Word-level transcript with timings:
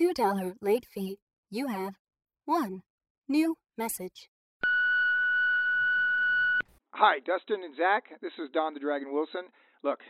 $2 0.00 0.54
late 0.62 0.86
fee. 0.94 1.18
You 1.50 1.68
have 1.68 1.94
one 2.44 2.82
new 3.28 3.56
message. 3.76 4.30
Hi, 6.92 7.18
Dustin 7.20 7.64
and 7.64 7.74
Zak. 7.76 8.20
This 8.20 8.32
is 8.38 8.50
Don 8.52 8.74
the 8.74 8.80
Dragon 8.80 9.12
Wilson. 9.12 9.48
Look, 9.82 10.00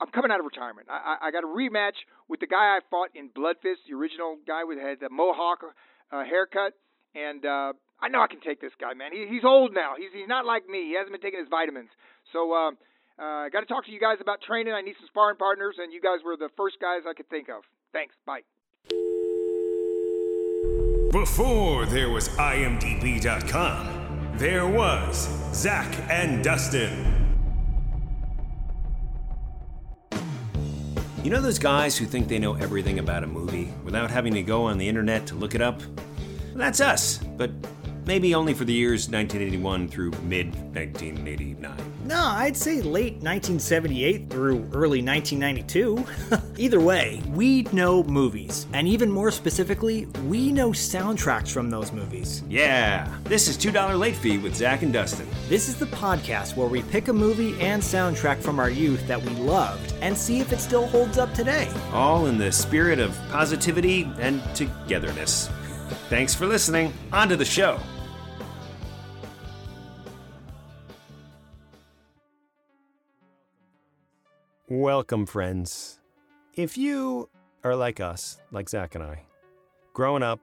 I'm 0.00 0.08
coming 0.08 0.30
out 0.30 0.40
of 0.40 0.46
retirement. 0.46 0.88
I, 0.90 1.16
I, 1.22 1.28
I 1.28 1.30
got 1.30 1.44
a 1.44 1.46
rematch 1.46 1.98
with 2.28 2.40
the 2.40 2.46
guy 2.46 2.76
I 2.76 2.80
fought 2.90 3.10
in 3.14 3.30
Bloodfist, 3.30 3.86
the 3.88 3.94
original 3.94 4.36
guy 4.46 4.64
with 4.64 4.78
had 4.78 5.00
the 5.00 5.10
mohawk 5.10 5.62
uh, 6.12 6.24
haircut, 6.24 6.74
and 7.14 7.44
uh, 7.44 7.72
I 8.00 8.08
know 8.08 8.20
I 8.20 8.28
can 8.28 8.40
take 8.40 8.60
this 8.60 8.74
guy, 8.80 8.94
man. 8.94 9.10
He, 9.12 9.26
he's 9.26 9.44
old 9.44 9.74
now. 9.74 9.94
He's 9.96 10.12
he's 10.12 10.28
not 10.28 10.44
like 10.44 10.68
me. 10.68 10.86
He 10.90 10.94
hasn't 10.94 11.12
been 11.12 11.22
taking 11.22 11.40
his 11.40 11.48
vitamins. 11.50 11.90
So 12.32 12.52
uh, 12.52 12.70
uh, 13.18 13.46
I 13.46 13.48
got 13.48 13.60
to 13.60 13.66
talk 13.66 13.86
to 13.86 13.92
you 13.92 13.98
guys 13.98 14.18
about 14.20 14.42
training. 14.42 14.74
I 14.74 14.82
need 14.82 14.94
some 15.00 15.08
sparring 15.08 15.36
partners, 15.36 15.76
and 15.78 15.92
you 15.92 16.00
guys 16.00 16.20
were 16.24 16.36
the 16.36 16.50
first 16.56 16.76
guys 16.78 17.02
I 17.08 17.14
could 17.14 17.30
think 17.30 17.48
of. 17.48 17.64
Thanks. 17.92 18.14
Bye. 18.26 18.44
Before 21.12 21.86
there 21.86 22.10
was 22.10 22.28
IMDb.com, 22.30 24.34
there 24.34 24.66
was 24.66 25.28
Zak 25.52 25.86
and 26.10 26.42
Dustin. 26.42 27.38
You 31.22 31.30
know 31.30 31.40
those 31.40 31.60
guys 31.60 31.96
who 31.96 32.06
think 32.06 32.26
they 32.26 32.40
know 32.40 32.54
everything 32.54 32.98
about 32.98 33.22
a 33.22 33.28
movie 33.28 33.72
without 33.84 34.10
having 34.10 34.34
to 34.34 34.42
go 34.42 34.64
on 34.64 34.78
the 34.78 34.88
internet 34.88 35.28
to 35.28 35.36
look 35.36 35.54
it 35.54 35.62
up? 35.62 35.80
That's 36.56 36.80
us, 36.80 37.18
but 37.18 37.52
maybe 38.04 38.34
only 38.34 38.52
for 38.52 38.64
the 38.64 38.72
years 38.72 39.08
1981 39.08 39.88
through 39.88 40.10
mid 40.24 40.56
1989. 40.74 41.85
No, 42.06 42.22
I'd 42.22 42.56
say 42.56 42.82
late 42.82 43.14
1978 43.14 44.30
through 44.30 44.58
early 44.72 45.02
1992. 45.02 46.06
Either 46.56 46.78
way, 46.78 47.20
we 47.30 47.62
know 47.72 48.04
movies, 48.04 48.68
and 48.72 48.86
even 48.86 49.10
more 49.10 49.32
specifically, 49.32 50.06
we 50.28 50.52
know 50.52 50.70
soundtracks 50.70 51.50
from 51.50 51.68
those 51.68 51.90
movies. 51.90 52.44
Yeah, 52.48 53.12
this 53.24 53.48
is 53.48 53.58
$2 53.58 53.98
Late 53.98 54.14
Fee 54.14 54.38
with 54.38 54.54
Zak 54.54 54.82
and 54.82 54.92
Dustin. 54.92 55.26
This 55.48 55.68
is 55.68 55.74
the 55.80 55.86
podcast 55.86 56.56
where 56.56 56.68
we 56.68 56.82
pick 56.82 57.08
a 57.08 57.12
movie 57.12 57.60
and 57.60 57.82
soundtrack 57.82 58.38
from 58.40 58.60
our 58.60 58.70
youth 58.70 59.04
that 59.08 59.20
we 59.20 59.30
loved 59.30 59.92
and 60.00 60.16
see 60.16 60.38
if 60.38 60.52
it 60.52 60.60
still 60.60 60.86
holds 60.86 61.18
up 61.18 61.34
today. 61.34 61.68
All 61.92 62.26
in 62.26 62.38
the 62.38 62.52
spirit 62.52 63.00
of 63.00 63.18
positivity 63.30 64.08
and 64.20 64.40
togetherness. 64.54 65.48
Thanks 66.08 66.36
for 66.36 66.46
listening. 66.46 66.92
On 67.12 67.28
to 67.28 67.36
the 67.36 67.44
show. 67.44 67.80
Welcome, 74.68 75.26
friends. 75.26 76.00
If 76.54 76.76
you 76.76 77.30
are 77.62 77.76
like 77.76 78.00
us, 78.00 78.40
like 78.50 78.68
Zak 78.68 78.96
and 78.96 79.04
I, 79.04 79.22
growing 79.92 80.24
up 80.24 80.40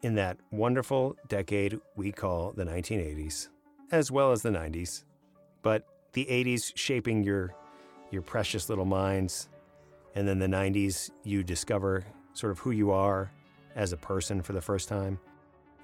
in 0.00 0.14
that 0.14 0.38
wonderful 0.50 1.14
decade 1.28 1.78
we 1.94 2.10
call 2.10 2.52
the 2.52 2.64
1980s, 2.64 3.48
as 3.92 4.10
well 4.10 4.32
as 4.32 4.40
the 4.40 4.48
90s, 4.48 5.04
but 5.60 5.84
the 6.14 6.24
80s 6.24 6.72
shaping 6.74 7.22
your 7.22 7.54
your 8.10 8.22
precious 8.22 8.70
little 8.70 8.86
minds, 8.86 9.50
and 10.14 10.26
then 10.26 10.38
the 10.38 10.46
90s 10.46 11.10
you 11.22 11.44
discover 11.44 12.06
sort 12.32 12.50
of 12.50 12.58
who 12.60 12.70
you 12.70 12.90
are 12.92 13.30
as 13.76 13.92
a 13.92 13.98
person 13.98 14.40
for 14.40 14.54
the 14.54 14.62
first 14.62 14.88
time. 14.88 15.20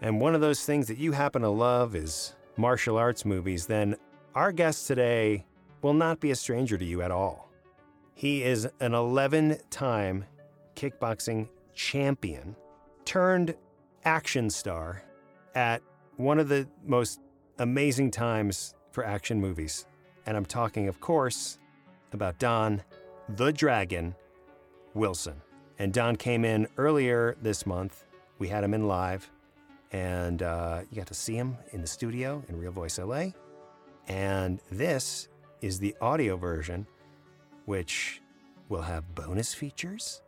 And 0.00 0.18
one 0.18 0.34
of 0.34 0.40
those 0.40 0.64
things 0.64 0.88
that 0.88 0.96
you 0.96 1.12
happen 1.12 1.42
to 1.42 1.50
love 1.50 1.94
is 1.94 2.36
martial 2.56 2.96
arts 2.96 3.26
movies, 3.26 3.66
then 3.66 3.96
our 4.34 4.50
guest 4.50 4.86
today 4.86 5.44
will 5.84 5.92
not 5.92 6.18
be 6.18 6.30
a 6.30 6.34
stranger 6.34 6.78
to 6.78 6.84
you 6.84 7.02
at 7.02 7.10
all. 7.10 7.50
He 8.14 8.42
is 8.42 8.66
an 8.80 8.94
11 8.94 9.58
time 9.68 10.24
kickboxing 10.74 11.46
champion 11.74 12.56
turned 13.04 13.54
action 14.06 14.48
star 14.48 15.02
at 15.54 15.82
one 16.16 16.38
of 16.38 16.48
the 16.48 16.66
most 16.86 17.20
amazing 17.58 18.10
times 18.10 18.74
for 18.92 19.04
action 19.04 19.38
movies. 19.38 19.84
And 20.24 20.38
I'm 20.38 20.46
talking, 20.46 20.88
of 20.88 21.00
course, 21.00 21.58
about 22.14 22.38
Don 22.38 22.82
the 23.28 23.52
Dragon 23.52 24.14
Wilson. 24.94 25.42
And 25.78 25.92
Don 25.92 26.16
came 26.16 26.46
in 26.46 26.66
earlier 26.78 27.36
this 27.42 27.66
month. 27.66 28.06
We 28.38 28.48
had 28.48 28.64
him 28.64 28.72
in 28.72 28.88
live, 28.88 29.30
and 29.92 30.42
uh, 30.42 30.80
you 30.90 30.96
got 30.96 31.08
to 31.08 31.14
see 31.14 31.34
him 31.34 31.58
in 31.72 31.82
the 31.82 31.86
studio 31.86 32.42
in 32.48 32.58
Real 32.58 32.72
Voice 32.72 32.98
LA. 32.98 33.26
And 34.08 34.60
this 34.70 35.28
is 35.64 35.78
the 35.78 35.96
audio 35.98 36.36
version, 36.36 36.86
which 37.64 38.20
will 38.68 38.82
have 38.82 39.14
bonus 39.14 39.54
features 39.54 40.20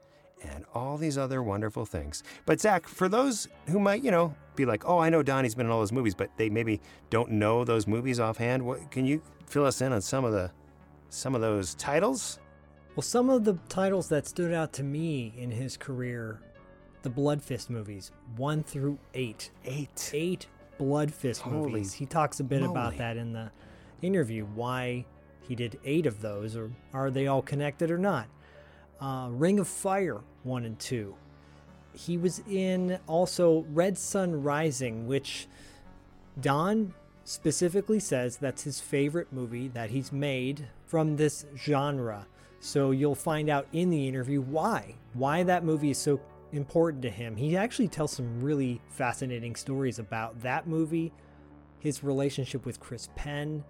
and 0.43 0.65
all 0.75 0.97
these 0.97 1.19
other 1.19 1.43
wonderful 1.43 1.85
things. 1.85 2.23
But 2.47 2.59
Zak, 2.59 2.89
for 2.89 3.07
those 3.07 3.47
who 3.69 3.79
might, 3.79 4.03
you 4.03 4.11
know, 4.11 4.35
be 4.55 4.65
like, 4.65 4.89
"Oh, 4.89 4.99
I 4.99 5.11
know 5.11 5.23
Donnie's 5.23 5.55
been 5.55 5.67
in 5.67 5.73
all 5.73 5.81
those 5.81 5.93
movies," 5.93 6.15
but 6.15 6.31
they 6.39 6.49
maybe 6.49 6.81
don't 7.11 7.33
know 7.33 7.65
those 7.65 7.87
movies 7.87 8.19
offhand. 8.19 8.65
What 8.65 8.91
can 8.91 9.05
you 9.05 9.21
fill 9.47 9.67
us 9.67 9.83
in 9.83 9.93
on 9.93 10.01
some 10.01 10.25
of 10.25 10.33
the 10.33 10.51
some 11.11 11.35
of 11.35 11.43
those 11.43 11.75
titles? 11.75 12.39
Well, 12.95 13.03
some 13.03 13.29
of 13.29 13.45
the 13.45 13.59
titles 13.69 14.09
that 14.09 14.27
stood 14.27 14.55
out 14.55 14.73
to 14.75 14.83
me 14.83 15.35
in 15.37 15.51
his 15.51 15.77
career, 15.77 16.41
the 17.03 17.11
Blood 17.11 17.43
Fist 17.43 17.69
movies, 17.69 18.11
one 18.37 18.63
through 18.63 18.99
eight. 19.13 19.51
Eight. 19.67 20.11
Eight 20.15 20.47
Blood 20.79 21.13
Fist 21.13 21.43
Holy 21.43 21.57
movies. 21.57 21.93
He 21.93 22.07
talks 22.07 22.41
a 22.41 22.45
bit 22.45 22.63
about 22.63 22.97
that 22.97 23.19
in 23.19 23.35
the 23.35 23.51
interview, 24.01 24.47
why 24.47 25.05
he 25.47 25.55
did 25.55 25.79
eight 25.85 26.07
of 26.07 26.21
those, 26.21 26.57
or 26.57 26.71
are 26.93 27.11
they 27.11 27.27
all 27.27 27.43
connected 27.43 27.91
or 27.91 27.99
not? 27.99 28.27
Uh, 29.01 29.29
Ring 29.31 29.59
of 29.59 29.69
Fire, 29.69 30.21
one 30.43 30.65
and 30.65 30.79
two. 30.79 31.15
He 31.93 32.17
was 32.17 32.43
in 32.51 32.99
also 33.07 33.65
Red 33.73 33.97
Sun 33.97 34.43
Rising, 34.43 35.07
which 35.07 35.47
Don 36.41 36.95
specifically 37.25 38.01
says 38.01 38.37
that's 38.37 38.63
his 38.63 38.81
favorite 38.81 39.33
movie 39.33 39.69
that 39.69 39.91
he's 39.91 40.13
made 40.13 40.69
from 40.87 41.17
this 41.17 41.47
genre. 41.57 42.27
So 42.61 42.91
you'll 42.91 43.15
find 43.15 43.49
out 43.49 43.67
in 43.73 43.91
the 43.91 44.09
interview 44.09 44.41
why. 44.41 44.95
Why 45.15 45.43
that 45.43 45.65
movie 45.65 45.91
is 45.91 45.99
so 45.99 46.21
important 46.53 47.03
to 47.03 47.11
him. 47.11 47.37
He 47.37 47.57
actually 47.57 47.89
tells 47.89 48.13
some 48.13 48.41
really 48.41 48.81
fascinating 48.89 49.57
stories 49.57 49.99
about 49.99 50.41
that 50.43 50.67
movie, 50.67 51.13
his 51.81 52.03
relationship 52.03 52.65
with 52.65 52.81
Chris 52.81 53.09
Penn. 53.17 53.65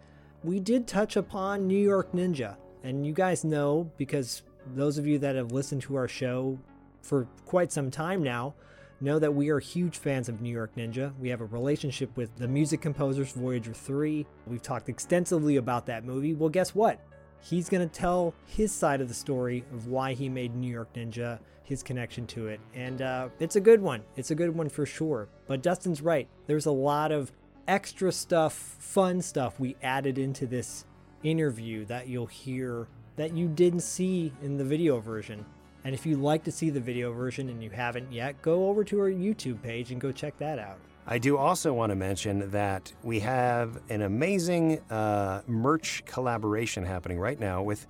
We 0.44 0.60
did 0.60 0.86
touch 0.86 1.16
upon 1.16 1.66
New 1.66 1.78
York 1.78 2.12
Ninja, 2.12 2.56
and 2.84 3.06
you 3.06 3.12
guys 3.12 3.44
know 3.44 3.91
because 3.97 4.42
those 4.74 4.98
of 4.98 5.06
you 5.06 5.19
that 5.19 5.36
have 5.36 5.52
listened 5.52 5.82
to 5.82 5.97
our 5.97 6.08
show 6.08 6.58
for 7.02 7.26
quite 7.47 7.72
some 7.72 7.91
time 7.91 8.22
now 8.22 8.54
know 9.00 9.19
that 9.19 9.34
we 9.34 9.50
are 9.50 9.58
huge 9.58 9.98
fans 9.98 10.28
of 10.28 10.41
New 10.41 10.52
York 10.52 10.74
Ninja. 10.76 11.12
We 11.19 11.28
have 11.28 11.41
a 11.41 11.47
relationship 11.47 12.16
with 12.16 12.34
the 12.36 12.48
music 12.48 12.80
composers 12.80 13.32
Voyager 13.32 13.72
3. 13.72 14.26
We've 14.47 14.62
talked 14.62 14.88
extensively 14.88 15.56
about 15.56 15.86
that 15.86 16.04
movie. 16.04 16.34
Well, 16.34 16.48
guess 16.48 16.74
what? 16.74 17.00
He's 17.41 17.68
going 17.68 17.86
to 17.86 17.94
tell 17.94 18.34
his 18.47 18.72
side 18.72 19.00
of 19.00 19.08
the 19.08 19.14
story 19.14 19.64
of 19.72 19.86
why 19.86 20.14
he 20.14 20.28
made 20.28 20.54
New 20.54 20.70
York 20.70 20.92
Ninja, 20.94 21.38
his 21.62 21.82
connection 21.82 22.26
to 22.28 22.48
it. 22.48 22.60
And 22.74 23.03
uh, 23.03 23.28
it's 23.38 23.56
a 23.56 23.60
good 23.60 23.80
one. 23.80 24.03
It's 24.16 24.30
a 24.30 24.34
good 24.34 24.54
one 24.54 24.68
for 24.68 24.86
sure. 24.86 25.28
But 25.47 25.62
Dustin's 25.62 26.00
right. 26.00 26.28
There's 26.47 26.66
a 26.66 26.72
lot 26.72 27.12
of 27.12 27.30
extra 27.68 28.13
stuff, 28.13 28.53
fun 28.53 29.21
stuff 29.21 29.59
we 29.59 29.77
added 29.83 30.18
into 30.18 30.47
this 30.47 30.84
interview 31.22 31.84
that 31.86 32.09
you'll 32.09 32.27
hear 32.27 32.86
that 33.16 33.34
you 33.34 33.48
didn't 33.48 33.80
see 33.80 34.33
in 34.42 34.57
the 34.57 34.65
video 34.65 35.01
version. 35.01 35.45
And 35.84 35.95
if 35.95 36.04
you'd 36.04 36.21
like 36.21 36.45
to 36.45 36.53
see 36.53 36.71
the 36.71 36.80
video 36.80 37.13
version 37.13 37.48
and 37.48 37.63
you 37.63 37.71
haven't 37.71 38.13
yet, 38.13 38.41
go 38.42 38.68
over 38.68 38.84
to 38.84 39.01
our 39.01 39.10
YouTube 39.10 39.63
page 39.63 39.92
and 39.92 40.01
go 40.01 40.13
check 40.13 40.36
that 40.39 40.59
out. 40.59 40.78
I 41.07 41.18
do 41.18 41.36
also 41.36 41.72
want 41.72 41.91
to 41.91 41.97
mention 41.97 42.51
that 42.51 42.92
we 43.04 43.21
have 43.21 43.80
an 43.89 44.03
amazing 44.03 44.80
uh, 44.91 45.42
merch 45.47 46.03
collaboration 46.04 46.84
happening 46.84 47.19
right 47.19 47.39
now 47.39 47.62
with 47.62 47.86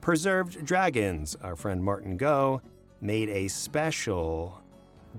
Preserved 0.00 0.64
Dragons. 0.66 1.36
Our 1.42 1.54
friend 1.54 1.82
Martin 1.82 2.16
Go 2.16 2.60
made 3.00 3.28
a 3.28 3.46
special 3.48 4.60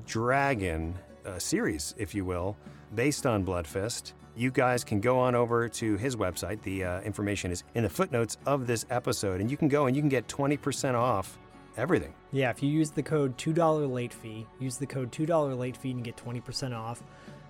dragon 0.05 0.95
uh, 1.25 1.39
series, 1.39 1.95
if 1.97 2.13
you 2.13 2.25
will, 2.25 2.57
based 2.95 3.25
on 3.25 3.45
Bloodfist. 3.45 4.13
You 4.35 4.51
guys 4.51 4.83
can 4.83 5.01
go 5.01 5.17
on 5.17 5.33
over 5.33 5.67
to 5.67 5.97
his 5.97 6.15
website. 6.15 6.61
The 6.61 6.83
uh, 6.83 7.01
information 7.01 7.51
is 7.51 7.63
in 7.73 7.83
the 7.83 7.89
footnotes 7.89 8.37
of 8.45 8.67
this 8.67 8.85
episode, 8.89 9.41
and 9.41 9.49
you 9.49 9.57
can 9.57 9.67
go 9.67 9.87
and 9.87 9.95
you 9.95 10.01
can 10.01 10.09
get 10.09 10.27
20% 10.27 10.93
off 10.93 11.37
everything. 11.75 12.13
Yeah, 12.31 12.49
if 12.49 12.61
you 12.61 12.69
use 12.69 12.91
the 12.91 13.03
code 13.03 13.37
$2 13.37 13.91
late 13.91 14.13
fee, 14.13 14.45
use 14.59 14.77
the 14.77 14.85
code 14.85 15.11
$2 15.11 15.57
late 15.57 15.77
fee 15.77 15.91
and 15.91 16.03
get 16.03 16.17
20% 16.17 16.75
off. 16.75 17.01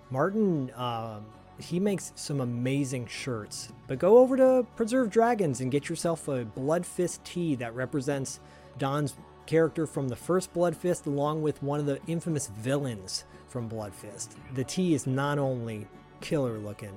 Martin, 0.10 0.72
um, 0.75 1.25
he 1.60 1.80
makes 1.80 2.13
some 2.16 2.42
amazing 2.42 3.07
shirts. 3.07 3.69
But 3.88 4.00
go 4.00 4.19
over 4.19 4.38
to 4.38 4.66
Preserved 4.75 5.12
Dragons 5.12 5.62
and 5.62 5.72
get 5.72 5.89
yourself 5.89 6.28
a 6.28 6.45
Blood 6.45 6.86
Fist 6.86 7.24
tee 7.25 7.56
that 7.56 7.74
represents 7.75 8.39
Don's 8.78 9.16
character 9.45 9.88
from 9.88 10.10
the 10.10 10.16
first 10.16 10.54
Blood 10.54 10.75
Fist, 10.75 11.06
along 11.07 11.42
with 11.42 11.63
one 11.63 11.80
of 11.80 11.86
the 11.86 12.00
infamous 12.07 12.48
villains 12.48 13.25
from 13.47 13.67
Blood 13.67 13.94
Fist. 13.94 14.38
The 14.55 14.63
tee 14.63 14.94
is 14.94 15.07
not 15.07 15.38
only 15.38 15.88
killer 16.21 16.57
looking, 16.57 16.95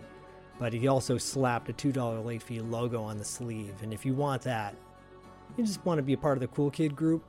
but 0.59 0.73
he 0.73 0.89
also 0.89 1.17
slapped 1.17 1.69
a 1.69 1.73
$2 1.73 2.25
late 2.25 2.43
fee 2.43 2.61
logo 2.61 3.03
on 3.03 3.17
the 3.17 3.25
sleeve. 3.25 3.75
And 3.83 3.93
if 3.93 4.05
you 4.05 4.15
want 4.15 4.43
that, 4.43 4.75
you 5.57 5.65
just 5.65 5.85
want 5.85 5.99
to 5.99 6.03
be 6.03 6.13
a 6.13 6.19
part 6.19 6.37
of 6.37 6.41
the 6.41 6.49
cool 6.49 6.71
kid 6.71 6.95
group, 6.95 7.25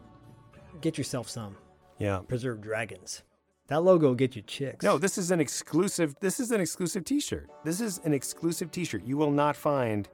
get 0.82 0.98
yourself 0.98 1.30
some. 1.30 1.56
Yeah. 1.98 2.20
Preserved 2.28 2.62
Dragons. 2.62 3.24
That 3.68 3.84
logo 3.84 4.08
will 4.08 4.16
get 4.16 4.36
you 4.36 4.42
chicks. 4.42 4.84
No, 4.84 4.98
this 4.98 5.18
is 5.18 5.32
an 5.32 5.40
exclusive. 5.40 6.16
This 6.20 6.40
is 6.42 6.52
an 6.52 6.60
exclusive 6.60 7.06
T-shirt. 7.06 7.50
This 7.64 7.80
is 7.80 8.02
an 8.04 8.14
exclusive 8.14 8.70
T-shirt. 8.70 9.06
You 9.06 9.16
will 9.16 9.32
not 9.32 9.56
find 9.56 10.10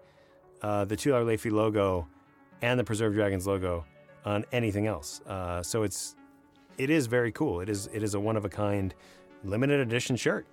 uh, 0.61 0.85
the 0.85 0.95
two 0.95 1.09
dollar 1.09 1.23
late 1.23 1.39
fee 1.39 1.49
logo 1.49 2.07
and 2.61 2.79
the 2.79 2.83
Preserved 2.83 3.15
Dragons 3.15 3.47
logo 3.47 3.83
on 4.25 4.45
anything 4.51 4.85
else. 4.85 5.21
Uh, 5.21 5.63
so 5.63 5.81
it's 5.83 6.15
it 6.77 6.89
is 6.89 7.07
very 7.07 7.31
cool. 7.31 7.61
It 7.61 7.69
is 7.69 7.89
it 7.93 8.03
is 8.03 8.13
a 8.13 8.19
one 8.19 8.37
of 8.37 8.45
a 8.45 8.49
kind 8.49 8.93
limited 9.43 9.79
edition 9.79 10.15
shirt. 10.15 10.45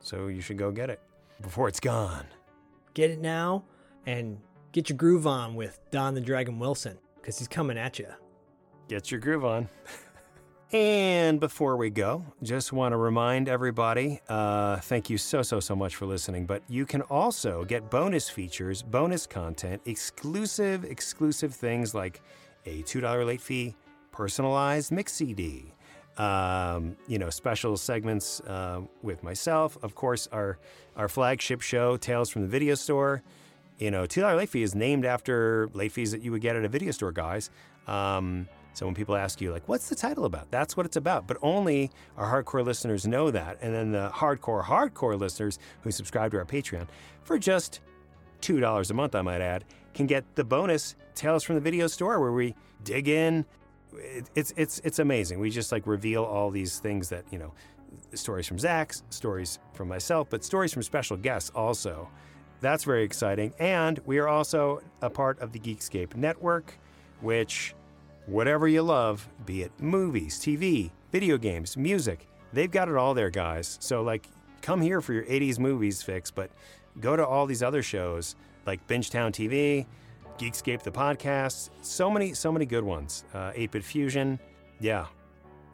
So 0.00 0.28
you 0.28 0.40
should 0.40 0.58
go 0.58 0.70
get 0.70 0.90
it 0.90 1.00
before 1.40 1.68
it's 1.68 1.80
gone. 1.80 2.26
Get 2.94 3.10
it 3.10 3.20
now 3.20 3.64
and 4.06 4.38
get 4.72 4.88
your 4.88 4.96
groove 4.96 5.26
on 5.26 5.54
with 5.54 5.78
Don 5.90 6.14
the 6.14 6.20
Dragon 6.20 6.58
Wilson 6.58 6.98
because 7.16 7.38
he's 7.38 7.48
coming 7.48 7.76
at 7.76 7.98
you. 7.98 8.08
Get 8.88 9.10
your 9.10 9.20
groove 9.20 9.44
on. 9.44 9.68
and 10.72 11.40
before 11.40 11.76
we 11.76 11.90
go, 11.90 12.24
just 12.42 12.72
want 12.72 12.92
to 12.92 12.96
remind 12.96 13.48
everybody 13.48 14.20
uh, 14.28 14.76
thank 14.76 15.10
you 15.10 15.18
so, 15.18 15.42
so, 15.42 15.60
so 15.60 15.74
much 15.74 15.96
for 15.96 16.06
listening. 16.06 16.46
But 16.46 16.62
you 16.68 16.86
can 16.86 17.02
also 17.02 17.64
get 17.64 17.90
bonus 17.90 18.28
features, 18.28 18.82
bonus 18.82 19.26
content, 19.26 19.82
exclusive, 19.86 20.84
exclusive 20.84 21.54
things 21.54 21.94
like 21.94 22.22
a 22.64 22.82
$2 22.82 23.26
late 23.26 23.40
fee, 23.40 23.74
personalized 24.16 24.90
mix 24.90 25.12
CD, 25.12 25.74
um, 26.16 26.96
you 27.06 27.18
know, 27.18 27.28
special 27.28 27.76
segments 27.76 28.40
uh, 28.40 28.80
with 29.02 29.22
myself. 29.22 29.76
Of 29.82 29.94
course, 29.94 30.26
our, 30.32 30.58
our 30.96 31.08
flagship 31.08 31.60
show, 31.60 31.98
Tales 31.98 32.30
from 32.30 32.40
the 32.42 32.48
Video 32.48 32.74
Store. 32.74 33.22
You 33.78 33.90
know, 33.90 34.04
$2 34.04 34.34
late 34.34 34.48
fee 34.48 34.62
is 34.62 34.74
named 34.74 35.04
after 35.04 35.68
late 35.74 35.92
fees 35.92 36.12
that 36.12 36.22
you 36.22 36.32
would 36.32 36.40
get 36.40 36.56
at 36.56 36.64
a 36.64 36.68
video 36.68 36.92
store, 36.92 37.12
guys. 37.12 37.50
Um, 37.86 38.48
so 38.72 38.86
when 38.86 38.94
people 38.94 39.16
ask 39.16 39.38
you, 39.42 39.52
like, 39.52 39.68
what's 39.68 39.90
the 39.90 39.94
title 39.94 40.24
about? 40.24 40.50
That's 40.50 40.78
what 40.78 40.86
it's 40.86 40.96
about. 40.96 41.26
But 41.26 41.36
only 41.42 41.90
our 42.16 42.42
hardcore 42.42 42.64
listeners 42.64 43.06
know 43.06 43.30
that. 43.30 43.58
And 43.60 43.74
then 43.74 43.92
the 43.92 44.10
hardcore, 44.14 44.64
hardcore 44.64 45.20
listeners 45.20 45.58
who 45.82 45.90
subscribe 45.90 46.30
to 46.30 46.38
our 46.38 46.46
Patreon 46.46 46.86
for 47.22 47.38
just 47.38 47.80
$2 48.40 48.90
a 48.90 48.94
month, 48.94 49.14
I 49.14 49.20
might 49.20 49.42
add, 49.42 49.64
can 49.92 50.06
get 50.06 50.24
the 50.36 50.44
bonus 50.44 50.94
Tales 51.14 51.44
from 51.44 51.56
the 51.56 51.60
Video 51.60 51.86
Store 51.86 52.18
where 52.18 52.32
we 52.32 52.54
dig 52.82 53.08
in. 53.08 53.44
It's, 54.34 54.52
it's, 54.56 54.80
it's 54.84 54.98
amazing. 54.98 55.40
We 55.40 55.50
just 55.50 55.72
like 55.72 55.86
reveal 55.86 56.24
all 56.24 56.50
these 56.50 56.78
things 56.78 57.08
that, 57.10 57.24
you 57.30 57.38
know, 57.38 57.52
stories 58.14 58.46
from 58.46 58.58
Zak's, 58.58 59.02
stories 59.10 59.58
from 59.72 59.88
myself, 59.88 60.28
but 60.30 60.44
stories 60.44 60.72
from 60.72 60.82
special 60.82 61.16
guests 61.16 61.50
also. 61.54 62.08
That's 62.60 62.84
very 62.84 63.04
exciting. 63.04 63.52
And 63.58 64.00
we 64.06 64.18
are 64.18 64.28
also 64.28 64.80
a 65.02 65.10
part 65.10 65.38
of 65.40 65.52
the 65.52 65.58
Geekscape 65.58 66.16
Network, 66.16 66.78
which 67.20 67.74
whatever 68.26 68.66
you 68.66 68.82
love, 68.82 69.28
be 69.44 69.62
it 69.62 69.72
movies, 69.78 70.38
TV, 70.38 70.90
video 71.12 71.38
games, 71.38 71.76
music, 71.76 72.26
they've 72.52 72.70
got 72.70 72.88
it 72.88 72.96
all 72.96 73.14
there, 73.14 73.30
guys. 73.30 73.78
So, 73.80 74.02
like, 74.02 74.28
come 74.62 74.80
here 74.80 75.00
for 75.00 75.12
your 75.12 75.24
80s 75.24 75.58
movies 75.58 76.02
fix, 76.02 76.30
but 76.30 76.50
go 77.00 77.16
to 77.16 77.24
all 77.26 77.46
these 77.46 77.62
other 77.62 77.82
shows 77.82 78.34
like 78.66 78.86
Bingetown 78.88 79.30
TV, 79.30 79.86
Geekscape 80.38 80.82
the 80.82 80.90
podcast. 80.90 81.70
So 81.82 82.10
many, 82.10 82.34
so 82.34 82.52
many 82.52 82.66
good 82.66 82.84
ones. 82.84 83.24
Uh, 83.32 83.52
8 83.54 83.70
Bit 83.70 83.84
Fusion. 83.84 84.38
Yeah. 84.80 85.06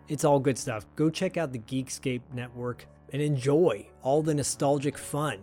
It's 0.08 0.24
all 0.24 0.38
good 0.38 0.58
stuff. 0.58 0.86
Go 0.96 1.10
check 1.10 1.36
out 1.36 1.52
the 1.52 1.58
Geekscape 1.58 2.22
network 2.32 2.86
and 3.12 3.20
enjoy 3.20 3.86
all 4.02 4.22
the 4.22 4.34
nostalgic 4.34 4.96
fun. 4.96 5.38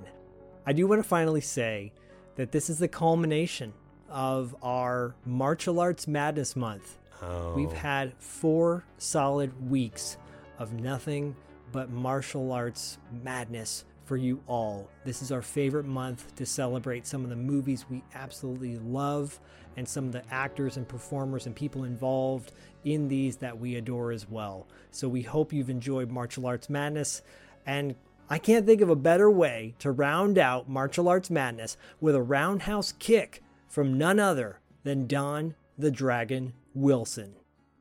I 0.66 0.74
do 0.74 0.88
want 0.88 1.02
to 1.02 1.08
finally 1.08 1.42
say 1.42 1.94
that 2.36 2.52
this 2.52 2.70
is 2.70 2.80
the 2.80 2.88
culmination 2.88 3.74
of 4.10 4.56
our 4.62 5.16
Martial 5.26 5.80
Arts 5.80 6.08
Madness 6.08 6.56
Month. 6.56 6.98
Oh. 7.22 7.54
We've 7.54 7.72
had 7.72 8.14
four 8.18 8.86
solid 8.98 9.70
weeks 9.70 10.18
of 10.58 10.74
nothing 10.74 11.36
but 11.72 11.90
martial 11.90 12.52
arts 12.52 12.98
madness 13.24 13.86
for 14.10 14.18
you 14.18 14.42
all. 14.48 14.90
This 15.06 15.22
is 15.22 15.32
our 15.32 15.44
favorite 15.44 15.86
month 15.86 16.36
to 16.38 16.44
celebrate 16.44 17.06
some 17.06 17.24
of 17.24 17.30
the 17.30 17.36
movies 17.36 17.86
we 17.92 18.04
absolutely 18.16 18.80
love 18.80 19.40
and 19.78 19.88
some 19.88 20.06
of 20.06 20.14
the 20.14 20.24
actors 20.32 20.78
and 20.78 20.88
performers 20.88 21.46
and 21.46 21.56
people 21.56 21.84
involved 21.84 22.52
in 22.84 23.08
these 23.08 23.38
that 23.38 23.60
we 23.60 23.76
adore 23.76 24.12
as 24.12 24.28
well. 24.28 24.66
So 24.90 25.08
we 25.08 25.22
hope 25.22 25.54
you've 25.54 25.70
enjoyed 25.70 26.10
Martial 26.10 26.48
Arts 26.48 26.72
Madness 26.72 27.22
and 27.68 27.94
I 28.32 28.40
can't 28.40 28.66
think 28.66 28.82
of 28.82 28.90
a 28.90 28.96
better 28.96 29.30
way 29.30 29.76
to 29.78 29.92
round 29.92 30.40
out 30.40 30.68
Martial 30.68 31.08
Arts 31.08 31.30
Madness 31.30 31.78
with 32.02 32.16
a 32.16 32.22
roundhouse 32.24 32.94
kick 32.94 33.44
from 33.68 33.96
none 34.00 34.20
other 34.20 34.60
than 34.82 35.06
Don 35.06 35.54
the 35.78 35.92
Dragon 35.92 36.54
Wilson. 36.74 37.36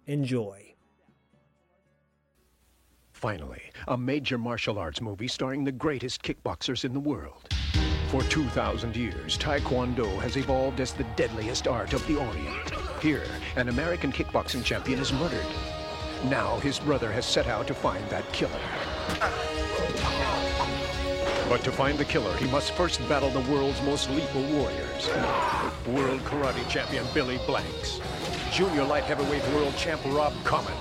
Enjoy. 0.06 0.67
Finally, 3.18 3.62
a 3.88 3.98
major 3.98 4.38
martial 4.38 4.78
arts 4.78 5.00
movie 5.00 5.26
starring 5.26 5.64
the 5.64 5.72
greatest 5.72 6.22
kickboxers 6.22 6.84
in 6.84 6.92
the 6.92 7.00
world. 7.00 7.52
For 8.10 8.22
2,000 8.22 8.94
years, 8.94 9.36
Taekwondo 9.36 10.20
has 10.20 10.36
evolved 10.36 10.78
as 10.78 10.92
the 10.92 11.02
deadliest 11.16 11.66
art 11.66 11.94
of 11.94 12.06
the 12.06 12.14
Orient. 12.14 12.70
Here, 13.02 13.24
an 13.56 13.70
American 13.70 14.12
kickboxing 14.12 14.62
champion 14.62 15.00
is 15.00 15.12
murdered. 15.12 15.44
Now 16.26 16.60
his 16.60 16.78
brother 16.78 17.10
has 17.10 17.26
set 17.26 17.48
out 17.48 17.66
to 17.66 17.74
find 17.74 18.08
that 18.08 18.32
killer. 18.32 18.60
But 21.48 21.64
to 21.64 21.72
find 21.72 21.98
the 21.98 22.04
killer, 22.04 22.36
he 22.36 22.46
must 22.52 22.70
first 22.74 23.00
battle 23.08 23.30
the 23.30 23.50
world's 23.52 23.82
most 23.82 24.08
lethal 24.10 24.42
warriors. 24.42 25.08
World 25.88 26.20
Karate 26.20 26.68
Champion 26.68 27.04
Billy 27.12 27.40
Blanks. 27.48 28.00
Junior 28.52 28.84
Light 28.84 29.02
Heavyweight 29.02 29.44
World 29.54 29.76
Champ 29.76 30.00
Rob 30.04 30.32
Kaman. 30.44 30.72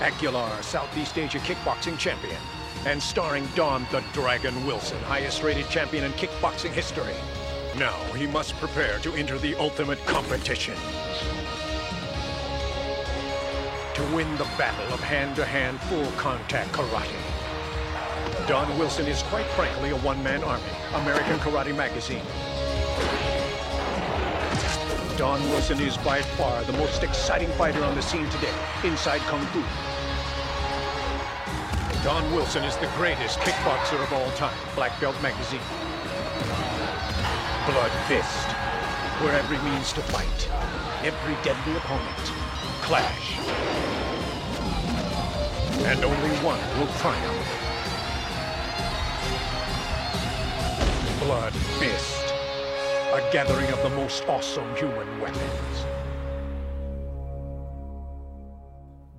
Aguilar, 0.00 0.62
Southeast 0.62 1.18
Asia 1.18 1.38
Kickboxing 1.38 1.98
Champion. 1.98 2.40
And 2.86 3.02
starring 3.02 3.46
Don 3.54 3.86
the 3.90 4.02
Dragon 4.14 4.66
Wilson, 4.66 4.98
highest 5.00 5.42
rated 5.42 5.68
champion 5.68 6.04
in 6.04 6.12
kickboxing 6.12 6.70
history. 6.70 7.12
Now 7.76 7.94
he 8.16 8.26
must 8.26 8.54
prepare 8.54 8.98
to 9.00 9.12
enter 9.12 9.36
the 9.38 9.54
ultimate 9.56 10.04
competition. 10.06 10.74
To 13.94 14.02
win 14.14 14.34
the 14.38 14.48
battle 14.56 14.94
of 14.94 15.00
hand-to-hand 15.00 15.78
full 15.82 16.10
contact 16.12 16.72
karate. 16.72 17.20
Don 18.48 18.78
Wilson 18.78 19.06
is 19.06 19.22
quite 19.24 19.46
frankly 19.48 19.90
a 19.90 19.96
one-man 19.96 20.42
army. 20.42 20.62
American 20.94 21.38
Karate 21.40 21.76
Magazine. 21.76 22.24
Don 25.18 25.42
Wilson 25.50 25.78
is 25.80 25.98
by 25.98 26.22
far 26.22 26.64
the 26.64 26.72
most 26.72 27.02
exciting 27.02 27.50
fighter 27.50 27.84
on 27.84 27.94
the 27.94 28.00
scene 28.00 28.28
today, 28.30 28.54
inside 28.84 29.20
Kung 29.28 29.44
Fu. 29.48 29.89
Don 32.02 32.34
Wilson 32.34 32.64
is 32.64 32.78
the 32.78 32.86
greatest 32.96 33.38
kickboxer 33.40 34.02
of 34.02 34.10
all 34.14 34.30
time, 34.30 34.56
Black 34.74 34.98
Belt 35.02 35.14
Magazine. 35.20 35.60
Blood 37.66 37.90
Fist, 38.08 38.48
where 39.20 39.34
every 39.34 39.58
means 39.70 39.92
to 39.92 40.00
fight, 40.00 40.48
every 41.04 41.34
deadly 41.44 41.76
opponent, 41.76 42.32
clash. 42.80 43.36
And 45.84 46.02
only 46.02 46.36
one 46.38 46.58
will 46.78 46.90
triumph. 47.00 47.60
Blood 51.22 51.52
Fist. 51.78 52.32
A 53.12 53.30
gathering 53.30 53.70
of 53.72 53.82
the 53.82 53.90
most 53.90 54.24
awesome 54.26 54.74
human 54.74 55.20
weapons. 55.20 55.99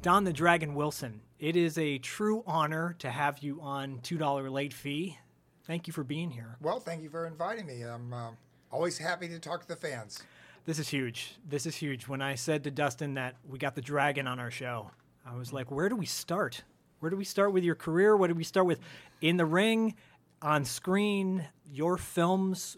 Don 0.01 0.24
the 0.24 0.34
Dragon 0.34 0.74
Wilson, 0.74 1.22
it 1.38 1.55
is 1.55 1.77
a 1.77 2.00
true 2.00 2.43
honor 2.48 2.96
to 2.98 3.12
have 3.12 3.38
you 3.43 3.62
on 3.62 4.00
$2 4.00 4.51
late 4.51 4.74
fee. 4.74 5.20
Thank 5.67 5.86
you 5.86 5.93
for 5.93 6.03
being 6.03 6.31
here. 6.31 6.58
Well, 6.60 6.79
thank 6.79 7.03
you 7.03 7.10
for 7.12 7.27
inviting 7.27 7.67
me. 7.67 7.84
I'm 7.84 8.12
uh, 8.12 8.31
always 8.72 8.98
happy 8.98 9.27
to 9.27 9.38
talk 9.38 9.62
to 9.62 9.67
the 9.67 9.75
fans. 9.75 10.24
This 10.65 10.79
is 10.79 10.89
huge. 10.89 11.36
This 11.48 11.67
is 11.67 11.75
huge. 11.75 12.08
When 12.08 12.20
I 12.20 12.34
said 12.34 12.63
to 12.63 12.72
Dustin 12.72 13.13
that 13.13 13.36
we 13.48 13.60
got 13.60 13.75
the 13.75 13.81
dragon 13.81 14.25
on 14.25 14.39
our 14.39 14.50
show, 14.50 14.89
I 15.24 15.36
was 15.36 15.53
like, 15.53 15.70
where 15.70 15.88
do 15.88 15.96
we 15.96 16.08
start? 16.08 16.63
Where 17.00 17.12
do 17.12 17.15
we 17.17 17.24
start 17.24 17.53
with 17.53 17.63
your 17.63 17.75
career? 17.75 18.17
What 18.17 18.29
do 18.29 18.34
we 18.34 18.43
start 18.43 18.65
with 18.65 18.79
in 19.22 19.38
the 19.38 19.46
ring, 19.46 19.93
on 20.41 20.65
screen? 20.65 21.46
Your 21.72 22.00
films 22.00 22.75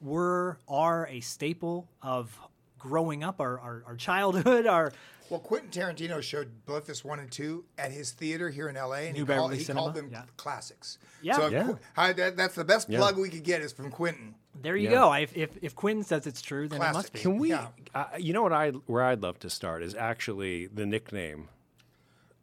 were 0.00 0.58
are 0.66 1.06
a 1.06 1.20
staple 1.20 1.88
of 2.02 2.36
growing 2.78 3.22
up, 3.22 3.40
our, 3.40 3.58
our, 3.60 3.82
our 3.86 3.96
childhood, 3.96 4.66
our 4.66 4.92
Well, 5.30 5.40
Quentin 5.40 5.70
Tarantino 5.70 6.22
showed 6.22 6.50
Bloodfist 6.66 7.04
1 7.04 7.18
and 7.18 7.30
2 7.30 7.64
at 7.76 7.92
his 7.92 8.12
theater 8.12 8.48
here 8.48 8.68
in 8.68 8.76
LA, 8.76 8.94
and 9.08 9.14
New 9.14 9.20
he, 9.20 9.24
Beverly 9.26 9.40
called, 9.48 9.52
he 9.54 9.64
Cinema? 9.64 9.80
called 9.82 9.94
them 9.94 10.08
Yeah. 10.10 10.22
classics. 10.36 10.98
Yeah. 11.20 11.36
So 11.36 11.48
Yeah. 11.48 11.64
Qu- 11.64 11.78
I- 11.96 12.12
that- 12.14 12.36
that's 12.36 12.54
the 12.54 12.64
best 12.64 12.88
Yeah. 12.88 12.98
plug 12.98 13.18
we 13.18 13.28
could 13.28 13.44
get 13.44 13.60
is 13.60 13.72
from 13.72 13.90
Quentin. 13.90 14.34
There 14.60 14.74
you 14.76 14.88
Yeah. 14.88 14.94
go. 14.96 15.12
If, 15.12 15.36
if 15.36 15.50
if 15.62 15.74
Quinn 15.76 16.02
says 16.02 16.26
it's 16.26 16.40
true, 16.42 16.66
then 16.66 16.80
it 16.82 16.92
must 16.92 17.12
be. 17.12 17.18
Can 17.20 17.38
we? 17.38 17.50
Yeah. 17.50 17.68
Uh, 17.94 18.06
you 18.18 18.32
know 18.32 18.42
what 18.42 18.52
I 18.52 18.70
where 18.70 19.04
I'd 19.04 19.22
love 19.22 19.38
to 19.40 19.50
start 19.50 19.82
is 19.82 19.94
actually 19.94 20.66
the 20.66 20.84
nickname 20.86 21.48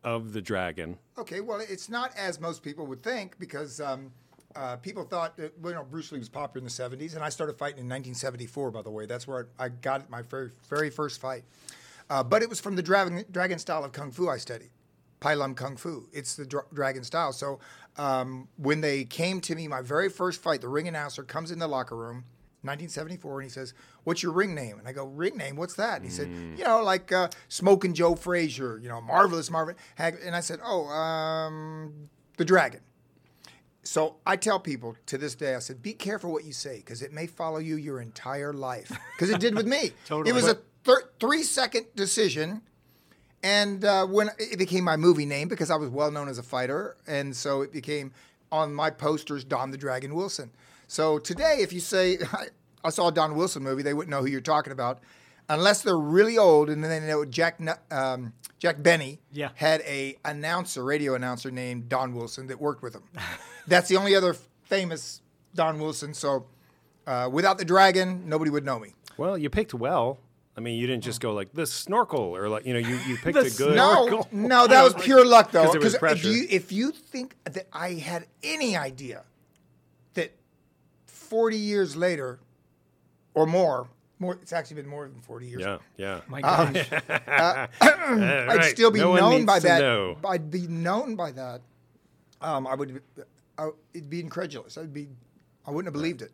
of 0.04 0.32
the 0.34 0.42
dragon. 0.42 0.98
Okay, 1.18 1.42
well, 1.42 1.60
it's 1.60 1.89
not 1.89 2.15
as 2.15 2.39
most 2.39 2.62
people 2.63 2.86
would 2.86 3.01
think 3.04 3.38
because 3.39 3.82
um, 3.82 4.13
uh, 4.56 4.77
people 4.77 5.04
thought 5.04 5.36
that 5.38 5.60
well, 5.60 5.72
you 5.74 5.80
know 5.80 5.84
Bruce 5.84 6.12
Lee 6.13 6.20
was 6.20 6.30
popular 6.30 6.60
in 6.60 6.63
the 6.65 6.70
'70s, 6.70 7.15
and 7.15 7.24
I 7.24 7.30
started 7.30 7.58
fighting 7.58 7.80
in 7.80 7.88
1974. 7.89 8.72
By 8.72 8.82
the 8.84 8.92
way, 8.92 9.06
that's 9.08 9.27
where 9.27 9.48
I, 9.60 9.65
I 9.65 9.70
got 9.70 10.10
my 10.10 10.22
very 10.22 10.51
very 10.70 10.89
first 10.92 11.20
fight. 11.20 11.44
Uh, 12.10 12.24
but 12.24 12.42
it 12.42 12.50
was 12.50 12.60
from 12.60 12.76
the 12.76 12.84
dragon 12.84 13.26
dragon 13.32 13.58
style 13.60 13.84
of 13.84 13.92
kung 13.92 14.12
fu 14.12 14.30
I 14.30 14.38
studied, 14.38 14.70
Pai 15.20 15.36
Lum 15.36 15.56
Kung 15.56 15.76
Fu. 15.76 16.08
It's 16.14 16.36
the 16.36 16.46
dra- 16.46 16.66
dragon 16.74 17.04
style. 17.04 17.34
So 17.34 17.60
um, 17.98 18.48
when 18.58 18.82
they 18.82 19.06
came 19.06 19.42
to 19.42 19.56
me, 19.56 19.68
my 19.68 19.82
very 19.82 20.10
first 20.10 20.42
fight, 20.42 20.62
the 20.62 20.68
ring 20.68 20.88
announcer 20.88 21.24
comes 21.24 21.52
in 21.52 21.60
the 21.60 21.68
locker 21.68 21.96
room. 21.96 22.26
1974, 22.62 23.42
and 23.42 23.46
he 23.46 23.54
says, 23.54 23.76
"What's 24.06 24.24
your 24.24 24.32
ring 24.32 24.56
name?" 24.56 24.80
And 24.80 24.88
I 24.88 24.92
go, 24.92 25.06
"Ring 25.06 25.38
name? 25.38 25.56
What's 25.56 25.76
that?" 25.76 25.98
And 25.98 26.04
he 26.06 26.10
said, 26.10 26.28
"You 26.58 26.64
know, 26.64 26.82
like 26.82 27.12
uh, 27.12 27.30
Smoking 27.48 27.94
Joe 27.94 28.16
Frazier, 28.16 28.80
you 28.80 28.90
know, 28.90 29.00
marvelous 29.02 29.52
Marvin." 29.52 29.76
Hag-" 29.94 30.18
And 30.26 30.36
I 30.36 30.40
said, 30.40 30.60
"Oh, 30.64 30.88
um, 30.88 32.10
the 32.38 32.46
Dragon." 32.46 32.82
So 33.84 34.16
I 34.26 34.36
tell 34.36 34.60
people 34.60 34.96
to 35.06 35.18
this 35.20 35.36
day, 35.36 35.54
I 35.54 35.60
said, 35.60 35.84
"Be 35.84 35.94
careful 35.94 36.32
what 36.32 36.44
you 36.44 36.54
say, 36.54 36.78
because 36.78 37.04
it 37.04 37.14
may 37.14 37.28
follow 37.28 37.60
you 37.60 37.76
your 37.76 38.02
entire 38.02 38.52
life." 38.52 38.92
Because 39.16 39.30
it 39.30 39.40
did 39.40 39.54
with 39.56 39.68
me. 39.68 39.92
Totally. 40.08 40.32
It 40.32 40.34
was 40.34 40.48
a 40.48 40.58
thir- 40.86 41.10
three-second 41.20 41.88
decision, 41.96 42.62
and 43.44 43.84
uh, 43.84 44.06
when 44.06 44.30
it 44.39 44.58
became 44.58 44.84
my 44.84 44.96
movie 44.98 45.25
name 45.25 45.48
because 45.48 45.70
I 45.70 45.75
was 45.75 45.89
well 45.89 46.12
known 46.12 46.30
as 46.30 46.38
a 46.38 46.44
fighter, 46.44 46.96
and 47.08 47.36
so 47.36 47.62
it 47.62 47.72
became 47.74 48.12
on 48.51 48.74
my 48.74 48.89
posters 48.89 49.44
Don 49.44 49.72
the 49.72 49.77
Dragon 49.77 50.15
Wilson. 50.15 50.51
So 50.88 51.20
today, 51.20 51.58
if 51.60 51.74
you 51.74 51.80
say 51.82 52.18
I, 52.32 52.48
I 52.86 52.89
saw 52.89 53.08
a 53.10 53.12
Don 53.12 53.36
Wilson 53.36 53.63
movie, 53.63 53.82
they 53.84 53.94
wouldn't 53.94 54.12
know 54.12 54.22
who 54.22 54.27
you're 54.27 54.39
talking 54.42 54.72
about, 54.72 55.00
unless 55.50 55.82
they're 55.82 55.98
really 55.98 56.38
old 56.38 56.70
and 56.70 56.84
then 56.84 57.01
they 57.01 57.08
know 57.08 57.25
Jack 57.25 57.60
um, 57.92 58.32
Jack 58.60 58.82
Benny 58.82 59.20
Yeah. 59.32 59.50
had 59.56 59.82
a 59.82 60.15
announcer, 60.24 60.84
radio 60.84 61.15
announcer 61.15 61.51
named 61.51 61.89
Don 61.89 62.13
Wilson 62.15 62.48
that 62.48 62.60
worked 62.62 62.82
with 62.84 62.96
him. 62.96 63.04
That's 63.68 63.89
the 63.89 63.98
only 63.98 64.15
other 64.15 64.36
famous 64.63 65.22
Don 65.56 65.80
Wilson. 65.80 66.13
So 66.13 66.46
uh, 67.08 67.30
without 67.32 67.58
the 67.58 67.65
dragon, 67.65 68.24
nobody 68.30 68.50
would 68.51 68.63
know 68.65 68.80
me. 68.80 68.94
Well, 69.18 69.38
you 69.38 69.50
picked 69.50 69.74
well. 69.74 70.20
I 70.58 70.62
mean, 70.62 70.80
you 70.80 70.88
didn't 70.88 71.04
just 71.04 71.20
go 71.20 71.34
like 71.34 71.52
the 71.54 71.66
snorkel 71.66 72.36
or 72.36 72.48
like 72.48 72.66
you 72.66 72.74
know 72.74 72.80
you, 72.80 72.96
you 73.08 73.18
picked 73.18 73.38
a 73.38 73.50
good. 73.50 73.76
No, 73.76 74.26
no, 74.32 74.68
that 74.68 74.84
was 74.84 74.94
pure 75.04 75.26
luck, 75.26 75.52
though 75.52 75.72
because 75.74 75.96
if 75.96 76.24
you 76.24 76.48
if 76.50 76.72
you 76.72 76.92
think 76.92 77.36
that 77.44 77.68
I 77.74 77.94
had 77.94 78.26
any 78.42 78.78
idea 78.78 79.24
that 80.14 80.34
forty 81.08 81.58
years 81.58 81.98
later, 81.98 82.40
or 83.34 83.46
more, 83.46 83.90
more, 84.20 84.36
it's 84.42 84.54
actually 84.54 84.78
been 84.78 84.88
more 84.88 85.10
than 85.10 85.20
forty 85.20 85.48
years. 85.48 85.62
Yeah, 85.62 85.80
yeah. 85.98 86.22
My 86.28 86.40
gosh. 86.40 86.88
I'd 87.82 88.48
right. 88.48 88.64
still 88.64 88.92
be 88.92 89.00
No 89.00 89.16
known 89.16 89.46
by 89.46 89.60
that. 89.60 89.82
know. 89.82 90.18
I'd 90.26 90.50
be 90.50 90.68
known 90.68 91.18
by 91.18 91.32
that. 91.32 91.62
Um, 92.42 92.66
I 92.66 92.76
would. 92.76 93.02
I, 93.58 93.70
it'd 93.94 94.10
be 94.10 94.22
incredulous. 94.22 94.78
I'd 94.78 94.94
be. 94.94 95.10
I 95.68 95.72
wouldn't 95.72 95.88
have 95.88 96.00
believed 96.00 96.22
it. 96.22 96.32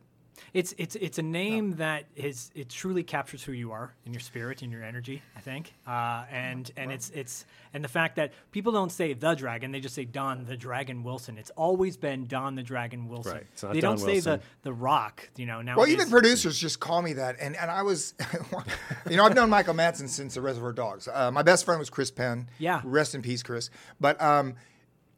It's 0.54 0.74
it's 0.78 0.96
it's 0.96 1.18
a 1.18 1.24
name 1.24 1.78
that 1.78 2.06
is 2.16 2.52
it 2.56 2.70
truly 2.70 3.04
captures 3.04 3.44
who 3.44 3.52
you 3.52 3.72
are 3.72 3.94
and 4.06 4.14
your 4.14 4.22
spirit 4.22 4.62
and 4.62 4.72
your 4.72 4.84
energy. 4.84 5.22
I 5.36 5.40
think, 5.40 5.74
uh, 5.88 6.26
and 6.32 6.70
and 6.78 6.92
it's 6.92 7.10
it's 7.12 7.46
and 7.74 7.84
the 7.84 7.90
fact 7.90 8.18
that 8.18 8.34
people 8.52 8.72
don't 8.72 8.92
say 8.92 9.14
the 9.14 9.34
dragon, 9.34 9.72
they 9.72 9.80
just 9.80 9.96
say 9.96 10.06
Don 10.06 10.46
the 10.46 10.58
Dragon 10.58 11.04
Wilson. 11.04 11.38
It's 11.38 11.52
always 11.52 11.98
been 11.98 12.28
Don 12.28 12.56
the 12.56 12.64
Dragon 12.64 13.08
Wilson. 13.08 13.34
Right, 13.34 13.48
it's 13.54 13.64
not 13.64 13.74
they 13.74 13.82
Don 13.82 13.98
don't 13.98 14.06
say 14.06 14.20
the 14.20 14.42
the 14.64 14.74
Rock. 14.74 15.30
You 15.36 15.46
know 15.46 15.62
now. 15.62 15.78
Well, 15.78 15.88
even 15.88 16.10
producers 16.10 16.58
just 16.58 16.80
call 16.80 17.02
me 17.02 17.14
that, 17.14 17.38
and, 17.40 17.56
and 17.56 17.72
I 17.72 17.84
was, 17.84 18.14
you 19.10 19.18
know, 19.18 19.26
I've 19.26 19.36
known 19.36 19.50
Michael 19.50 19.74
Madsen 19.74 20.10
since 20.10 20.34
the 20.34 20.42
Reservoir 20.42 20.74
Dogs. 20.74 21.08
Uh, 21.12 21.32
my 21.32 21.44
best 21.44 21.66
friend 21.66 21.80
was 21.80 21.90
Chris 21.90 22.12
Penn. 22.12 22.48
Yeah. 22.60 22.82
Rest 22.84 23.16
in 23.16 23.22
peace, 23.22 23.44
Chris. 23.44 23.70
But 24.00 24.22
um, 24.22 24.56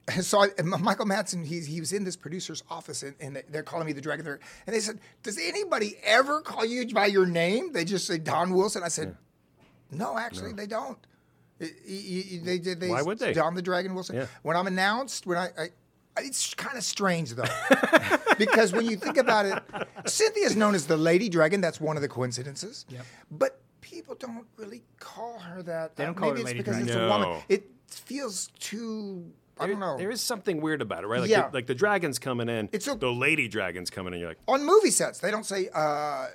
so 0.21 0.43
I, 0.43 0.49
Michael 0.61 1.05
Madsen, 1.05 1.45
he, 1.45 1.61
he 1.61 1.79
was 1.79 1.93
in 1.93 2.03
this 2.03 2.15
producer's 2.17 2.63
office, 2.69 3.03
and, 3.03 3.15
and 3.21 3.41
they're 3.49 3.63
calling 3.63 3.85
me 3.87 3.93
the 3.93 4.01
Dragon. 4.01 4.25
They're- 4.25 4.39
And 4.67 4.75
they 4.75 4.79
said, 4.81 4.99
"Does 5.23 5.37
anybody 5.37 5.95
ever 6.03 6.41
call 6.41 6.65
you 6.65 6.87
by 6.93 7.05
your 7.05 7.25
name?" 7.25 7.71
They 7.71 7.85
just 7.85 8.05
say 8.07 8.17
Don 8.17 8.53
Wilson. 8.53 8.83
I 8.83 8.89
said, 8.89 9.15
"No, 9.91 10.17
actually, 10.17 10.53
they 10.53 10.67
don't." 10.67 10.97
They 11.59 12.59
did. 12.59 12.79
They, 12.81 12.89
Why 12.89 13.01
would 13.01 13.19
they? 13.19 13.31
Don 13.33 13.55
the 13.55 13.61
Dragon 13.61 13.93
Wilson. 13.93 14.15
Yeah. 14.17 14.25
When 14.41 14.57
I'm 14.57 14.67
announced, 14.67 15.25
when 15.25 15.37
I, 15.37 15.49
I 15.57 15.69
it's 16.19 16.53
kind 16.53 16.77
of 16.77 16.83
strange 16.83 17.31
though, 17.31 17.43
because 18.37 18.73
when 18.73 18.85
you 18.85 18.97
think 18.97 19.17
about 19.17 19.45
it, 19.45 19.63
Cynthia 20.05 20.45
is 20.45 20.55
known 20.57 20.75
as 20.75 20.85
the 20.87 20.97
Lady 20.97 21.29
Dragon. 21.29 21.61
That's 21.61 21.79
one 21.79 21.95
of 21.95 22.01
the 22.01 22.09
coincidences. 22.09 22.85
Yep. 22.89 23.05
But 23.31 23.61
people 23.79 24.15
don't 24.15 24.45
really 24.57 24.83
call 24.99 25.39
her 25.39 25.63
that. 25.63 25.95
They 25.95 26.03
Uh, 26.03 26.07
don't 26.07 26.15
call 26.15 26.29
her 26.31 26.35
it's 26.35 26.43
Lady 26.43 26.59
because 26.59 26.73
Dragon. 26.75 26.89
it's 26.89 26.97
a 26.97 27.07
woman. 27.07 27.29
No. 27.29 27.43
It 27.47 27.69
feels 27.87 28.49
too. 28.59 29.31
I 29.59 29.67
don't 29.67 29.79
know. 29.79 29.97
There 29.97 30.09
is 30.11 30.21
something 30.21 30.61
weird 30.61 30.81
about 30.81 31.03
it, 31.03 31.07
right? 31.07 31.21
Like, 31.21 31.29
Yeah. 31.29 31.47
the, 31.49 31.53
like 31.55 31.67
the 31.67 31.75
dragon's 31.75 32.19
coming 32.19 32.49
in, 32.49 32.69
It's 32.71 32.87
a- 32.87 32.95
the 32.95 33.11
lady 33.11 33.47
dragon's 33.47 33.89
coming 33.89 34.13
in. 34.13 34.19
You're 34.19 34.29
like, 34.29 34.39
on 34.47 34.65
movie 34.65 34.89
sets, 34.91 35.19
they 35.19 35.29
don't 35.31 35.45
say 35.45 35.69
uh, 35.73 36.27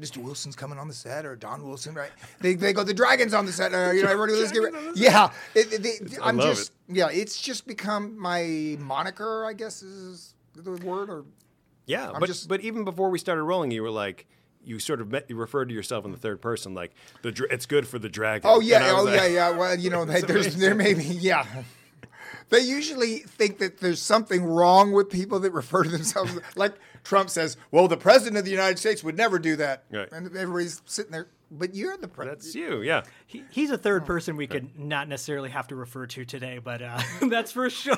Mr. 0.00 0.18
Wilson's 0.18 0.54
coming 0.56 0.78
on 0.78 0.86
the 0.88 0.94
set 0.94 1.26
or 1.26 1.34
Don 1.36 1.66
Wilson, 1.66 1.94
right? 1.94 2.10
They, 2.40 2.54
they 2.54 2.72
go 2.72 2.84
the 2.84 2.94
dragon's 2.94 3.34
on 3.34 3.44
the 3.44 3.52
set. 3.52 3.74
Uh, 3.74 3.90
you 3.90 4.02
know, 4.02 4.10
everybody, 4.10 4.38
let's 4.38 4.52
get 4.52 4.62
re-" 4.62 4.92
yeah. 4.94 5.30
It, 5.54 5.72
it- 5.72 5.82
they- 5.82 6.16
I 6.22 6.28
I'm 6.28 6.36
love 6.36 6.56
just 6.56 6.72
yeah. 6.88 7.08
It's 7.10 7.40
just 7.40 7.66
become 7.66 8.18
my 8.18 8.76
moniker, 8.78 9.44
I 9.44 9.52
guess 9.52 9.82
is 9.82 10.34
the 10.54 10.72
word. 10.86 11.10
Or 11.10 11.24
yeah. 11.86 12.12
But 12.18 12.26
just- 12.26 12.48
but 12.48 12.60
even 12.60 12.84
before 12.84 13.10
we 13.10 13.18
started 13.18 13.42
rolling, 13.42 13.70
you 13.72 13.82
were 13.82 13.90
like. 13.90 14.26
You 14.62 14.78
sort 14.78 15.00
of 15.00 15.10
met, 15.10 15.24
you 15.30 15.36
referred 15.36 15.70
to 15.70 15.74
yourself 15.74 16.04
in 16.04 16.10
the 16.12 16.18
third 16.18 16.42
person, 16.42 16.74
like 16.74 16.92
the 17.22 17.32
dra- 17.32 17.46
it's 17.50 17.64
good 17.64 17.88
for 17.88 17.98
the 17.98 18.10
dragon. 18.10 18.46
oh 18.46 18.60
And 18.60 18.68
yeah, 18.68 18.90
I 18.90 18.92
was 18.92 19.00
oh 19.00 19.04
like- 19.04 19.14
yeah, 19.14 19.26
yeah. 19.26 19.50
Well, 19.56 19.78
you 19.78 19.88
know, 19.88 20.04
they, 20.04 20.20
there's 20.20 20.54
there 20.56 20.74
may 20.74 20.92
be 20.92 21.02
yeah. 21.02 21.46
They 22.50 22.60
usually 22.60 23.18
think 23.18 23.58
that 23.58 23.78
there's 23.78 24.02
something 24.02 24.44
wrong 24.44 24.92
with 24.92 25.08
people 25.08 25.38
that 25.40 25.52
refer 25.52 25.84
to 25.84 25.88
themselves 25.90 26.38
like 26.56 26.74
Trump 27.04 27.30
says. 27.30 27.56
Well, 27.70 27.88
the 27.88 27.96
president 27.96 28.36
of 28.38 28.44
the 28.44 28.50
United 28.50 28.78
States 28.78 29.02
would 29.02 29.16
never 29.16 29.38
do 29.38 29.56
that, 29.56 29.84
Right. 29.90 30.10
and 30.12 30.26
everybody's 30.36 30.82
sitting 30.84 31.12
there. 31.12 31.28
But 31.52 31.74
you're 31.74 31.96
the 31.96 32.06
president. 32.06 32.40
That's 32.42 32.54
you, 32.54 32.82
yeah. 32.82 33.02
He, 33.26 33.42
he's 33.50 33.70
a 33.70 33.78
third 33.78 34.06
person 34.06 34.36
we 34.36 34.46
could 34.46 34.78
not 34.78 35.08
necessarily 35.08 35.50
have 35.50 35.66
to 35.68 35.74
refer 35.76 36.06
to 36.06 36.24
today, 36.24 36.58
but 36.62 36.80
uh, 36.82 37.00
that's 37.22 37.50
for 37.50 37.68
sure. 37.70 37.96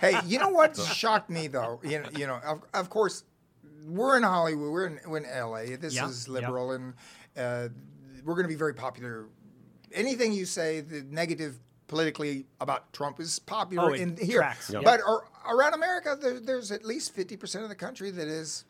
hey, 0.00 0.18
you 0.26 0.38
know 0.38 0.50
what 0.50 0.76
shocked 0.76 1.30
me 1.30 1.46
though? 1.46 1.80
You 1.82 2.00
know, 2.02 2.08
you 2.18 2.26
know 2.26 2.38
of, 2.44 2.62
of 2.74 2.90
course, 2.90 3.24
we're 3.86 4.16
in 4.18 4.22
Hollywood. 4.24 4.70
We're 4.72 4.86
in, 4.88 5.00
we're 5.06 5.18
in 5.18 5.24
LA. 5.24 5.76
This 5.78 5.94
Yeah, 5.94 6.06
is 6.08 6.26
yeah. 6.28 6.34
liberal, 6.34 6.72
and 6.72 6.94
uh, 7.36 7.68
we're 8.24 8.34
going 8.34 8.44
to 8.44 8.48
be 8.48 8.56
very 8.56 8.74
popular. 8.74 9.26
Anything 9.92 10.32
you 10.32 10.44
say, 10.44 10.80
the 10.80 11.02
negative 11.08 11.58
politically 11.88 12.46
about 12.60 12.92
Trump 12.92 13.20
is 13.20 13.38
popular 13.38 13.90
Oh, 13.90 13.94
in 13.94 14.16
here. 14.16 14.38
tracks, 14.38 14.70
yeah. 14.70 14.80
But 14.82 15.00
ar- 15.06 15.24
around 15.48 15.74
America, 15.74 16.16
there, 16.20 16.40
there's 16.40 16.70
at 16.72 16.84
least 16.84 17.14
fifty 17.14 17.36
percent 17.36 17.62
of 17.64 17.68
the 17.70 17.76
country 17.76 18.10
that 18.10 18.28
is 18.28 18.64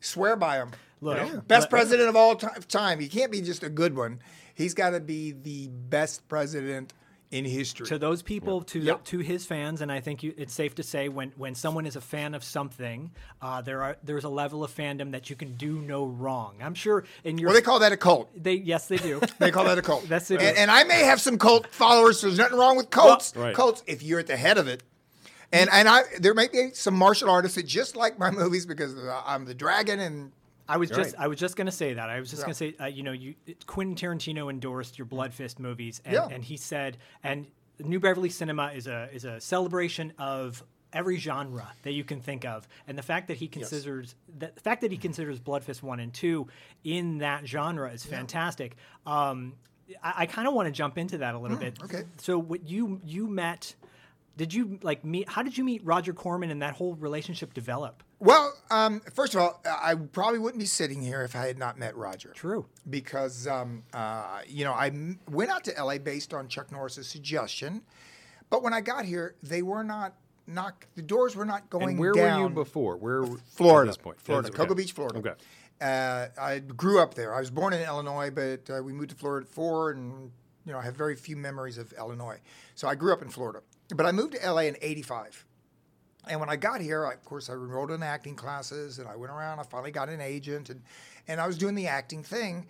swear 0.00 0.36
by 0.36 0.56
him. 0.56 0.70
Look, 1.00 1.18
You 1.18 1.24
know, 1.24 1.32
Yeah. 1.34 1.40
best 1.40 1.68
but- 1.70 1.76
president 1.76 2.08
of 2.08 2.16
all 2.16 2.36
ti- 2.36 2.46
time. 2.68 3.00
He 3.00 3.08
can't 3.08 3.32
be 3.32 3.40
just 3.40 3.62
a 3.62 3.68
good 3.68 3.96
one. 3.96 4.20
He's 4.54 4.74
got 4.74 4.90
to 4.90 5.00
be 5.00 5.32
the 5.32 5.68
best 5.68 6.28
president 6.28 6.92
in 7.32 7.44
history. 7.44 7.86
to 7.86 7.98
those 7.98 8.22
people, 8.22 8.62
to 8.62 8.78
Yeah. 8.78 8.94
to 9.04 9.18
his 9.18 9.44
fans, 9.46 9.80
and 9.80 9.90
I 9.90 9.98
think 10.00 10.22
you, 10.22 10.32
it's 10.36 10.52
safe 10.54 10.74
to 10.76 10.82
say 10.84 11.08
when 11.08 11.32
when 11.36 11.54
someone 11.56 11.86
is 11.86 11.96
a 11.96 12.00
fan 12.00 12.34
of 12.34 12.44
something, 12.44 13.10
uh, 13.40 13.60
there 13.62 13.82
are 13.82 13.96
there's 14.04 14.24
a 14.24 14.28
level 14.28 14.62
of 14.62 14.70
fandom 14.72 15.10
that 15.12 15.28
you 15.30 15.34
can 15.36 15.56
do 15.56 15.80
no 15.80 16.04
wrong. 16.06 16.56
I'm 16.62 16.74
sure 16.74 17.04
in 17.24 17.38
your 17.38 17.48
well, 17.48 17.54
they 17.54 17.62
call 17.62 17.80
that 17.80 17.90
a 17.92 17.96
cult. 17.96 18.30
they 18.40 18.54
yes 18.54 18.86
they 18.86 18.98
do. 18.98 19.20
They 19.38 19.50
call 19.50 19.64
that 19.64 19.78
a 19.78 19.82
cult. 19.82 20.08
That's 20.08 20.30
it. 20.30 20.40
And, 20.40 20.56
and 20.56 20.70
I 20.70 20.84
may 20.84 21.02
have 21.04 21.20
some 21.20 21.38
cult 21.38 21.66
followers. 21.72 22.20
So 22.20 22.28
there's 22.28 22.38
nothing 22.38 22.58
wrong 22.58 22.76
with 22.76 22.90
cults. 22.90 23.34
Right. 23.34 23.54
Cults, 23.54 23.82
if 23.86 24.02
you're 24.02 24.20
at 24.20 24.26
the 24.28 24.36
head 24.36 24.58
of 24.58 24.68
it. 24.68 24.82
And 25.52 25.68
and 25.72 25.88
I 25.88 26.02
there 26.20 26.34
may 26.34 26.48
be 26.48 26.70
some 26.74 26.94
martial 26.94 27.28
artists 27.30 27.56
that 27.56 27.66
just 27.66 27.96
like 27.96 28.18
my 28.18 28.30
movies 28.42 28.66
because 28.66 28.94
I'm 29.26 29.44
the 29.44 29.54
dragon 29.54 30.00
and 30.00 30.32
I 30.72 30.76
was 30.78 30.88
just 30.88 31.14
Right. 31.14 31.24
I 31.24 31.28
was 31.28 31.38
just 31.38 31.56
gonna 31.56 31.70
say 31.72 31.94
that. 31.94 32.08
I 32.10 32.18
was 32.20 32.30
just 32.30 32.40
Yeah. 32.42 32.46
gonna 32.46 32.54
say 32.54 32.74
uh, 32.80 32.86
you 32.86 33.02
know 33.02 33.12
you 33.12 33.34
Quentin 33.66 33.94
Tarantino 33.94 34.48
endorsed 34.50 34.98
your 34.98 35.04
Blood 35.06 35.34
Fist 35.34 35.58
movies, 35.60 36.00
and, 36.04 36.14
Yeah. 36.14 36.28
and 36.30 36.42
he 36.44 36.56
said 36.56 36.98
and 37.22 37.46
New 37.78 38.00
Beverly 38.00 38.30
Cinema 38.30 38.72
is 38.72 38.86
a 38.86 39.08
is 39.12 39.24
a 39.24 39.40
celebration 39.40 40.12
of 40.18 40.62
every 40.92 41.16
genre 41.18 41.72
that 41.82 41.92
you 41.92 42.04
can 42.04 42.20
think 42.20 42.44
of, 42.44 42.68
and 42.86 42.96
the 42.98 43.02
fact 43.02 43.28
that 43.28 43.38
he 43.38 43.48
considers 43.48 44.14
that 44.38 44.54
the 44.54 44.60
fact 44.60 44.80
that 44.82 44.90
he 44.92 44.98
considers 44.98 45.40
Blood 45.40 45.64
Fist 45.64 45.82
one 45.82 46.00
and 46.00 46.12
two 46.12 46.46
in 46.84 47.18
that 47.18 47.46
genre 47.46 47.90
is 47.90 48.04
fantastic. 48.04 48.76
Um, 49.06 49.54
I, 50.02 50.12
I 50.18 50.26
kind 50.26 50.46
of 50.48 50.54
want 50.54 50.66
to 50.66 50.72
jump 50.72 50.96
into 50.98 51.18
that 51.18 51.34
a 51.34 51.38
little 51.38 51.56
bit. 51.56 51.78
Hmm, 51.78 51.84
okay. 51.84 52.02
So 52.18 52.38
what 52.38 52.68
you 52.68 53.00
you 53.04 53.26
met. 53.28 53.74
Did 54.34 54.54
you 54.54 54.78
like 54.82 55.04
meet? 55.04 55.28
How 55.28 55.42
did 55.42 55.58
you 55.58 55.64
meet 55.64 55.84
Roger 55.84 56.14
Corman 56.14 56.50
and 56.50 56.62
that 56.62 56.72
whole 56.74 56.94
relationship 56.94 57.52
develop? 57.52 58.02
Well, 58.22 58.54
um, 58.70 59.00
first 59.12 59.34
of 59.34 59.40
all, 59.40 59.60
I 59.64 59.96
probably 59.96 60.38
wouldn't 60.38 60.60
be 60.60 60.66
sitting 60.66 61.02
here 61.02 61.22
if 61.22 61.34
I 61.34 61.48
had 61.48 61.58
not 61.58 61.76
met 61.76 61.96
Roger. 61.96 62.30
True. 62.30 62.66
Because, 62.88 63.48
um, 63.48 63.82
uh, 63.92 64.42
you 64.46 64.64
know, 64.64 64.72
I 64.72 64.86
m- 64.88 65.18
went 65.28 65.50
out 65.50 65.64
to 65.64 65.72
LA 65.84 65.98
based 65.98 66.32
on 66.32 66.46
Chuck 66.46 66.70
Norris's 66.70 67.08
suggestion. 67.08 67.82
But 68.48 68.62
when 68.62 68.72
I 68.72 68.80
got 68.80 69.06
here, 69.06 69.34
they 69.42 69.60
were 69.62 69.82
not, 69.82 70.14
not 70.46 70.84
the 70.94 71.02
doors 71.02 71.34
were 71.34 71.44
not 71.44 71.68
going 71.68 71.88
And 71.90 71.98
where 71.98 72.12
down. 72.12 72.42
were 72.42 72.48
you 72.48 72.54
before? 72.54 72.96
Where 72.96 73.24
Florida. 73.56 73.88
At 73.90 73.96
this 73.96 74.02
point, 74.04 74.20
Florida, 74.20 74.48
Okay. 74.50 74.56
Cocoa 74.56 74.74
Beach, 74.76 74.92
Florida. 74.92 75.18
Okay. 75.18 75.34
Uh, 75.80 76.28
I 76.40 76.60
grew 76.60 77.00
up 77.00 77.14
there. 77.14 77.34
I 77.34 77.40
was 77.40 77.50
born 77.50 77.72
in 77.72 77.80
Illinois, 77.82 78.30
but 78.30 78.70
uh, 78.70 78.84
we 78.84 78.92
moved 78.92 79.10
to 79.10 79.16
Florida 79.16 79.44
at 79.48 79.52
four, 79.52 79.90
and 79.90 80.30
you 80.64 80.72
know 80.72 80.78
I 80.78 80.82
have 80.82 80.94
very 80.94 81.16
few 81.16 81.36
memories 81.36 81.76
of 81.76 81.92
Illinois. 81.94 82.38
So 82.76 82.86
I 82.86 82.94
grew 82.94 83.12
up 83.12 83.20
in 83.20 83.30
Florida, 83.30 83.62
but 83.92 84.06
I 84.06 84.12
moved 84.12 84.34
to 84.34 84.48
LA 84.48 84.60
in 84.60 84.76
'85. 84.80 85.44
And 86.28 86.38
when 86.38 86.48
I 86.48 86.56
got 86.56 86.80
here, 86.80 87.06
I, 87.06 87.14
of 87.14 87.24
course, 87.24 87.50
I 87.50 87.54
enrolled 87.54 87.90
in 87.90 88.02
acting 88.02 88.36
classes, 88.36 88.98
and 88.98 89.08
I 89.08 89.16
went 89.16 89.32
around. 89.32 89.58
I 89.58 89.64
finally 89.64 89.90
got 89.90 90.08
an 90.08 90.20
agent, 90.20 90.70
and 90.70 90.82
and 91.28 91.40
I 91.40 91.46
was 91.46 91.58
doing 91.58 91.74
the 91.74 91.86
acting 91.88 92.22
thing, 92.22 92.66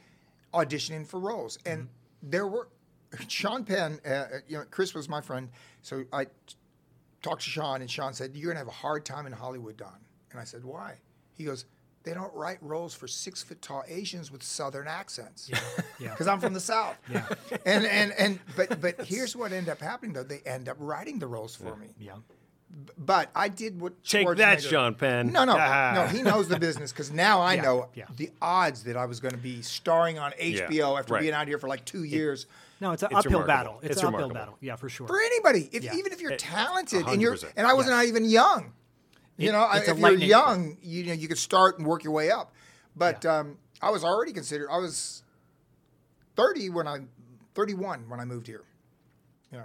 auditioning 0.54 1.06
for 1.06 1.20
roles. 1.20 1.58
And 1.66 1.88
there 2.22 2.46
were 2.46 2.68
Sean 3.28 3.64
Penn. 3.64 4.00
Uh, 4.06 4.24
you 4.48 4.58
know, 4.58 4.64
Chris 4.70 4.94
was 4.94 5.08
my 5.08 5.20
friend, 5.20 5.50
so 5.82 6.04
I 6.12 6.26
talked 7.22 7.42
to 7.42 7.50
Sean, 7.50 7.80
and 7.82 7.90
Sean 7.90 8.14
said, 8.14 8.34
"You're 8.34 8.50
gonna 8.52 8.58
have 8.60 8.68
a 8.68 8.70
hard 8.70 9.04
time 9.04 9.26
in 9.26 9.32
Hollywood, 9.32 9.76
Don." 9.76 9.98
And 10.30 10.40
I 10.40 10.44
said, 10.44 10.64
"Why?" 10.64 10.98
He 11.34 11.44
goes, 11.44 11.66
"They 12.04 12.14
don't 12.14 12.32
write 12.34 12.58
roles 12.62 12.94
for 12.94 13.06
six 13.06 13.42
foot 13.42 13.60
tall 13.60 13.84
Asians 13.86 14.30
with 14.30 14.42
Southern 14.42 14.88
accents." 14.88 15.50
Yeah, 15.50 15.58
yeah. 15.98 16.10
Because 16.10 16.26
I'm 16.26 16.40
from 16.40 16.54
the 16.54 16.60
South. 16.60 16.96
Yeah. 17.10 17.26
And 17.66 17.84
and 17.84 18.12
and 18.12 18.38
but 18.56 18.80
but 18.80 19.02
here's 19.04 19.36
what 19.36 19.52
ended 19.52 19.68
up 19.68 19.80
happening 19.80 20.14
though. 20.14 20.22
They 20.24 20.40
end 20.46 20.70
up 20.70 20.78
writing 20.80 21.18
the 21.18 21.26
roles 21.26 21.54
for 21.54 21.76
me. 21.76 21.88
Yeah. 21.98 22.16
But 22.96 23.30
I 23.34 23.48
did 23.48 23.80
what 23.80 24.02
Take 24.04 24.26
that, 24.36 24.58
Schwarzenegger- 24.58 24.70
Sean 24.70 24.94
Penn. 24.94 25.32
No, 25.32 25.44
no, 25.44 25.56
Ah. 25.58 25.92
no. 25.94 26.06
He 26.06 26.22
knows 26.22 26.48
the 26.48 26.58
business 26.58 26.92
because 26.92 27.10
now 27.10 27.40
I 27.40 27.54
Yeah, 27.56 27.62
know 27.62 27.88
yeah. 27.94 28.04
the 28.16 28.30
odds 28.40 28.84
that 28.84 28.96
I 28.96 29.04
was 29.06 29.20
going 29.20 29.32
to 29.32 29.40
be 29.40 29.60
starring 29.62 30.18
on 30.18 30.32
HBO 30.32 30.98
after 30.98 31.14
right. 31.14 31.20
being 31.20 31.34
out 31.34 31.48
here 31.48 31.58
for 31.58 31.68
like 31.68 31.84
two 31.84 32.04
years. 32.04 32.46
No, 32.80 32.92
it's 32.92 33.02
an 33.02 33.08
It's 33.10 33.18
uphill 33.18 33.40
remarkable. 33.40 33.46
battle. 33.46 33.78
It's, 33.82 33.92
It's 33.92 34.02
an 34.02 34.14
uphill 34.14 34.28
battle. 34.30 34.56
Yeah, 34.60 34.76
for 34.76 34.88
sure. 34.88 35.06
for 35.06 35.20
anybody. 35.20 35.68
If, 35.72 35.84
Yeah. 35.84 35.94
Even 35.96 36.12
if 36.12 36.20
you're 36.20 36.32
It- 36.32 36.38
talented 36.38 37.06
and 37.06 37.20
you're, 37.20 37.34
100%. 37.34 37.52
and 37.56 37.66
I 37.66 37.74
was 37.74 37.86
not 37.86 38.06
even 38.06 38.24
young. 38.24 38.72
You 39.36 39.48
It- 39.48 39.52
know, 39.52 39.60
I- 39.62 39.78
it's 39.78 39.88
a 39.88 39.92
if 39.92 39.98
you're 39.98 40.10
lightning- 40.10 40.28
young, 40.28 40.76
you 40.82 41.04
know, 41.06 41.12
you 41.12 41.28
could 41.28 41.38
start 41.38 41.78
and 41.78 41.86
work 41.86 42.04
your 42.04 42.12
way 42.12 42.30
up. 42.30 42.52
But 42.96 43.24
Yeah. 43.24 43.38
um, 43.38 43.58
I 43.80 43.90
was 43.90 44.04
already 44.04 44.32
considered. 44.32 44.68
I 44.70 44.78
was 44.78 45.22
30 46.36 46.70
when 46.70 46.86
I, 46.88 47.00
31 47.54 48.08
when 48.08 48.20
I 48.20 48.24
moved 48.24 48.46
here. 48.46 48.62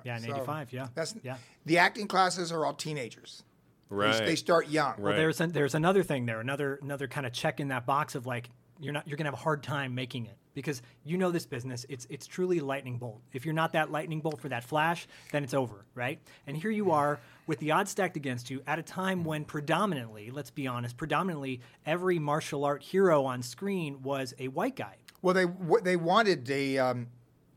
Yeah, 0.03 0.17
in 0.17 0.23
so 0.23 0.35
85, 0.35 0.73
yeah. 0.73 0.87
That's 0.93 1.15
Yeah. 1.23 1.37
The 1.65 1.77
acting 1.77 2.07
classes 2.07 2.51
are 2.51 2.65
all 2.65 2.73
teenagers. 2.73 3.43
Right. 3.89 4.25
They, 4.25 4.35
start 4.35 4.67
young. 4.67 4.95
Right. 4.97 5.01
Well, 5.01 5.15
there's 5.15 5.39
an, 5.39 5.51
there's 5.53 5.75
another 5.75 6.03
thing 6.03 6.25
there, 6.25 6.41
another 6.41 6.79
another 6.81 7.07
kind 7.07 7.25
of 7.25 7.31
check 7.31 7.59
in 7.59 7.69
that 7.69 7.85
box 7.85 8.15
of 8.15 8.25
like 8.25 8.49
you're 8.79 8.93
not 8.93 9.07
you're 9.07 9.17
gonna 9.17 9.29
have 9.29 9.33
a 9.33 9.43
hard 9.43 9.63
time 9.63 9.95
making 9.95 10.25
it 10.25 10.37
because 10.53 10.81
you 11.05 11.17
know 11.17 11.31
this 11.31 11.45
business. 11.45 11.85
It's 11.87 12.05
it's 12.09 12.27
truly 12.27 12.59
lightning 12.59 12.97
bolt. 12.97 13.21
If 13.31 13.45
you're 13.45 13.53
not 13.53 13.73
that 13.73 13.91
lightning 13.91 14.21
bolt 14.21 14.41
for 14.41 14.49
that 14.49 14.63
flash, 14.63 15.07
then 15.31 15.43
it's 15.43 15.53
over, 15.53 15.85
right? 15.95 16.19
And 16.47 16.57
here 16.57 16.71
you 16.71 16.91
are 16.91 17.19
with 17.45 17.59
the 17.59 17.71
odds 17.71 17.91
stacked 17.91 18.17
against 18.17 18.49
you 18.49 18.61
at 18.67 18.79
a 18.79 18.83
time 18.83 19.23
when 19.23 19.45
predominantly, 19.45 20.31
let's 20.31 20.51
be 20.51 20.67
honest, 20.67 20.97
predominantly 20.97 21.61
every 21.85 22.19
martial 22.19 22.65
art 22.65 22.83
hero 22.83 23.23
on 23.25 23.41
screen 23.41 24.01
was 24.01 24.33
a 24.39 24.49
white 24.49 24.75
guy. 24.75 24.95
Well, 25.21 25.33
they 25.33 25.45
what 25.45 25.83
they 25.83 25.95
wanted 25.95 26.49
a 26.49 26.77
um, 26.77 27.07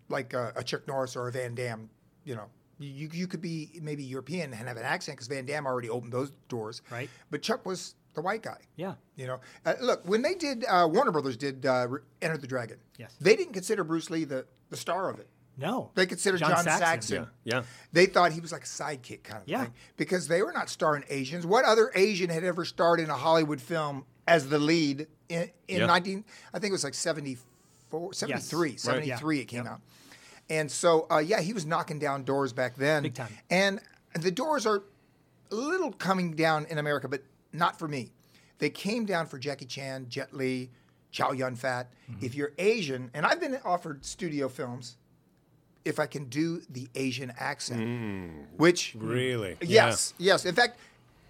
like 0.09 0.33
a, 0.33 0.53
a 0.57 0.63
Chuck 0.65 0.87
Norris 0.87 1.17
or 1.17 1.29
a 1.29 1.33
Van 1.33 1.55
Damme. 1.55 1.91
You 2.31 2.37
know, 2.37 2.47
you 2.79 3.11
you 3.13 3.27
could 3.27 3.41
be 3.43 3.71
maybe 3.83 4.05
European 4.05 4.53
and 4.53 4.69
have 4.69 4.77
an 4.77 4.85
accent 4.85 5.17
because 5.19 5.27
Van 5.27 5.45
Damme 5.45 5.67
already 5.67 5.91
opened 5.91 6.13
those 6.13 6.31
doors. 6.49 6.81
Right. 6.89 7.11
But 7.29 7.43
Chuck 7.43 7.67
was 7.67 7.97
the 8.15 8.23
white 8.23 8.43
guy. 8.43 8.59
Yeah. 8.77 8.95
You 9.17 9.27
know, 9.27 9.41
uh, 9.67 9.75
look 9.81 10.07
when 10.09 10.23
they 10.23 10.35
did 10.35 10.65
uh, 10.69 10.89
Warner 10.89 11.11
Brothers 11.11 11.37
did 11.37 11.67
uh, 11.67 11.89
Enter 12.23 12.39
the 12.39 12.47
Dragon. 12.47 12.79
Yes. 12.99 13.17
They 13.21 13.35
didn't 13.35 13.53
consider 13.55 13.83
Bruce 13.83 14.11
Lee 14.11 14.23
the 14.23 14.47
the 14.69 14.77
star 14.77 15.11
of 15.11 15.19
it. 15.19 15.29
No, 15.59 15.91
They 15.95 16.07
considered 16.07 16.39
John, 16.39 16.63
Saxon. 16.63 17.27
Yeah. 17.45 17.57
Yeah. 17.57 17.63
They 17.93 18.07
thought 18.07 18.33
he 18.33 18.41
was 18.41 18.51
like 18.53 18.63
a 18.63 18.67
sidekick 18.67 19.25
kind 19.25 19.43
of 19.43 19.49
Yeah. 19.49 19.65
thing 19.65 19.75
because 19.99 20.27
they 20.29 20.41
were 20.41 20.53
not 20.53 20.71
starring 20.71 21.05
Asians. 21.11 21.45
What 21.45 21.65
other 21.67 21.91
Asian 21.95 22.31
had 22.31 22.45
ever 22.45 22.65
starred 22.65 22.99
in 23.01 23.11
a 23.11 23.15
Hollywood 23.17 23.61
film 23.61 24.07
as 24.27 24.49
the 24.49 24.59
lead 24.59 25.09
in, 25.29 25.51
in 25.69 25.81
Yeah. 25.81 25.87
19, 25.87 26.25
I 26.55 26.61
think 26.61 26.71
it 26.71 26.73
was 26.73 26.85
like 26.85 26.95
74, 26.95 28.15
73, 28.15 28.77
73 28.79 29.37
Yeah. 29.37 29.43
it 29.43 29.49
came 29.49 29.67
out. 29.67 29.81
And 30.51 30.71
so, 30.71 31.07
uh, 31.11 31.19
yeah, 31.19 31.41
he 31.41 31.53
was 31.53 31.65
knocking 31.65 31.99
down 32.01 32.25
doors 32.25 32.53
back 32.53 32.75
then. 32.75 33.05
Big 33.05 33.15
time. 33.15 33.33
And 33.51 33.81
the 34.19 34.33
doors 34.33 34.67
are 34.67 34.83
a 35.51 35.55
little 35.55 35.93
coming 35.93 36.33
down 36.33 36.67
in 36.67 36.79
America, 36.79 37.09
but 37.09 37.23
not 37.53 37.79
for 37.79 37.87
me. 37.89 38.11
They 38.59 38.69
came 38.69 39.07
down 39.07 39.27
for 39.27 39.39
Jackie 39.39 39.65
Chan, 39.65 40.07
Jet 40.09 40.35
Li, 40.35 40.69
Chow 41.13 41.31
Yun 41.33 41.55
Fat. 41.55 41.89
Mm-hmm. 42.11 42.25
If 42.27 42.35
you're 42.35 42.53
Asian, 42.59 43.11
and 43.15 43.25
I've 43.25 43.41
been 43.41 43.59
offered 43.65 44.05
studio 44.05 44.49
films 44.49 44.97
if 45.85 45.99
I 45.99 46.07
can 46.07 46.25
do 46.27 46.61
the 46.69 46.89
Asian 46.95 47.33
accent, 47.39 48.33
which 48.59 48.95
Really? 48.99 49.57
yes, 49.63 50.13
yes. 50.19 50.45
In 50.45 50.55
fact, 50.55 50.79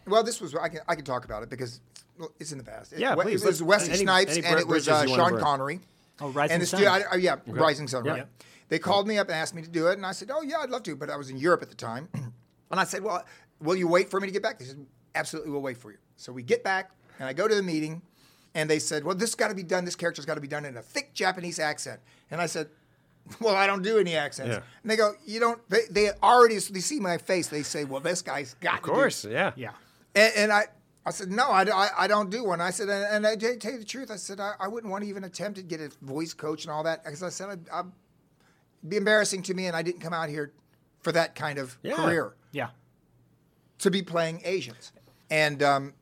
well, 0.08 0.24
this 0.24 0.40
was 0.40 0.56
I 0.56 0.68
can 0.68 0.80
I 0.88 0.96
can 0.96 1.04
talk 1.04 1.24
about 1.24 1.44
it 1.44 1.50
because 1.50 1.80
well, 2.18 2.32
it's 2.40 2.50
in 2.50 2.58
the 2.58 2.64
past. 2.64 2.92
It- 2.92 2.98
Yeah, 2.98 3.12
it, 3.12 3.18
please. 3.20 3.44
was 3.44 3.62
Wesley 3.62 3.90
Any- 3.90 3.98
Snipes 4.02 4.36
any 4.36 4.46
and 4.46 4.58
it 4.58 4.66
was 4.66 4.88
uh, 4.88 5.06
Sean. 5.06 5.38
Connery. 5.38 5.80
Oh, 6.20 6.30
Rising 6.30 6.54
and 6.54 6.62
the 6.62 6.66
Sun. 6.66 6.80
stu- 6.80 6.88
I, 6.88 7.02
I- 7.12 7.16
yeah, 7.16 7.36
Rising 7.46 7.86
Sun, 7.86 8.04
Yeah. 8.04 8.10
right? 8.10 8.18
Yeah. 8.18 8.46
They 8.70 8.78
called 8.78 9.06
me 9.06 9.18
up 9.18 9.26
and 9.26 9.36
asked 9.36 9.54
me 9.54 9.62
to 9.62 9.68
do 9.68 9.88
it, 9.88 9.94
and 9.94 10.06
I 10.06 10.12
said, 10.12 10.30
"Oh 10.32 10.42
yeah, 10.42 10.58
I'd 10.60 10.70
love 10.70 10.84
to," 10.84 10.96
but 10.96 11.10
I 11.10 11.16
was 11.16 11.28
in 11.28 11.36
Europe 11.36 11.60
at 11.60 11.68
the 11.68 11.74
time, 11.74 12.08
and 12.14 12.80
I 12.80 12.84
said, 12.84 13.02
"Well, 13.02 13.24
will 13.60 13.76
you 13.76 13.88
wait 13.88 14.10
for 14.10 14.20
me 14.20 14.28
to 14.28 14.32
get 14.32 14.42
back?" 14.42 14.60
They 14.60 14.64
said, 14.64 14.86
"Absolutely, 15.14 15.50
we'll 15.50 15.60
wait 15.60 15.76
for 15.76 15.90
you." 15.90 15.98
So 16.16 16.32
we 16.32 16.44
get 16.44 16.62
back, 16.62 16.92
and 17.18 17.28
I 17.28 17.32
go 17.32 17.48
to 17.48 17.54
the 17.54 17.64
meeting, 17.64 18.00
and 18.54 18.70
they 18.70 18.78
said, 18.78 19.04
"Well, 19.04 19.16
this 19.16 19.30
has 19.30 19.34
got 19.34 19.48
to 19.48 19.56
be 19.56 19.64
done. 19.64 19.84
This 19.84 19.96
character's 19.96 20.24
got 20.24 20.36
to 20.36 20.40
be 20.40 20.48
done 20.48 20.64
in 20.64 20.76
a 20.76 20.82
thick 20.82 21.12
Japanese 21.12 21.58
accent," 21.58 22.00
and 22.30 22.40
I 22.40 22.46
said. 22.46 22.70
Well, 23.40 23.54
I 23.54 23.66
don't 23.66 23.82
do 23.82 23.98
any 23.98 24.16
accents. 24.16 24.54
Yeah. 24.54 24.62
And 24.82 24.90
they 24.90 24.96
go, 24.96 25.12
you 25.24 25.38
don't. 25.38 25.60
They, 25.68 25.82
they 25.88 26.10
already 26.20 26.54
they 26.56 26.80
see 26.80 26.98
my 26.98 27.16
face. 27.18 27.46
They 27.46 27.62
say, 27.62 27.84
well, 27.84 28.00
this 28.00 28.22
guy's 28.22 28.54
got 28.54 28.70
to. 28.70 28.76
Of 28.78 28.82
course. 28.82 29.24
Yeah. 29.24 29.52
yeah. 29.56 29.72
and, 30.16 30.32
and 30.34 30.52
I, 30.52 30.64
I 31.06 31.10
said, 31.10 31.30
no, 31.30 31.48
I, 31.48 31.62
I, 31.62 31.88
I 31.98 32.06
don't 32.08 32.30
do 32.30 32.42
one. 32.42 32.60
I 32.60 32.70
said, 32.70 32.88
and, 32.88 33.04
and 33.04 33.26
I 33.26 33.36
tell 33.36 33.54
tell 33.56 33.72
you 33.72 33.78
the 33.78 33.84
truth, 33.84 34.10
I 34.10 34.16
said, 34.16 34.40
I, 34.40 34.54
I 34.58 34.66
wouldn't 34.66 34.90
want 34.90 35.04
to 35.04 35.08
even 35.08 35.22
attempt 35.24 35.58
to 35.58 35.62
get 35.62 35.80
a 35.80 35.90
voice 36.02 36.34
coach 36.34 36.64
and 36.64 36.72
all 36.72 36.82
that 36.84 37.04
because 37.04 37.22
I 37.22 37.28
said, 37.28 37.50
I'd, 37.50 37.68
I'd 37.68 37.86
be 38.86 38.96
embarrassing 38.96 39.42
to 39.44 39.54
me, 39.54 39.66
and 39.66 39.76
I 39.76 39.82
didn't 39.82 40.00
come 40.00 40.12
out 40.12 40.28
here 40.28 40.52
for 41.00 41.12
that 41.12 41.34
kind 41.34 41.58
of 41.58 41.78
Yeah. 41.82 41.94
career 41.96 42.34
Yeah. 42.52 42.68
to 43.78 43.90
be 43.90 44.02
playing 44.02 44.42
Asians. 44.44 44.92
And 45.30 45.62
um, 45.62 45.94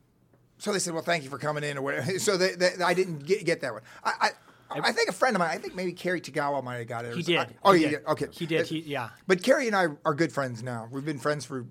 so 0.57 0.73
they 0.73 0.79
said, 0.79 0.93
well, 0.93 1.03
thank 1.03 1.23
you 1.23 1.29
for 1.29 1.37
coming 1.37 1.63
in 1.63 1.77
or 1.77 1.81
whatever. 1.81 2.19
So 2.19 2.37
they, 2.37 2.55
they, 2.55 2.73
I 2.83 2.93
didn't 2.93 3.19
get, 3.25 3.45
get 3.45 3.61
that 3.61 3.73
one. 3.73 3.81
I, 4.03 4.31
I, 4.71 4.79
I 4.81 4.91
think 4.91 5.09
a 5.09 5.13
friend 5.13 5.35
of 5.35 5.39
mine, 5.39 5.49
I 5.51 5.57
think 5.57 5.75
maybe 5.75 5.93
Cary 5.93 6.21
Tagawa 6.21 6.63
might 6.63 6.77
have 6.77 6.87
got 6.87 7.03
it. 7.05 7.15
He 7.15 7.23
did. 7.23 7.55
oh, 7.63 7.71
He 7.73 7.83
yeah, 7.83 7.89
did. 7.89 8.05
okay. 8.07 8.27
He 8.31 8.45
did. 8.45 8.67
He- 8.67 8.79
yeah. 8.81 9.09
But 9.27 9.41
Cary 9.41 9.67
and 9.67 9.75
I 9.75 9.87
are 10.05 10.13
good 10.13 10.31
friends 10.31 10.61
now. 10.61 10.87
We've 10.91 11.05
been 11.05 11.17
friends 11.17 11.43
for 11.45 11.65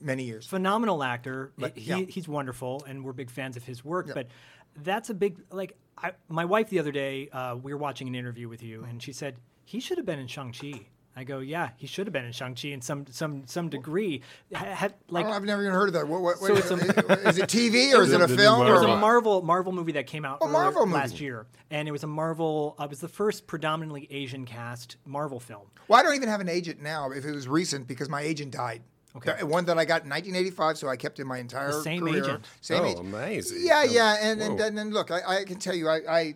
many 0.00 0.24
years. 0.24 0.46
phenomenal 0.46 1.02
actor. 1.02 1.52
But, 1.56 1.76
he, 1.78 1.90
yeah. 1.90 1.96
He's 2.08 2.28
wonderful, 2.28 2.84
and 2.86 3.04
we're 3.04 3.12
big 3.14 3.30
fans 3.30 3.56
of 3.56 3.64
his 3.64 3.84
work. 3.84 4.10
But 4.12 4.28
that's 4.76 5.08
a 5.10 5.14
big 5.14 5.38
like. 5.50 5.76
I, 5.96 6.12
my 6.28 6.44
wife 6.44 6.68
the 6.68 6.78
other 6.80 6.90
day, 6.92 7.28
uh, 7.30 7.56
we 7.62 7.72
were 7.72 7.78
watching 7.78 8.08
an 8.08 8.14
interview 8.14 8.48
with 8.48 8.62
you, 8.62 8.84
and 8.84 9.00
she 9.02 9.12
said 9.12 9.36
he 9.72 9.80
should 9.80 9.96
have 9.98 10.06
been 10.06 10.18
in 10.18 10.26
Shang 10.26 10.52
Chi. 10.52 10.82
I 11.14 11.24
go, 11.24 11.40
yeah, 11.40 11.70
he 11.76 11.86
should 11.86 12.06
have 12.06 12.12
been 12.12 12.24
in 12.24 12.32
Shang 12.32 12.54
Chi 12.54 12.68
in 12.68 12.80
some 12.80 13.06
some 13.10 13.46
some 13.46 13.68
degree. 13.68 14.22
Ha, 14.54 14.64
had, 14.64 14.94
like 15.08 15.24
I 15.24 15.28
don't, 15.28 15.36
I've 15.36 15.44
never 15.44 15.62
even 15.62 15.74
heard 15.74 15.88
of 15.88 15.92
that. 15.94 16.08
What, 16.08 16.22
what, 16.22 16.38
So 16.38 16.54
what- 16.54 16.58
it's 16.58 16.70
a- 16.70 17.28
is 17.28 17.38
it 17.38 17.48
TV 17.50 17.92
or 17.94 18.02
is 18.02 18.12
it 18.18 18.20
a 18.20 18.28
film? 18.28 18.66
It 18.66 18.70
was 18.70 18.82
a? 18.82 18.96
Marvel 18.96 19.42
Marvel 19.42 19.72
movie 19.72 19.92
that 19.92 20.06
came 20.06 20.24
out 20.24 20.38
Oh, 20.40 20.46
earlier 20.46 20.58
Marvel 20.58 20.86
movie. 20.86 20.98
last 20.98 21.20
year, 21.20 21.46
and 21.70 21.86
it 21.88 21.90
was 21.92 22.02
a 22.02 22.06
Marvel. 22.06 22.74
Uh, 22.78 22.84
it 22.84 22.90
was 22.90 23.00
the 23.00 23.08
first 23.08 23.46
predominantly 23.46 24.06
Asian 24.10 24.46
cast 24.46 24.96
Marvel 25.06 25.38
film. 25.40 25.66
Well, 25.88 25.98
I 26.00 26.02
don't 26.02 26.14
even 26.14 26.28
have 26.28 26.40
an 26.40 26.48
agent 26.48 26.80
now. 26.82 27.10
If 27.10 27.24
it 27.24 27.32
was 27.34 27.46
recent, 27.48 27.86
because 27.86 28.08
my 28.08 28.22
agent 28.22 28.52
died. 28.52 28.82
Okay. 29.14 29.34
The 29.40 29.44
one 29.46 29.66
that 29.66 29.76
I 29.76 29.84
got 29.84 30.04
in 30.04 30.08
1985, 30.08 30.78
so 30.78 30.88
I 30.88 30.96
kept 30.96 31.20
in 31.20 31.26
my 31.26 31.36
entire 31.36 31.72
The 31.72 31.82
same 31.82 32.00
career. 32.00 32.24
agent. 32.24 32.44
Same 32.62 32.80
Oh, 32.80 32.86
agent. 32.86 33.00
amazing. 33.00 33.58
Yeah, 33.60 33.80
Oh, 33.86 33.90
yeah, 33.92 34.16
and 34.18 34.40
and, 34.40 34.58
and, 34.58 34.78
and 34.78 34.94
look, 34.94 35.10
I, 35.10 35.40
I 35.40 35.44
can 35.44 35.58
tell 35.58 35.74
you, 35.74 35.90
I, 35.90 35.96
I 36.08 36.34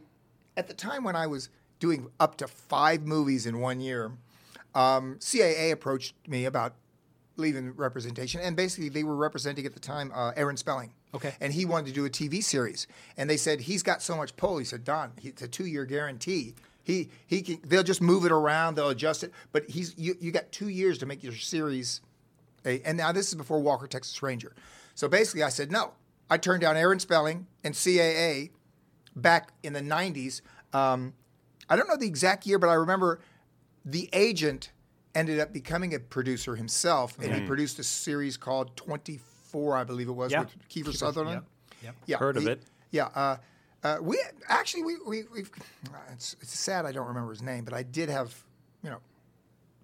at 0.59 0.69
the 0.69 0.75
time 0.75 1.03
when 1.03 1.17
I 1.17 1.27
was 1.27 1.49
doing 1.79 2.11
up 2.21 2.37
to 2.39 2.49
five 2.49 3.03
movies 3.07 3.47
in 3.47 3.61
one 3.61 3.81
year, 3.81 4.13
um, 4.75 5.17
CAA 5.21 5.73
approached 5.73 6.15
me 6.27 6.45
about 6.45 6.75
leaving 7.37 7.75
representation, 7.77 8.41
and 8.41 8.57
basically 8.57 8.89
they 8.89 9.05
were 9.05 9.17
representing 9.17 9.67
at 9.67 9.75
the 9.75 9.81
time 9.81 10.11
uh, 10.15 10.33
Aaron 10.37 10.57
Spelling. 10.57 10.93
Okay. 11.15 11.33
And 11.41 11.53
he 11.53 11.65
wanted 11.65 11.87
to 11.87 11.93
do 11.93 12.05
a 12.05 12.11
TV 12.11 12.43
series, 12.43 12.87
and 13.17 13.29
they 13.29 13.37
said 13.37 13.61
he's 13.61 13.83
got 13.83 14.03
so 14.03 14.17
much 14.17 14.37
pull. 14.37 14.59
He 14.59 14.65
said, 14.65 14.85
Don, 14.85 15.13
he, 15.21 15.29
it's 15.29 15.43
a 15.43 15.49
two-year 15.49 15.85
guarantee. 15.87 16.55
He 16.83 17.11
he 17.27 17.43
can. 17.43 17.59
They'll 17.65 17.83
just 17.83 18.03
move 18.03 18.25
it 18.25 18.33
around. 18.33 18.77
They'll 18.77 18.91
adjust 18.91 19.25
it, 19.25 19.33
but 19.51 19.69
he's 19.69 19.95
you. 19.99 20.17
You 20.21 20.31
got 20.31 20.53
two 20.53 20.69
years 20.69 20.99
to 20.99 21.07
make 21.07 21.23
your 21.23 21.35
series. 21.35 22.01
A, 22.65 22.81
and 22.83 22.97
now 22.97 23.13
this 23.13 23.29
is 23.29 23.35
before 23.35 23.61
Walker 23.61 23.87
Texas 23.87 24.23
Ranger. 24.23 24.55
So 24.95 25.09
basically, 25.09 25.43
I 25.43 25.49
said 25.49 25.73
no. 25.73 25.93
I 26.31 26.39
turned 26.39 26.61
down 26.61 26.77
Aaron 26.77 27.01
Spelling 27.01 27.47
and 27.65 27.75
CAA 27.75 28.51
back 29.15 29.53
in 29.63 29.73
the 29.73 29.81
90s. 29.81 30.43
Um, 30.73 31.15
I 31.69 31.77
don't 31.77 31.89
know 31.89 31.97
the 31.97 32.07
exact 32.07 32.47
year, 32.47 32.59
but 32.59 32.69
I 32.69 32.75
remember 32.75 33.21
the 33.85 34.09
agent 34.13 34.71
ended 35.15 35.41
up 35.41 35.53
becoming 35.53 35.95
a 35.95 35.99
producer 35.99 36.57
himself, 36.57 37.19
and 37.21 37.35
he 37.35 37.41
produced 37.41 37.79
a 37.79 37.83
series 37.85 38.37
called 38.37 38.77
24, 38.77 39.77
I 39.77 39.85
believe 39.85 40.09
it 40.09 40.13
was, 40.13 40.31
Yeah. 40.33 40.41
with 40.41 40.51
Kiefer, 40.69 40.89
Kiefer, 40.91 40.95
Sutherland. 40.97 41.43
yeah. 41.83 41.91
Yeah, 42.07 42.17
Heard 42.19 42.37
of 42.37 42.47
it. 42.47 42.63
Yeah. 42.91 43.07
Uh, 43.15 43.37
uh, 43.83 43.99
we 44.01 44.19
actually 44.49 44.83
we 44.83 44.97
we 45.07 45.25
we've, 45.33 45.51
it's 46.13 46.35
it's 46.41 46.59
sad 46.59 46.85
I 46.87 46.93
don't 46.93 47.07
remember 47.07 47.31
his 47.31 47.43
name, 47.43 47.65
but 47.65 47.73
I 47.75 47.83
did 47.85 48.09
have 48.09 48.35
you 48.83 48.91
know 48.91 48.99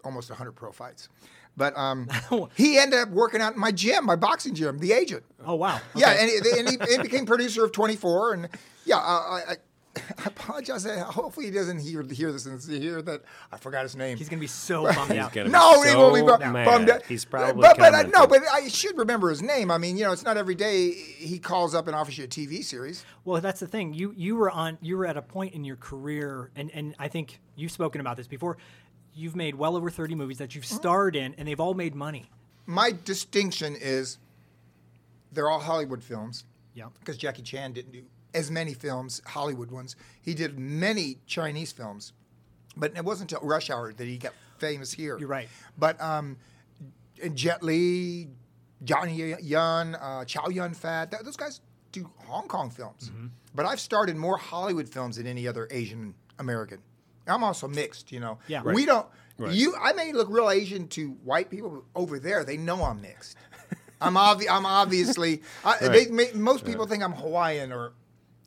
almost 0.05 0.29
100 0.31 0.53
pro 0.53 0.73
fights. 0.73 1.09
But 1.57 1.77
um, 1.77 2.09
he 2.57 2.79
ended 2.79 2.99
up 2.99 3.11
working 3.11 3.41
out 3.41 3.53
in 3.55 3.61
my 3.61 3.71
gym, 3.71 4.07
my 4.07 4.17
boxing 4.17 4.55
gym, 4.55 4.79
the 4.79 4.93
agent. 4.93 5.23
Oh 5.47 5.55
wow. 5.55 5.81
Yeah, 5.95 6.11
Okay. 6.11 6.21
and 6.37 6.47
he, 6.47 6.59
and 6.59 6.69
he, 6.71 6.93
he 6.97 7.03
became 7.03 7.27
producer 7.27 7.65
of 7.65 7.73
24, 7.73 8.33
and 8.35 8.49
yeah, 8.87 8.97
uh, 8.97 9.01
I, 9.01 9.57
I, 9.97 10.01
I 10.19 10.25
apologize. 10.27 10.85
Hopefully, 10.85 11.47
he 11.47 11.53
doesn't 11.53 11.81
hear 11.81 12.03
hear 12.03 12.33
this 12.33 12.47
and 12.47 12.63
hear 12.63 13.03
that 13.03 13.23
I 13.51 13.57
forgot 13.59 13.83
his 13.83 13.97
name. 13.97 14.17
he's 14.17 14.29
gonna 14.29 14.41
be 14.41 14.47
so 14.47 14.85
bummed 14.85 15.13
out. 15.13 15.33
gonna 15.33 15.47
be 15.47 15.53
no, 15.53 15.83
he 15.83 15.95
won't 15.95 16.15
be 16.15 16.21
bu- 16.23 16.53
mad. 16.53 16.65
bummed 16.65 16.91
out. 16.91 17.05
He's 17.05 17.25
probably 17.25 17.61
but, 17.61 17.79
but 17.79 17.95
I, 17.95 18.03
commenting. 18.03 18.13
no, 18.13 18.27
but 18.27 18.43
I 18.51 18.69
should 18.69 18.97
remember 18.97 19.31
his 19.31 19.43
name. 19.43 19.71
I 19.71 19.79
mean, 19.79 19.97
you 19.97 20.05
know, 20.05 20.13
it's 20.13 20.25
not 20.25 20.37
every 20.37 20.55
day 20.55 20.93
he 20.93 21.39
calls 21.39 21.75
up 21.75 21.87
and 21.87 21.97
offers 21.97 22.19
you 22.19 22.25
a 22.25 22.29
TV 22.29 22.65
series. 22.65 23.05
Well, 23.25 23.41
that's 23.41 23.61
the 23.61 23.67
thing. 23.67 23.95
You 23.95 24.13
you 24.17 24.37
were 24.37 24.51
on 24.51 24.79
you 24.81 24.97
were 24.97 25.07
at 25.07 25.17
a 25.17 25.23
point 25.23 25.55
in 25.55 25.65
your 25.65 25.77
career, 25.77 26.51
and 26.57 26.71
and 26.73 26.95
I 26.99 27.09
think 27.09 27.41
you've 27.57 27.73
spoken 27.73 28.01
about 28.01 28.17
this 28.17 28.27
before. 28.27 28.57
You've 29.15 29.37
made 29.37 29.55
well 29.55 29.77
over 29.77 29.91
thirty 29.91 30.15
movies 30.15 30.39
that 30.39 30.55
you've 30.55 30.65
mm-hmm. 30.65 30.77
starred 30.77 31.17
in, 31.17 31.35
and 31.37 31.47
they've 31.47 31.61
all 31.61 31.75
made 31.75 31.95
money. 31.95 32.31
My 32.65 32.95
distinction 33.05 33.77
is 33.77 34.19
they're 35.33 35.51
all 35.51 35.61
Hollywood 35.61 36.03
films. 36.03 36.45
Yeah. 36.75 36.87
Because 36.99 37.17
Jackie 37.17 37.43
Chan 37.43 37.73
didn't 37.73 37.93
do 37.93 38.03
as 38.35 38.51
many 38.51 38.75
films, 38.75 39.21
Hollywood 39.27 39.71
ones. 39.71 39.97
He 40.21 40.35
did 40.35 40.59
many 40.59 41.19
Chinese 41.27 41.73
films, 41.73 42.13
but 42.77 42.97
it 42.97 43.05
wasn't 43.05 43.33
until 43.33 43.47
Rush 43.47 43.71
Hour 43.71 43.93
that 43.93 44.07
he 44.07 44.19
got 44.19 44.33
famous 44.59 44.93
here. 44.93 45.19
You're 45.19 45.29
right. 45.29 45.49
But 45.79 46.01
um, 46.01 46.37
Jet 47.35 47.63
Li, 47.63 48.29
Donnie 48.85 49.35
Yen, 49.41 49.95
uh, 49.97 50.25
Chow 50.25 50.49
Yun 50.49 50.75
Fat, 50.75 51.11
th- 51.11 51.23
those 51.23 51.37
guys 51.37 51.61
do 51.93 52.11
Hong 52.27 52.49
Kong 52.49 52.71
films. 52.71 53.11
Mm-hmm. 53.11 53.27
But 53.55 53.67
I've 53.67 53.81
starred 53.81 54.09
in 54.09 54.19
more 54.19 54.39
Hollywood 54.39 54.89
films 54.89 55.17
than 55.17 55.27
any 55.27 55.47
other 55.47 55.69
Asian 55.71 56.15
American. 56.39 56.79
I'm 57.27 57.45
also 57.45 57.69
mixed, 57.69 58.11
you 58.11 58.21
know. 58.21 58.39
Yeah. 58.49 58.63
We 58.63 58.87
don't. 58.87 59.07
You, 59.39 59.75
I 59.81 59.93
may 59.93 60.13
look 60.13 60.29
real 60.31 60.51
Asian 60.51 60.87
to 60.89 61.11
white 61.25 61.51
people 61.51 61.71
but 61.71 62.01
over 62.01 62.19
there. 62.19 62.45
They 62.45 62.57
know 62.57 62.83
I'm 62.85 63.01
mixed. 63.01 63.37
I'm 64.01 64.15
obvi- 64.15 64.51
I'm 64.51 64.67
obviously. 64.67 65.43
I, 65.65 65.79
they, 65.89 66.07
may, 66.07 66.31
most 66.35 66.65
people 66.65 66.87
think 66.87 67.03
I'm 67.03 67.13
Hawaiian 67.13 67.73
or 67.73 67.93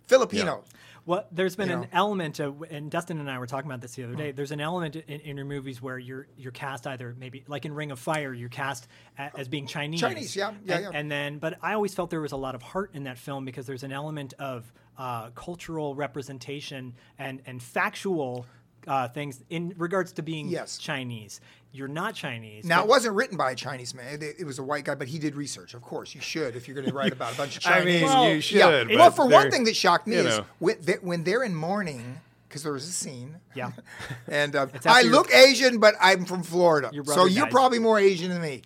Filipino. 0.07 0.63
Well, 1.07 1.27
there's 1.31 1.55
been 1.55 1.69
You 1.69 1.75
an 1.75 1.81
know? 1.81 1.87
element 1.93 2.39
of, 2.39 2.63
and 2.63 2.89
Dustin 2.89 3.19
and 3.19 3.29
I 3.29 3.37
were 3.37 3.45
talking 3.45 3.69
about 3.69 3.79
this 3.79 3.93
the 3.93 4.03
other 4.05 4.15
day. 4.15 4.31
There's 4.31 4.49
an 4.51 4.59
element 4.59 4.95
in, 4.95 5.19
in 5.19 5.37
your 5.37 5.45
movies 5.45 5.79
where 5.79 5.99
you're 5.99 6.27
you're 6.35 6.51
cast 6.51 6.87
either 6.87 7.15
maybe 7.19 7.43
like 7.47 7.65
in 7.65 7.73
Ring 7.75 7.91
of 7.91 7.99
Fire, 7.99 8.33
you're 8.33 8.49
cast 8.49 8.87
a, 9.19 9.29
as 9.37 9.47
being 9.47 9.67
Chinese. 9.67 10.01
Chinese, 10.01 10.35
yeah, 10.35 10.53
yeah, 10.63 10.75
and, 10.75 10.83
yeah. 10.83 10.89
And 10.99 11.11
then, 11.11 11.37
but 11.37 11.59
I 11.61 11.73
always 11.75 11.93
felt 11.93 12.09
there 12.09 12.21
was 12.21 12.31
a 12.31 12.37
lot 12.37 12.55
of 12.55 12.63
heart 12.63 12.89
in 12.95 13.03
that 13.03 13.19
film 13.19 13.45
because 13.45 13.67
there's 13.67 13.83
an 13.83 13.91
element 13.91 14.33
of 14.39 14.71
uh, 14.97 15.29
cultural 15.31 15.93
representation 15.93 16.95
and 17.19 17.39
and 17.45 17.61
factual 17.61 18.47
uh, 18.87 19.07
things 19.07 19.43
in 19.51 19.75
regards 19.77 20.11
to 20.13 20.23
being 20.23 20.47
Yes. 20.47 20.79
Chinese. 20.79 21.39
You're 21.75 21.87
not 21.87 22.15
Chinese. 22.15 22.63
Now, 22.65 22.81
it 22.83 22.87
wasn't 22.87 23.15
written 23.15 23.37
by 23.37 23.51
a 23.51 23.55
Chinese 23.55 23.93
man. 23.93 24.21
It, 24.21 24.35
it 24.39 24.45
was 24.45 24.59
a 24.59 24.63
white 24.63 24.85
guy, 24.85 24.95
but 24.95 25.07
he 25.07 25.19
did 25.19 25.35
research. 25.35 25.73
Of 25.73 25.81
course, 25.81 26.15
you 26.15 26.21
should 26.21 26.55
if 26.55 26.67
you're 26.67 26.75
going 26.75 26.87
to 26.87 26.93
write 26.93 27.11
about 27.11 27.33
a 27.33 27.37
bunch 27.37 27.57
of 27.57 27.63
Chinese. 27.69 27.75
I 27.75 27.79
Chinese. 27.79 28.01
mean, 28.01 28.09
Well, 28.09 28.33
you 28.33 28.41
should. 28.41 28.57
yeah. 28.57 28.83
but 28.85 28.95
Well, 28.95 29.11
for 29.11 29.27
one 29.27 29.51
thing 29.51 29.65
that 29.65 29.75
shocked 29.75 30.07
me 30.07 30.15
you 30.15 30.21
is 30.27 30.39
when, 30.59 30.77
they, 30.81 30.93
when 31.01 31.23
they're 31.23 31.43
in 31.43 31.53
mourning, 31.53 32.21
because 32.47 32.63
there 32.63 32.71
was 32.73 32.87
a 32.87 32.91
scene. 32.91 33.35
Yeah. 33.53 33.71
And 34.27 34.55
uh, 34.55 34.67
after 34.73 34.89
I 34.89 35.01
your- 35.01 35.11
look 35.11 35.33
Asian, 35.33 35.79
but 35.79 35.95
I'm 35.99 36.25
from 36.25 36.43
Florida, 36.43 36.89
Your 36.93 37.03
so 37.05 37.25
you're 37.25 37.45
dies. 37.45 37.51
probably 37.51 37.79
more 37.79 37.99
Asian 37.99 38.29
than 38.29 38.41
me. 38.41 38.61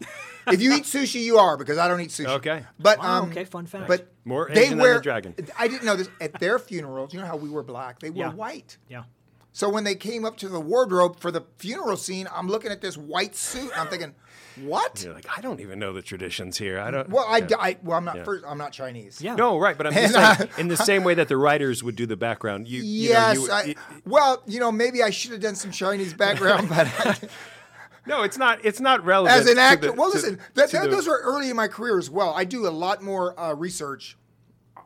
if 0.51 0.61
you 0.61 0.73
eat 0.75 0.83
sushi, 0.83 1.21
you 1.21 1.37
are 1.37 1.57
because 1.57 1.77
I 1.77 1.87
don't 1.87 1.99
eat 2.01 2.09
sushi. 2.09 2.27
Okay. 2.27 2.63
But 2.79 2.99
Wow, 2.99 3.23
um, 3.23 3.29
okay, 3.31 3.45
fun 3.45 3.65
fact. 3.65 3.87
But 3.87 4.07
More 4.25 4.49
they 4.53 4.61
Asian 4.65 4.77
than 4.77 4.83
wear. 4.83 4.95
the 4.97 5.01
dragon. 5.01 5.35
I 5.57 5.67
didn't 5.67 5.85
know 5.85 5.95
this 5.95 6.09
at 6.21 6.33
their 6.39 6.59
funerals. 6.59 7.13
You 7.13 7.19
know 7.21 7.25
how 7.27 7.37
we 7.37 7.49
were 7.49 7.63
black? 7.63 7.99
They 7.99 8.09
were 8.11 8.17
Yeah. 8.17 8.33
white. 8.33 8.77
yeah. 8.87 9.03
So 9.51 9.67
when 9.69 9.83
they 9.83 9.95
came 9.95 10.25
up 10.25 10.37
to 10.37 10.47
the 10.49 10.59
wardrobe 10.59 11.19
for 11.19 11.31
the 11.31 11.43
funeral 11.57 11.97
scene, 11.97 12.27
I'm 12.33 12.47
looking 12.47 12.71
at 12.71 12.81
this 12.81 12.95
white 12.97 13.35
suit. 13.35 13.71
And 13.71 13.81
I'm 13.81 13.87
thinking, 13.87 14.13
what? 14.61 15.03
You're 15.03 15.13
like, 15.13 15.25
I 15.35 15.41
don't 15.41 15.59
even 15.59 15.79
know 15.79 15.91
the 15.91 16.01
traditions 16.01 16.57
here. 16.57 16.79
I 16.79 16.91
don't. 16.91 17.09
Well, 17.09 17.25
I, 17.27 17.37
yeah. 17.37 17.57
I 17.57 17.77
well, 17.83 17.97
I'm 17.97 18.05
not 18.05 18.23
first. 18.25 18.45
I'm 18.47 18.57
not 18.57 18.71
Chinese. 18.73 19.21
Yeah. 19.21 19.35
No, 19.35 19.57
right, 19.57 19.77
but 19.77 19.87
I'm 19.87 19.93
just 19.93 20.13
saying, 20.13 20.49
in 20.57 20.67
the 20.67 20.77
same 20.77 21.03
way 21.03 21.13
that 21.15 21.27
the 21.29 21.37
writers 21.37 21.83
would 21.83 21.95
do 21.95 22.05
the 22.05 22.15
background, 22.17 22.67
you, 22.67 22.81
you 22.81 23.09
know, 23.09 23.19
Yes. 23.19 23.35
you- 23.37 23.51
I, 23.51 23.63
you- 23.63 23.75
well, 24.05 24.43
you 24.45 24.59
know, 24.59 24.71
maybe 24.71 25.01
I 25.01 25.09
should 25.09 25.31
have 25.31 25.41
done 25.41 25.55
some 25.55 25.71
Chinese 25.71 26.13
background, 26.13 26.69
but 26.69 27.23
no, 28.05 28.23
it's 28.23 28.37
not. 28.37 28.59
It's 28.63 28.79
not 28.79 29.03
relevant. 29.03 29.39
as 29.41 29.47
an 29.49 29.55
to 29.55 29.61
actor, 29.61 29.87
the- 29.87 29.93
well, 29.93 30.11
to- 30.11 30.17
listen, 30.17 30.39
that, 30.53 30.69
to 30.69 30.77
that- 30.77 30.89
the- 30.89 30.95
those 30.95 31.07
were 31.07 31.19
early 31.23 31.49
in 31.49 31.55
my 31.55 31.67
career 31.67 31.97
as 31.97 32.09
well. 32.09 32.33
I 32.35 32.43
do 32.45 32.67
a 32.67 32.69
lot 32.69 33.01
more 33.01 33.37
uh, 33.39 33.53
research 33.53 34.15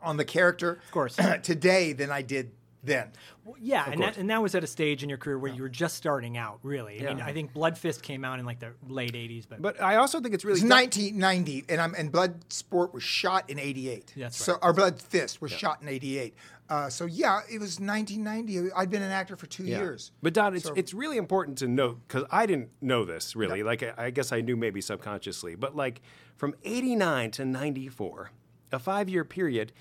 on 0.01 0.17
the 0.17 0.25
character, 0.25 0.79
of 0.85 0.91
course. 0.91 1.15
today 1.43 1.93
than 1.93 2.11
I 2.11 2.21
did 2.21 2.51
then. 2.83 3.09
Well, 3.45 3.55
yeah, 3.59 3.89
and 3.89 4.01
that, 4.01 4.17
and 4.17 4.29
that 4.29 4.41
was 4.41 4.55
at 4.55 4.63
a 4.63 4.67
stage 4.67 5.03
in 5.03 5.09
your 5.09 5.17
career 5.17 5.37
where 5.39 5.51
you 5.51 5.61
were 5.61 5.69
just 5.69 5.95
starting 5.95 6.37
out, 6.37 6.59
really. 6.63 7.05
I 7.05 7.13
mean, 7.13 7.21
I 7.23 7.33
think 7.33 7.53
Blood 7.53 7.77
Fist 7.77 8.01
came 8.03 8.23
out 8.23 8.39
in 8.39 8.45
like 8.45 8.59
the 8.59 8.73
late 8.87 9.13
80s, 9.13 9.45
but, 9.49 9.61
But 9.61 9.81
I 9.81 9.95
also 9.95 10.19
think 10.21 10.33
it's 10.33 10.45
really 10.45 10.59
It's 10.61 10.69
1990, 10.69 11.65
and 11.69 11.81
I'm 11.81 11.93
and 11.95 12.11
Blood 12.11 12.51
Sport 12.51 12.93
was 12.93 13.03
shot 13.03 13.49
in 13.49 13.59
'88. 13.59 14.13
That's 14.17 14.37
So 14.37 14.57
our 14.61 14.73
Blood 14.73 15.01
Fist 15.01 15.41
was 15.41 15.51
shot 15.51 15.81
in 15.81 15.87
'88. 15.87 16.35
Uh, 16.69 16.89
so 16.89 17.05
yeah, 17.05 17.41
it 17.51 17.59
was 17.59 17.79
1990. 17.79 18.71
I'd 18.71 18.89
been 18.89 19.01
an 19.01 19.11
actor 19.11 19.35
for 19.35 19.45
two 19.47 19.65
Yeah. 19.65 19.79
years. 19.79 20.11
But 20.21 20.33
Don, 20.33 20.55
it's 20.55 20.65
So- 20.65 20.73
it's 20.73 20.93
really 20.93 21.17
important 21.17 21.57
to 21.59 21.67
note 21.67 21.99
because 22.07 22.23
I 22.31 22.45
didn't 22.45 22.69
know 22.81 23.03
this 23.05 23.35
really. 23.35 23.63
Like 23.63 23.83
I, 23.83 23.93
I 23.97 24.09
guess 24.11 24.31
I 24.31 24.41
knew 24.41 24.55
maybe 24.55 24.79
subconsciously, 24.81 25.55
but 25.55 25.75
like 25.75 26.01
from 26.37 26.55
'89 26.63 27.31
to 27.31 27.45
'94, 27.45 28.31
a 28.71 28.79
five-year 28.79 29.25
period, 29.25 29.71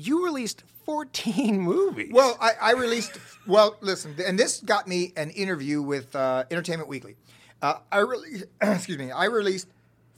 you 0.00 0.24
released 0.24 0.64
14 0.86 1.60
movies. 1.60 2.10
Well, 2.12 2.36
I, 2.40 2.52
I 2.60 2.72
released. 2.72 3.18
Well, 3.46 3.76
listen, 3.80 4.14
and 4.26 4.38
this 4.38 4.60
got 4.60 4.88
me 4.88 5.12
an 5.16 5.30
interview 5.30 5.82
with 5.82 6.14
uh, 6.16 6.44
Entertainment 6.50 6.88
Weekly. 6.88 7.16
Uh, 7.62 7.74
I 7.92 7.98
released. 7.98 8.44
excuse 8.62 8.98
me. 8.98 9.10
I 9.10 9.26
released 9.26 9.68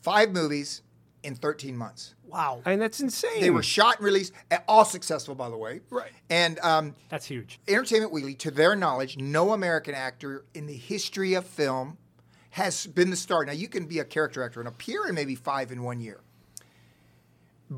five 0.00 0.30
movies 0.30 0.82
in 1.22 1.34
13 1.36 1.76
months. 1.76 2.14
wow, 2.26 2.60
and 2.64 2.80
that's 2.82 2.98
insane. 3.00 3.40
They 3.40 3.50
were 3.50 3.62
shot 3.62 3.98
and 3.98 4.04
released, 4.04 4.32
all 4.66 4.84
successful, 4.84 5.36
by 5.36 5.48
the 5.48 5.56
way. 5.56 5.80
Right. 5.88 6.10
And 6.30 6.58
um, 6.60 6.96
that's 7.10 7.26
huge. 7.26 7.60
Entertainment 7.68 8.10
Weekly, 8.12 8.34
to 8.36 8.50
their 8.50 8.74
knowledge, 8.74 9.16
no 9.18 9.52
American 9.52 9.94
actor 9.94 10.44
in 10.54 10.66
the 10.66 10.74
history 10.74 11.34
of 11.34 11.46
film 11.46 11.98
has 12.50 12.86
been 12.86 13.10
the 13.10 13.16
star. 13.16 13.44
Now, 13.44 13.52
you 13.52 13.68
can 13.68 13.86
be 13.86 14.00
a 14.00 14.04
character 14.04 14.42
actor 14.42 14.58
and 14.60 14.68
appear 14.68 15.06
in 15.06 15.14
maybe 15.14 15.34
five 15.36 15.70
in 15.70 15.82
one 15.82 16.00
year. 16.00 16.20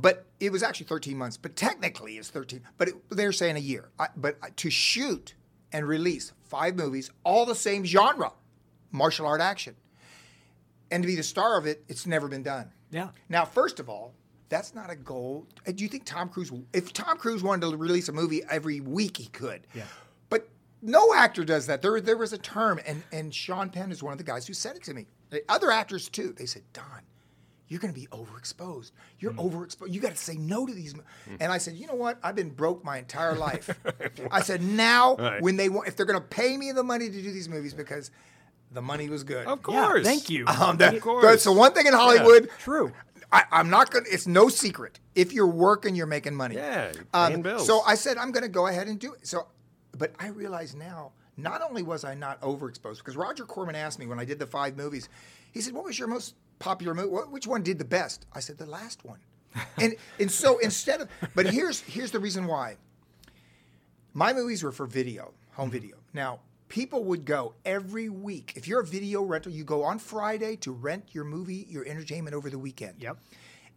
But 0.00 0.26
it 0.40 0.50
was 0.50 0.64
actually 0.64 0.86
13 0.86 1.16
months, 1.16 1.36
but 1.36 1.54
technically 1.54 2.18
it's 2.18 2.28
13. 2.28 2.62
But 2.78 2.88
it, 2.88 2.94
they're 3.10 3.30
saying 3.30 3.54
a 3.54 3.60
year. 3.60 3.90
I, 3.96 4.08
but 4.16 4.56
to 4.56 4.68
shoot 4.68 5.34
and 5.72 5.86
release 5.86 6.32
five 6.42 6.74
movies, 6.74 7.12
all 7.22 7.46
the 7.46 7.54
same 7.54 7.84
genre, 7.84 8.32
martial 8.90 9.24
art 9.24 9.40
action, 9.40 9.76
and 10.90 11.04
to 11.04 11.06
be 11.06 11.14
the 11.14 11.22
star 11.22 11.56
of 11.56 11.66
it, 11.66 11.84
it's 11.88 12.08
never 12.08 12.26
been 12.26 12.42
done. 12.42 12.72
Yeah. 12.90 13.10
Now, 13.28 13.44
first 13.44 13.78
of 13.78 13.88
all, 13.88 14.14
that's 14.48 14.74
not 14.74 14.90
a 14.90 14.96
goal. 14.96 15.46
Uh, 15.66 15.70
Do 15.70 15.84
you 15.84 15.88
think 15.88 16.04
Tom 16.04 16.28
Cruise, 16.28 16.50
if 16.72 16.92
Tom 16.92 17.16
Cruise 17.16 17.44
wanted 17.44 17.70
to 17.70 17.76
release 17.76 18.08
a 18.08 18.12
movie 18.12 18.42
every 18.50 18.80
week, 18.80 19.16
he 19.16 19.26
could? 19.26 19.64
Yeah. 19.74 19.84
But 20.28 20.48
no 20.82 21.14
actor 21.14 21.44
does 21.44 21.66
that. 21.68 21.82
There, 21.82 22.00
there 22.00 22.16
was 22.16 22.32
a 22.32 22.38
term, 22.38 22.80
and, 22.84 23.04
and 23.12 23.32
Sean 23.32 23.70
Penn 23.70 23.92
is 23.92 24.02
one 24.02 24.10
of 24.12 24.18
the 24.18 24.24
guys 24.24 24.44
who 24.44 24.54
said 24.54 24.74
it 24.74 24.82
to 24.84 24.94
me. 24.94 25.06
Other 25.48 25.70
actors 25.70 26.08
too. 26.08 26.32
They 26.36 26.46
said, 26.46 26.62
Don, 26.72 27.00
you're 27.74 27.80
going 27.80 27.92
to 27.92 28.00
be 28.00 28.06
overexposed. 28.06 28.92
You're 29.18 29.32
overexposed. 29.32 29.92
You 29.92 30.00
got 30.00 30.12
to 30.12 30.16
say 30.16 30.36
no 30.36 30.64
to 30.64 30.72
these. 30.72 30.94
mo-" 30.94 31.02
And 31.40 31.50
I 31.50 31.58
said, 31.58 31.74
you 31.74 31.88
know 31.88 31.96
what? 31.96 32.18
I've 32.22 32.36
been 32.36 32.50
broke 32.50 32.84
my 32.84 32.98
entire 32.98 33.34
life. 33.34 33.68
I 34.30 34.42
said, 34.42 34.62
now 34.62 35.16
Right. 35.16 35.42
when 35.42 35.56
they 35.56 35.68
want, 35.68 35.88
if 35.88 35.96
they're 35.96 36.06
going 36.06 36.20
to 36.20 36.24
pay 36.24 36.56
me 36.56 36.70
the 36.70 36.84
money 36.84 37.10
to 37.10 37.22
do 37.22 37.32
these 37.32 37.48
movies 37.48 37.74
because 37.74 38.12
the 38.70 38.80
money 38.80 39.08
was 39.08 39.24
good. 39.24 39.44
Of 39.48 39.58
Yeah, 39.68 39.84
course. 39.86 40.04
thank 40.06 40.30
you. 40.30 40.46
Um, 40.46 40.76
that- 40.76 40.94
Of 40.94 41.02
course. 41.02 41.24
That's 41.24 41.42
the 41.44 41.52
one 41.52 41.72
thing 41.72 41.86
in 41.86 41.94
Hollywood. 41.94 42.48
True. 42.60 42.92
I, 43.32 43.42
I'm 43.50 43.68
not 43.70 43.90
gonna. 43.90 44.06
It's 44.08 44.28
no 44.28 44.48
secret. 44.48 45.00
If 45.16 45.32
you're 45.32 45.48
working, 45.48 45.96
you're 45.96 46.06
making 46.06 46.36
money. 46.36 46.54
Yeah, 46.54 46.92
you're 46.94 47.04
Um, 47.12 47.28
paying 47.32 47.42
bills. 47.42 47.66
So 47.66 47.80
I 47.80 47.96
said 47.96 48.16
I'm 48.16 48.30
going 48.30 48.44
to 48.44 48.48
go 48.48 48.68
ahead 48.68 48.86
and 48.86 48.96
do 49.00 49.12
it. 49.14 49.26
So, 49.26 49.48
but 49.98 50.12
I 50.20 50.28
realize 50.28 50.76
now, 50.76 51.10
not 51.36 51.60
only 51.60 51.82
was 51.82 52.04
I 52.04 52.14
not 52.14 52.40
overexposed, 52.42 52.98
because 52.98 53.16
Roger 53.16 53.44
Corman 53.44 53.74
asked 53.74 53.98
me 53.98 54.06
when 54.06 54.20
I 54.20 54.24
did 54.24 54.38
the 54.38 54.46
five 54.46 54.76
movies, 54.76 55.08
he 55.50 55.60
said, 55.60 55.72
"What 55.74 55.82
was 55.84 55.98
your 55.98 56.06
most 56.06 56.34
popular 56.64 56.94
movie? 56.94 57.08
Which 57.30 57.46
one 57.46 57.62
did 57.62 57.78
the 57.78 57.84
best?" 57.84 58.26
I 58.32 58.40
said, 58.40 58.58
"The 58.58 58.66
last 58.66 59.04
one." 59.04 59.20
and 59.78 59.94
and 60.18 60.30
so 60.30 60.58
instead 60.58 61.00
of, 61.00 61.08
but 61.34 61.46
here's 61.46 61.80
here's 61.80 62.10
the 62.10 62.20
reason 62.20 62.46
why. 62.46 62.76
My 64.16 64.32
movies 64.32 64.62
were 64.62 64.72
for 64.72 64.86
video, 64.86 65.34
home 65.52 65.66
mm-hmm. 65.66 65.72
video. 65.72 65.96
Now, 66.12 66.40
people 66.68 67.04
would 67.04 67.24
go 67.24 67.54
every 67.64 68.08
week. 68.08 68.52
If 68.56 68.68
you're 68.68 68.80
a 68.80 68.86
video 68.86 69.22
rental, 69.22 69.52
you 69.52 69.64
go 69.64 69.82
on 69.82 69.98
Friday 69.98 70.56
to 70.56 70.72
rent 70.72 71.10
your 71.12 71.24
movie, 71.24 71.66
your 71.68 71.84
entertainment 71.84 72.34
over 72.34 72.48
the 72.48 72.58
weekend. 72.58 72.94
Yep. 73.00 73.18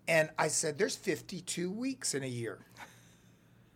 And 0.08 0.30
I 0.38 0.47
said, 0.47 0.78
there's 0.78 0.95
52 0.95 1.69
weeks 1.69 2.13
in 2.13 2.23
a 2.23 2.28
year. 2.28 2.60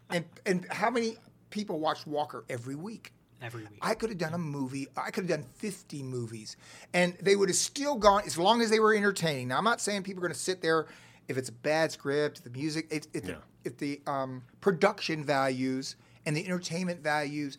And 0.10 0.26
and 0.46 0.66
how 0.70 0.90
many 0.90 1.18
people 1.50 1.80
watch 1.80 2.06
Walker 2.06 2.44
every 2.50 2.76
week? 2.76 3.14
Every 3.42 3.62
week. 3.64 3.80
I 3.82 3.96
could 3.96 4.10
have 4.10 4.20
done 4.20 4.34
a 4.34 4.38
movie. 4.38 4.88
I 4.96 5.10
could 5.12 5.28
have 5.28 5.40
done 5.40 5.50
50 5.58 6.04
movies, 6.04 6.58
and 6.94 7.16
they 7.22 7.36
would 7.36 7.50
have 7.50 7.56
still 7.56 7.96
gone 7.96 8.24
as 8.26 8.38
long 8.38 8.62
as 8.62 8.70
they 8.70 8.80
were 8.80 8.94
entertaining. 8.94 9.48
Now, 9.48 9.58
I'm 9.58 9.64
not 9.64 9.82
saying 9.82 10.04
people 10.04 10.22
are 10.24 10.28
going 10.28 10.34
to 10.34 10.40
sit 10.40 10.62
there 10.62 10.86
if 11.28 11.38
it's 11.38 11.50
a 11.50 11.54
bad 11.54 11.92
script, 11.92 12.44
the 12.44 12.50
music, 12.52 12.88
if, 12.92 13.04
if, 13.14 13.28
Yeah. 13.28 13.36
if 13.64 13.78
the 13.78 14.02
um, 14.06 14.44
production 14.60 15.24
values 15.24 15.96
and 16.26 16.36
the 16.36 16.46
entertainment 16.46 17.02
values, 17.02 17.58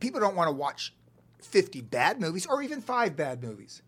people 0.00 0.20
don't 0.20 0.34
want 0.34 0.48
to 0.48 0.52
watch 0.52 0.94
50 1.42 1.82
bad 1.82 2.20
movies 2.20 2.46
or 2.46 2.62
even 2.62 2.80
five 2.80 3.14
bad 3.14 3.42
movies. 3.42 3.82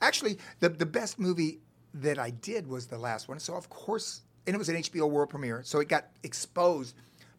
Actually, 0.00 0.38
the, 0.60 0.68
the 0.68 0.86
best 0.86 1.18
movie 1.18 1.60
that 1.92 2.18
I 2.18 2.30
did 2.30 2.66
was 2.66 2.86
the 2.86 2.98
last 2.98 3.28
one. 3.28 3.38
So, 3.38 3.54
of 3.54 3.68
course, 3.68 4.22
and 4.46 4.54
it 4.54 4.58
was 4.58 4.68
an 4.68 4.76
HBO 4.76 5.08
world 5.10 5.30
premiere. 5.30 5.62
So 5.64 5.80
it 5.80 5.88
got 5.88 6.06
exposed. 6.22 6.94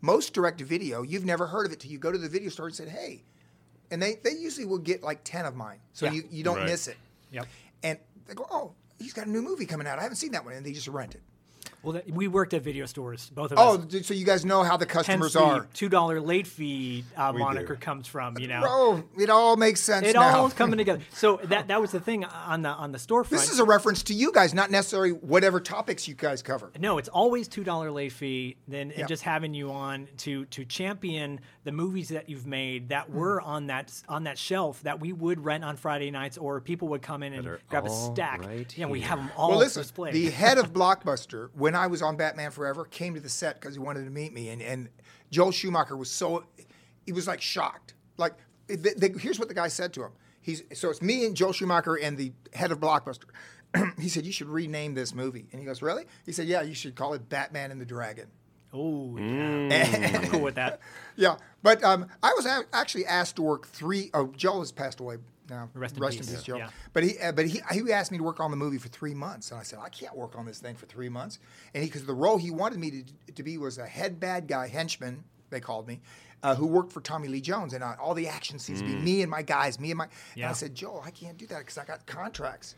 Most 0.05 0.33
direct 0.35 0.61
video, 0.61 1.01
you've 1.01 1.25
never 1.25 1.47
heard 1.47 1.65
of 1.65 1.71
it 1.71 1.79
till 1.79 1.89
you 1.89 1.97
go 1.97 2.11
to 2.11 2.17
the 2.19 2.29
video 2.29 2.49
store 2.49 2.67
and 2.67 2.75
said, 2.75 2.89
hey, 2.89 3.23
and 3.89 3.99
they, 3.99 4.15
they 4.23 4.33
usually 4.33 4.65
will 4.67 4.77
get 4.77 5.01
like 5.01 5.21
10 5.23 5.45
of 5.45 5.55
mine. 5.55 5.79
So 5.93 6.05
Yeah. 6.05 6.11
you, 6.11 6.23
you 6.29 6.43
don't 6.43 6.57
Right. 6.57 6.67
miss 6.67 6.87
it. 6.87 6.97
Yep. 7.31 7.47
And 7.81 7.97
they 8.27 8.35
go, 8.35 8.45
oh, 8.51 8.73
he's 8.99 9.13
got 9.13 9.25
a 9.25 9.29
new 9.31 9.41
movie 9.41 9.65
coming 9.65 9.87
out. 9.87 9.97
I 9.97 10.03
haven't 10.03 10.17
seen 10.17 10.31
that 10.33 10.45
one. 10.45 10.53
And 10.53 10.63
they 10.63 10.73
just 10.73 10.87
rent 10.87 11.15
it. 11.15 11.23
Well, 11.85 11.93
that, 11.93 12.09
we 12.09 12.27
worked 12.27 12.53
at 12.55 12.63
video 12.63 12.85
stores, 12.87 13.29
both 13.33 13.51
of 13.51 13.59
Oh, 13.59 13.75
us. 13.75 13.85
Oh, 13.93 14.01
so 14.01 14.13
you 14.15 14.25
guys 14.25 14.43
know 14.43 14.63
how 14.63 14.75
the 14.75 14.85
Hence 14.85 15.07
customers 15.07 15.33
the 15.33 15.39
are. 15.43 15.67
two 15.73 15.87
dollar 15.87 16.19
late 16.19 16.47
fee 16.47 17.05
uh, 17.15 17.31
moniker 17.31 17.75
do. 17.75 17.79
comes 17.79 18.07
from. 18.07 18.37
You 18.39 18.47
know, 18.47 18.61
Oh, 18.65 19.03
it 19.19 19.29
all 19.29 19.55
makes 19.55 19.79
sense 19.81 20.07
it 20.07 20.15
now. 20.15 20.35
all 20.39 20.47
is 20.47 20.53
coming 20.53 20.77
together. 20.77 21.01
So 21.13 21.39
that 21.45 21.67
that 21.67 21.79
was 21.79 21.91
the 21.91 21.99
thing 21.99 22.25
on 22.25 22.63
the 22.63 22.69
on 22.69 22.91
the 22.91 22.97
storefront. 22.97 23.29
This 23.29 23.51
is 23.51 23.59
a 23.59 23.63
reference 23.63 24.03
to 24.03 24.13
you 24.13 24.31
guys, 24.31 24.53
not 24.53 24.71
necessarily 24.71 25.11
whatever 25.11 25.59
topics 25.59 26.07
you 26.07 26.15
guys 26.15 26.41
cover. 26.41 26.71
No, 26.79 26.97
it's 26.97 27.09
always 27.09 27.47
two 27.47 27.63
dollar 27.63 27.91
late 27.91 28.11
fee. 28.11 28.57
Then 28.67 28.89
and 28.91 28.99
Yeah. 28.99 29.05
just 29.05 29.21
having 29.23 29.53
you 29.53 29.71
on 29.71 30.07
to 30.17 30.45
to 30.45 30.65
champion 30.65 31.39
the 31.65 31.71
movies 31.71 32.09
that 32.09 32.29
you've 32.29 32.47
made 32.47 32.89
that 32.89 33.05
Hmm. 33.07 33.15
were 33.17 33.41
on 33.41 33.67
that 33.67 33.91
on 34.09 34.23
that 34.23 34.37
shelf 34.37 34.81
that 34.83 34.99
we 34.99 35.13
would 35.13 35.43
rent 35.45 35.63
on 35.63 35.77
Friday 35.77 36.09
nights, 36.11 36.37
or 36.37 36.59
people 36.61 36.87
would 36.89 37.01
come 37.03 37.21
in 37.23 37.33
and 37.33 37.57
grab 37.69 37.85
a 37.85 37.89
stack. 37.89 38.43
right 38.43 38.75
yeah, 38.77 38.85
we 38.87 39.01
have 39.01 39.19
them 39.19 39.31
all 39.37 39.49
well, 39.49 39.59
listen, 39.59 39.83
displayed. 39.83 40.13
the 40.13 40.29
head 40.31 40.57
of 40.57 40.73
Blockbuster, 40.73 41.49
when 41.53 41.74
I 41.75 41.87
was 41.87 42.01
on 42.01 42.15
Batman 42.17 42.51
Forever, 42.51 42.85
came 42.85 43.13
to 43.15 43.19
the 43.19 43.29
set 43.29 43.59
because 43.59 43.75
he 43.75 43.79
wanted 43.79 44.05
to 44.05 44.11
meet 44.11 44.33
me, 44.33 44.49
and, 44.49 44.61
and 44.61 44.89
Joel 45.31 45.51
Schumacher 45.51 45.95
was 45.97 46.09
so, 46.11 46.45
he 47.05 47.11
was 47.11 47.27
like 47.27 47.41
shocked. 47.41 47.93
Like, 48.17 48.33
the, 48.67 48.75
the, 48.97 49.17
here's 49.19 49.37
what 49.39 49.47
the 49.47 49.53
guy 49.53 49.67
said 49.67 49.93
to 49.93 50.03
him. 50.03 50.11
He's 50.41 50.61
so 50.73 50.89
it's 50.89 51.01
me 51.01 51.25
and 51.25 51.35
Joel 51.35 51.53
Schumacher 51.53 51.95
and 51.95 52.17
the 52.17 52.31
head 52.53 52.71
of 52.71 52.79
Blockbuster. 52.79 53.25
he 53.99 54.09
said 54.09 54.25
you 54.25 54.31
should 54.31 54.47
rename 54.47 54.93
this 54.93 55.13
movie, 55.13 55.47
and 55.51 55.59
he 55.59 55.65
goes, 55.65 55.81
really? 55.81 56.05
He 56.25 56.31
said, 56.31 56.47
yeah, 56.47 56.61
you 56.61 56.75
should 56.75 56.95
call 56.95 57.13
it 57.13 57.27
Batman 57.29 57.71
and 57.71 57.81
the 57.81 57.85
Dragon. 57.85 58.27
oh, 58.73 59.15
Mm. 59.17 59.69
yeah. 59.71 60.19
I'm 60.21 60.27
cool 60.29 60.41
with 60.41 60.55
that. 60.55 60.79
Yeah, 61.17 61.37
but 61.63 61.81
um, 61.83 62.07
I 62.21 62.33
was 62.33 62.45
a- 62.45 62.65
actually 62.73 63.05
asked 63.05 63.37
to 63.37 63.41
work 63.41 63.67
three. 63.67 64.09
Oh, 64.13 64.33
Joel 64.35 64.59
has 64.59 64.71
passed 64.73 64.99
away 64.99 65.15
now. 65.49 65.69
Rest 65.73 65.95
in 65.95 66.01
peace. 66.25 66.43
Joel. 66.43 66.59
Yeah. 66.59 66.69
But 66.93 67.03
he, 67.03 67.19
uh, 67.19 67.31
but 67.31 67.45
he, 67.47 67.61
he 67.71 67.91
asked 67.91 68.11
me 68.11 68.17
to 68.17 68.23
work 68.23 68.39
on 68.39 68.51
the 68.51 68.57
movie 68.57 68.77
for 68.77 68.89
three 68.89 69.13
months, 69.13 69.51
and 69.51 69.59
I 69.59 69.63
said 69.63 69.79
I 69.81 69.89
can't 69.89 70.15
work 70.15 70.37
on 70.37 70.45
this 70.45 70.59
thing 70.59 70.75
for 70.75 70.85
three 70.85 71.09
months. 71.09 71.39
And 71.73 71.83
he, 71.83 71.89
because 71.89 72.05
the 72.05 72.13
role 72.13 72.37
he 72.37 72.51
wanted 72.51 72.79
me 72.79 72.91
to, 72.91 73.33
to 73.33 73.43
be 73.43 73.57
was 73.57 73.77
a 73.77 73.85
head 73.85 74.19
bad 74.19 74.47
guy 74.47 74.67
henchman, 74.67 75.23
they 75.49 75.59
called 75.59 75.87
me, 75.87 76.01
uh, 76.43 76.55
who 76.55 76.67
worked 76.67 76.91
for 76.91 77.01
Tommy 77.01 77.27
Lee 77.27 77.41
Jones, 77.41 77.73
and 77.73 77.83
uh, 77.83 77.95
all 77.99 78.13
the 78.13 78.27
action 78.27 78.59
scenes 78.59 78.81
be 78.81 78.95
me 78.95 79.21
and 79.21 79.31
my 79.31 79.41
guys, 79.41 79.79
me 79.79 79.91
and 79.91 79.97
my. 79.97 80.07
And 80.35 80.45
I 80.49 80.53
said, 80.53 80.75
Joe, 80.75 81.01
I 81.03 81.11
can't 81.11 81.37
do 81.37 81.47
that 81.47 81.59
because 81.59 81.77
I 81.77 81.85
got 81.85 82.05
contracts. 82.05 82.75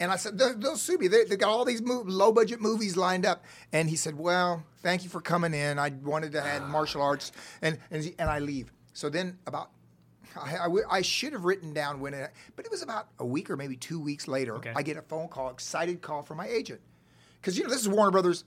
And 0.00 0.10
I 0.10 0.16
said, 0.16 0.38
they'll, 0.38 0.76
sue 0.76 0.96
me. 0.96 1.08
They, 1.08 1.24
they 1.24 1.36
got 1.36 1.50
all 1.50 1.66
these 1.66 1.82
mo- 1.82 2.04
low 2.06 2.32
budget 2.32 2.58
movies 2.60 2.96
lined 2.96 3.26
up. 3.26 3.44
And 3.70 3.88
he 3.88 3.96
said, 3.96 4.16
well, 4.16 4.64
thank 4.78 5.04
you 5.04 5.10
for 5.10 5.20
coming 5.20 5.52
in. 5.52 5.78
I 5.78 5.90
wanted 5.90 6.32
to 6.32 6.40
have 6.40 6.62
martial 6.68 7.02
arts. 7.02 7.32
And, 7.60 7.78
and, 7.90 8.10
and 8.18 8.30
I 8.30 8.38
leave. 8.38 8.72
So 8.94 9.10
then 9.10 9.38
about, 9.46 9.70
I, 10.36 10.56
I 10.56 10.64
w- 10.64 10.84
I 10.90 11.02
should 11.02 11.32
have 11.32 11.44
written 11.44 11.72
down 11.72 12.00
when 12.00 12.14
it, 12.14 12.30
but 12.56 12.64
it 12.64 12.70
was 12.70 12.82
about 12.82 13.08
a 13.18 13.26
week 13.26 13.50
or 13.50 13.56
maybe 13.56 13.76
two 13.76 14.00
weeks 14.00 14.28
later. 14.28 14.56
Okay. 14.56 14.72
I 14.74 14.82
get 14.82 14.96
a 14.96 15.02
phone 15.02 15.28
call, 15.28 15.50
excited 15.50 16.00
call 16.02 16.22
from 16.22 16.38
my 16.38 16.46
agent. 16.46 16.80
Because, 17.40 17.56
you 17.56 17.64
know, 17.64 17.70
this 17.70 17.80
is 17.80 17.88
Warner 17.88 18.10
Brothers' 18.10 18.44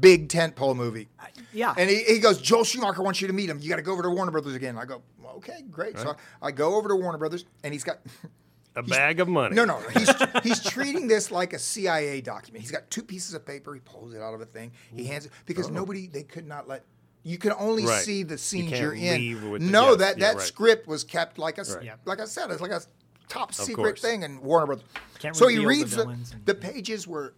big 0.00 0.28
tentpole 0.28 0.74
movie. 0.74 1.08
Uh, 1.18 1.26
yeah. 1.52 1.74
And 1.76 1.90
he, 1.90 2.02
he 2.04 2.18
goes, 2.18 2.40
Joel 2.40 2.64
Schumacher 2.64 3.02
wants 3.02 3.20
you 3.20 3.26
to 3.26 3.32
meet 3.32 3.50
him. 3.50 3.58
You 3.60 3.68
got 3.68 3.76
to 3.76 3.82
go 3.82 3.92
over 3.92 4.02
to 4.02 4.10
Warner 4.10 4.30
Brothers 4.30 4.54
again. 4.54 4.78
I 4.78 4.84
go, 4.84 5.02
okay, 5.36 5.62
great. 5.70 5.98
So 5.98 6.16
I 6.40 6.50
go 6.50 6.76
over 6.76 6.88
to 6.88 6.96
Warner 6.96 7.18
Brothers, 7.18 7.44
and 7.64 7.72
he's 7.72 7.84
got 7.84 7.98
A 8.76 8.82
bag 8.84 9.18
of 9.18 9.26
money. 9.26 9.56
no, 9.56 9.64
no, 9.64 9.80
he's 9.92 10.10
he's 10.44 10.62
treating 10.62 11.08
this 11.08 11.32
like 11.32 11.52
a 11.52 11.58
CIA 11.58 12.20
document. 12.20 12.62
He's 12.62 12.70
got 12.70 12.88
two 12.88 13.02
pieces 13.02 13.34
of 13.34 13.44
paper. 13.44 13.74
He 13.74 13.80
pulls 13.80 14.14
it 14.14 14.22
out 14.22 14.32
of 14.32 14.40
a 14.40 14.46
thing. 14.46 14.70
He 14.94 15.04
hands 15.04 15.26
it 15.26 15.32
because 15.44 15.68
oh. 15.68 15.72
nobody 15.72 16.06
they 16.06 16.22
could 16.22 16.46
not 16.46 16.68
let. 16.68 16.84
You 17.22 17.36
can 17.38 17.52
only. 17.58 17.84
Right. 17.84 18.02
see 18.02 18.22
the 18.22 18.38
scenes 18.38 18.70
can't 18.70 18.80
you're 18.82 18.94
in. 18.94 19.14
leave 19.20 19.44
with 19.44 19.62
the- 19.62 19.68
no, 19.70 19.90
yes, 19.90 19.98
that 19.98 20.18
yeah, 20.18 20.26
that 20.32 20.36
right. 20.38 20.46
script 20.46 20.86
was 20.88 21.04
kept 21.04 21.38
like 21.38 21.58
a 21.58 21.62
s- 21.62 21.76
Right. 21.76 21.90
Like 22.06 22.20
I 22.20 22.24
said, 22.24 22.50
it's 22.50 22.60
like 22.62 22.70
a 22.70 22.80
top 23.28 23.52
secret 23.54 23.76
course. 23.76 24.00
thing 24.00 24.22
in 24.22 24.40
Warner 24.42 24.66
Brothers. 24.66 24.84
Can't 25.18 25.36
so 25.36 25.46
he 25.48 25.56
reveal 25.58 25.62
the 25.64 25.68
reads 25.68 25.96
the, 25.96 26.08
and- 26.08 26.46
the 26.46 26.54
pages 26.54 27.06
were 27.06 27.34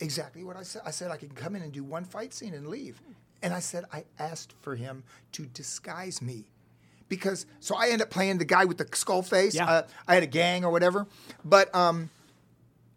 exactly 0.00 0.42
what 0.42 0.56
I 0.56 0.62
said. 0.62 0.82
I 0.86 0.90
said 0.90 1.10
I 1.10 1.16
could 1.18 1.34
come 1.34 1.54
in 1.54 1.62
and 1.62 1.72
do 1.72 1.84
one 1.84 2.04
fight 2.04 2.32
scene 2.32 2.54
and 2.54 2.66
leave, 2.68 3.00
and 3.42 3.52
I 3.52 3.60
said 3.60 3.84
I 3.92 4.04
asked 4.18 4.54
for 4.62 4.74
him 4.74 5.04
to 5.32 5.44
disguise 5.46 6.22
me. 6.22 6.44
Because 7.08 7.46
so 7.60 7.76
I 7.76 7.88
end 7.90 8.02
up 8.02 8.10
playing 8.10 8.38
the 8.38 8.44
guy 8.44 8.64
with 8.64 8.78
the 8.78 8.88
skull 8.94 9.22
face. 9.22 9.54
Yeah. 9.54 9.66
Uh, 9.70 9.82
I 10.08 10.14
had 10.14 10.22
a 10.24 10.26
gang 10.26 10.64
or 10.64 10.72
whatever, 10.72 11.06
but 11.44 11.72
um, 11.74 12.10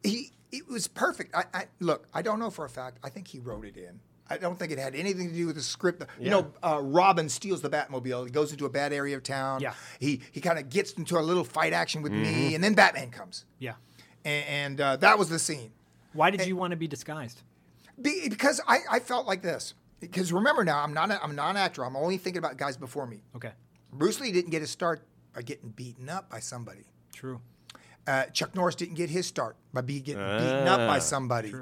he 0.04 0.32
it 0.52 0.68
was 0.68 0.88
perfect. 0.88 1.36
I, 1.36 1.44
I 1.54 1.66
look, 1.80 2.08
I 2.14 2.22
don't 2.24 2.40
know 2.40 2.50
for 2.50 2.66
a 2.66 2.70
fact. 2.70 2.98
I 3.04 3.10
think 3.10 3.28
he 3.28 3.38
wrote 3.40 3.66
it 3.66 3.78
in. 3.78 4.00
I 4.30 4.38
don't 4.38 4.58
think 4.60 4.72
it 4.72 4.78
had 4.80 4.94
anything 4.96 5.30
to 5.30 5.34
do 5.36 5.48
with 5.48 5.56
the 5.56 5.62
script. 5.62 6.04
You 6.20 6.30
know, 6.30 6.52
uh, 6.64 6.80
Robin 6.82 7.30
steals 7.30 7.62
the 7.62 7.70
Batmobile. 7.70 8.26
He 8.26 8.32
goes 8.32 8.52
into 8.52 8.66
a 8.66 8.70
bad 8.70 8.94
area 8.94 9.16
of 9.18 9.24
town. 9.24 9.62
Yeah. 9.62 9.74
He 10.00 10.22
he 10.32 10.40
kind 10.42 10.60
of 10.60 10.70
gets 10.70 10.94
into 10.94 11.18
a 11.18 11.22
little 11.22 11.44
fight 11.44 11.74
action 11.74 12.02
with 12.02 12.12
Mm-hmm. 12.12 12.24
me, 12.24 12.56
and 12.56 12.64
then 12.64 12.74
Batman 12.76 13.10
comes, 13.12 13.46
yeah. 13.60 13.74
and, 14.26 14.46
and 14.48 14.82
uh, 14.82 14.96
that 14.98 15.18
was 15.18 15.30
the 15.30 15.40
scene. 15.40 15.72
Why 16.14 16.30
did 16.32 16.46
you 16.48 16.56
want 16.56 16.72
to 16.72 16.78
be 16.78 16.88
disguised? 16.88 17.42
Be, 18.02 18.30
because 18.30 18.62
I, 18.68 18.80
I 18.90 19.00
felt 19.00 19.28
like 19.28 19.42
this. 19.42 19.74
Because 20.00 20.32
remember 20.32 20.64
now, 20.64 20.82
I'm 20.82 20.94
not 20.94 21.12
a, 21.12 21.22
I'm 21.22 21.36
not 21.36 21.50
an 21.52 21.58
actor. 21.58 21.84
I'm 21.86 21.96
only 21.98 22.18
thinking 22.18 22.38
about 22.40 22.56
guys 22.58 22.78
before 22.78 23.06
me. 23.06 23.22
Okay. 23.36 23.52
Bruce 23.92 24.20
Lee 24.22 24.32
didn't 24.32 24.52
get 24.52 24.62
his 24.62 24.70
start 24.70 25.02
by 25.36 25.42
getting 25.42 25.70
beaten 25.72 26.08
up 26.10 26.30
by 26.30 26.40
somebody. 26.40 26.86
True. 27.14 27.42
Uh, 28.08 28.24
Chuck 28.28 28.56
Norris 28.56 28.76
didn't 28.76 28.96
get 28.96 29.10
his 29.10 29.28
start 29.28 29.56
by 29.74 29.82
be 29.82 30.00
getting 30.00 30.24
beaten 30.24 30.68
up 30.68 30.88
by 30.88 31.00
somebody. 31.00 31.54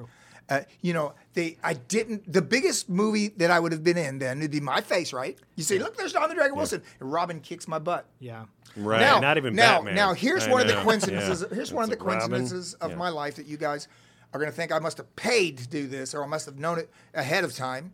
Uh, 0.49 0.61
you 0.81 0.93
know, 0.93 1.13
they 1.33 1.57
I 1.63 1.73
didn't. 1.73 2.31
The 2.31 2.41
biggest 2.41 2.87
movie 2.89 3.29
that 3.37 3.51
I 3.51 3.59
would 3.59 3.71
have 3.73 3.83
been 3.83 3.97
in 3.97 4.17
then 4.19 4.37
it'd 4.39 4.51
be 4.51 4.61
my 4.61 4.79
face, 4.79 5.11
right? 5.11 5.37
You 5.57 5.63
say, 5.63 5.77
look, 5.77 5.97
there's 5.97 6.13
Don 6.13 6.29
the 6.29 6.35
Dragon 6.35 6.55
Wilson, 6.55 6.81
and 7.01 7.11
Robin 7.11 7.41
kicks 7.41 7.67
my 7.67 7.79
butt. 7.79 8.05
Yeah. 8.19 8.45
Right. 8.77 9.01
Now, 9.01 9.19
Not 9.19 9.37
even 9.37 9.55
now, 9.55 9.77
Batman. 9.77 9.95
now 9.95 10.13
here's 10.13 10.47
I 10.47 10.51
one 10.51 10.61
of 10.61 10.67
the 10.67 10.75
coincidences. 10.81 11.43
Yeah. 11.49 11.55
Here's 11.55 11.73
one 11.73 11.83
of 11.83 11.89
the 11.89 11.95
It's 11.95 12.03
like 12.05 12.13
Robin. 12.15 12.29
coincidences 12.29 12.73
of 12.75 12.91
Yeah. 12.91 12.95
my 12.97 13.09
life 13.09 13.35
that 13.35 13.45
you 13.47 13.57
guys 13.57 13.87
are 14.33 14.39
going 14.39 14.49
to 14.51 14.55
think 14.55 14.71
I 14.71 14.79
must 14.79 14.97
have 14.97 15.13
paid 15.15 15.57
to 15.57 15.67
do 15.67 15.87
this, 15.87 16.13
or 16.13 16.23
I 16.23 16.27
must 16.27 16.45
have 16.45 16.57
known 16.59 16.79
it 16.79 16.89
ahead 17.13 17.43
of 17.43 17.53
time. 17.55 17.93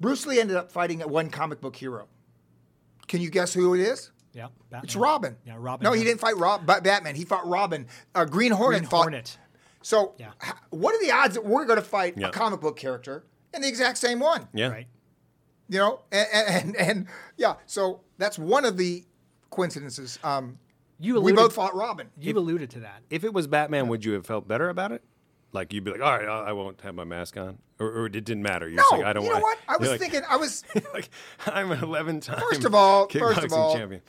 Bruce 0.00 0.26
Lee 0.26 0.40
ended 0.40 0.56
up 0.56 0.70
fighting 0.70 1.00
one 1.00 1.30
comic 1.30 1.60
book 1.60 1.74
hero. 1.76 2.06
Can 3.08 3.20
you 3.20 3.30
guess 3.30 3.52
who 3.54 3.74
it 3.74 3.80
is? 3.80 4.10
Yeah. 4.32 4.48
Batman. 4.70 4.84
It's 4.84 4.96
Robin. 4.96 5.36
Yeah, 5.46 5.54
Robin. 5.58 5.84
No, 5.84 5.92
he 5.92 6.02
didn't 6.04 6.20
fight 6.20 6.36
Rob, 6.36 6.66
Batman. 6.66 7.14
He 7.14 7.24
fought 7.24 7.46
Robin. 7.46 7.86
Uh, 8.14 8.24
Green 8.24 8.50
Hornet 8.52 8.80
Green 8.82 8.90
fought. 8.90 9.02
Hornet. 9.02 9.38
So, 9.84 10.14
Yeah. 10.18 10.32
h- 10.42 10.54
what 10.70 10.94
are 10.94 11.00
the 11.04 11.12
odds 11.12 11.34
that 11.34 11.44
we're 11.44 11.66
going 11.66 11.78
to 11.78 11.84
fight 11.84 12.14
Yeah. 12.16 12.28
a 12.28 12.30
comic 12.32 12.60
book 12.60 12.76
character 12.78 13.24
in 13.52 13.60
the 13.60 13.68
exact 13.68 13.98
same 13.98 14.18
one? 14.18 14.48
Yeah. 14.54 14.68
Right. 14.68 14.86
You 15.68 15.78
know, 15.78 16.00
and, 16.10 16.26
and, 16.34 16.76
and 16.76 17.06
yeah, 17.36 17.56
so 17.66 18.00
that's 18.16 18.38
one 18.38 18.64
of 18.64 18.78
the 18.78 19.04
coincidences. 19.50 20.18
Um, 20.24 20.58
You 20.98 21.20
we 21.20 21.32
both 21.32 21.52
fought 21.52 21.74
Robin. 21.74 22.08
You 22.18 22.36
alluded 22.38 22.70
to 22.70 22.80
that. 22.80 23.02
If 23.10 23.24
it 23.24 23.34
was 23.34 23.46
Batman, 23.46 23.88
would 23.88 24.04
you 24.06 24.12
have 24.12 24.24
felt 24.26 24.48
better 24.48 24.70
about 24.70 24.90
it? 24.90 25.02
Like 25.52 25.72
you'd 25.74 25.84
be 25.84 25.90
like, 25.92 26.00
all 26.00 26.16
right, 26.18 26.26
I 26.26 26.48
I 26.48 26.52
won't 26.52 26.80
have 26.80 26.94
my 26.94 27.04
mask 27.04 27.36
on, 27.36 27.58
or, 27.78 27.86
or 27.88 28.06
it 28.06 28.12
didn't 28.12 28.42
matter. 28.42 28.66
You're 28.68 28.78
No, 28.78 28.82
just 28.84 28.92
like, 28.92 29.04
I 29.04 29.12
don't 29.12 29.24
you 29.24 29.28
know 29.30 29.38
want. 29.38 29.58
what? 29.66 29.74
I 29.74 29.76
was 29.76 29.90
like- 29.90 30.00
thinking, 30.00 30.22
I 30.28 30.36
was 30.36 30.64
like, 30.94 31.10
I'm 31.46 31.70
an 31.70 31.82
11 31.84 32.20
time. 32.20 32.40
First 32.40 32.64
of 32.64 32.74
all- 32.74 33.06
first 33.08 33.44
of 33.44 33.52
all- 33.52 33.74
champion. 33.74 34.00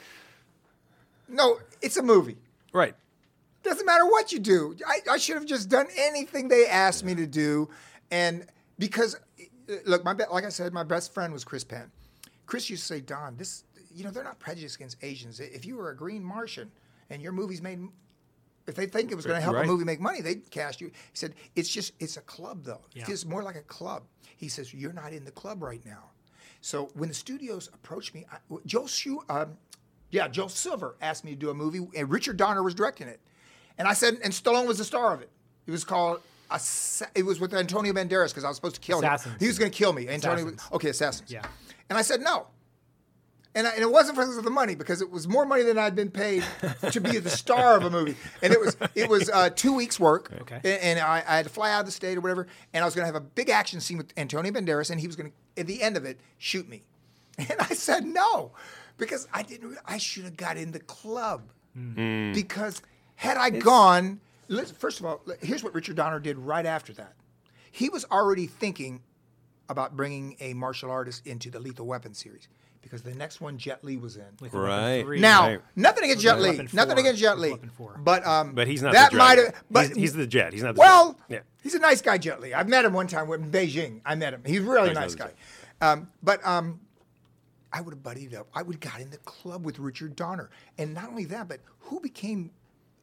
no, 1.27 1.59
it's 1.81 1.97
a 1.97 2.01
movie. 2.03 2.37
Right. 2.73 2.95
Doesn't 3.65 3.85
matter 3.85 4.05
what 4.05 4.31
you 4.31 4.39
do. 4.39 4.75
I, 4.87 4.99
I 5.11 5.17
should 5.17 5.35
have 5.35 5.45
just 5.45 5.69
done 5.69 5.87
anything 5.97 6.47
they 6.47 6.67
asked 6.67 7.03
me 7.03 7.15
to 7.15 7.25
do, 7.27 7.69
and 8.11 8.45
because 8.79 9.15
uh, 9.69 9.73
look, 9.85 10.05
my 10.05 10.13
be- 10.13 10.23
like 10.31 10.45
I 10.45 10.49
said, 10.49 10.71
my 10.73 10.83
best 10.83 11.13
friend 11.13 11.33
was 11.33 11.43
Chris 11.43 11.63
Penn. 11.63 11.91
Chris 12.45 12.69
used 12.69 12.83
to 12.83 12.87
say, 12.87 13.01
Don, 13.01 13.35
this 13.37 13.63
you 13.93 14.03
know 14.03 14.11
they're 14.11 14.23
not 14.23 14.39
prejudiced 14.39 14.75
against 14.75 14.97
Asians. 15.03 15.39
If 15.39 15.65
you 15.65 15.75
were 15.77 15.89
a 15.89 15.95
green 15.95 16.23
Martian 16.23 16.71
and 17.09 17.21
your 17.21 17.31
movie's 17.31 17.61
made, 17.61 17.79
if 18.67 18.75
they 18.75 18.85
think 18.85 19.11
it 19.11 19.15
was 19.15 19.25
going 19.25 19.37
to 19.37 19.41
help 19.43 19.55
Right. 19.55 19.65
a 19.65 19.67
movie 19.67 19.85
make 19.85 19.99
money, 19.99 20.21
they'd 20.21 20.49
cast 20.51 20.79
you. 20.79 20.87
He 20.87 20.93
said, 21.13 21.33
it's 21.55 21.69
just 21.69 21.93
it's 21.99 22.17
a 22.17 22.21
club 22.21 22.63
though. 22.63 22.81
Yeah. 22.93 23.05
It's 23.07 23.25
more 23.25 23.41
like 23.43 23.55
a 23.55 23.61
club. 23.63 24.03
He 24.37 24.47
says 24.47 24.73
you're 24.73 24.93
not 24.93 25.11
in 25.13 25.25
the 25.25 25.31
club 25.31 25.63
right 25.63 25.83
now. 25.85 26.11
So 26.61 26.89
when 26.93 27.09
the 27.09 27.15
studios 27.15 27.69
approached 27.73 28.13
me, 28.13 28.25
I, 28.31 28.37
Joe 28.65 28.85
Shu, 28.87 29.21
um, 29.29 29.57
yeah, 30.11 30.27
Joel 30.27 30.49
Silver 30.49 30.95
asked 31.01 31.23
me 31.23 31.31
to 31.31 31.37
do 31.37 31.49
a 31.49 31.53
movie, 31.53 31.87
and 31.97 32.09
Richard 32.09 32.37
Donner 32.37 32.63
was 32.63 32.73
directing 32.75 33.07
it. 33.07 33.19
And 33.77 33.87
I 33.87 33.93
said, 33.93 34.17
and 34.23 34.31
Stallone 34.33 34.67
was 34.67 34.77
the 34.77 34.85
star 34.85 35.13
of 35.13 35.21
it. 35.21 35.29
It 35.67 35.71
was 35.71 35.83
called, 35.83 36.21
Assa- 36.51 37.07
it 37.15 37.23
was 37.25 37.39
with 37.39 37.53
Antonio 37.53 37.91
Banderas 37.93 38.29
because 38.29 38.43
I 38.43 38.47
was 38.47 38.55
supposed 38.57 38.75
to 38.75 38.81
kill 38.81 38.99
Assassins. 38.99 39.33
him. 39.33 39.39
He 39.39 39.47
was 39.47 39.59
going 39.59 39.71
to 39.71 39.77
kill 39.77 39.93
me. 39.93 40.07
Antonio, 40.07 40.45
Assassins. 40.47 40.71
okay, 40.73 40.89
Assassins. 40.89 41.31
Yeah. 41.31 41.45
And 41.89 41.97
I 41.97 42.01
said 42.01 42.21
no. 42.21 42.47
And, 43.57 43.65
I, 43.67 43.71
and 43.71 43.81
it 43.81 43.89
wasn't 43.91 44.17
because 44.17 44.37
of 44.37 44.43
the 44.43 44.49
money, 44.51 44.75
because 44.75 45.01
it 45.01 45.09
was 45.09 45.27
more 45.29 45.45
money 45.45 45.63
than 45.63 45.77
I'd 45.77 45.95
been 45.95 46.11
paid 46.11 46.43
to 46.91 46.99
be 46.99 47.19
the 47.19 47.29
star 47.29 47.77
of 47.77 47.83
a 47.85 47.89
movie. 47.89 48.17
And 48.41 48.51
it 48.51 48.59
was 48.59 48.75
it 48.95 49.07
was 49.09 49.29
uh, 49.29 49.49
two 49.49 49.73
weeks 49.73 49.97
work, 49.97 50.29
Okay. 50.41 50.55
and, 50.57 50.65
and 50.65 50.99
I, 50.99 51.23
I 51.25 51.37
had 51.37 51.45
to 51.45 51.49
fly 51.51 51.71
out 51.71 51.79
of 51.81 51.85
the 51.85 51.91
state 51.93 52.17
or 52.17 52.21
whatever. 52.21 52.47
And 52.73 52.83
I 52.83 52.85
was 52.85 52.95
going 52.95 53.03
to 53.03 53.13
have 53.13 53.15
a 53.15 53.25
big 53.25 53.49
action 53.49 53.79
scene 53.79 53.97
with 53.97 54.11
Antonio 54.17 54.51
Banderas, 54.51 54.89
and 54.91 54.99
he 54.99 55.07
was 55.07 55.15
going 55.15 55.31
to, 55.31 55.61
at 55.61 55.67
the 55.67 55.81
end 55.81 55.95
of 55.95 56.03
it, 56.05 56.19
shoot 56.37 56.67
me. 56.67 56.83
And 57.37 57.55
I 57.59 57.73
said 57.73 58.05
no, 58.05 58.51
because 58.97 59.25
I 59.33 59.41
didn't. 59.43 59.77
I 59.85 59.97
should 59.99 60.23
have 60.25 60.35
got 60.37 60.57
in 60.57 60.71
the 60.73 60.79
club, 60.79 61.43
because 62.33 62.81
had 63.15 63.37
I 63.37 63.49
gone, 63.49 64.19
let's, 64.47 64.71
first 64.71 64.99
of 64.99 65.05
all, 65.05 65.21
here's 65.41 65.63
what 65.63 65.73
Richard 65.73 65.95
Donner 65.95 66.19
did 66.19 66.37
right 66.37 66.65
after 66.65 66.93
that. 66.93 67.13
He 67.71 67.89
was 67.89 68.05
already 68.11 68.47
thinking 68.47 69.01
about 69.69 69.95
bringing 69.97 70.37
a 70.39 70.53
martial 70.53 70.91
artist 70.91 71.25
into 71.25 71.49
the 71.49 71.59
Lethal 71.59 71.85
Weapon 71.87 72.13
series 72.13 72.47
because 72.81 73.01
the 73.01 73.15
next 73.15 73.41
one 73.41 73.57
Jet 73.57 73.83
Li 73.83 73.97
was 73.97 74.15
in. 74.15 74.25
Lethal 74.39 74.61
Right. 74.61 75.03
three. 75.03 75.19
Now, 75.19 75.47
Right. 75.47 75.61
nothing 75.75 76.03
against 76.03 76.21
Jet 76.23 76.35
Lethal 76.39 76.51
Li, 76.51 76.57
Weapon 76.59 76.75
nothing 76.75 76.99
against 76.99 77.19
Jet 77.19 77.39
Lethal 77.39 77.59
Li, 77.79 77.93
but 77.97 78.25
um, 78.27 78.53
But 78.53 78.67
he's 78.67 78.81
not 78.83 78.93
that 78.93 79.11
the 79.11 79.17
might 79.17 79.39
have. 79.39 79.63
But 79.71 79.87
he's, 79.87 79.95
he's 79.97 80.13
the 80.13 80.27
jet. 80.27 80.53
He's 80.53 80.61
not 80.61 80.75
the 80.75 80.79
well, 80.79 81.13
dragon. 81.13 81.25
Yeah. 81.29 81.39
he's 81.63 81.73
a 81.73 81.79
nice 81.79 82.01
guy, 82.01 82.17
Jet 82.19 82.39
Li. 82.41 82.53
I've 82.53 82.69
met 82.69 82.85
him 82.85 82.93
one 82.93 83.07
time 83.07 83.31
in 83.33 83.51
Beijing. 83.51 84.01
I 84.05 84.15
met 84.15 84.33
him. 84.33 84.43
He's 84.45 84.59
a 84.59 84.63
really 84.63 84.89
He's 84.89 84.97
nice 84.97 85.15
guy. 85.15 85.31
Um, 85.81 86.09
but 86.21 86.45
um, 86.45 86.79
I 87.73 87.81
would 87.81 87.93
have 87.93 88.03
buddied 88.03 88.35
up. 88.35 88.47
I 88.53 88.61
would 88.61 88.75
have 88.75 88.91
got 88.93 89.01
in 89.01 89.09
the 89.09 89.17
club 89.17 89.65
with 89.65 89.79
Richard 89.79 90.15
Donner, 90.15 90.49
and 90.77 90.93
not 90.93 91.09
only 91.09 91.25
that, 91.25 91.47
but 91.47 91.59
who 91.79 91.99
became 91.99 92.51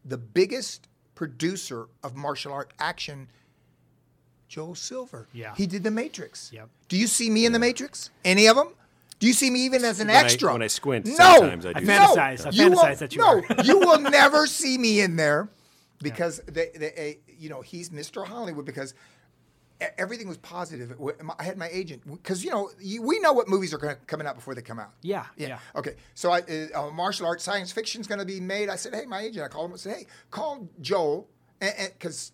the 0.05 0.19
biggest 0.19 0.89
producer 1.15 1.87
of 2.03 2.15
martial 2.17 2.53
art 2.53 2.73
action? 2.79 3.29
Joel 4.49 4.75
Silver. 4.75 5.29
Yeah. 5.33 5.55
He 5.57 5.67
did 5.67 5.83
The 5.83 5.91
Matrix. 5.91 6.51
Yep. 6.53 6.69
Do 6.89 6.97
you 6.99 7.07
see 7.07 7.31
me 7.31 7.47
in 7.47 7.53
The 7.53 7.59
Matrix? 7.59 8.11
Any 8.25 8.47
of 8.49 8.57
them? 8.57 8.69
Do 9.19 9.27
you 9.27 9.33
see 9.33 9.51
me 9.51 9.61
even 9.61 9.85
as 9.85 10.01
an 10.01 10.09
When 10.09 10.17
I- 10.17 10.21
extra? 10.21 10.53
when 10.53 10.63
I 10.63 10.67
squint, 10.67 11.07
no. 11.07 11.15
sometimes 11.15 11.65
I 11.65 11.73
do. 11.73 11.79
I 11.79 11.95
I 11.95 11.99
no. 11.99 12.15
fantasize. 12.17 12.47
I 12.47 12.51
You 12.51 12.71
will- 12.71 12.79
fantasize 12.79 12.99
that 12.99 13.15
you 13.15 13.21
no, 13.21 13.43
are. 13.49 13.65
you 13.65 13.79
will 13.79 14.01
never 14.01 14.47
see 14.47 14.77
me 14.77 15.01
in 15.01 15.17
there 15.17 15.49
because 16.03 16.41
they, 16.47 16.71
they, 16.75 17.17
uh, 17.27 17.33
you 17.39 17.49
know, 17.49 17.61
he's 17.63 17.91
Mr. 17.91 18.27
Hollywood 18.27 18.67
because 18.67 18.95
everything 19.99 20.29
was 20.29 20.39
positive. 20.39 20.93
I 21.39 21.43
had 21.45 21.57
my 21.57 21.69
agent 21.69 22.03
because 22.07 22.45
you 22.45 22.51
know 22.51 22.71
we 23.01 23.19
know 23.21 23.33
what 23.33 23.49
movies 23.49 23.73
are 23.75 23.97
coming 24.07 24.27
out 24.27 24.35
before 24.35 24.55
they 24.55 24.63
come 24.63 24.79
out. 24.79 24.93
Yeah, 25.03 25.27
yeah. 25.37 25.59
Okay, 25.77 25.95
so 26.15 26.31
I, 26.33 26.41
uh, 26.41 26.87
uh, 26.89 26.91
martial 26.91 27.27
arts 27.27 27.45
science 27.45 27.73
fiction 27.73 28.01
is 28.01 28.07
going 28.07 28.21
to 28.21 28.25
be 28.27 28.41
made. 28.41 28.69
I 28.69 28.77
said, 28.77 28.95
hey, 28.95 29.07
my 29.07 29.21
agent. 29.21 29.45
I 29.45 29.49
called 29.49 29.67
him 29.67 29.73
and 29.73 29.81
said, 29.81 29.97
hey, 29.97 30.07
call 30.31 30.69
Joel 30.81 31.29
because 31.61 32.33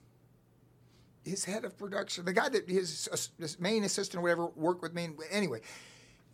his 1.25 1.45
head 1.45 1.65
of 1.65 1.77
production, 1.77 2.25
the 2.25 2.33
guy 2.33 2.49
that 2.49 2.69
his, 2.69 3.09
his 3.39 3.61
main 3.61 3.85
assistant 3.85 4.19
or 4.21 4.23
whatever, 4.23 4.47
worked 4.57 4.83
with 4.83 4.95
me. 4.95 5.09
Anyway, 5.31 5.61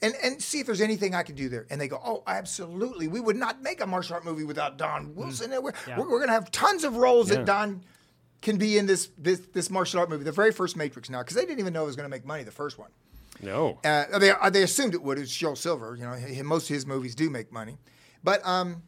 and 0.02 0.14
and 0.22 0.40
see 0.42 0.60
if 0.60 0.66
there's 0.66 0.80
anything 0.80 1.14
I 1.14 1.22
can 1.22 1.34
do 1.34 1.48
there. 1.48 1.66
And 1.70 1.80
they 1.80 1.88
go, 1.88 2.00
oh, 2.04 2.22
absolutely. 2.26 3.08
We 3.08 3.20
would 3.20 3.36
not 3.36 3.62
make 3.62 3.80
a 3.80 3.86
martial 3.86 4.14
art 4.14 4.24
movie 4.24 4.44
without 4.44 4.76
Don 4.78 5.14
Wilson. 5.14 5.50
We're, 5.62 5.72
Yeah. 5.88 5.98
we're, 5.98 6.04
we're 6.10 6.18
going 6.18 6.28
to 6.28 6.34
have 6.34 6.50
tons 6.50 6.84
of 6.84 6.96
roles 6.96 7.28
Yeah. 7.30 7.36
that 7.36 7.46
Don 7.46 7.82
can 8.44 8.58
be 8.58 8.78
in 8.78 8.86
this 8.86 9.08
this 9.18 9.40
this 9.52 9.70
martial 9.70 9.98
art 9.98 10.10
movie, 10.10 10.22
the 10.22 10.30
very 10.30 10.52
first 10.52 10.76
Matrix. 10.76 11.10
Now, 11.10 11.20
because 11.20 11.34
they 11.34 11.46
didn't 11.46 11.58
even 11.58 11.72
know 11.72 11.82
it 11.82 11.86
was 11.86 11.96
going 11.96 12.08
to 12.08 12.14
make 12.14 12.24
money, 12.24 12.44
the 12.44 12.52
first 12.52 12.78
one. 12.78 12.90
No. 13.42 13.80
Uh, 13.82 14.18
they 14.18 14.30
uh, 14.30 14.50
they 14.50 14.62
assumed 14.62 14.94
it 14.94 15.02
would. 15.02 15.18
It 15.18 15.22
was 15.22 15.34
Joel 15.34 15.56
Silver. 15.56 15.96
You 15.96 16.04
know, 16.04 16.12
he, 16.12 16.40
most 16.42 16.70
of 16.70 16.74
his 16.74 16.86
movies 16.86 17.14
do 17.16 17.30
make 17.30 17.50
money, 17.50 17.78
but 18.22 18.46
um, 18.46 18.82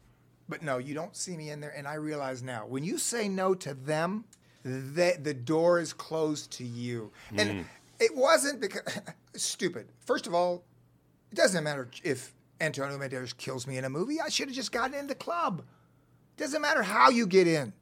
but 0.49 0.63
no, 0.63 0.79
you 0.79 0.95
don't 0.95 1.17
see 1.17 1.37
me 1.37 1.51
in 1.51 1.61
there. 1.61 1.75
And 1.77 1.89
I 1.89 1.95
realize 1.95 2.43
now, 2.43 2.67
when 2.67 2.85
you 2.85 2.99
say 2.99 3.29
no 3.29 3.55
to 3.55 3.75
them, 3.75 4.25
the 4.63 5.17
the 5.21 5.35
door 5.35 5.81
is 5.81 5.93
closed 5.93 6.53
to 6.53 6.65
you. 6.65 7.11
And 7.37 7.65
it 7.99 8.15
wasn't 8.15 8.61
because 8.61 8.83
stupid. 9.35 9.89
First 10.05 10.27
of 10.27 10.35
all, 10.35 10.65
it 11.33 11.35
doesn't 11.35 11.65
matter 11.65 11.89
if 12.05 12.35
Antonio 12.61 12.99
Banderas 12.99 13.37
kills 13.37 13.67
me 13.67 13.79
in 13.79 13.85
a 13.85 13.91
movie. 13.91 14.21
I 14.21 14.29
should 14.29 14.49
have 14.49 14.57
just 14.57 14.71
gotten 14.71 14.95
in 14.95 15.07
the 15.07 15.15
club. 15.15 15.63
Doesn't 16.37 16.61
matter 16.61 16.83
how 16.83 17.09
you 17.09 17.27
get 17.27 17.47
in. 17.47 17.73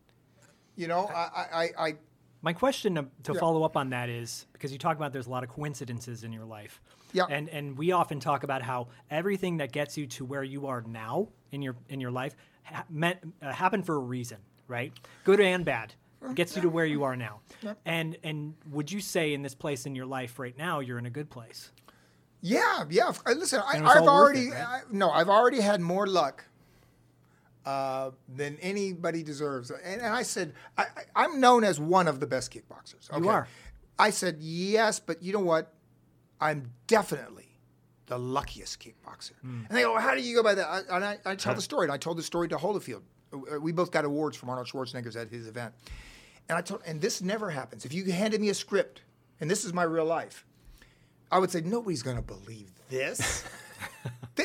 You 0.77 0.89
know, 0.89 1.07
I 1.07 1.13
I, 1.15 1.63
I, 1.79 1.89
I 1.89 1.95
My 2.43 2.53
question 2.53 2.95
to, 2.97 3.07
to 3.25 3.33
Yeah. 3.35 3.41
follow 3.41 3.63
up 3.63 3.77
on 3.77 3.91
that 3.91 4.09
is 4.09 4.47
because 4.53 4.73
you 4.73 4.79
talk 4.79 4.97
about 4.97 5.13
there's 5.13 5.27
a 5.27 5.31
lot 5.31 5.43
of 5.45 5.49
coincidences 5.51 6.25
in 6.25 6.33
your 6.33 6.45
life. 6.45 6.81
Yeah. 7.13 7.27
And 7.31 7.49
and 7.49 7.79
we 7.79 7.93
often 7.93 8.21
talk 8.21 8.43
about 8.43 8.63
how 8.63 8.89
everything 9.11 9.59
that 9.59 9.73
gets 9.73 9.97
you 9.97 10.07
to 10.09 10.25
where 10.25 10.43
you 10.43 10.67
are 10.67 10.83
now 10.83 11.29
in 11.53 11.63
your 11.63 11.77
in 11.89 12.01
your 12.01 12.11
life 12.11 12.35
ha- 12.65 12.85
meant 12.91 13.19
uh, 13.43 13.53
happened 13.53 13.87
for 13.87 13.95
a 13.95 14.01
reason, 14.01 14.39
right? 14.69 14.93
Good 15.25 15.41
and 15.41 15.65
bad. 15.65 15.95
Gets 16.35 16.57
you 16.57 16.63
to 16.63 16.71
where 16.71 16.87
you 16.87 17.05
are 17.05 17.17
now. 17.17 17.41
And 17.85 18.17
and 18.25 18.55
would 18.71 18.91
you 18.91 19.01
say 19.01 19.35
in 19.35 19.43
this 19.43 19.55
place 19.55 19.85
in 19.85 19.95
your 19.95 20.07
life 20.07 20.39
right 20.39 20.57
now 20.57 20.81
you're 20.81 20.99
in 20.99 21.07
a 21.07 21.11
good 21.11 21.29
place? 21.29 21.71
Yeah, 22.41 22.85
yeah. 22.91 23.13
Listen, 23.27 23.61
I, 23.65 23.79
I've 23.83 24.09
already 24.09 24.47
it, 24.49 24.53
right? 24.53 24.67
I, 24.67 24.81
no, 24.91 25.11
I've 25.11 25.29
already 25.29 25.61
had 25.61 25.81
more 25.81 26.07
luck 26.07 26.45
uh, 27.67 28.11
than 28.29 28.57
anybody 28.61 29.23
deserves. 29.23 29.71
And, 29.71 30.01
and 30.03 30.15
I 30.15 30.23
said, 30.23 30.55
I, 30.77 30.85
I'm 31.17 31.41
known 31.41 31.65
as 31.65 31.81
one 31.81 32.09
of 32.09 32.21
the 32.21 32.27
best 32.27 32.53
kickboxers. 32.53 33.09
You 33.19 33.29
are. 33.29 33.49
I 33.99 34.11
said 34.11 34.39
yes, 34.41 35.01
but 35.01 35.23
you 35.23 35.33
know 35.33 35.41
what? 35.41 35.73
I'm 36.41 36.71
definitely 36.87 37.49
the 38.07 38.19
luckiest 38.19 38.81
kickboxer. 38.81 39.33
Hmm. 39.41 39.63
And 39.69 39.77
they 39.79 39.83
go, 39.83 39.93
well, 39.93 40.03
how 40.03 40.15
do 40.15 40.21
you 40.21 40.35
go 40.35 40.43
by 40.43 40.55
that? 40.55 40.67
I, 40.69 40.97
and 40.97 41.05
I, 41.05 41.19
I 41.25 41.35
tell 41.37 41.55
the 41.55 41.63
story. 41.63 41.85
And 41.87 41.93
I 41.93 41.97
told 41.97 42.19
the 42.19 42.23
story 42.23 42.49
to 42.49 42.57
Holyfield. 42.57 43.03
Uh, 43.33 43.59
We 43.61 43.73
both 43.73 43.91
got 43.91 44.05
awards 44.05 44.37
from 44.37 44.51
Arnold 44.51 44.67
Schwarzenegger's 44.69 45.17
at 45.17 45.29
his 45.31 45.47
event. 45.47 45.75
And 46.49 46.59
I 46.59 46.61
told, 46.61 46.83
and 46.85 47.01
this 47.01 47.23
never 47.23 47.49
happens. 47.51 47.85
If 47.87 47.95
you 47.95 48.05
handed 48.13 48.41
me 48.41 48.51
a 48.51 48.55
script, 48.55 49.01
and 49.41 49.51
this 49.51 49.65
is 49.65 49.73
my 49.73 49.85
real 49.85 50.05
life, 50.05 50.45
I 51.33 51.39
would 51.39 51.51
say 51.51 51.63
nobody's 51.63 52.03
going 52.03 52.17
to 52.17 52.23
believe 52.23 52.71
this. 52.91 53.45
Thi- 54.37 54.45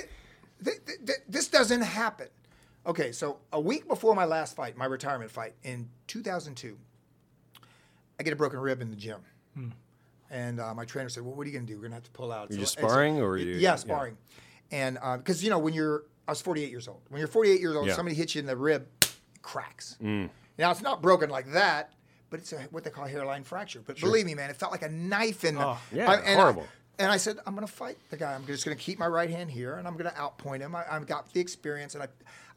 thi- 0.63 0.71
thi- 0.85 0.93
thi- 1.05 1.13
this 1.27 1.47
doesn't 1.49 1.81
happen. 1.81 2.27
Okay, 2.85 3.11
so 3.11 3.37
a 3.51 3.59
week 3.59 3.87
before 3.87 4.15
my 4.15 4.25
last 4.25 4.55
fight, 4.55 4.77
my 4.77 4.85
retirement 4.85 5.29
fight 5.29 5.53
in 5.63 5.89
2002, 6.07 6.77
I 8.19 8.23
get 8.23 8.33
a 8.33 8.35
broken 8.35 8.59
rib 8.59 8.81
in 8.81 8.89
the 8.89 8.95
gym. 8.95 9.19
Hmm. 9.53 9.69
And 10.31 10.59
uh, 10.59 10.73
my 10.73 10.85
trainer 10.85 11.09
said, 11.09 11.23
"Well, 11.23 11.33
what 11.33 11.43
are 11.45 11.49
you 11.49 11.53
going 11.53 11.65
to 11.65 11.71
do? 11.73 11.77
We're 11.77 11.83
going 11.89 11.91
to 11.91 11.95
have 11.95 12.03
to 12.03 12.11
pull 12.11 12.31
out." 12.31 12.49
Were 12.49 12.55
you 12.55 12.65
So- 12.65 12.81
sparring 12.81 13.19
or 13.19 13.31
y- 13.33 13.39
you- 13.39 13.51
Yeah, 13.53 13.59
yeah. 13.59 13.75
sparring. 13.77 14.17
And 14.71 14.99
uh, 15.01 15.17
because 15.17 15.43
you 15.43 15.49
know 15.49 15.57
when 15.59 15.73
you're, 15.73 16.03
I 16.27 16.31
was 16.31 16.41
48 16.41 16.69
years 16.69 16.87
old. 16.87 17.01
When 17.09 17.19
you're 17.19 17.27
48 17.27 17.59
years 17.59 17.75
old, 17.75 17.87
Yeah. 17.87 17.95
somebody 17.95 18.15
hits 18.15 18.35
you 18.35 18.39
in 18.39 18.45
the 18.45 18.55
rib, 18.55 18.87
it 19.01 19.11
cracks. 19.41 19.97
Mm. 20.01 20.29
Now 20.59 20.69
it's 20.71 20.81
not 20.83 21.01
broken 21.01 21.29
like 21.31 21.51
that, 21.53 21.93
but 22.29 22.39
it's 22.39 22.53
a, 22.53 22.59
what 22.69 22.83
they 22.83 22.91
call 22.91 23.05
hairline 23.05 23.43
fracture. 23.43 23.81
But 23.83 23.99
believe 23.99 24.25
me, 24.27 24.35
man, 24.35 24.51
it 24.51 24.55
felt 24.55 24.71
like 24.71 24.83
a 24.83 24.89
knife 24.89 25.43
in 25.43 25.55
the. 25.55 25.65
Oh, 25.65 25.77
yeah, 25.91 26.11
and 26.23 26.39
horrible. 26.39 26.63
I, 26.63 26.65
and 26.99 27.09
I 27.09 27.15
said, 27.15 27.37
I'm 27.47 27.55
going 27.55 27.65
to 27.65 27.71
fight 27.71 27.97
the 28.09 28.17
guy. 28.17 28.33
I'm 28.33 28.45
just 28.45 28.65
going 28.65 28.77
to 28.77 28.83
keep 28.83 28.99
my 28.99 29.07
right 29.07 29.29
hand 29.29 29.49
here, 29.49 29.75
and 29.75 29.87
I'm 29.87 29.95
going 29.95 30.11
to 30.11 30.17
outpoint 30.17 30.59
him. 30.59 30.75
I, 30.75 30.83
I've 30.91 31.07
got 31.07 31.31
the 31.31 31.39
experience, 31.39 31.95
and 31.95 32.03
I, 32.03 32.07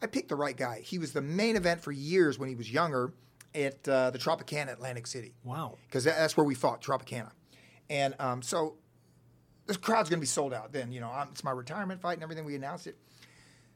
I 0.01 0.07
picked 0.07 0.27
the 0.27 0.35
right 0.35 0.55
guy. 0.55 0.81
He 0.81 0.99
was 0.99 1.13
the 1.13 1.21
main 1.21 1.55
event 1.55 1.81
for 1.81 1.93
years 1.93 2.37
when 2.37 2.49
he 2.49 2.55
was 2.55 2.69
younger 2.69 3.13
at 3.55 3.87
uh, 3.87 4.09
the 4.09 4.19
Tropicana, 4.19 4.73
Atlantic 4.73 5.07
City. 5.07 5.33
Wow. 5.45 5.77
Because 5.87 6.03
that's 6.03 6.35
where 6.35 6.45
we 6.45 6.55
fought, 6.55 6.81
Tropicana. 6.81 7.31
And 7.89 8.15
um, 8.19 8.41
so 8.41 8.75
this 9.65 9.77
crowd's 9.77 10.09
going 10.09 10.19
to 10.19 10.21
be 10.21 10.27
sold 10.27 10.53
out 10.53 10.73
then. 10.73 10.91
You 10.91 10.99
know, 10.99 11.09
I'm, 11.09 11.29
it's 11.29 11.43
my 11.45 11.51
retirement 11.51 12.01
fight 12.01 12.15
and 12.15 12.23
everything. 12.23 12.43
We 12.43 12.55
announced 12.55 12.85
it. 12.85 12.97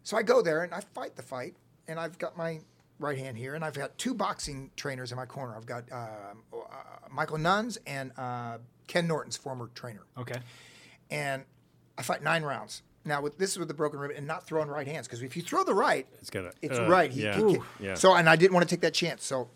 So 0.03 0.17
I 0.17 0.23
go 0.23 0.41
there 0.41 0.63
and 0.63 0.73
I 0.73 0.82
fight 0.93 1.15
the 1.15 1.23
fight, 1.23 1.56
and 1.88 1.97
I've 1.97 2.17
got 2.17 2.36
my 2.36 2.60
right 2.99 3.17
hand 3.17 3.38
here, 3.38 3.56
and 3.56 3.63
I've 3.63 3.75
got 3.75 3.97
two 3.97 4.13
boxing 4.13 4.71
trainers 4.75 5.12
in 5.12 5.17
my 5.17 5.25
corner. 5.25 5.56
I've 5.56 5.65
got 5.65 5.84
um, 5.91 6.43
uh, 6.53 6.58
Michael 7.10 7.38
Nuns 7.38 7.77
and 7.86 8.12
uh, 8.17 8.58
Ken 8.88 9.08
Norton's 9.08 9.38
former 9.38 9.69
trainer 9.76 10.02
Okay. 10.17 10.39
and 11.10 11.43
I 11.97 12.02
fight 12.04 12.23
nine 12.23 12.43
rounds. 12.43 12.84
Now, 13.06 13.21
with 13.21 13.38
this 13.38 13.52
is 13.52 13.60
with 13.60 13.67
the 13.69 13.73
broken 13.73 14.00
rib 14.00 14.12
and 14.15 14.28
not 14.28 14.45
throwing 14.45 14.67
right 14.67 14.86
hands 14.88 15.08
because 15.08 15.21
if 15.21 15.36
you 15.38 15.41
throw 15.43 15.63
the 15.63 15.73
right, 15.73 16.06
It's 16.19 16.30
gonna- 16.30 16.52
it's 16.62 16.78
uh, 16.78 16.88
right. 16.89 17.10
He- 17.10 17.23
yeah. 17.23 17.36
he- 17.38 17.41
Ooh. 17.41 17.65
Yeah. 17.80 17.93
So, 17.95 18.13
and 18.15 18.30
I 18.30 18.36
didn't 18.36 18.54
want 18.54 18.67
to 18.67 18.73
take 18.76 18.82
that 18.82 18.93
chance. 18.93 19.23
So, 19.26 19.50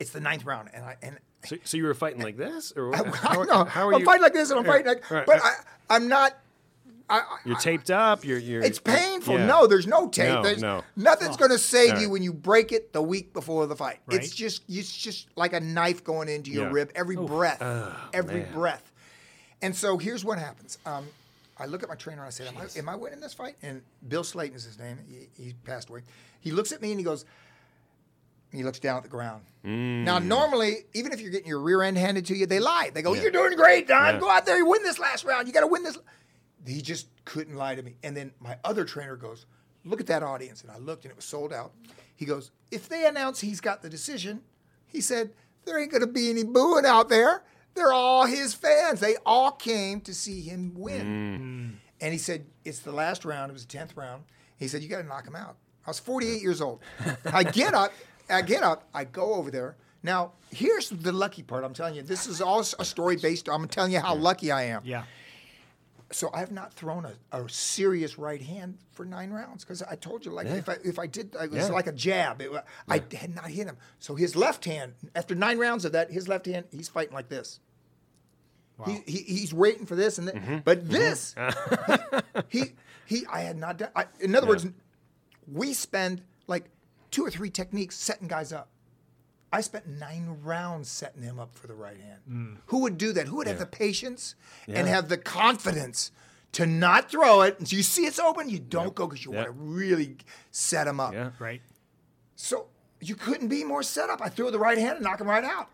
it's 0.00 0.10
the 0.10 0.20
ninth 0.20 0.44
round, 0.44 0.70
and 0.72 0.84
I 0.84 0.96
and 1.02 1.18
So, 1.44 1.56
so 1.64 1.76
you 1.76 1.84
were 1.84 1.94
fighting 1.94 2.22
like 2.22 2.36
this, 2.36 2.72
or 2.76 2.94
I, 2.94 2.98
how, 3.16 3.42
no, 3.42 3.64
how 3.64 3.88
are 3.88 3.94
I'm 3.94 4.00
you? 4.00 4.06
fighting 4.06 4.22
like 4.22 4.32
this, 4.32 4.50
and 4.50 4.58
I'm 4.58 4.64
Yeah, 4.64 4.72
fighting 4.72 4.86
like, 4.86 5.10
right. 5.10 5.26
but 5.26 5.40
I, 5.44 5.52
I'm 5.90 6.08
not. 6.08 6.36
I, 7.12 7.18
I, 7.18 7.38
You're 7.44 7.58
taped 7.58 7.90
up. 7.90 8.24
You're. 8.24 8.38
you're 8.38 8.62
it's 8.62 8.78
painful. 8.78 9.38
yeah. 9.38 9.46
No, 9.46 9.66
there's 9.66 9.86
no 9.86 10.08
tape. 10.08 10.28
No, 10.28 10.42
there's, 10.42 10.62
no. 10.62 10.82
Nothing's 10.96 11.36
going 11.36 11.50
to 11.50 11.58
save 11.58 11.94
All 11.94 12.00
you 12.00 12.10
when 12.10 12.22
you 12.22 12.32
break 12.32 12.72
it 12.72 12.92
the 12.92 13.02
week 13.02 13.32
before 13.32 13.66
the 13.66 13.76
fight. 13.76 13.98
Right? 14.06 14.18
It's 14.18 14.34
just 14.34 14.62
it's 14.68 14.96
just 14.96 15.28
like 15.36 15.52
a 15.52 15.60
knife 15.60 16.02
going 16.02 16.28
into 16.28 16.50
your 16.50 16.66
Yeah. 16.66 16.72
rib 16.72 16.92
every 16.94 17.16
breath, 17.16 17.62
every 18.12 18.40
man. 18.40 18.52
breath. 18.52 18.92
And 19.60 19.76
so 19.76 19.98
here's 19.98 20.24
what 20.24 20.38
happens. 20.38 20.78
Um, 20.86 21.06
I 21.58 21.66
look 21.66 21.82
at 21.82 21.88
my 21.88 21.94
trainer 21.94 22.22
and 22.22 22.26
I 22.26 22.30
said, 22.30 22.48
am 22.48 22.56
I, 22.56 22.66
am 22.78 22.88
I 22.88 22.96
winning 22.96 23.20
this 23.20 23.34
fight? 23.34 23.56
And 23.62 23.82
Bill 24.08 24.24
Slayton 24.24 24.56
is 24.56 24.64
his 24.64 24.78
name. 24.78 24.98
He, 25.06 25.28
he 25.44 25.52
passed 25.64 25.90
away. 25.90 26.00
He 26.40 26.50
looks 26.50 26.72
at 26.72 26.82
me 26.82 26.90
and 26.90 26.98
he 26.98 27.04
goes, 27.04 27.24
he 28.52 28.62
looks 28.64 28.78
down 28.78 28.96
at 28.98 29.02
the 29.02 29.08
ground. 29.08 29.44
Mm. 29.64 30.04
Now, 30.04 30.18
normally, 30.18 30.78
even 30.92 31.12
if 31.12 31.20
you're 31.20 31.30
getting 31.30 31.46
your 31.48 31.60
rear 31.60 31.82
end 31.82 31.96
handed 31.96 32.26
to 32.26 32.36
you, 32.36 32.46
they 32.46 32.60
lie. 32.60 32.90
They 32.92 33.00
go, 33.00 33.14
"You're 33.14 33.30
doing 33.30 33.56
great, 33.56 33.88
Don. 33.88 34.14
Yeah. 34.14 34.20
Go 34.20 34.28
out 34.28 34.44
there, 34.44 34.58
you 34.58 34.66
win 34.66 34.82
this 34.82 34.98
last 34.98 35.24
round. 35.24 35.46
You 35.46 35.54
got 35.54 35.60
to 35.60 35.66
win 35.66 35.82
this." 35.84 35.96
He 36.66 36.80
just 36.80 37.08
couldn't 37.24 37.56
lie 37.56 37.74
to 37.74 37.82
me. 37.82 37.96
And 38.02 38.16
then 38.16 38.32
my 38.40 38.56
other 38.64 38.84
trainer 38.84 39.16
goes, 39.16 39.46
"Look 39.84 40.00
at 40.00 40.06
that 40.06 40.22
audience." 40.22 40.62
And 40.62 40.70
I 40.70 40.78
looked, 40.78 41.04
and 41.04 41.10
it 41.12 41.16
was 41.16 41.24
sold 41.24 41.52
out. 41.52 41.72
He 42.14 42.24
goes, 42.24 42.50
"If 42.70 42.88
they 42.88 43.06
announce 43.06 43.40
he's 43.40 43.60
got 43.60 43.82
the 43.82 43.88
decision," 43.90 44.42
he 44.86 45.00
said, 45.00 45.32
"there 45.64 45.78
ain't 45.80 45.90
going 45.90 46.02
to 46.02 46.06
be 46.06 46.30
any 46.30 46.44
booing 46.44 46.86
out 46.86 47.08
there. 47.08 47.42
They're 47.74 47.92
all 47.92 48.26
his 48.26 48.54
fans. 48.54 49.00
They 49.00 49.16
all 49.24 49.50
came 49.52 50.00
to 50.02 50.14
see 50.14 50.40
him 50.42 50.74
win." 50.74 51.06
Mm. 51.06 51.78
and 52.00 52.12
he 52.12 52.18
said 52.18 52.44
it's 52.64 52.80
the 52.80 52.92
last 52.92 53.24
round. 53.24 53.50
It 53.50 53.52
was 53.52 53.64
the 53.64 53.72
tenth 53.72 53.96
round. 53.96 54.24
He 54.58 54.68
said 54.68 54.82
you 54.82 54.88
got 54.88 55.02
to 55.02 55.06
knock 55.08 55.26
him 55.26 55.36
out. 55.36 55.56
I 55.86 55.90
was 55.90 55.98
48 55.98 56.42
years 56.42 56.60
old. 56.60 56.80
I 57.32 57.42
get 57.44 57.74
up. 57.74 57.92
I 58.30 58.42
get 58.42 58.62
up. 58.62 58.88
I 58.94 59.04
go 59.04 59.34
over 59.34 59.50
there. 59.50 59.76
Now 60.02 60.32
here's 60.50 60.90
the 60.90 61.12
lucky 61.12 61.42
part. 61.42 61.64
I'm 61.64 61.74
telling 61.74 61.94
you, 61.94 62.02
this 62.02 62.26
is 62.26 62.40
all 62.40 62.60
a 62.60 62.84
story 62.84 63.16
based. 63.16 63.48
I'm 63.48 63.66
telling 63.68 63.92
you 63.92 64.00
how 64.00 64.14
lucky 64.14 64.50
I 64.50 64.62
am. 64.64 64.82
Yeah. 64.84 65.04
So 66.14 66.30
I 66.34 66.40
have 66.40 66.52
not 66.52 66.72
thrown 66.74 67.06
a, 67.06 67.14
a 67.36 67.48
serious 67.48 68.18
right 68.18 68.40
hand 68.40 68.78
for 68.92 69.04
nine 69.04 69.30
rounds 69.30 69.64
because 69.64 69.82
I 69.82 69.94
told 69.96 70.24
you, 70.24 70.30
like 70.32 70.46
if 70.46 70.68
I 70.68 70.76
if 70.84 70.98
I 70.98 71.06
did, 71.06 71.34
it 71.34 71.50
was 71.50 71.68
Yeah. 71.68 71.74
like 71.74 71.86
a 71.86 71.92
jab. 71.92 72.40
It, 72.42 72.50
I 72.88 73.00
had 73.16 73.34
not 73.34 73.46
hit 73.46 73.66
him. 73.66 73.76
So 73.98 74.14
his 74.14 74.36
left 74.36 74.64
hand, 74.64 74.94
after 75.14 75.34
nine 75.34 75.58
rounds 75.58 75.84
of 75.84 75.92
that, 75.92 76.10
his 76.10 76.28
left 76.28 76.46
hand, 76.46 76.66
he's 76.70 76.88
fighting 76.88 77.14
like 77.14 77.28
this. 77.28 77.60
He, 78.84 79.00
he, 79.06 79.18
he's 79.22 79.54
waiting 79.54 79.86
for 79.86 79.94
this 79.94 80.18
and 80.18 80.26
that. 80.26 80.34
Mm-hmm. 80.34 80.58
But 80.64 80.88
this, 80.88 81.36
he 82.48 82.72
he 83.06 83.24
I 83.30 83.40
had 83.42 83.56
not 83.56 83.78
done. 83.78 83.90
I, 83.94 84.06
in 84.20 84.34
other 84.34 84.46
words, 84.48 84.66
we 85.46 85.72
spend 85.72 86.22
like 86.48 86.64
two 87.12 87.24
or 87.24 87.30
three 87.30 87.50
techniques 87.50 87.96
setting 87.96 88.26
guys 88.26 88.52
up. 88.52 88.68
I 89.52 89.60
spent 89.60 89.86
nine 89.86 90.38
rounds 90.42 90.88
setting 90.90 91.22
him 91.22 91.38
up 91.38 91.54
for 91.54 91.66
the 91.66 91.74
right 91.74 91.98
hand. 92.00 92.20
Mm. 92.30 92.56
Who 92.66 92.78
would 92.78 92.96
do 92.96 93.12
that? 93.12 93.26
Who 93.28 93.36
would 93.36 93.46
have 93.46 93.58
the 93.58 93.66
patience 93.66 94.34
and 94.66 94.88
have 94.88 95.08
the 95.08 95.18
confidence 95.18 96.10
to 96.52 96.64
not 96.66 97.10
throw 97.10 97.42
it? 97.42 97.58
And 97.58 97.68
so 97.68 97.76
you 97.76 97.82
see 97.82 98.06
it's 98.06 98.18
open, 98.18 98.48
you 98.48 98.58
don't 98.58 98.94
go 98.94 99.06
because 99.06 99.24
you 99.24 99.32
Yep. 99.34 99.46
want 99.46 99.56
to 99.58 99.62
really 99.62 100.16
set 100.50 100.86
him 100.86 101.00
up. 101.00 101.12
Yeah. 101.12 101.30
Right. 101.38 101.60
So 102.36 102.68
you 103.00 103.14
couldn't 103.14 103.48
be 103.48 103.62
more 103.62 103.82
set 103.82 104.08
up. 104.08 104.22
I 104.22 104.28
threw 104.30 104.50
the 104.50 104.58
right 104.58 104.78
hand 104.78 104.96
and 104.96 105.02
knock 105.04 105.20
him 105.20 105.28
right 105.28 105.44
out. 105.44 105.68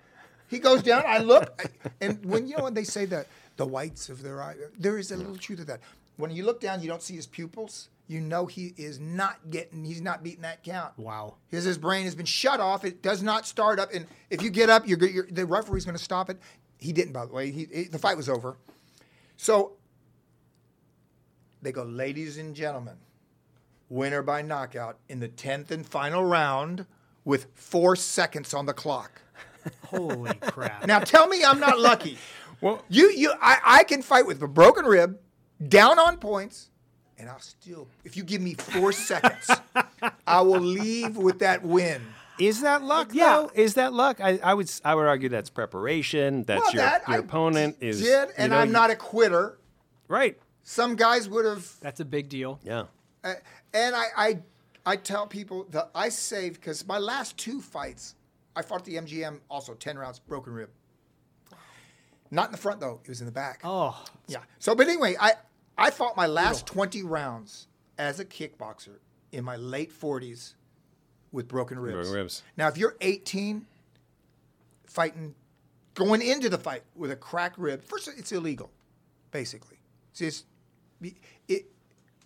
He 0.49 0.59
goes 0.59 0.83
down. 0.83 1.05
I 1.07 1.19
look, 1.19 1.61
I- 1.63 1.91
and 2.01 2.25
when 2.25 2.49
you 2.49 2.57
know 2.57 2.65
when 2.65 2.75
they 2.75 2.85
say 2.85 3.05
that 3.07 3.27
the 3.57 3.67
whites 3.67 4.09
of 4.09 4.23
their 4.23 4.43
eye, 4.43 4.57
there 4.79 4.99
is 4.99 5.13
a 5.13 5.17
little 5.17 5.37
truth 5.37 5.59
to 5.61 5.65
that. 5.67 5.81
When 6.17 6.31
you 6.33 6.45
look 6.45 6.61
down, 6.61 6.81
you 6.83 6.89
don't 6.89 7.03
see 7.03 7.15
his 7.15 7.27
pupils. 7.27 7.89
You 8.09 8.21
know 8.21 8.47
he 8.47 8.73
is 8.79 8.99
not 8.99 9.51
getting. 9.51 9.85
He's 9.85 10.01
not 10.01 10.23
beating 10.23 10.41
that 10.43 10.65
count. 10.65 10.99
Wow. 10.99 11.37
His 11.49 11.65
his 11.65 11.77
brain 11.77 12.05
has 12.05 12.15
been 12.15 12.27
shut 12.27 12.59
off. 12.59 12.85
It 12.85 13.03
does 13.03 13.23
not 13.23 13.47
start 13.47 13.79
up. 13.79 13.93
And 13.93 14.07
if 14.31 14.43
you 14.43 14.49
get 14.49 14.71
up, 14.71 14.89
you're, 14.89 14.99
you're 15.07 15.27
the 15.31 15.45
referee's 15.45 15.85
going 15.85 15.97
to 15.97 16.03
stop 16.03 16.31
it. 16.31 16.39
He 16.79 16.93
didn't, 16.93 17.13
by 17.13 17.27
the 17.27 17.33
way. 17.33 17.51
He, 17.51 17.69
he- 17.73 17.85
the 17.85 17.99
fight 17.99 18.17
was 18.17 18.29
over. 18.31 18.57
So 19.37 19.73
they 21.61 21.71
go, 21.71 21.83
ladies 21.83 22.39
and 22.39 22.55
gentlemen, 22.55 22.97
winner 23.91 24.23
by 24.23 24.41
knockout 24.43 24.99
in 25.09 25.21
the 25.21 25.29
tenth 25.29 25.71
and 25.71 25.87
final 25.87 26.25
round 26.25 26.87
with 27.25 27.47
four 27.55 27.95
seconds 27.95 28.55
on 28.55 28.65
the 28.65 28.73
clock. 28.73 29.21
Holy 29.87 30.33
crap. 30.35 30.87
Now 30.87 31.01
tell 31.01 31.27
me 31.29 31.45
I'm 31.45 31.61
not 31.61 31.79
lucky. 31.79 32.17
well, 32.63 32.83
you 32.89 33.11
you 33.11 33.33
I, 33.41 33.59
I 33.65 33.85
can 33.85 34.01
fight 34.01 34.27
with 34.27 34.41
a 34.43 34.49
broken 34.49 34.87
rib, 34.87 35.19
down 35.69 35.99
on 35.99 36.17
points, 36.17 36.71
and 37.19 37.29
I'll 37.29 37.41
still 37.41 37.89
if 38.05 38.17
you 38.17 38.23
give 38.25 38.41
me 38.41 38.55
four 38.55 38.93
seconds, 38.93 39.51
I 40.27 40.41
will 40.43 40.61
leave 40.61 41.17
with 41.17 41.41
that 41.41 41.63
win. 41.63 42.03
Is 42.39 42.61
that 42.63 42.83
luck? 42.83 43.11
Yeah. 43.13 43.35
though? 43.37 43.51
Is 43.55 43.75
that 43.75 43.93
luck? 43.93 44.21
I, 44.21 44.39
I 44.43 44.55
would 44.55 44.67
s- 44.67 44.81
I 44.85 44.95
would 44.95 45.07
argue 45.07 45.29
that's 45.29 45.51
preparation. 45.51 46.45
That's 46.45 46.63
well, 46.67 46.73
your 46.75 46.83
that 46.85 47.03
your 47.09 47.17
I 47.17 47.21
opponent 47.21 47.81
d- 47.81 47.89
is 47.89 48.01
did, 48.01 48.29
you 48.29 48.35
and 48.39 48.51
know, 48.53 48.59
I'm 48.59 48.69
you- 48.69 48.73
not 48.73 48.91
a 48.91 48.97
quitter. 48.97 49.59
right. 50.07 50.39
Some 50.63 50.97
guys 50.97 51.29
would 51.31 51.47
have, 51.47 51.67
That's 51.81 51.99
a 52.01 52.05
big 52.05 52.29
deal. 52.29 52.61
Yeah. 52.63 52.85
uh, 53.25 53.33
and 53.75 53.97
I 53.97 54.05
I 54.17 54.39
I 54.87 54.97
tell 54.97 55.27
people 55.27 55.65
that 55.71 55.91
I 55.95 56.11
saved 56.11 56.61
because 56.61 56.87
my 56.87 56.99
last 56.99 57.37
two 57.39 57.61
fights, 57.61 58.15
I 58.55 58.63
fought 58.63 58.85
the 58.85 58.97
MGM 58.97 59.41
also 59.51 59.75
ten 59.75 59.99
rounds 59.99 60.19
broken 60.21 60.53
rib. 60.53 60.69
Not 62.31 62.47
in 62.47 62.53
the 62.53 62.59
front 62.59 62.81
though; 62.81 63.01
it 63.03 63.09
was 63.09 63.21
in 63.21 63.27
the 63.27 63.33
back. 63.33 63.61
Oh, 63.65 64.05
Yeah. 64.27 64.41
So, 64.59 64.75
but 64.75 64.87
anyway, 64.87 65.17
I 65.19 65.33
I 65.79 65.91
fought 65.91 66.17
my 66.17 66.27
last 66.27 66.67
20 66.67 67.03
rounds 67.05 67.69
as 67.99 68.21
a 68.21 68.25
kickboxer 68.25 68.99
in 69.33 69.45
my 69.45 69.57
late 69.57 69.93
40s 69.93 70.55
with 71.33 71.49
broken 71.49 71.79
ribs. 71.79 71.95
Broken 71.95 72.13
ribs. 72.13 72.43
Now, 72.57 72.69
if 72.69 72.77
you're 72.77 72.97
18, 73.01 73.65
fighting, 74.87 75.35
going 75.95 76.23
into 76.23 76.49
the 76.49 76.59
fight 76.59 76.83
with 76.97 77.11
a 77.11 77.17
cracked 77.17 77.59
rib, 77.59 77.83
first 77.83 78.09
it's 78.17 78.33
illegal, 78.33 78.71
basically. 79.31 79.79
See, 80.13 80.27
it's, 80.27 80.45
it, 81.47 81.67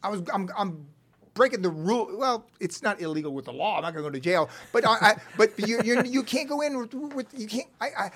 I 0.02 0.08
was 0.08 0.22
I'm, 0.32 0.48
I'm 0.56 0.86
breaking 1.34 1.62
the 1.62 1.70
rule. 1.70 2.08
Well, 2.16 2.46
it's 2.60 2.82
not 2.82 3.00
illegal 3.00 3.32
with 3.34 3.44
the 3.44 3.52
law. 3.52 3.76
I'm 3.76 3.82
not 3.82 3.92
going 3.92 4.04
to 4.04 4.10
go 4.10 4.14
to 4.14 4.20
jail. 4.20 4.48
But 4.72 4.86
I, 4.86 4.92
I 5.00 5.16
but 5.36 5.58
you 5.68 5.82
you 5.82 6.02
you 6.04 6.22
can't 6.22 6.48
go 6.48 6.60
in 6.60 6.78
with, 6.78 6.94
with 6.94 7.26
you 7.38 7.46
can't 7.46 7.68
I, 7.80 7.86
I 7.98 8.10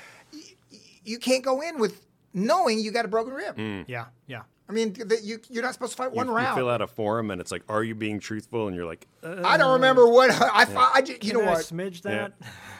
you 1.04 1.18
can't 1.18 1.44
go 1.44 1.60
in 1.60 1.78
with 1.78 2.06
knowing 2.32 2.78
you 2.78 2.90
got 2.90 3.04
a 3.04 3.08
broken 3.08 3.34
rib. 3.34 3.56
Mm. 3.56 3.84
yeah, 3.86 4.06
yeah. 4.26 4.42
I 4.68 4.72
mean, 4.72 4.94
that 5.06 5.22
you 5.22 5.38
you're 5.48 5.62
not 5.62 5.74
supposed 5.74 5.92
to 5.92 5.96
fight 5.96 6.10
You, 6.10 6.16
one 6.16 6.26
you 6.26 6.32
round. 6.34 6.56
fill 6.56 6.68
out 6.68 6.80
a 6.82 6.88
form 6.88 7.30
and 7.30 7.40
it's 7.40 7.52
like, 7.52 7.62
are 7.68 7.84
you 7.84 7.94
being 7.94 8.18
truthful? 8.18 8.66
And 8.66 8.74
you're 8.74 8.84
like, 8.84 9.06
uh, 9.22 9.42
I 9.44 9.56
don't 9.56 9.74
remember 9.74 10.08
what 10.08 10.30
I 10.30 10.64
fought. 10.64 10.90
I 10.92 11.02
just, 11.02 11.22
you 11.22 11.30
Can 11.32 11.40
know 11.40 11.46
I 11.48 11.52
what? 11.54 11.64
smidge 11.64 12.04
Yeah. 12.04 12.10
that? 12.10 12.32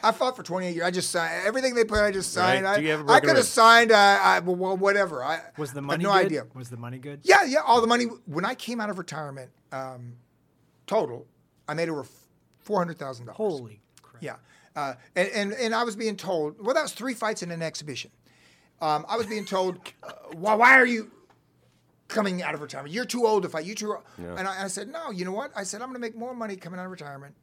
I 0.03 0.11
fought 0.11 0.34
for 0.37 0.43
28 0.43 0.74
years. 0.74 0.84
I 0.84 0.91
just 0.91 1.11
signed 1.11 1.43
everything 1.47 1.74
they 1.76 1.84
put. 1.84 2.01
I 2.01 2.11
just 2.11 2.32
signed. 2.32 2.64
Right. 2.64 2.76
Do 2.78 2.82
you 2.82 2.91
have 2.91 3.01
a 3.01 3.03
I, 3.03 3.05
I 3.05 3.07
broken 3.20 3.28
could 3.28 3.37
have 3.37 3.47
signed. 3.47 3.93
Uh, 3.93 4.18
I, 4.20 4.41
well, 4.41 4.76
whatever. 4.76 5.22
I 5.22 5.41
Was 5.59 5.72
the 5.72 5.78
I 5.78 5.82
money 5.82 6.03
no 6.05 6.12
good? 6.12 6.26
idea. 6.26 6.47
Was 6.55 6.70
the 6.70 6.76
money 6.76 6.99
good? 6.99 7.20
Yeah, 7.22 7.45
yeah. 7.45 7.61
All 7.64 7.80
the 7.80 7.87
money 7.87 8.07
when 8.26 8.45
I 8.45 8.55
came 8.57 8.80
out 8.80 8.91
of 8.91 8.99
retirement, 8.99 9.51
um, 9.70 10.14
total, 10.87 11.26
I 11.68 11.74
made 11.74 11.89
over 11.89 12.05
four 12.59 12.78
hundred 12.78 12.99
thousand 12.99 13.26
dollars. 13.26 13.37
Holy 13.37 13.80
crap. 14.03 14.22
Yeah, 14.22 14.37
uh, 14.74 14.95
and, 15.14 15.28
and 15.30 15.53
and 15.53 15.74
I 15.74 15.84
was 15.84 15.95
being 15.97 16.16
told, 16.16 16.57
well, 16.64 16.74
that 16.74 16.82
was 16.82 16.93
three 16.93 17.14
fights 17.14 17.43
in 17.45 17.51
an 17.53 17.62
exhibition. 17.62 18.11
Um, 18.80 19.07
I 19.09 19.16
was 19.16 19.26
being 19.26 19.45
told, 19.47 19.78
uh, 20.03 20.12
why, 20.34 20.55
why 20.55 20.74
are 20.78 20.87
you 20.87 21.11
coming 22.09 22.43
out 22.43 22.55
of 22.55 22.61
retirement? 22.61 22.95
You're 22.95 23.05
too 23.05 23.27
old 23.27 23.43
to 23.45 23.49
fight. 23.49 23.65
You 23.65 23.75
too. 23.75 23.97
And 24.19 24.47
I, 24.47 24.65
I 24.65 24.67
said, 24.69 24.89
no. 24.89 25.11
You 25.11 25.25
know 25.25 25.33
what? 25.33 25.51
I 25.57 25.63
said 25.65 25.81
I'm 25.83 25.89
going 25.89 25.95
to 25.95 26.01
make 26.01 26.17
more 26.17 26.35
money 26.35 26.57
coming 26.57 26.79
out 26.81 26.85
of 26.87 26.91
retirement 26.93 27.35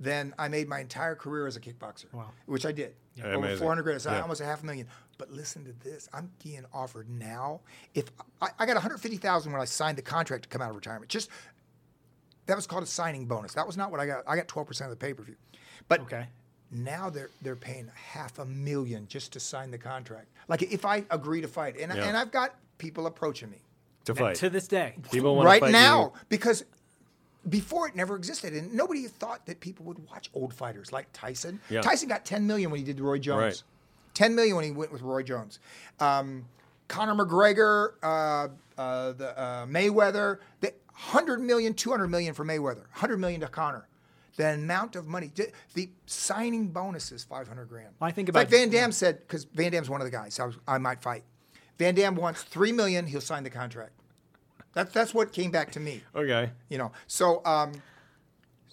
than 0.00 0.34
I 0.38 0.48
made 0.48 0.68
my 0.68 0.80
entire 0.80 1.14
career 1.14 1.46
as 1.46 1.56
a 1.56 1.60
kickboxer. 1.60 2.12
Wow. 2.12 2.30
Which 2.46 2.66
I 2.66 2.72
did. 2.72 2.94
Over 3.22 3.34
Amazing. 3.34 3.58
400 3.58 3.82
grand. 3.82 4.02
So 4.02 4.10
Yeah. 4.10 4.22
almost 4.22 4.40
a 4.40 4.44
half 4.44 4.62
a 4.62 4.66
million. 4.66 4.86
But 5.18 5.30
listen 5.30 5.64
to 5.64 5.72
this. 5.88 6.08
I'm 6.12 6.30
being 6.42 6.64
offered 6.72 7.08
now. 7.08 7.60
If 7.94 8.10
I, 8.40 8.48
I 8.58 8.66
got 8.66 8.74
150,000 8.74 9.52
when 9.52 9.60
I 9.60 9.64
signed 9.64 9.98
the 9.98 10.02
contract 10.02 10.44
to 10.44 10.48
come 10.48 10.60
out 10.62 10.70
of 10.70 10.76
retirement. 10.76 11.08
Just 11.08 11.30
that 12.46 12.56
was 12.56 12.66
called 12.66 12.82
a 12.82 12.86
signing 12.86 13.26
bonus. 13.26 13.54
That 13.54 13.66
was 13.66 13.76
not 13.76 13.90
what 13.92 14.00
I 14.00 14.06
got. 14.06 14.24
I 14.26 14.34
got 14.36 14.48
12% 14.48 14.80
of 14.82 14.90
the 14.90 14.96
pay 14.96 15.14
per 15.14 15.22
view. 15.22 15.36
But 15.88 16.00
Okay. 16.00 16.26
now 16.72 17.08
they're 17.10 17.30
they're 17.42 17.54
paying 17.54 17.90
half 17.94 18.38
a 18.40 18.44
million 18.44 19.06
just 19.06 19.32
to 19.34 19.40
sign 19.40 19.70
the 19.70 19.78
contract. 19.78 20.26
Like 20.48 20.62
if 20.62 20.84
I 20.84 21.04
agree 21.10 21.40
to 21.42 21.48
fight, 21.48 21.76
and 21.78 21.92
Yeah. 21.94 22.04
and 22.06 22.16
I've 22.16 22.32
got 22.32 22.56
people 22.78 23.06
approaching 23.06 23.50
me 23.50 23.58
to 24.04 24.14
fight. 24.14 24.36
To 24.36 24.50
this 24.50 24.66
day. 24.68 24.94
People 25.10 25.36
want 25.36 25.46
right 25.46 25.58
to 25.60 25.66
fight 25.66 25.72
now 25.72 26.00
You. 26.02 26.12
because 26.28 26.64
before 27.48 27.88
it 27.88 27.96
never 27.96 28.16
existed, 28.16 28.52
and 28.54 28.72
nobody 28.72 29.06
thought 29.06 29.46
that 29.46 29.60
people 29.60 29.84
would 29.86 29.98
watch 30.08 30.30
old 30.34 30.54
fighters 30.54 30.92
like 30.92 31.06
Tyson. 31.12 31.60
Yeah. 31.68 31.80
Tyson 31.80 32.08
got 32.08 32.24
10 32.24 32.46
million 32.46 32.70
when 32.70 32.78
he 32.78 32.84
did 32.84 33.00
Roy 33.00 33.18
Jones. 33.18 33.40
Right. 33.40 33.62
10 34.14 34.34
million 34.34 34.56
when 34.56 34.64
he 34.64 34.70
went 34.70 34.92
with 34.92 35.02
Roy 35.02 35.22
Jones. 35.22 35.58
Um, 35.98 36.44
Conor 36.88 37.14
McGregor, 37.24 37.92
uh, 38.02 38.48
uh, 38.80 39.12
the 39.12 39.38
uh, 39.38 39.66
Mayweather, 39.66 40.38
the 40.60 40.72
100 40.88 41.40
million, 41.40 41.74
200 41.74 42.08
million 42.08 42.34
for 42.34 42.44
Mayweather, 42.44 42.84
100 42.92 43.16
million 43.18 43.40
to 43.40 43.48
Conor. 43.48 43.88
The 44.36 44.54
amount 44.54 44.96
of 44.96 45.06
money, 45.06 45.30
the- 45.34 45.52
the 45.74 45.90
signing 46.06 46.68
bonus 46.68 47.10
is 47.12 47.24
500 47.24 47.66
grand. 47.68 47.88
Well, 47.98 48.08
I 48.08 48.12
think 48.12 48.28
about 48.28 48.40
like 48.40 48.48
Van 48.50 48.70
Damme 48.70 48.92
said, 48.92 49.18
because 49.20 49.44
Van 49.44 49.72
Damme's 49.72 49.90
one 49.90 50.00
of 50.00 50.04
the 50.04 50.10
guys 50.10 50.38
I, 50.38 50.44
was, 50.46 50.56
I 50.68 50.78
might 50.78 51.02
fight. 51.02 51.24
Van 51.82 51.94
Damme 51.96 52.14
wants 52.14 52.44
three 52.44 52.70
million, 52.70 53.06
he'll 53.06 53.20
sign 53.20 53.42
the 53.42 53.50
contract. 53.50 53.90
That's 54.72 54.92
that's 54.92 55.12
what 55.12 55.32
came 55.32 55.50
back 55.50 55.72
to 55.72 55.80
me. 55.80 56.02
Okay. 56.14 56.50
You 56.68 56.78
know, 56.78 56.92
so 57.08 57.44
um, 57.44 57.72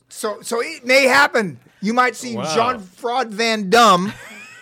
so 0.09 0.41
so 0.41 0.61
it 0.61 0.85
may 0.85 1.05
happen. 1.05 1.59
You 1.81 1.93
might 1.93 2.15
see 2.15 2.35
Wow. 2.35 2.53
Jean-Claude 2.53 3.29
Van 3.29 3.69
Damme 3.69 4.13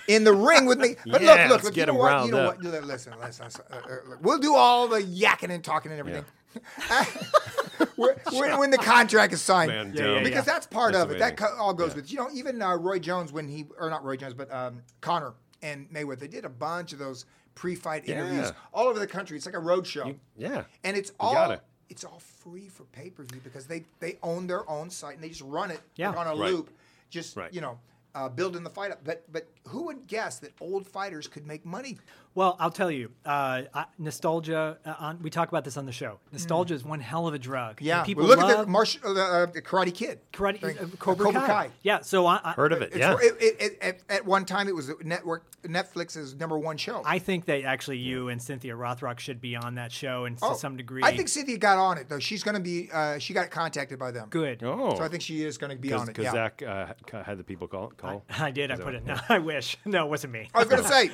in 0.08 0.24
the 0.24 0.34
ring 0.34 0.66
with 0.66 0.80
me. 0.80 0.96
But 1.06 1.22
Yeah, 1.22 1.32
look, 1.34 1.50
look, 1.50 1.64
look. 1.66 1.74
get 1.74 1.88
You 1.88 1.94
know 1.94 2.00
what? 2.00 2.26
You 2.26 2.32
know 2.32 2.38
up. 2.40 2.56
what? 2.56 2.62
Do 2.64 2.72
that. 2.72 2.86
Listen, 2.86 3.14
listen. 3.20 3.46
listen. 3.46 3.62
Uh, 3.70 3.76
uh, 3.76 3.98
we'll 4.22 4.40
do 4.40 4.56
all 4.56 4.88
the 4.88 5.02
yakking 5.02 5.50
and 5.50 5.62
talking 5.64 5.92
and 5.92 6.00
everything. 6.00 6.26
when, 7.98 8.16
when- 8.32 8.58
when 8.60 8.72
the 8.72 8.78
contract 8.78 9.34
is 9.34 9.42
signed, 9.42 9.72
Van 9.72 9.94
Yeah, 9.94 10.14
yeah, 10.16 10.24
because 10.24 10.46
that's 10.46 10.66
part 10.66 10.94
That's 10.94 11.04
of 11.06 11.12
it. 11.12 11.20
That 11.20 11.40
all 11.60 11.74
goes 11.74 11.94
with 11.96 12.12
you 12.12 12.18
know 12.18 12.30
even 12.34 12.62
uh, 12.62 12.76
Roy 12.78 13.00
Jones 13.00 13.32
when 13.34 13.48
he 13.48 13.66
or 13.78 13.90
not 13.90 14.04
Roy 14.04 14.16
Jones 14.16 14.34
but 14.34 14.52
um, 14.54 14.82
Conor 15.02 15.34
and 15.62 15.90
Mayweather 15.92 16.20
they 16.20 16.28
did 16.28 16.46
a 16.46 16.50
bunch 16.50 16.94
of 16.94 17.00
those 17.00 17.26
pre-fight 17.62 18.08
interviews 18.08 18.50
Yeah. 18.50 18.52
all 18.72 18.88
over 18.88 19.00
the 19.00 19.08
country. 19.08 19.36
It's 19.36 19.48
like 19.48 19.56
a 19.56 19.60
road 19.60 19.88
show. 19.88 20.14
Yeah. 20.38 20.66
And 20.84 20.96
it's 20.96 21.12
all 21.20 21.34
gotta. 21.34 21.62
it's 21.90 22.04
all 22.04 22.20
free 22.20 22.68
for 22.68 22.84
pay 22.86 23.10
per 23.10 23.24
view 23.24 23.42
because 23.44 23.66
they 23.66 23.84
they 24.00 24.20
own 24.22 24.46
their 24.46 24.70
own 24.70 24.92
site 24.92 25.16
and 25.16 25.24
they 25.24 25.30
just 25.30 25.42
run 25.42 25.72
it 25.72 25.82
Yeah. 25.96 26.12
on 26.12 26.28
a 26.28 26.36
Right. 26.36 26.52
loop. 26.52 26.70
Just 27.10 27.36
Right. 27.36 27.52
you 27.52 27.62
know, 27.62 27.80
uh, 28.14 28.30
building 28.30 28.64
the 28.64 28.70
fight 28.70 28.92
up. 28.92 29.04
But 29.04 29.24
but 29.32 29.48
who 29.68 29.84
would 29.86 30.08
guess 30.08 30.40
that 30.40 30.54
old 30.62 30.88
fighters 30.88 31.28
could 31.28 31.46
make 31.46 31.66
money? 31.66 31.98
Well, 32.36 32.56
I'll 32.60 32.70
tell 32.72 32.92
you, 32.92 33.10
uh, 33.26 33.64
I- 33.74 33.86
nostalgia. 33.98 34.78
Uh, 34.86 34.94
on, 35.00 35.22
we 35.24 35.30
talk 35.32 35.50
about 35.50 35.64
this 35.64 35.76
on 35.76 35.86
the 35.88 35.92
show. 35.92 36.20
Nostalgia 36.32 36.76
is 36.76 36.84
one 36.86 37.00
hell 37.00 37.28
of 37.28 37.34
a 37.34 37.40
drug. 37.40 37.78
And 37.80 37.88
Yeah, 37.88 38.04
people 38.04 38.24
well, 38.26 38.38
look 38.38 38.40
love 38.42 38.52
at 38.52 38.66
the, 38.66 38.72
martial, 38.72 39.18
uh, 39.18 39.22
uh, 39.22 39.46
the 39.48 39.62
Karate 39.62 39.94
Kid. 39.94 40.20
karate, 40.32 40.62
thing. 40.62 40.78
uh, 40.78 40.84
Uh, 40.84 40.88
Cobra, 41.00 41.32
Kai. 41.32 41.70
Yeah, 41.82 42.02
so 42.02 42.28
I, 42.28 42.40
I, 42.44 42.52
Heard 42.52 42.74
of 42.74 42.82
it? 42.84 42.94
It's- 42.94 43.00
Yeah. 43.00 43.28
it- 43.28 43.42
it- 43.42 43.62
it- 43.62 43.78
at, 43.82 44.00
at 44.18 44.26
one 44.26 44.46
time, 44.46 44.68
it 44.68 44.76
was 44.76 44.92
network 45.04 45.46
Netflix's 45.64 46.36
number 46.36 46.58
one 46.60 46.78
show. 46.78 47.02
I 47.06 47.18
think 47.20 47.46
that 47.46 47.64
actually 47.64 47.98
you 47.98 48.30
and 48.30 48.40
Cynthia 48.42 48.74
Rothrock 48.76 49.18
should 49.20 49.42
be 49.42 49.56
on 49.56 49.76
that 49.76 49.92
show, 49.92 50.26
and 50.26 50.38
Oh, 50.44 50.54
to 50.54 50.60
some 50.60 50.78
degree, 50.78 51.02
I 51.04 51.16
think 51.18 51.30
Cynthia 51.30 51.58
got 51.58 51.78
on 51.80 51.98
it 51.98 52.08
though. 52.08 52.20
She's 52.20 52.44
going 52.44 52.56
to 52.56 52.62
be. 52.62 52.90
Uh, 52.94 53.18
she 53.18 53.34
got 53.34 53.50
contacted 53.50 53.98
by 53.98 54.12
them. 54.12 54.28
good. 54.30 54.62
Oh, 54.64 54.96
So 54.96 55.04
I 55.04 55.08
think 55.08 55.24
she 55.24 55.44
is 55.44 55.58
going 55.58 55.72
to 55.72 55.82
be 55.82 55.92
on 55.92 56.04
it. 56.04 56.14
because 56.16 56.26
Yeah. 56.26 56.32
Zak 56.34 56.62
uh, 56.62 57.24
had 57.24 57.38
the 57.40 57.44
people 57.44 57.68
call. 57.68 57.90
call. 57.98 58.24
I 58.30 58.52
did. 58.52 58.70
I 58.72 58.76
put 58.78 58.94
it. 58.94 59.06
No, 59.06 59.18
I 59.30 59.40
wish. 59.40 59.57
No, 59.86 60.06
it 60.06 60.10
wasn't 60.10 60.34
me. 60.34 60.50
I 60.54 60.60
was 60.60 60.68
going 60.68 60.84
to 60.88 60.88
say. 60.90 61.12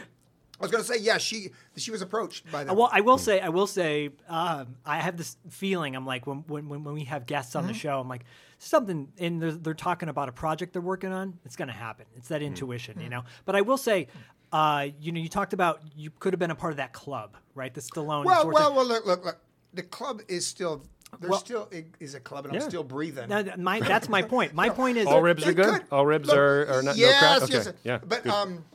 I 0.59 0.63
was 0.65 0.71
going 0.71 0.83
to 0.83 0.87
say, 0.87 0.99
yeah, 0.99 1.17
she 1.17 1.49
she 1.75 1.91
was 1.91 2.01
approached 2.01 2.49
by 2.51 2.63
them. 2.63 2.77
Well, 2.77 2.87
I 2.91 3.01
will 3.01 3.17
say, 3.17 3.41
I 3.41 3.49
will 3.49 3.67
say, 3.67 4.11
um, 4.29 4.75
I 4.85 4.99
have 4.99 5.17
this 5.17 5.35
feeling. 5.49 5.95
I'm 5.95 6.05
like, 6.05 6.25
when 6.27 6.43
when, 6.47 6.69
when 6.69 6.93
we 6.93 7.03
have 7.05 7.25
guests 7.25 7.51
Mm-hmm. 7.55 7.59
on 7.59 7.67
the 7.67 7.73
show, 7.73 7.99
I'm 7.99 8.07
like, 8.07 8.23
something, 8.59 9.11
and 9.17 9.41
they're, 9.41 9.51
they're 9.51 9.73
talking 9.73 10.09
about 10.09 10.29
a 10.29 10.31
project 10.31 10.71
they're 10.73 10.81
working 10.81 11.11
on. 11.11 11.37
It's 11.43 11.55
going 11.55 11.67
to 11.69 11.73
happen. 11.73 12.05
It's 12.15 12.27
that 12.29 12.41
intuition, 12.41 12.95
Mm-hmm. 12.95 13.03
you 13.03 13.09
know. 13.09 13.23
But 13.45 13.55
I 13.55 13.61
will 13.61 13.77
say, 13.77 14.07
uh, 14.53 14.87
you 15.01 15.11
know, 15.11 15.19
you 15.19 15.27
talked 15.27 15.53
about 15.53 15.81
you 15.97 16.11
could 16.19 16.31
have 16.33 16.39
been 16.39 16.51
a 16.51 16.55
part 16.55 16.71
of 16.71 16.77
that 16.77 16.93
club, 16.93 17.35
right? 17.55 17.73
The 17.73 17.81
Stallone. 17.81 18.23
well, 18.23 18.49
well, 18.49 18.73
well, 18.75 18.85
look, 18.85 19.05
look, 19.05 19.25
look. 19.25 19.39
The 19.73 19.83
club 19.83 20.21
is 20.27 20.45
still. 20.45 20.83
There 21.19 21.29
Well- 21.29 21.39
still 21.39 21.69
i- 21.73 21.85
is 21.99 22.15
a 22.15 22.19
club, 22.19 22.45
and 22.45 22.55
I'm 22.55 22.61
still 22.61 22.83
breathing. 22.83 23.29
No, 23.29 23.43
my, 23.57 23.79
that's 23.79 24.09
my 24.09 24.21
point. 24.21 24.53
My 24.53 24.69
point 24.81 24.97
is, 24.97 25.05
All 25.07 25.21
ribs 25.21 25.45
are 25.45 25.51
It 25.51 25.55
good. 25.55 25.65
could- 25.81 25.85
All 25.91 26.05
ribs 26.05 26.27
look, 26.27 26.37
are, 26.37 26.65
are 26.79 26.83
not 26.83 26.95
yes, 26.97 27.21
no 27.21 27.27
crack. 27.27 27.41
Okay. 27.43 27.53
yes. 27.53 27.73
Yeah. 27.83 27.97
But 28.05 28.23
good. 28.23 28.31
um, 28.31 28.65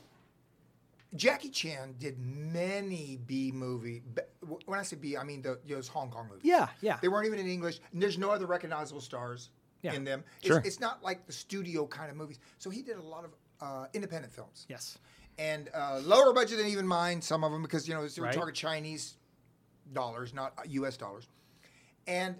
Jackie 1.15 1.49
Chan 1.49 1.95
did 1.99 2.19
many 2.19 3.17
B 3.25 3.51
movie. 3.51 4.03
b- 4.13 4.21
When 4.65 4.79
I 4.79 4.83
say 4.83 4.95
B, 4.95 5.17
I 5.17 5.23
mean 5.23 5.41
the 5.41 5.59
those 5.67 5.87
Hong 5.87 6.11
Kong 6.11 6.27
movies. 6.27 6.43
Yeah, 6.45 6.67
yeah. 6.81 6.97
They 7.01 7.07
weren't 7.07 7.25
even 7.25 7.39
in 7.39 7.47
English. 7.47 7.79
And 7.93 8.01
there's 8.01 8.17
no 8.19 8.29
other 8.29 8.45
recognizable 8.45 9.01
stars 9.01 9.49
Yeah. 9.81 9.93
in 9.93 10.03
them. 10.03 10.23
It's, 10.39 10.47
Sure. 10.47 10.61
it's 10.63 10.79
not 10.79 11.01
like 11.03 11.25
the 11.25 11.33
studio 11.33 11.87
kind 11.87 12.11
of 12.11 12.15
movies. 12.15 12.39
So 12.59 12.69
he 12.69 12.83
did 12.83 12.97
a 12.97 13.01
lot 13.01 13.25
of 13.25 13.31
uh, 13.61 13.87
independent 13.93 14.31
films. 14.31 14.65
yes, 14.69 14.97
and 15.39 15.69
uh, 15.73 15.99
lower 16.03 16.31
budget 16.31 16.57
than 16.59 16.67
even 16.67 16.85
mine. 16.87 17.21
Some 17.21 17.43
of 17.43 17.51
them 17.51 17.61
because 17.63 17.87
you 17.87 17.93
know 17.95 18.01
we're 18.01 18.23
Right. 18.25 18.33
talking 18.33 18.53
Chinese 18.53 19.15
dollars, 19.91 20.33
not 20.33 20.53
U.S. 20.67 20.95
dollars. 20.95 21.27
And 22.09 22.35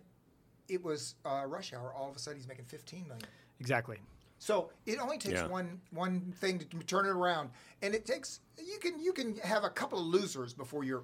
it 0.68 0.84
was 0.84 1.16
uh, 1.26 1.44
rush 1.48 1.74
hour. 1.74 1.94
All 1.94 2.10
of 2.10 2.16
a 2.16 2.20
sudden, 2.20 2.40
he's 2.40 2.48
making 2.48 2.66
15 2.66 3.04
million. 3.08 3.26
exactly. 3.60 3.98
So 4.42 4.70
it 4.86 5.00
only 5.00 5.18
takes 5.18 5.36
Yeah. 5.42 5.48
one 5.48 5.82
one 5.92 6.34
thing 6.38 6.60
to 6.60 6.66
turn 6.84 7.06
it 7.06 7.10
around, 7.10 7.50
and 7.82 7.94
it 7.94 8.06
takes 8.06 8.40
you 8.58 8.78
can 8.80 8.98
you 9.00 9.12
can 9.14 9.36
have 9.38 9.64
a 9.66 9.70
couple 9.70 10.00
of 10.00 10.06
losers 10.06 10.54
before 10.54 10.84
you're 10.86 11.04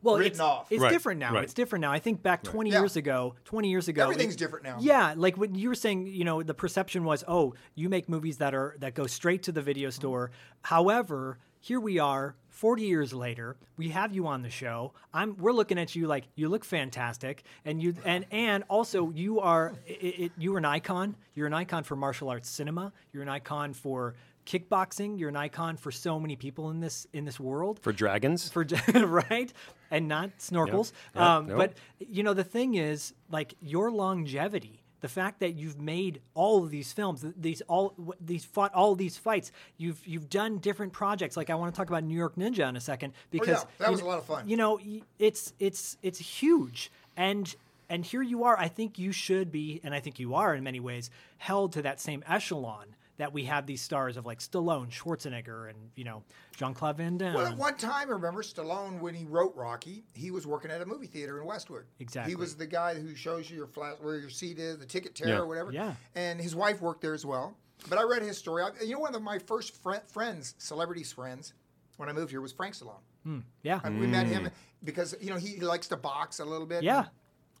well, 0.00 0.16
written 0.16 0.30
it's, 0.32 0.40
off. 0.40 0.70
it's 0.72 0.80
Right, 0.80 0.90
different 0.90 1.20
now. 1.20 1.34
right. 1.34 1.44
It's 1.44 1.52
different 1.52 1.82
now. 1.82 1.92
I 1.92 1.98
think 1.98 2.22
back 2.22 2.42
20 2.42 2.70
Yeah. 2.70 2.78
years 2.80 2.96
ago, 2.96 3.34
20 3.44 3.68
years 3.68 3.88
ago, 3.88 4.04
Everything's 4.04 4.34
it- 4.34 4.38
different 4.38 4.64
now. 4.64 4.78
Yeah, 4.80 5.12
like 5.16 5.36
when 5.36 5.54
you 5.54 5.68
were 5.68 5.74
saying, 5.74 6.06
you 6.06 6.24
know, 6.24 6.42
the 6.42 6.54
perception 6.54 7.04
was, 7.04 7.22
oh, 7.28 7.52
you 7.74 7.88
make 7.90 8.08
movies 8.08 8.38
that 8.38 8.54
are 8.54 8.76
that 8.78 8.94
go 8.94 9.06
straight 9.06 9.42
to 9.42 9.52
the 9.52 9.60
video 9.60 9.90
Mm-hmm. 9.90 10.00
store. 10.00 10.30
However, 10.62 11.38
here 11.60 11.80
we 11.80 11.98
are, 11.98 12.34
40 12.52 12.82
years 12.82 13.12
later. 13.14 13.56
We 13.78 13.88
have 13.88 14.14
you 14.14 14.26
on 14.26 14.42
the 14.42 14.50
show. 14.50 14.92
I'm 15.12 15.36
we're 15.38 15.52
looking 15.52 15.78
at 15.78 15.96
you 15.96 16.06
like 16.06 16.24
you 16.36 16.48
look 16.48 16.64
fantastic, 16.64 17.42
and 17.64 17.82
you 17.82 17.94
and 18.04 18.26
and 18.30 18.62
also 18.68 19.10
you 19.10 19.40
are 19.40 19.72
it, 19.86 19.92
it, 19.92 20.32
you 20.38 20.54
are 20.54 20.58
an 20.58 20.64
icon. 20.66 21.16
You're 21.34 21.46
an 21.46 21.54
icon 21.54 21.82
for 21.82 21.96
martial 21.96 22.28
arts 22.28 22.48
cinema. 22.48 22.92
You're 23.12 23.22
an 23.22 23.28
icon 23.30 23.72
for 23.72 24.14
kickboxing. 24.44 25.18
You're 25.18 25.30
an 25.30 25.36
icon 25.36 25.76
for 25.76 25.90
so 25.90 26.20
many 26.20 26.36
people 26.36 26.70
in 26.70 26.80
this 26.80 27.06
in 27.12 27.24
this 27.24 27.40
world 27.40 27.80
For 27.80 27.92
dragons. 27.92 28.50
for 28.50 28.64
right 28.94 29.52
and 29.90 30.08
not 30.08 30.38
snorkels 30.38 30.92
Yeah, 31.14 31.36
um, 31.36 31.46
no. 31.46 31.56
but 31.56 31.74
you 31.98 32.22
know 32.22 32.34
the 32.34 32.44
thing 32.44 32.74
is 32.74 33.14
like 33.30 33.54
your 33.60 33.90
longevity 33.90 34.81
the 35.02 35.08
fact 35.08 35.40
that 35.40 35.54
you've 35.54 35.78
made 35.80 36.20
all 36.34 36.64
of 36.64 36.70
these 36.70 36.92
films 36.92 37.24
these 37.36 37.60
all 37.68 37.94
these 38.20 38.44
fought 38.44 38.72
all 38.72 38.94
these 38.94 39.18
fights 39.18 39.52
you've 39.76 40.00
you've 40.06 40.30
done 40.30 40.58
different 40.58 40.92
projects. 40.94 41.36
Like 41.36 41.50
i 41.50 41.54
want 41.54 41.74
to 41.74 41.76
talk 41.78 41.88
about 41.90 42.02
new 42.04 42.16
york 42.16 42.36
ninja 42.36 42.66
in 42.68 42.76
a 42.76 42.80
second 42.80 43.12
oh, 43.14 43.26
because 43.30 43.64
Oh, 43.64 43.68
that 43.78 43.86
you 43.86 43.92
was 43.92 44.00
a 44.00 44.04
lot 44.06 44.18
of 44.18 44.24
fun. 44.24 44.48
you 44.48 44.56
know 44.56 44.80
it's 45.18 45.52
it's 45.58 45.98
it's 46.02 46.18
huge. 46.18 46.90
And 47.16 47.54
and 47.90 48.06
here 48.06 48.22
you 48.22 48.44
are. 48.44 48.58
I 48.58 48.68
think 48.68 48.98
you 48.98 49.12
should 49.12 49.52
be 49.52 49.80
and 49.84 49.92
i 49.94 50.00
think 50.00 50.18
you 50.18 50.34
are 50.34 50.54
in 50.54 50.62
many 50.64 50.80
ways 50.80 51.10
held 51.38 51.72
to 51.74 51.82
that 51.82 52.00
same 52.00 52.22
echelon 52.26 52.86
that 53.18 53.32
we 53.32 53.44
have 53.44 53.66
these 53.66 53.80
stars 53.82 54.16
of 54.16 54.24
like 54.26 54.38
Stallone, 54.40 54.90
Schwarzenegger, 54.90 55.68
and 55.70 55.78
you 55.96 56.04
know 56.04 56.22
Jean-Claude 56.56 56.96
Van 56.96 57.18
Damme. 57.18 57.34
Well, 57.34 57.46
at 57.46 57.56
one 57.56 57.76
time, 57.76 58.08
remember 58.10 58.42
Stallone 58.42 59.00
when 59.00 59.14
he 59.14 59.24
wrote 59.24 59.54
Rocky, 59.54 60.04
he 60.14 60.30
was 60.30 60.46
working 60.46 60.70
at 60.70 60.80
a 60.80 60.86
movie 60.86 61.06
theater 61.06 61.40
in 61.40 61.46
Westwood. 61.46 61.84
Exactly. 62.00 62.32
He 62.32 62.36
was 62.36 62.56
the 62.56 62.66
guy 62.66 62.94
who 62.94 63.14
shows 63.14 63.50
you 63.50 63.56
your 63.56 63.66
flat 63.66 64.02
where 64.02 64.16
your 64.16 64.30
seat 64.30 64.58
is, 64.58 64.78
the 64.78 64.86
ticket 64.86 65.14
tear 65.14 65.28
Yeah. 65.28 65.38
or 65.38 65.46
whatever. 65.46 65.72
Yeah. 65.72 65.94
And 66.14 66.40
his 66.40 66.54
wife 66.56 66.80
worked 66.80 67.02
there 67.02 67.14
as 67.14 67.24
well. 67.26 67.56
But 67.88 67.98
I 67.98 68.04
read 68.04 68.22
his 68.22 68.38
story. 68.38 68.62
I, 68.62 68.70
you 68.84 68.92
know, 68.94 69.00
one 69.00 69.14
of 69.14 69.22
my 69.22 69.38
first 69.38 69.74
fri 69.82 69.96
friends, 70.06 70.54
celebrities 70.58 71.12
friends, 71.12 71.52
when 71.96 72.08
I 72.08 72.12
moved 72.12 72.30
here 72.30 72.40
was 72.40 72.52
Frank 72.52 72.74
Stallone. 72.76 73.42
yeah, 73.62 73.80
And 73.84 74.00
we 74.00 74.06
met 74.06 74.26
him 74.26 74.48
because 74.84 75.14
you 75.20 75.30
know 75.30 75.36
he 75.36 75.60
likes 75.60 75.88
to 75.88 75.96
box 75.96 76.38
a 76.40 76.44
little 76.44 76.66
bit. 76.66 76.82
Yeah. 76.82 77.06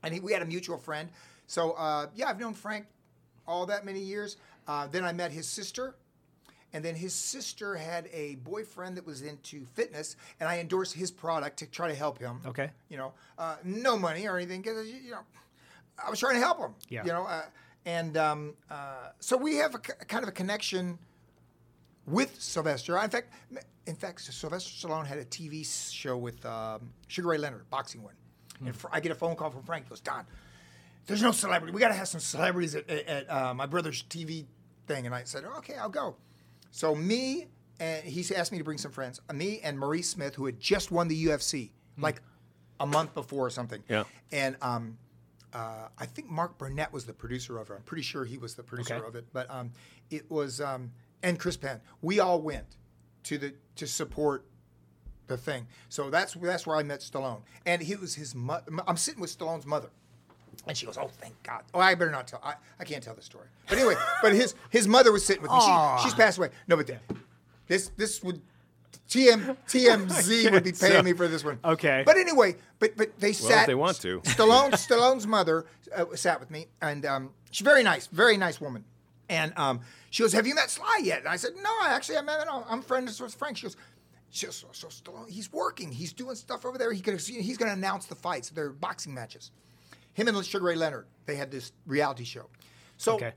And 0.02 0.14
he, 0.14 0.20
we 0.20 0.32
had 0.32 0.42
a 0.42 0.46
mutual 0.46 0.78
friend. 0.78 1.08
So 1.46 1.72
uh, 1.72 2.06
yeah, 2.14 2.28
I've 2.28 2.40
known 2.40 2.54
Frank 2.54 2.86
all 3.46 3.66
that 3.66 3.84
many 3.84 4.00
years. 4.00 4.36
Uh, 4.66 4.86
then 4.86 5.04
I 5.04 5.12
met 5.12 5.32
his 5.32 5.46
sister. 5.48 5.94
And 6.74 6.82
then 6.82 6.94
his 6.94 7.12
sister 7.12 7.74
had 7.74 8.08
a 8.14 8.36
boyfriend 8.36 8.96
that 8.96 9.04
was 9.04 9.20
into 9.20 9.66
fitness, 9.74 10.16
and 10.40 10.48
I 10.48 10.58
endorsed 10.58 10.94
his 10.94 11.10
product 11.10 11.58
to 11.58 11.66
try 11.66 11.88
to 11.88 11.94
help 11.94 12.18
him. 12.18 12.40
Okay. 12.46 12.70
You 12.88 12.96
know, 12.96 13.12
uh, 13.38 13.56
no 13.62 13.98
money 13.98 14.26
or 14.26 14.38
anything, 14.38 14.62
because 14.62 14.88
you 14.88 15.10
know, 15.10 15.18
I 16.02 16.08
was 16.08 16.18
trying 16.18 16.34
to 16.34 16.40
help 16.40 16.58
him. 16.58 16.74
Yeah. 16.88 17.04
You 17.04 17.12
know, 17.12 17.24
uh, 17.24 17.42
and 17.84 18.16
um, 18.16 18.54
uh, 18.70 19.10
so 19.20 19.36
we 19.36 19.56
have 19.56 19.74
a, 19.74 19.80
k- 19.80 19.92
kind 20.08 20.22
of 20.22 20.30
a 20.30 20.32
connection 20.32 20.98
with 22.06 22.40
Sylvester. 22.40 22.96
In 22.98 23.10
fact, 23.10 23.32
in 23.86 23.94
fact, 23.94 24.22
Sylvester 24.22 24.88
Stallone 24.88 25.06
had 25.06 25.18
a 25.18 25.24
TV 25.26 25.66
show 25.92 26.16
with 26.16 26.44
um, 26.46 26.90
Sugar 27.08 27.28
Ray 27.28 27.38
Leonard, 27.38 27.68
boxing 27.68 28.02
one. 28.02 28.14
And 28.64 28.74
I 28.92 29.00
get 29.00 29.10
a 29.12 29.14
phone 29.16 29.34
call 29.34 29.50
from 29.50 29.62
Frank. 29.64 29.84
He 29.86 29.90
goes, 29.90 30.00
Don, 30.00 30.24
there's 31.06 31.22
no 31.22 31.32
celebrity. 31.32 31.72
We 31.72 31.80
got 31.80 31.88
to 31.88 31.94
have 31.94 32.08
some 32.08 32.20
celebrities 32.20 32.74
at, 32.74 32.88
at, 32.88 33.06
at, 33.06 33.30
uh, 33.30 33.54
my 33.54 33.66
brother's 33.66 34.02
TV 34.04 34.46
thing. 34.86 35.06
And 35.06 35.14
I 35.14 35.24
said, 35.24 35.44
okay, 35.58 35.74
I'll 35.76 35.88
go. 35.88 36.16
So 36.70 36.94
me 36.94 37.48
and 37.80 38.04
he 38.04 38.24
asked 38.34 38.52
me 38.52 38.58
to 38.58 38.64
bring 38.64 38.78
some 38.78 38.92
friends. 38.92 39.20
Me 39.32 39.60
and 39.62 39.78
Maurice 39.78 40.08
Smith, 40.08 40.34
who 40.34 40.46
had 40.46 40.60
just 40.60 40.90
won 40.90 41.08
the 41.08 41.26
UFC 41.26 41.70
like 41.98 42.22
a 42.80 42.86
month 42.86 43.14
before 43.14 43.46
or 43.46 43.50
something. 43.50 43.82
Yeah. 43.88 44.04
And 44.30 44.56
um, 44.62 44.98
uh, 45.52 45.88
I 45.98 46.06
think 46.06 46.30
Mark 46.30 46.56
Burnett 46.58 46.92
was 46.92 47.04
the 47.04 47.12
producer 47.12 47.58
of 47.58 47.70
it. 47.70 47.74
I'm 47.74 47.82
pretty 47.82 48.02
sure 48.02 48.24
he 48.24 48.38
was 48.38 48.54
the 48.54 48.62
producer 48.62 48.94
Okay. 48.94 49.06
of 49.06 49.16
it. 49.16 49.26
But 49.32 49.50
um, 49.50 49.72
it 50.10 50.30
was 50.30 50.60
um, 50.60 50.92
and 51.22 51.38
Chris 51.38 51.56
Penn. 51.56 51.80
We 52.00 52.20
all 52.20 52.40
went 52.40 52.76
to 53.24 53.38
the 53.38 53.54
to 53.76 53.86
support 53.86 54.46
the 55.26 55.36
thing. 55.36 55.66
So 55.88 56.10
that's 56.10 56.34
that's 56.34 56.66
where 56.66 56.76
I 56.76 56.82
met 56.82 57.00
Stallone, 57.00 57.42
and 57.66 57.82
he 57.82 57.96
was 57.96 58.14
his. 58.14 58.34
Mo- 58.34 58.60
I'm 58.86 58.96
sitting 58.96 59.20
with 59.20 59.36
Stallone's 59.36 59.66
mother, 59.66 59.90
and 60.66 60.76
she 60.76 60.86
goes, 60.86 60.96
"Oh, 60.98 61.08
thank 61.08 61.40
God." 61.42 61.62
Oh, 61.74 61.80
I 61.80 61.94
better 61.94 62.10
not 62.10 62.26
tell. 62.26 62.40
I, 62.42 62.54
I 62.78 62.84
can't 62.84 63.02
tell 63.02 63.14
the 63.14 63.22
story. 63.22 63.46
But 63.68 63.78
anyway, 63.78 63.94
but 64.22 64.32
his 64.32 64.54
his 64.70 64.86
mother 64.88 65.12
was 65.12 65.24
sitting 65.24 65.42
with 65.42 65.50
me. 65.50 65.60
She, 65.60 66.04
she's 66.04 66.14
passed 66.14 66.38
away. 66.38 66.50
No, 66.68 66.76
but 66.76 66.90
this 67.66 67.90
this 67.96 68.22
would. 68.22 68.40
TM, 69.08 69.56
TMZ 69.68 70.50
would 70.52 70.64
be 70.64 70.72
paying 70.72 71.04
me 71.04 71.12
for 71.12 71.28
this 71.28 71.44
one. 71.44 71.58
Okay. 71.62 72.02
But 72.04 72.16
anyway, 72.16 72.56
but 72.78 72.96
but 72.96 73.18
they 73.18 73.34
sat. 73.34 73.66
they 73.66 73.74
want 73.74 74.00
to. 74.00 74.20
Stallone, 74.24 74.70
Stallone's 74.72 75.26
mother 75.26 75.66
uh, 75.94 76.06
sat 76.14 76.40
with 76.40 76.50
me, 76.50 76.66
and 76.80 77.04
um, 77.04 77.30
she's 77.50 77.64
very 77.64 77.82
nice, 77.82 78.06
very 78.06 78.38
nice 78.38 78.58
woman. 78.58 78.84
And 79.28 79.52
um, 79.56 79.80
she 80.10 80.22
goes, 80.22 80.32
"Have 80.32 80.46
you 80.46 80.54
met 80.54 80.70
Sly 80.70 81.00
yet?" 81.02 81.20
And 81.20 81.28
I 81.28 81.36
said, 81.36 81.52
"No, 81.62 81.70
actually, 81.84 82.18
I 82.18 82.22
met 82.22 82.40
him. 82.40 82.48
I'm 82.68 82.80
friends 82.80 83.20
with 83.20 83.34
Frank." 83.34 83.58
She 83.58 83.64
goes, 83.64 83.76
she 84.32 84.46
goes, 84.46 84.56
so, 84.56 84.68
so 84.72 84.88
Stallone, 84.88 85.28
he's 85.28 85.52
working. 85.52 85.92
He's 85.92 86.14
doing 86.14 86.34
stuff 86.36 86.64
over 86.64 86.78
there. 86.78 86.90
He 86.90 87.02
could, 87.02 87.20
he's 87.20 87.58
going 87.58 87.70
to 87.70 87.76
announce 87.76 88.06
the 88.06 88.14
fights. 88.14 88.48
They're 88.48 88.70
boxing 88.70 89.12
matches. 89.12 89.50
Him 90.14 90.28
and 90.28 90.44
Sugar 90.44 90.66
Ray 90.66 90.74
Leonard, 90.76 91.06
they 91.26 91.36
had 91.36 91.50
this 91.50 91.72
reality 91.86 92.24
show. 92.24 92.48
So 92.96 93.14
Okay. 93.14 93.32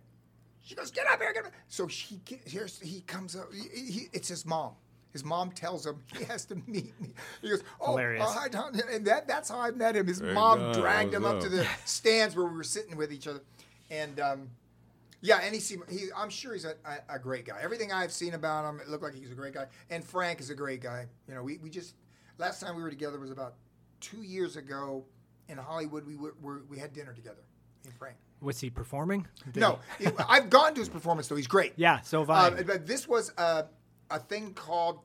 she 0.62 0.76
goes, 0.76 0.92
"Get 0.92 1.08
up 1.08 1.20
here, 1.22 1.34
get 1.34 1.46
up." 1.46 1.52
So 1.68 1.88
she 1.88 2.20
here's 2.46 2.80
he 2.80 3.02
comes 3.02 3.36
up. 3.36 3.48
He, 3.54 3.92
he, 3.92 4.02
it's 4.14 4.28
his 4.28 4.46
mom. 4.46 4.74
His 5.12 5.24
mom 5.24 5.52
tells 5.52 5.86
him 5.86 6.04
he 6.18 6.26
has 6.26 6.44
to 6.46 6.56
meet 6.68 7.00
me. 7.00 7.14
He 7.42 7.50
goes, 7.50 7.64
"Oh, 7.80 7.92
Hilarious. 7.92 8.24
uh, 8.24 8.34
hi, 8.34 8.50
Don." 8.50 8.80
And 8.92 9.06
that, 9.06 9.28
that's 9.28 9.50
how 9.50 9.60
I 9.60 9.72
met 9.72 9.96
him. 9.96 10.08
His 10.08 10.20
Hey, 10.20 10.34
mom 10.34 10.60
Don, 10.60 10.82
dragged 10.82 11.14
him 11.14 11.24
what's 11.24 11.46
up 11.46 11.52
to 11.52 11.58
the 11.58 11.68
stands 11.86 12.36
where 12.36 12.46
we 12.46 12.56
were 12.56 12.64
sitting 12.64 12.98
with 12.98 13.14
each 13.14 13.28
other, 13.28 13.42
and 13.90 14.20
um, 14.20 14.50
yeah, 15.22 15.40
and 15.42 15.54
he 15.54 15.62
seemed 15.62 15.84
he. 15.90 16.08
I'm 16.16 16.30
sure 16.30 16.52
he's 16.54 16.66
a, 16.66 16.76
a, 16.86 17.16
a 17.16 17.20
great 17.20 17.46
guy. 17.46 17.58
Everything 17.62 17.94
I've 17.94 18.12
seen 18.12 18.34
about 18.34 18.68
him, 18.70 18.80
it 18.82 18.90
looked 18.90 19.04
like 19.04 19.14
he's 19.14 19.32
a 19.32 19.36
great 19.36 19.54
guy. 19.54 19.68
And 19.90 20.04
Frank 20.04 20.42
is 20.42 20.50
a 20.50 20.56
great 20.56 20.82
guy. 20.82 21.06
You 21.30 21.36
know, 21.36 21.44
we, 21.44 21.58
we 21.60 21.70
just 21.70 21.96
last 22.38 22.60
time 22.60 22.76
we 22.76 22.84
were 22.84 22.90
together 22.90 23.18
was 23.20 23.32
about 23.32 23.56
two 24.02 24.22
years 24.22 24.58
ago 24.58 25.06
in 25.50 25.58
Hollywood. 25.58 26.06
We 26.06 26.16
were, 26.16 26.34
were 26.42 26.64
we 26.70 26.78
had 26.78 26.94
dinner 26.94 27.14
together. 27.14 27.44
And 27.86 27.94
Frank. 27.94 28.18
Was 28.42 28.60
he 28.60 28.70
performing? 28.70 29.28
Did 29.54 29.62
No, 29.62 29.80
he- 30.00 30.08
I've 30.28 30.50
gone 30.50 30.74
to 30.74 30.80
his 30.80 30.90
performance 30.90 31.28
though. 31.28 31.36
He's 31.36 31.48
great. 31.48 31.74
Yeah, 31.78 32.02
so 32.02 32.20
have 32.20 32.30
I. 32.30 32.48
Uh, 32.48 32.64
but 32.64 32.86
this 32.88 33.08
was 33.08 33.32
uh, 33.38 33.64
a 34.10 34.20
thing 34.20 34.54
called 34.54 35.00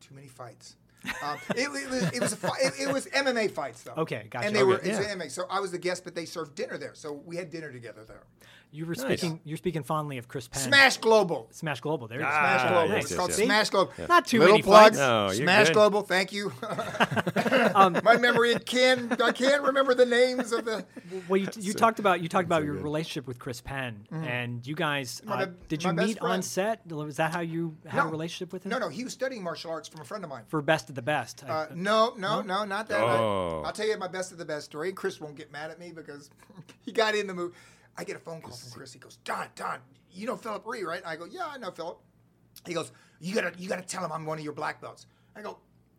too 0.00 0.14
many 0.14 0.28
fights. 0.28 0.76
Um, 1.22 1.38
it, 1.56 1.62
it 1.62 1.70
was 1.90 2.02
it 2.12 2.20
was 2.20 2.32
a 2.32 2.36
fi- 2.36 2.58
it, 2.62 2.72
it 2.80 2.92
was 2.92 3.06
MMA 3.06 3.50
fights 3.50 3.82
though. 3.82 3.94
Okay, 3.98 4.26
gotcha. 4.30 4.46
And 4.46 4.54
they 4.56 4.62
were 4.62 4.74
Okay, 4.76 4.90
it's 4.90 5.00
yeah. 5.00 5.14
MMA. 5.14 5.30
So 5.30 5.44
I 5.50 5.60
was 5.60 5.70
the 5.72 5.78
guest, 5.78 6.04
but 6.04 6.14
they 6.14 6.24
served 6.24 6.54
dinner 6.54 6.78
there. 6.78 6.94
So 6.94 7.12
we 7.12 7.36
had 7.36 7.50
dinner 7.50 7.72
together 7.72 8.04
there. 8.06 8.22
you 8.70 8.84
were 8.86 8.94
Nice. 8.94 9.00
speaking. 9.20 9.40
You're 9.44 9.56
speaking 9.56 9.82
fondly 9.82 10.18
of 10.18 10.28
Chris 10.28 10.46
Penn. 10.48 10.62
Smash 10.62 10.98
Global. 10.98 11.48
Smash 11.50 11.80
Global. 11.80 12.06
There. 12.08 12.18
you 12.18 12.24
go. 12.24 12.30
Smash 12.30 12.60
Ah, 12.62 12.68
Global. 12.68 12.88
yes, 12.94 13.02
it's 13.04 13.10
yes, 13.12 13.18
called 13.18 13.30
yes. 13.30 13.38
Smash 13.44 13.70
Global. 13.70 13.92
Not 14.08 14.26
too 14.26 14.38
Little 14.40 14.54
many 14.54 14.62
plug. 14.62 14.94
No, 14.94 15.28
Smash 15.32 15.66
good. 15.68 15.74
Global. 15.74 16.02
Thank 16.02 16.32
you. 16.32 16.52
My 17.74 18.16
memory 18.20 18.54
can 18.64 19.16
I 19.22 19.32
can't 19.32 19.62
remember 19.62 19.94
the 19.94 20.06
names 20.06 20.52
of 20.52 20.64
the. 20.64 20.84
Well, 21.28 21.38
you, 21.40 21.48
you 21.58 21.72
talked 21.72 21.98
about 21.98 22.20
you 22.20 22.28
talked 22.28 22.46
about 22.46 22.64
your 22.64 22.74
relationship 22.74 23.26
with 23.26 23.38
Chris 23.38 23.60
Penn, 23.60 24.06
and 24.10 24.66
you 24.66 24.74
guys 24.74 25.08
Mm-hmm. 25.18 25.28
My 25.30 25.42
uh, 25.44 25.46
did 25.68 25.82
you 25.82 25.92
best 25.92 26.06
meet 26.08 26.18
on 26.20 26.42
set? 26.42 26.86
Was 26.90 27.16
that 27.16 27.32
how 27.32 27.40
you 27.40 27.76
had 27.86 28.04
a 28.04 28.08
relationship 28.08 28.52
with 28.52 28.64
him? 28.64 28.70
No, 28.70 28.78
no, 28.78 28.88
he 28.88 29.04
was 29.04 29.12
studying 29.12 29.42
martial 29.42 29.70
arts 29.70 29.88
from 29.88 30.00
a 30.00 30.04
friend 30.04 30.22
of 30.24 30.30
mine. 30.30 30.42
For 30.48 30.60
best 30.62 30.88
of 30.90 30.94
the 30.98 31.02
best. 31.02 31.44
Uh, 31.48 31.66
no, 31.74 32.14
no, 32.18 32.42
no, 32.42 32.64
not 32.64 32.88
that. 32.88 33.00
I- 33.00 33.16
Oh. 33.18 33.62
I'll 33.64 33.72
tell 33.72 33.86
you 33.86 33.96
my 33.96 34.08
best 34.08 34.32
of 34.32 34.38
the 34.38 34.44
best 34.44 34.64
story. 34.66 34.92
Chris 34.92 35.20
won't 35.20 35.36
get 35.36 35.52
mad 35.52 35.70
at 35.70 35.78
me 35.78 35.92
because 35.94 36.28
he 36.84 36.90
got 36.92 37.14
in 37.14 37.26
the 37.28 37.34
movie. 37.34 37.54
I 37.96 38.02
get 38.04 38.16
a 38.16 38.18
phone 38.18 38.40
call 38.42 38.52
from 38.56 38.70
Chris. 38.72 38.92
He 38.92 38.98
goes, 38.98 39.16
Don, 39.24 39.46
Don, 39.54 39.78
you 40.10 40.26
know 40.26 40.36
Phillip 40.36 40.64
Rhee, 40.66 40.82
right? 40.82 41.02
I 41.06 41.14
go, 41.16 41.24
Yeah, 41.24 41.46
I 41.48 41.56
know 41.58 41.70
Phillip. 41.70 41.98
He 42.66 42.74
goes, 42.74 42.90
You 43.20 43.34
gotta, 43.34 43.52
you 43.58 43.68
gotta 43.68 43.82
tell 43.82 44.04
him 44.04 44.10
I'm 44.12 44.26
one 44.26 44.38
of 44.38 44.44
your 44.44 44.52
black 44.52 44.80
belts. 44.80 45.06
I 45.36 45.42
go, 45.42 45.58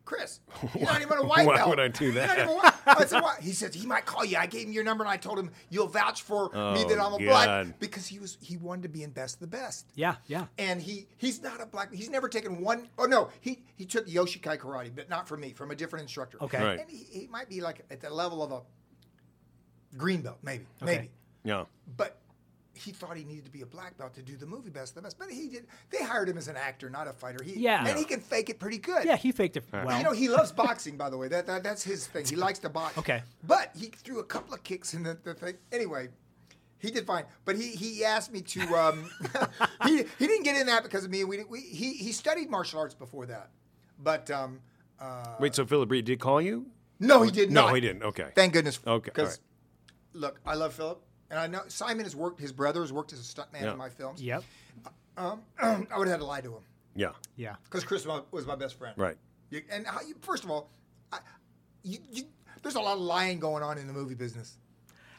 Chris, 0.09 0.39
you're 0.75 0.85
not 0.87 1.03
even 1.03 1.19
a 1.19 1.23
white 1.23 1.45
Why 1.45 1.57
belt. 1.57 1.69
would 1.69 1.79
I 1.79 1.87
do 1.87 2.05
You're 2.05 2.13
not 2.15 2.35
that? 2.35 2.83
I 2.87 3.05
said, 3.05 3.21
What? 3.21 3.39
He 3.41 3.51
says 3.51 3.75
he 3.75 3.85
might 3.85 4.07
call 4.07 4.25
you. 4.25 4.37
I 4.37 4.47
gave 4.47 4.65
him 4.65 4.73
your 4.73 4.83
number 4.83 5.03
and 5.03 5.11
I 5.11 5.17
told 5.17 5.37
him 5.37 5.51
you'll 5.69 5.85
vouch 5.87 6.23
for 6.23 6.45
me 6.45 6.51
Oh, 6.55 6.87
that 6.89 6.99
I'm 6.99 7.13
a 7.13 7.17
black 7.19 7.79
because 7.79 8.07
he 8.07 8.17
was 8.17 8.39
he 8.41 8.57
wanted 8.57 8.81
to 8.81 8.89
be 8.89 9.03
in 9.03 9.11
best 9.11 9.35
of 9.35 9.41
the 9.41 9.47
best 9.47 9.85
yeah, 9.93 10.15
yeah. 10.25 10.47
and 10.57 10.81
he 10.81 11.05
he's 11.17 11.43
not 11.43 11.61
a 11.61 11.67
black. 11.67 11.93
He's 11.93 12.09
never 12.09 12.27
taken 12.27 12.59
one. 12.59 12.89
Oh 12.97 13.05
no, 13.05 13.29
he 13.39 13.61
he 13.75 13.85
took 13.85 14.07
Yoshukai 14.07 14.57
karate, 14.57 14.89
but 14.95 15.09
not 15.09 15.27
from 15.27 15.41
me, 15.41 15.53
from 15.53 15.69
a 15.69 15.75
different 15.75 16.01
instructor. 16.01 16.41
Okay. 16.41 16.63
Right. 16.63 16.79
and 16.79 16.89
he, 16.89 17.05
he 17.19 17.27
might 17.27 17.47
be 17.47 17.61
like 17.61 17.85
at 17.91 18.01
the 18.01 18.09
level 18.09 18.41
of 18.41 18.51
a 18.51 18.61
green 19.95 20.21
belt, 20.21 20.39
maybe, 20.41 20.65
Okay. 20.81 20.91
maybe. 20.95 21.11
Yeah. 21.43 21.65
But 21.97 22.17
he 22.79 22.91
thought 22.91 23.17
he 23.17 23.23
needed 23.23 23.45
to 23.45 23.51
be 23.51 23.61
a 23.61 23.65
black 23.65 23.97
belt 23.97 24.13
to 24.15 24.21
do 24.21 24.37
the 24.37 24.45
movie 24.45 24.69
Best 24.69 24.91
of 24.91 24.95
the 24.95 25.01
Best. 25.01 25.19
But 25.19 25.29
he 25.29 25.49
did. 25.49 25.67
They 25.89 26.03
hired 26.03 26.29
him 26.29 26.37
as 26.37 26.47
an 26.47 26.55
actor, 26.57 26.89
not 26.89 27.07
a 27.07 27.13
fighter. 27.13 27.43
He, 27.43 27.59
Yeah. 27.59 27.85
and 27.85 27.97
he 27.97 28.05
can 28.05 28.19
fake 28.21 28.49
it 28.49 28.59
pretty 28.59 28.77
good. 28.77 29.05
Yeah, 29.05 29.17
he 29.17 29.31
faked 29.31 29.57
it 29.57 29.65
well. 29.71 29.97
You 29.97 30.03
know, 30.03 30.11
he 30.11 30.29
loves 30.29 30.51
boxing, 30.51 30.97
by 30.97 31.09
the 31.09 31.17
way. 31.17 31.27
That, 31.27 31.45
that 31.47 31.63
that's 31.63 31.83
his 31.83 32.07
thing. 32.07 32.25
He 32.25 32.35
likes 32.47 32.59
to 32.59 32.69
box. 32.69 32.97
Okay. 32.97 33.21
But 33.45 33.71
he 33.77 33.87
threw 33.87 34.19
a 34.19 34.23
couple 34.23 34.53
of 34.53 34.63
kicks 34.63 34.93
in 34.93 35.03
the, 35.03 35.17
the 35.23 35.33
thing. 35.33 35.55
Anyway, 35.71 36.09
he 36.77 36.91
did 36.91 37.05
fine. 37.05 37.25
But 37.45 37.57
he 37.57 37.69
he 37.71 38.05
asked 38.05 38.31
me 38.31 38.41
to. 38.41 38.61
Um, 38.75 39.09
he 39.85 39.97
he 40.17 40.27
didn't 40.27 40.43
get 40.43 40.55
in 40.59 40.67
that 40.67 40.83
because 40.83 41.03
of 41.03 41.11
me. 41.11 41.23
We, 41.25 41.43
we 41.43 41.59
he 41.61 41.93
he 41.93 42.11
studied 42.11 42.49
martial 42.49 42.79
arts 42.79 42.95
before 42.95 43.25
that. 43.25 43.49
But 44.01 44.31
um, 44.31 44.61
uh, 44.99 45.35
Wait, 45.39 45.55
so 45.55 45.65
Phillip 45.65 45.91
Rhee 45.91 46.01
did 46.01 46.19
call 46.19 46.41
you? 46.41 46.67
no, 46.99 47.21
he 47.21 47.31
did 47.31 47.51
No, 47.51 47.61
not. 47.63 47.67
No, 47.69 47.73
he 47.75 47.81
didn't. 47.81 48.03
Okay. 48.03 48.27
Thank 48.35 48.53
goodness. 48.53 48.79
Okay, 48.79 48.87
all 48.91 48.99
Because 48.99 49.39
look, 50.13 50.39
I 50.45 50.55
love 50.55 50.73
Phillip, 50.73 51.01
and 51.29 51.39
I 51.39 51.47
know 51.47 51.61
Simon 51.67 52.03
has 52.05 52.15
worked. 52.15 52.39
His 52.39 52.51
brother 52.51 52.81
has 52.81 52.91
worked 52.93 53.13
as 53.13 53.19
a 53.19 53.23
stuntman 53.23 53.61
Yeah. 53.61 53.71
in 53.71 53.77
my 53.77 53.89
films. 53.89 54.21
Yep. 54.21 54.43
Um, 55.17 55.41
I 55.61 55.77
would 55.97 56.07
have 56.07 56.07
had 56.07 56.19
to 56.19 56.25
lie 56.25 56.41
to 56.41 56.49
him 56.55 56.61
Yeah. 56.95 57.11
Yeah. 57.35 57.55
because 57.65 57.83
Chris 57.83 58.05
wa- 58.05 58.23
was 58.31 58.45
my 58.45 58.55
best 58.55 58.75
friend. 58.77 58.93
Right. 58.97 59.17
You, 59.49 59.61
and 59.71 59.85
how 59.85 60.01
you, 60.01 60.15
first 60.21 60.43
of 60.43 60.49
all, 60.51 60.69
I, 61.11 61.19
you, 61.83 61.97
you, 62.11 62.23
there's 62.63 62.75
a 62.75 62.79
lot 62.81 62.93
of 62.93 62.99
lying 63.01 63.39
going 63.39 63.63
on 63.63 63.77
in 63.77 63.87
the 63.87 63.93
movie 63.93 64.15
business. 64.15 64.57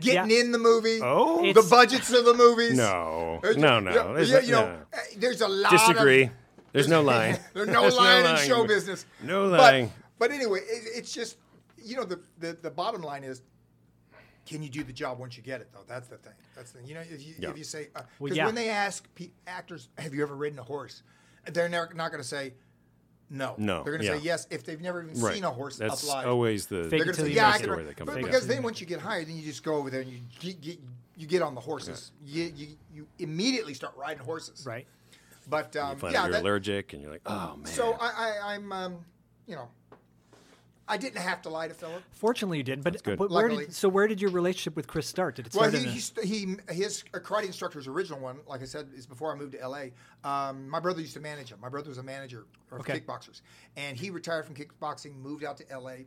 Getting 0.01 0.31
Yeah. 0.31 0.41
in 0.41 0.53
the 0.53 0.59
movie, 0.59 1.01
Oh? 1.03 1.43
the 1.43 1.49
It's- 1.51 1.69
budgets 1.69 2.11
of 2.13 2.25
the 2.25 2.33
movies. 2.35 2.77
No. 2.79 3.41
Uh, 3.45 3.53
No, 3.59 3.81
no. 3.81 3.91
yeah, 3.93 4.13
There's 4.15 4.31
yeah, 4.31 4.37
no- 4.39 4.45
you 4.47 4.53
know, 4.53 4.67
no. 4.67 4.79
uh, 4.95 4.99
there's 5.19 5.41
a 5.43 5.49
lot. 5.49 5.71
Disagree. 5.73 6.23
Of, 6.25 6.31
There's 6.73 6.89
no 6.89 7.03
lying. 7.13 7.37
there's 7.53 7.69
no 7.69 7.83
There's 7.83 7.95
no 7.97 8.01
lying 8.03 8.25
in 8.25 8.33
lying. 8.33 8.49
show 8.49 8.67
business. 8.67 9.05
No 9.23 9.51
But- 9.51 9.61
lying. 9.61 9.93
But, 10.19 10.31
anyway, 10.33 10.61
it, 10.61 10.83
it's 10.97 11.13
just 11.13 11.37
you 11.83 11.97
know 11.97 12.05
the, 12.05 12.21
the 12.39 12.53
the 12.61 12.71
bottom 12.71 13.03
line 13.03 13.25
is. 13.25 13.43
Can 14.47 14.63
you 14.63 14.69
do 14.69 14.83
the 14.83 14.93
job 14.93 15.19
once 15.19 15.37
you 15.37 15.43
get 15.43 15.61
it, 15.61 15.69
though? 15.73 15.85
That's 15.87 16.09
the 16.09 16.17
thing. 16.17 16.33
That's 16.57 16.73
the 16.73 16.79
thing. 16.79 16.89
You 16.89 16.95
know, 16.95 17.01
if 17.03 17.23
you, 17.23 17.35
Yeah. 17.39 17.51
if 17.51 17.59
you 17.59 17.65
say, 17.65 17.85
because 17.93 18.07
Well, 18.19 18.33
yeah. 18.33 18.47
when 18.47 18.55
they 18.55 18.69
ask 18.71 19.07
pe- 19.15 19.31
actors, 19.47 19.89
"Have 19.99 20.15
you 20.15 20.23
ever 20.23 20.35
ridden 20.35 20.59
a 20.59 20.63
horse?" 20.65 21.03
They're 21.47 21.69
never, 21.69 21.93
not 21.95 22.11
going 22.11 22.23
to 22.23 22.27
say 22.29 22.55
no. 23.29 23.55
No, 23.59 23.85
They're 23.85 23.93
going 23.93 24.01
to 24.01 24.07
yeah. 24.13 24.19
say 24.19 24.25
yes 24.25 24.47
if 24.51 24.65
they've 24.65 24.81
never 24.81 25.03
even 25.03 25.21
Right. 25.21 25.35
seen 25.35 25.45
a 25.45 25.51
horse 25.51 25.77
That's 25.77 26.03
up 26.09 26.17
live. 26.17 26.27
always 26.29 26.67
the 26.67 26.83
Fake 26.85 26.91
They're 26.91 26.99
going 27.01 27.09
to 27.11 27.13
till 27.15 27.25
say, 27.27 27.31
you 27.31 27.37
"Yeah, 27.37 27.47
make 27.47 27.55
I 27.55 27.59
can." 27.59 27.65
story 27.67 27.85
that 27.85 27.97
comes 27.97 28.07
But 28.09 28.15
back. 28.17 28.25
because 28.25 28.47
then 28.47 28.63
once 28.63 28.81
you 28.81 28.87
get 28.87 29.01
hired, 29.01 29.29
then 29.29 29.37
you 29.37 29.43
just 29.45 29.63
go 29.63 29.75
over 29.77 29.89
there 29.91 30.01
and 30.01 30.11
you 30.11 30.21
get, 30.41 30.61
get 30.61 30.81
you 31.17 31.27
get 31.27 31.43
on 31.43 31.55
the 31.55 31.61
horses. 31.61 32.13
You, 32.25 32.45
you 32.57 32.77
you 32.93 33.07
immediately 33.19 33.75
start 33.75 33.95
riding 33.97 34.25
horses. 34.25 34.65
Right. 34.67 34.87
But 35.49 35.77
um, 35.77 35.93
You 35.93 35.97
find 35.99 36.13
yeah, 36.15 36.21
out 36.21 36.25
you're 36.25 36.33
that- 36.33 36.43
allergic, 36.43 36.93
and 36.95 37.03
you're 37.03 37.11
like, 37.13 37.23
oh 37.27 37.57
man. 37.57 37.67
so 37.67 37.93
I, 37.95 38.09
I 38.41 38.55
I'm 38.55 38.73
um, 38.73 39.05
you 39.47 39.55
know, 39.55 39.69
I 40.91 40.97
didn't 40.97 41.21
have 41.23 41.41
to 41.43 41.49
lie 41.49 41.69
to 41.69 41.75
Phillip. 41.75 42.03
Fortunately, 42.11 42.59
you 42.59 42.65
did. 42.65 42.83
But, 42.83 43.03
good. 43.03 43.17
but 43.19 43.31
where 43.31 43.49
did 43.49 43.73
so 43.73 43.89
where 43.89 44.09
did 44.09 44.21
your 44.21 44.31
relationship 44.31 44.75
with 44.75 44.87
Chris 44.89 45.07
start? 45.07 45.37
Did 45.37 45.47
it 45.47 45.55
Well, 45.55 45.69
start 45.71 45.75
he, 45.83 45.85
in 45.85 45.89
a- 45.89 45.93
he, 45.93 46.01
st- 46.01 46.27
he 46.27 46.57
his 46.75 47.05
karate 47.13 47.45
instructor's 47.47 47.87
original 47.87 48.19
one, 48.19 48.39
like 48.47 48.61
I 48.61 48.65
said, 48.65 48.89
is 48.95 49.07
before 49.07 49.33
I 49.33 49.37
moved 49.39 49.53
to 49.53 49.67
LA. 49.69 49.85
Um, 50.25 50.69
my 50.69 50.81
brother 50.81 51.01
used 51.01 51.15
to 51.15 51.21
manage 51.21 51.51
him. 51.51 51.59
My 51.61 51.69
brother 51.69 51.89
was 51.89 51.99
a 51.99 52.03
manager 52.03 52.47
of 52.73 52.81
Okay. 52.81 52.99
kickboxers, 53.01 53.41
and 53.77 53.97
he 53.97 54.11
retired 54.11 54.45
from 54.47 54.57
kickboxing, 54.57 55.17
moved 55.17 55.45
out 55.45 55.57
to 55.59 55.65
LA, 55.79 56.07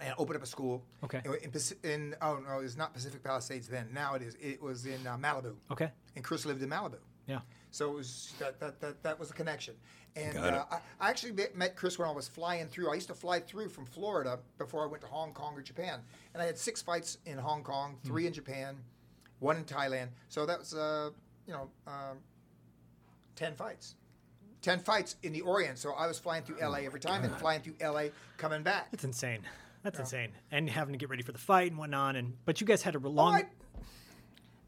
and 0.00 0.14
opened 0.16 0.36
up 0.36 0.42
a 0.42 0.46
school. 0.46 0.82
Okay. 1.04 1.20
In, 1.24 1.34
in, 1.52 1.90
in 1.90 2.14
oh 2.22 2.38
no, 2.46 2.58
it 2.60 2.62
was 2.62 2.76
not 2.76 2.94
Pacific 2.94 3.22
Palisades 3.22 3.68
then. 3.68 3.88
Now 3.92 4.14
it 4.14 4.22
is. 4.22 4.36
It 4.40 4.62
was 4.62 4.86
in 4.86 5.06
uh, 5.06 5.16
Malibu. 5.18 5.54
Okay. 5.70 5.90
And 6.16 6.24
Chris 6.24 6.46
lived 6.46 6.62
in 6.62 6.70
Malibu. 6.70 6.96
Yeah. 7.26 7.40
So 7.70 7.90
it 7.90 7.94
was 7.94 8.32
that 8.38 8.58
that 8.60 8.80
that, 8.80 9.02
that 9.02 9.18
was 9.18 9.30
a 9.30 9.34
connection. 9.34 9.74
And 10.16 10.36
uh, 10.38 10.64
I, 10.70 10.78
I 11.00 11.10
actually 11.10 11.32
met, 11.32 11.54
met 11.56 11.76
Chris 11.76 11.98
when 11.98 12.08
I 12.08 12.12
was 12.12 12.26
flying 12.26 12.66
through. 12.66 12.90
I 12.90 12.94
used 12.94 13.08
to 13.08 13.14
fly 13.14 13.38
through 13.40 13.68
from 13.68 13.84
Florida 13.84 14.38
before 14.56 14.82
I 14.82 14.86
went 14.86 15.02
to 15.02 15.08
Hong 15.08 15.32
Kong 15.32 15.54
or 15.56 15.62
Japan, 15.62 16.00
and 16.34 16.42
I 16.42 16.46
had 16.46 16.58
six 16.58 16.82
fights 16.82 17.18
in 17.26 17.38
Hong 17.38 17.62
Kong, 17.62 17.96
Hmm. 18.02 18.08
three 18.08 18.26
in 18.26 18.32
Japan, 18.32 18.76
one 19.38 19.56
in 19.58 19.64
Thailand. 19.64 20.08
So 20.28 20.44
that 20.46 20.58
was 20.58 20.74
uh, 20.74 21.10
you 21.46 21.52
know 21.52 21.68
um, 21.86 22.18
ten 23.36 23.54
fights. 23.54 23.94
10 24.62 24.80
fights 24.80 25.14
in 25.22 25.32
the 25.32 25.40
Orient, 25.42 25.78
so 25.78 25.92
I 25.92 26.08
was 26.08 26.18
flying 26.18 26.42
through 26.42 26.56
LA 26.60 26.78
every 26.78 26.98
time 26.98 27.22
and 27.22 27.32
flying 27.36 27.60
through 27.60 27.74
LA 27.80 28.06
coming 28.38 28.64
back. 28.64 28.90
That's 28.90 29.04
insane. 29.04 29.38
That's 29.84 30.00
insane. 30.00 30.30
And 30.50 30.68
having 30.68 30.92
to 30.94 30.98
get 30.98 31.08
ready 31.10 31.22
for 31.22 31.30
the 31.30 31.38
fight 31.38 31.70
and 31.70 31.78
whatnot. 31.78 32.16
And 32.16 32.34
but 32.44 32.60
you 32.60 32.66
guys 32.66 32.82
had 32.82 32.96
a 32.96 32.98
Oh, 32.98 33.08
long. 33.08 33.34
I- 33.36 33.46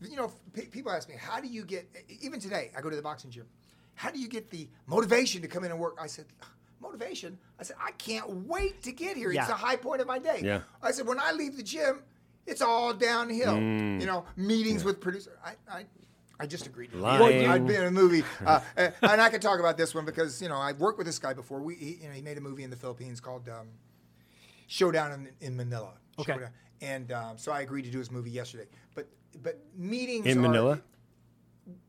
you 0.08 0.16
know, 0.16 0.32
pe- 0.52 0.66
people 0.66 0.90
ask 0.92 1.08
me, 1.08 1.14
how 1.18 1.40
do 1.40 1.48
you 1.48 1.64
get, 1.64 1.88
even 2.20 2.40
today, 2.40 2.70
I 2.76 2.80
go 2.80 2.90
to 2.90 2.96
the 2.96 3.02
boxing 3.02 3.30
gym, 3.30 3.46
how 3.94 4.10
do 4.10 4.18
you 4.18 4.28
get 4.28 4.50
the 4.50 4.68
motivation 4.86 5.42
to 5.42 5.48
come 5.48 5.64
in 5.64 5.70
and 5.70 5.78
work? 5.80 5.98
I 6.00 6.06
said, 6.06 6.26
motivation? 6.80 7.38
I 7.58 7.64
said, 7.64 7.76
I 7.84 7.90
can't 7.92 8.28
wait 8.46 8.82
to 8.84 8.92
get 8.92 9.16
here. 9.16 9.28
It's 9.30 9.36
Yeah. 9.36 9.46
the 9.46 9.54
high 9.54 9.76
point 9.76 10.00
of 10.00 10.06
my 10.06 10.18
day. 10.18 10.40
Yeah. 10.42 10.60
I 10.82 10.92
said, 10.92 11.06
when 11.06 11.18
I 11.20 11.32
leave 11.32 11.56
the 11.56 11.62
gym, 11.62 12.02
it's 12.46 12.62
all 12.62 12.94
downhill. 12.94 13.54
Mm. 13.54 14.00
You 14.00 14.06
know, 14.06 14.24
meetings 14.36 14.82
with 14.84 15.00
producers. 15.00 15.34
I, 15.44 15.52
I, 15.70 15.84
I 16.38 16.46
just 16.46 16.66
agreed. 16.66 16.94
Lying. 16.94 17.46
I'd 17.50 17.66
been 17.66 17.82
in 17.82 17.88
a 17.88 17.90
movie, 17.90 18.24
uh, 18.46 18.60
and 18.76 19.20
I 19.20 19.28
can 19.28 19.40
talk 19.40 19.60
about 19.60 19.76
this 19.76 19.94
one 19.94 20.06
because 20.06 20.40
you 20.40 20.48
know 20.48 20.56
I've 20.56 20.80
worked 20.80 20.96
with 20.96 21.06
this 21.06 21.18
guy 21.18 21.34
before. 21.34 21.60
We, 21.60 21.74
he, 21.74 21.98
you 22.02 22.08
know, 22.08 22.14
he 22.14 22.22
made 22.22 22.38
a 22.38 22.40
movie 22.40 22.62
in 22.64 22.70
the 22.70 22.76
Philippines 22.76 23.20
called 23.20 23.46
um, 23.50 23.68
Showdown 24.66 25.12
in, 25.12 25.46
in 25.48 25.56
Manila. 25.56 25.92
Okay. 26.20 26.32
Showdown. 26.34 26.50
And 26.82 27.12
um, 27.12 27.38
so 27.38 27.52
I 27.52 27.60
agreed 27.60 27.82
to 27.82 27.90
do 27.90 27.98
his 27.98 28.10
movie 28.10 28.30
yesterday. 28.30 28.66
But 28.94 29.08
but 29.42 29.58
meetings 29.76 30.26
in 30.26 30.38
are- 30.38 30.42
Manila. 30.42 30.80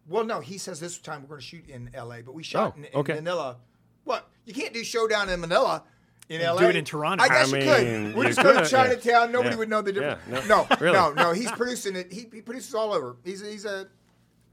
Well, 0.08 0.26
no, 0.26 0.40
he 0.42 0.58
says 0.58 0.80
this 0.80 0.98
time 0.98 1.22
we're 1.22 1.28
going 1.30 1.42
to 1.42 1.46
shoot 1.48 1.70
in 1.70 1.90
L.A., 1.94 2.22
but 2.22 2.34
we 2.36 2.44
shot 2.44 2.74
Oh, 2.76 2.78
in, 2.78 2.86
in 2.86 2.96
okay. 2.96 3.14
Manila. 3.16 3.58
What? 4.04 4.28
You 4.46 4.54
can't 4.54 4.74
do 4.74 4.84
Showdown 4.84 5.30
in 5.30 5.40
Manila. 5.40 5.84
In 6.30 6.42
LA. 6.42 6.60
do 6.60 6.66
it 6.68 6.76
in 6.76 6.86
Toronto. 6.86 7.24
I 7.24 7.28
guess 7.28 7.52
I 7.54 7.58
you 7.58 7.66
mean, 7.66 7.76
could. 8.12 8.16
We're 8.16 8.24
you 8.24 8.30
just 8.30 8.42
going 8.42 8.56
to 8.56 8.62
could, 8.64 8.72
yeah. 8.72 8.84
Chinatown. 8.84 9.32
Nobody 9.32 9.50
Yeah. 9.52 9.60
would 9.60 9.70
know 9.70 9.82
the 9.82 9.92
difference. 9.92 10.22
Yeah, 10.30 10.44
no, 10.48 10.66
no. 10.70 10.76
Really? 10.80 10.94
no, 10.98 11.12
no. 11.14 11.32
He's 11.34 11.52
producing 11.52 11.96
it. 11.96 12.12
He, 12.12 12.26
he 12.34 12.42
produces 12.42 12.74
all 12.74 12.94
over. 12.94 13.18
He's 13.26 13.42
a, 13.42 13.46
he's 13.48 13.66
a 13.66 13.88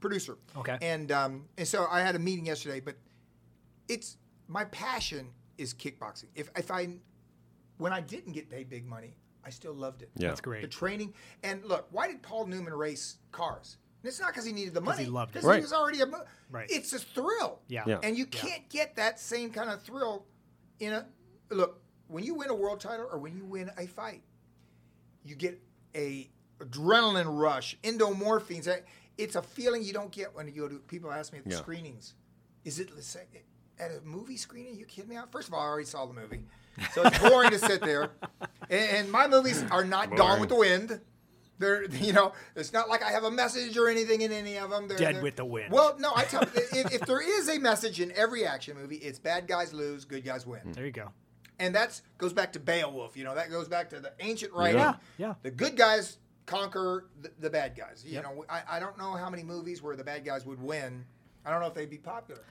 producer. 0.01 0.37
Okay. 0.57 0.77
And 0.81 1.11
um, 1.11 1.45
and 1.57 1.65
so 1.67 1.87
I 1.89 2.01
had 2.01 2.15
a 2.15 2.19
meeting 2.19 2.45
yesterday, 2.45 2.79
but 2.81 2.95
it's 3.87 4.17
my 4.47 4.65
passion 4.65 5.29
is 5.57 5.73
kickboxing. 5.73 6.25
If 6.35 6.49
if 6.57 6.69
I 6.71 6.89
when 7.77 7.93
I 7.93 8.01
didn't 8.01 8.33
get 8.33 8.49
paid 8.49 8.69
big 8.69 8.85
money, 8.85 9.15
I 9.45 9.49
still 9.49 9.73
loved 9.73 10.01
it. 10.01 10.09
Yeah. 10.15 10.27
That's 10.29 10.41
great. 10.41 10.61
The 10.61 10.67
training 10.67 11.13
and 11.43 11.63
look, 11.65 11.87
why 11.91 12.07
did 12.07 12.21
Paul 12.21 12.45
Newman 12.45 12.73
race 12.73 13.17
cars? 13.31 13.77
And 14.01 14.07
it's 14.09 14.19
not 14.19 14.29
because 14.29 14.45
he 14.45 14.53
needed 14.53 14.73
the 14.73 14.81
money. 14.81 15.03
he 15.03 15.09
loved 15.09 15.31
it. 15.31 15.33
Because 15.35 15.47
Right. 15.47 15.55
he 15.57 15.61
was 15.61 15.73
already 15.73 16.01
a. 16.01 16.05
mo- 16.05 16.23
Right. 16.51 16.69
It's 16.71 16.93
a 16.93 16.99
thrill. 16.99 17.59
Yeah. 17.67 17.83
Yeah. 17.85 17.99
And 18.03 18.17
you 18.17 18.25
can't 18.25 18.67
get 18.69 18.95
that 18.95 19.19
same 19.19 19.51
kind 19.51 19.69
of 19.69 19.81
thrill 19.81 20.25
in 20.79 20.93
a 20.93 21.05
look 21.49 21.81
when 22.07 22.23
you 22.23 22.33
win 22.33 22.49
a 22.49 22.55
world 22.55 22.79
title 22.79 23.07
or 23.11 23.17
when 23.19 23.35
you 23.35 23.45
win 23.45 23.69
a 23.77 23.87
fight. 23.87 24.23
You 25.23 25.35
get 25.35 25.61
a 25.95 26.29
adrenaline 26.59 27.37
rush, 27.39 27.77
endomorphines. 27.83 28.67
It's 29.17 29.35
a 29.35 29.41
feeling 29.41 29.83
you 29.83 29.93
don't 29.93 30.11
get 30.11 30.33
when 30.33 30.47
you 30.47 30.53
go 30.53 30.67
to. 30.69 30.79
People 30.79 31.11
ask 31.11 31.31
me 31.33 31.39
at 31.39 31.45
the 31.45 31.51
Yeah. 31.51 31.57
screenings, 31.57 32.13
is 32.63 32.79
it 32.79 32.95
the 32.95 33.01
same- 33.01 33.27
at 33.77 33.91
a 33.91 34.01
movie 34.01 34.37
screening? 34.37 34.75
you 34.75 34.85
kidding 34.85 35.09
me 35.09 35.15
out? 35.17 35.31
First 35.31 35.49
of 35.49 35.53
all, 35.53 35.59
I 35.61 35.65
already 35.65 35.85
saw 35.85 36.05
the 36.05 36.13
movie, 36.13 36.45
so 36.93 37.03
it's 37.03 37.19
boring 37.19 37.51
to 37.51 37.59
sit 37.59 37.81
there. 37.81 38.11
And, 38.69 38.89
and 38.97 39.11
my 39.11 39.27
movies 39.27 39.63
are 39.71 39.83
not 39.83 40.15
Gone 40.15 40.39
with 40.39 40.49
the 40.49 40.55
Wind. 40.55 40.99
They're, 41.57 41.85
you 41.91 42.13
know, 42.13 42.33
it's 42.55 42.71
not 42.73 42.87
like 42.89 43.03
I 43.03 43.11
have 43.11 43.23
a 43.23 43.31
message 43.31 43.77
or 43.77 43.89
anything 43.89 44.21
in 44.21 44.31
any 44.31 44.57
of 44.57 44.69
them. 44.69 44.87
They're, 44.87 44.97
Dead 44.97 45.15
they're- 45.15 45.23
with 45.23 45.35
the 45.35 45.45
wind. 45.45 45.71
Well, 45.71 45.95
no, 45.99 46.11
I 46.15 46.23
tell 46.25 46.43
you, 46.43 46.49
if, 46.55 46.93
if 46.93 47.01
there 47.01 47.21
is 47.21 47.49
a 47.49 47.59
message 47.59 47.99
in 47.99 48.11
every 48.13 48.45
action 48.45 48.77
movie, 48.77 48.97
it's 48.97 49.19
bad 49.19 49.47
guys 49.47 49.73
lose, 49.73 50.05
good 50.05 50.23
guys 50.23 50.45
win. 50.47 50.71
There 50.71 50.85
you 50.85 50.91
go. 50.91 51.09
And 51.59 51.75
that 51.75 51.99
goes 52.17 52.31
back 52.31 52.53
to 52.53 52.59
Beowulf. 52.59 53.17
You 53.17 53.25
know, 53.25 53.35
that 53.35 53.49
goes 53.51 53.67
back 53.67 53.89
to 53.89 53.99
the 53.99 54.13
ancient 54.21 54.53
writing. 54.53 54.79
Yeah, 54.79 54.93
yeah. 55.17 55.33
The 55.43 55.51
good 55.51 55.75
guys 55.75 56.17
conquer 56.45 57.07
the, 57.21 57.31
the 57.39 57.49
bad 57.49 57.75
guys. 57.75 58.03
You 58.07 58.13
Yep. 58.15 58.23
know, 58.23 58.45
I, 58.49 58.61
I 58.69 58.79
don't 58.79 58.97
know 58.97 59.11
how 59.15 59.29
many 59.29 59.43
movies 59.43 59.81
where 59.83 59.95
the 59.97 60.03
bad 60.05 60.23
guys 60.23 60.45
would 60.45 60.61
win. 60.61 61.03
I 61.45 61.51
don't 61.51 61.59
know 61.59 61.67
if 61.67 61.73
they'd 61.73 61.89
be 61.89 61.97
popular. 61.97 62.41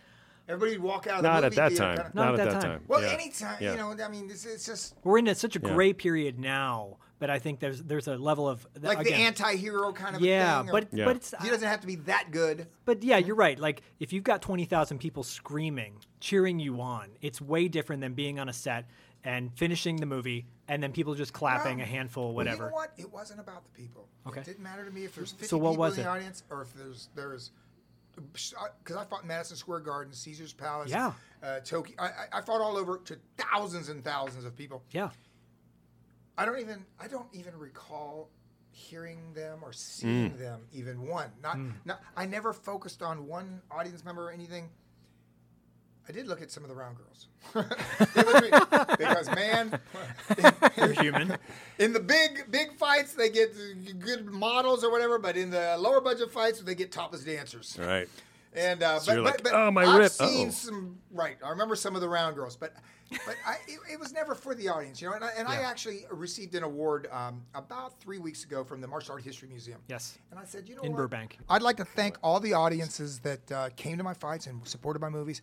Everybody 0.49 0.78
would 0.78 0.82
walk 0.86 1.07
out 1.07 1.18
of 1.18 1.22
the 1.22 1.28
Not 1.28 1.34
movie 1.42 1.46
at 1.46 1.55
that 1.57 1.68
theater 1.68 1.84
time. 1.84 1.96
kinda- 1.96 2.12
Not, 2.14 2.40
at 2.40 2.51
that 2.51 2.62
time. 2.62 2.80
Well, 2.88 3.03
Yeah. 3.03 3.09
anytime, 3.09 3.57
Yeah. 3.61 3.72
you 3.72 3.76
know, 3.76 4.05
I 4.05 4.09
mean, 4.09 4.30
it's, 4.30 4.46
it's 4.46 4.64
just 4.64 4.94
We're 5.05 5.18
in 5.18 5.28
a, 5.28 5.34
such 5.34 5.57
a 5.57 5.61
Yeah. 5.62 5.74
gray 5.74 5.92
period 5.92 6.38
now, 6.38 6.96
but 7.18 7.28
I 7.28 7.38
think 7.38 7.61
there's 7.61 7.82
there's 7.82 8.09
a 8.09 8.16
level 8.16 8.49
of 8.49 8.66
like 8.80 9.05
the 9.05 9.12
anti-hero 9.14 9.92
kind 9.92 10.16
of 10.16 10.22
yeah, 10.22 10.61
thing. 10.62 10.70
or- 10.70 10.72
but 10.72 10.88
Yeah. 10.92 11.05
but 11.05 11.16
it's 11.16 11.34
he 11.42 11.51
doesn't 11.51 11.68
have 11.68 11.80
to 11.82 11.86
be 11.86 11.96
that 11.96 12.30
good. 12.30 12.66
But 12.86 13.03
yeah, 13.03 13.18
you're 13.18 13.36
right. 13.36 13.59
Like 13.59 13.82
if 14.01 14.12
you've 14.12 14.24
got 14.24 14.40
twenty 14.40 14.64
thousand 14.64 14.99
people 14.99 15.22
screaming, 15.22 15.99
cheering 16.20 16.59
you 16.61 16.80
on, 16.80 17.11
it's 17.20 17.40
way 17.42 17.68
different 17.68 18.01
than 18.01 18.14
being 18.14 18.38
on 18.38 18.49
a 18.49 18.53
set 18.55 18.86
and 19.24 19.53
finishing 19.59 19.96
the 19.96 20.07
movie 20.07 20.46
and 20.68 20.82
then 20.82 20.92
people 20.92 21.14
just 21.14 21.32
clapping 21.32 21.78
No. 21.78 21.82
a 21.82 21.86
handful, 21.86 22.26
Well, 22.26 22.34
whatever. 22.36 22.64
you 22.64 22.70
know 22.70 22.74
what? 22.76 22.92
It 22.96 23.12
wasn't 23.12 23.40
about 23.40 23.64
the 23.64 23.70
people. 23.70 24.09
Okay. 24.26 24.40
It 24.40 24.46
didn't 24.46 24.62
matter 24.62 24.84
to 24.84 24.90
me 24.90 25.05
if 25.05 25.14
there's 25.14 25.32
50 25.32 25.46
So 25.46 25.59
what 25.59 25.72
people 25.72 25.80
was 25.80 25.99
in 25.99 26.05
the 26.05 26.09
it? 26.11 26.12
audience 26.12 26.44
or 26.49 26.62
if 26.62 26.72
there's 26.74 27.09
there's 27.16 27.51
because 28.19 28.97
I 28.97 29.05
fought 29.05 29.27
Madison 29.27 29.57
Square 29.57 29.81
Garden, 29.81 30.12
Caesar's 30.12 30.53
Palace, 30.53 30.91
Yeah. 30.91 31.12
uh, 31.43 31.61
Tokyo. 31.61 31.95
I, 31.99 32.11
I- 32.33 32.41
fought 32.43 32.61
all 32.61 32.77
over 32.77 32.99
to 32.99 33.16
thousands 33.37 33.89
and 33.89 34.05
thousands 34.05 34.45
of 34.45 34.55
people. 34.57 34.83
Yeah, 34.91 35.11
I 36.37 36.45
don't 36.45 36.59
even 36.61 36.85
I 37.01 37.09
don't 37.09 37.29
even 37.33 37.57
recall 37.59 38.31
hearing 38.71 39.33
them 39.35 39.59
or 39.62 39.73
seeing 39.73 40.31
Mm. 40.33 40.39
them 40.39 40.61
even 40.73 41.07
one. 41.09 41.33
Not, 41.43 41.59
not 41.85 42.01
I 42.16 42.27
never 42.27 42.53
focused 42.53 43.03
on 43.03 43.27
one 43.27 43.61
audience 43.71 44.05
member 44.05 44.29
or 44.29 44.31
anything. 44.31 44.71
I 46.09 46.12
did 46.12 46.26
look 46.26 46.40
at 46.40 46.50
some 46.50 46.62
of 46.62 46.68
the 46.70 46.74
round 46.74 46.96
girls. 46.96 47.26
It 48.16 48.26
was 48.26 48.96
because 48.98 49.30
man, 49.34 49.78
you're 50.76 50.92
human. 50.92 51.36
in 51.78 51.92
the 51.92 52.00
big 52.00 52.50
big 52.50 52.74
fights 52.76 53.14
they 53.14 53.28
get 53.30 53.54
good 54.00 54.26
models 54.26 54.84
or 54.84 54.90
whatever, 54.90 55.18
but 55.18 55.36
in 55.36 55.50
the 55.50 55.76
lower 55.78 56.00
budget 56.00 56.30
fights 56.32 56.61
they 56.61 56.74
get 56.74 56.90
topless 56.92 57.24
dancers. 57.24 57.76
Right. 57.80 58.09
And 58.54 58.82
uh, 58.82 58.98
So 58.98 59.06
but, 59.12 59.14
you're 59.14 59.24
but, 59.24 59.30
like, 59.32 59.42
but 59.44 59.52
"Oh, 59.54 59.70
my 59.70 59.84
I've 59.84 59.98
rip." 59.98 60.11
seen 60.12 60.48
Uh-oh. 60.48 60.50
some 60.52 60.98
right. 61.12 61.36
I 61.44 61.50
remember 61.50 61.76
some 61.76 61.94
of 61.94 62.00
the 62.00 62.09
round 62.09 62.34
girls, 62.34 62.56
but 62.56 62.72
but 63.11 63.36
I, 63.46 63.54
it, 63.66 63.78
it 63.92 64.00
was 64.00 64.12
never 64.12 64.34
for 64.34 64.54
the 64.54 64.68
audience, 64.68 65.00
you 65.00 65.09
know. 65.09 65.14
And 65.14 65.24
I, 65.24 65.30
and 65.38 65.46
I 65.48 65.56
actually 65.56 66.04
received 66.11 66.54
an 66.54 66.62
award 66.62 67.09
um, 67.12 67.42
about 67.54 67.98
three 68.00 68.18
weeks 68.18 68.44
ago 68.44 68.64
from 68.64 68.80
the 68.82 68.86
Martial 68.88 69.12
Art 69.14 69.22
History 69.22 69.48
Museum. 69.48 69.78
Yes. 69.88 70.18
And 70.30 70.38
I 70.40 70.44
said, 70.44 70.68
you 70.68 70.74
know 70.76 70.82
In 70.82 70.92
what? 70.92 70.98
Burbank. 70.98 71.38
I'd 71.48 71.62
like 71.62 71.76
to 71.78 71.84
thank 71.86 72.18
all 72.22 72.38
the 72.40 72.52
audiences 72.52 73.18
that 73.20 73.52
uh, 73.52 73.68
came 73.76 73.96
to 73.96 74.04
my 74.04 74.12
fights 74.14 74.46
and 74.46 74.66
supported 74.68 75.00
my 75.00 75.09
movies, 75.09 75.40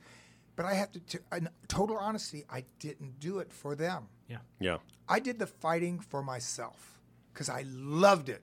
but 0.55 0.65
I 0.65 0.73
have 0.73 0.91
to, 0.93 0.99
to 0.99 1.19
in 1.35 1.49
total 1.67 1.97
honesty, 1.97 2.45
I 2.49 2.63
didn't 2.79 3.19
do 3.19 3.39
it 3.39 3.51
for 3.51 3.75
them. 3.75 4.07
Yeah. 4.27 4.37
Yeah. 4.59 4.77
I 5.07 5.19
did 5.19 5.37
the 5.39 5.47
fighting 5.47 5.99
for 5.99 6.23
myself 6.23 6.99
because 7.33 7.49
I 7.49 7.63
loved 7.67 8.29
it. 8.29 8.41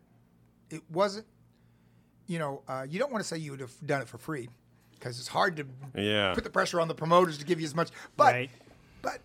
It 0.70 0.82
wasn't, 0.90 1.26
you 2.26 2.38
know, 2.38 2.62
uh, 2.68 2.86
you 2.88 2.98
don't 2.98 3.10
want 3.12 3.22
to 3.24 3.28
say 3.28 3.36
you 3.38 3.50
would 3.50 3.60
have 3.60 3.74
done 3.84 4.00
it 4.02 4.08
for 4.08 4.18
free 4.18 4.48
because 4.92 5.18
it's 5.18 5.28
hard 5.28 5.56
to 5.56 5.66
Yeah. 6.00 6.34
put 6.34 6.44
the 6.44 6.50
pressure 6.50 6.80
on 6.80 6.88
the 6.88 6.94
promoters 6.94 7.38
to 7.38 7.44
give 7.44 7.60
you 7.60 7.66
as 7.66 7.74
much. 7.74 7.90
But, 8.16 8.32
Right. 8.34 8.50
but 9.02 9.18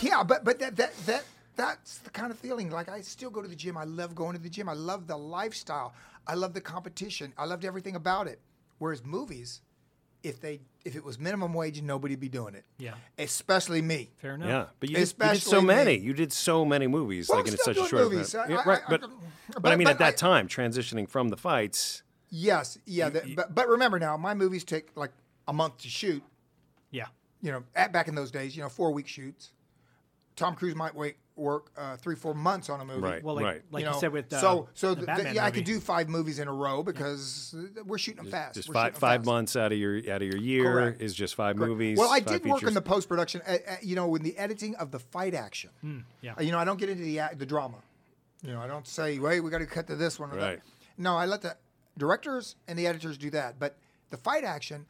yeah, 0.00 0.22
but 0.22 0.44
but 0.44 0.58
that 0.60 0.76
that 0.76 0.96
that 1.06 1.24
that's 1.56 1.98
the 1.98 2.10
kind 2.10 2.30
of 2.30 2.38
feeling. 2.38 2.70
Like 2.70 2.88
I 2.88 3.00
still 3.00 3.30
go 3.30 3.42
to 3.42 3.48
the 3.48 3.56
gym. 3.56 3.76
I 3.76 3.84
love 3.84 4.14
going 4.14 4.34
to 4.36 4.42
the 4.42 4.48
gym. 4.48 4.68
I 4.68 4.74
love 4.74 5.06
the 5.06 5.16
lifestyle. 5.18 5.94
I 6.26 6.34
love 6.34 6.54
the 6.54 6.60
competition. 6.60 7.32
I 7.36 7.44
loved 7.46 7.64
everything 7.64 7.96
about 7.96 8.26
it. 8.28 8.38
Whereas 8.78 9.04
movies, 9.04 9.60
if 10.22 10.40
they 10.40 10.60
if 10.84 10.96
it 10.96 11.04
was 11.04 11.18
minimum 11.18 11.54
wage, 11.54 11.80
nobody'd 11.82 12.18
be 12.20 12.28
doing 12.28 12.54
it. 12.54 12.64
Yeah. 12.78 12.94
especially 13.18 13.82
me. 13.82 14.10
Fair 14.16 14.34
enough. 14.34 14.48
Yeah, 14.48 14.64
but 14.80 14.88
you 14.90 14.96
did, 14.96 15.14
you 15.20 15.28
did 15.32 15.42
so 15.42 15.60
many. 15.60 15.98
me. 15.98 16.04
You 16.04 16.12
did 16.12 16.32
so 16.32 16.64
many 16.64 16.86
movies, 16.88 17.28
Well, 17.28 17.38
like 17.38 17.46
I'm 17.46 17.52
in 17.52 17.58
still 17.58 17.74
such 17.74 17.84
a 17.84 17.88
short 17.88 18.02
movies. 18.10 18.34
amount. 18.34 18.50
I- 18.50 18.52
Yeah, 18.54 18.60
I- 18.60 18.64
right, 18.64 18.80
I- 18.86 18.90
but, 18.90 19.00
but, 19.00 19.62
but- 19.62 19.72
I 19.72 19.76
mean, 19.76 19.84
but 19.86 19.92
at 19.92 19.98
that 20.00 20.14
I- 20.14 20.16
time, 20.16 20.48
transitioning 20.48 21.08
from 21.08 21.28
the 21.28 21.36
fights, 21.36 22.02
Yes, 22.34 22.78
yeah, 22.86 23.10
the, 23.10 23.34
but 23.36 23.54
but 23.54 23.68
remember 23.68 23.98
now, 23.98 24.16
my 24.16 24.32
movies 24.34 24.64
take 24.64 24.88
like 24.96 25.12
a 25.46 25.52
month 25.52 25.78
to 25.78 25.88
shoot. 25.88 26.22
Yeah. 26.90 27.06
You 27.42 27.52
know, 27.52 27.64
at, 27.76 27.92
back 27.92 28.08
in 28.08 28.14
those 28.14 28.30
days, 28.30 28.56
you 28.56 28.62
know, 28.62 28.68
four 28.70 28.90
week 28.92 29.06
shoots. 29.06 29.52
Tom 30.34 30.54
Cruise 30.56 30.74
might 30.74 30.94
wait 30.94 31.16
work 31.36 31.70
uh, 31.76 31.96
three 31.96 32.14
four 32.14 32.34
months 32.34 32.68
on 32.68 32.80
a 32.80 32.84
movie. 32.84 33.00
Right. 33.00 33.24
Well, 33.24 33.34
like, 33.34 33.44
Right. 33.44 33.62
like 33.70 33.84
you, 33.84 33.90
know, 33.90 33.98
said 33.98 34.12
with 34.12 34.32
uh, 34.32 34.40
so 34.40 34.68
so 34.74 34.90
the 34.94 34.94
the, 34.94 35.00
the- 35.00 35.06
Batman 35.06 35.34
yeah, 35.34 35.44
I 35.44 35.50
could 35.50 35.64
do 35.64 35.80
five 35.80 36.08
movies 36.08 36.38
in 36.38 36.46
a 36.48 36.52
row 36.52 36.82
because 36.82 37.54
uh, 37.58 37.82
we're 37.84 37.98
shooting 37.98 38.22
them 38.24 38.30
fast. 38.30 38.54
just 38.56 38.68
We're 38.68 38.74
five 38.74 38.96
five 38.98 39.20
fast. 39.20 39.26
months 39.26 39.56
out 39.56 39.72
of 39.72 39.78
your 39.78 39.96
out 40.12 40.20
of 40.22 40.28
your 40.28 40.36
year 40.36 40.64
Correct. 40.72 41.00
is 41.00 41.14
just 41.14 41.34
five 41.34 41.56
Correct. 41.56 41.70
movies. 41.70 41.98
Well, 41.98 42.10
I 42.10 42.20
five 42.20 42.42
did 42.42 42.50
work 42.50 42.62
in 42.64 42.74
the 42.74 42.82
post 42.82 43.08
production. 43.08 43.40
Uh, 43.46 43.52
uh, 43.66 43.76
you 43.82 43.96
know, 43.96 44.14
in 44.14 44.22
the 44.22 44.36
editing 44.36 44.74
of 44.76 44.90
the 44.90 44.98
fight 44.98 45.34
action. 45.34 46.04
yeah. 46.20 46.34
Uh, 46.38 46.42
You 46.42 46.52
know, 46.52 46.58
I 46.58 46.64
don't 46.64 46.78
get 46.78 46.88
into 46.90 47.02
the 47.02 47.18
act- 47.20 47.38
the 47.38 47.46
drama. 47.46 47.78
You 48.42 48.52
know, 48.52 48.60
I 48.60 48.66
don't 48.66 48.86
say, 48.86 49.18
"Wait, 49.18 49.40
we 49.40 49.50
got 49.50 49.58
to 49.58 49.66
cut 49.66 49.86
to 49.86 49.96
this 49.96 50.18
one." 50.18 50.30
Or 50.32 50.36
Right. 50.36 50.56
that. 50.56 50.62
No, 50.98 51.16
I 51.16 51.26
let 51.26 51.40
the 51.42 51.56
directors 51.96 52.56
and 52.68 52.78
the 52.78 52.86
editors 52.86 53.16
do 53.16 53.30
that. 53.30 53.58
But 53.58 53.76
the 54.10 54.16
fight 54.16 54.44
action, 54.44 54.84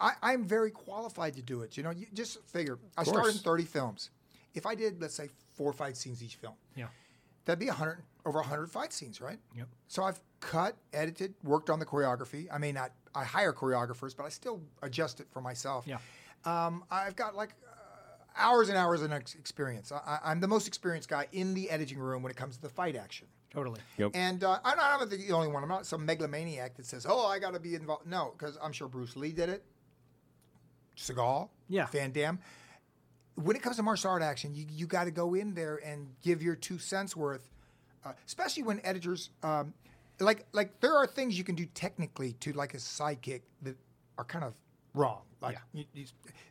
I, 0.00 0.32
am 0.32 0.44
very 0.44 0.70
qualified 0.70 1.34
to 1.36 1.42
do 1.42 1.62
it. 1.62 1.76
You 1.76 1.82
know, 1.82 1.90
you 1.90 2.06
just 2.14 2.42
figure 2.46 2.78
I 2.96 3.04
started 3.04 3.32
in 3.34 3.38
30 3.40 3.64
films. 3.64 4.10
If 4.54 4.66
I 4.66 4.74
did, 4.74 5.00
let's 5.00 5.14
say, 5.14 5.28
four 5.54 5.72
fight 5.72 5.96
scenes 5.96 6.22
each 6.22 6.36
film, 6.36 6.54
Yeah. 6.76 6.86
that'd 7.44 7.58
be 7.58 7.66
a 7.68 7.72
100 7.72 8.02
over 8.24 8.38
100 8.40 8.70
fight 8.70 8.92
scenes, 8.92 9.20
right? 9.20 9.38
Yep. 9.56 9.66
So 9.88 10.04
I've 10.04 10.20
cut, 10.40 10.76
edited, 10.92 11.34
worked 11.42 11.70
on 11.70 11.78
the 11.78 11.86
choreography. 11.86 12.46
I 12.52 12.58
may 12.58 12.70
not, 12.72 12.92
I 13.14 13.24
hire 13.24 13.52
choreographers, 13.52 14.16
but 14.16 14.24
I 14.24 14.28
still 14.28 14.60
adjust 14.82 15.20
it 15.20 15.26
for 15.30 15.40
myself. 15.40 15.86
Yeah. 15.86 15.98
Um, 16.44 16.84
I've 16.90 17.16
got 17.16 17.34
like 17.34 17.50
uh, 17.66 17.70
hours 18.36 18.68
and 18.68 18.76
hours 18.78 19.02
of 19.02 19.10
experience. 19.12 19.90
I, 19.92 19.96
I- 20.06 20.30
I'm 20.30 20.40
the 20.40 20.48
most 20.48 20.66
experienced 20.68 21.08
guy 21.08 21.26
in 21.32 21.54
the 21.54 21.70
editing 21.70 21.98
room 21.98 22.22
when 22.22 22.30
it 22.30 22.36
comes 22.36 22.56
to 22.56 22.62
the 22.62 22.68
fight 22.68 22.94
action. 22.96 23.26
Totally. 23.50 23.80
Yep. 23.98 24.12
And 24.14 24.42
uh, 24.44 24.58
I'm 24.64 24.76
not 24.78 24.92
I'm 24.94 25.00
not 25.00 25.10
the 25.10 25.30
only 25.32 25.48
one. 25.48 25.62
I'm 25.62 25.68
not 25.68 25.84
some 25.84 26.06
megalomaniac 26.06 26.74
that 26.76 26.86
says, 26.86 27.04
"Oh, 27.06 27.26
I 27.26 27.38
got 27.38 27.52
to 27.52 27.60
be 27.60 27.74
involved." 27.74 28.06
No, 28.06 28.32
because 28.38 28.56
I'm 28.62 28.72
sure 28.72 28.88
Bruce 28.88 29.14
Lee 29.14 29.30
did 29.32 29.50
it. 29.50 29.62
Seagal, 30.96 31.48
Yeah. 31.68 31.86
Van 31.86 32.12
Damme. 32.12 32.38
When 33.36 33.56
it 33.56 33.62
comes 33.62 33.76
to 33.76 33.82
martial 33.82 34.10
art 34.10 34.22
action, 34.22 34.54
you 34.54 34.66
you 34.70 34.86
got 34.86 35.04
to 35.04 35.10
go 35.10 35.34
in 35.34 35.54
there 35.54 35.80
and 35.84 36.08
give 36.22 36.42
your 36.42 36.54
two 36.54 36.78
cents 36.78 37.16
worth, 37.16 37.50
uh, 38.04 38.12
especially 38.26 38.62
when 38.62 38.80
editors. 38.84 39.30
Um, 39.42 39.74
like 40.20 40.46
like 40.52 40.80
there 40.80 40.94
are 40.96 41.06
things 41.06 41.38
you 41.38 41.44
can 41.44 41.54
do 41.54 41.66
technically 41.66 42.34
to 42.34 42.52
like 42.52 42.74
a 42.74 42.78
sidekick 42.78 43.42
that 43.62 43.76
are 44.18 44.24
kind 44.24 44.44
of 44.44 44.54
wrong. 44.94 45.22
Like 45.40 45.58
you, 45.72 45.84
you, 45.94 46.04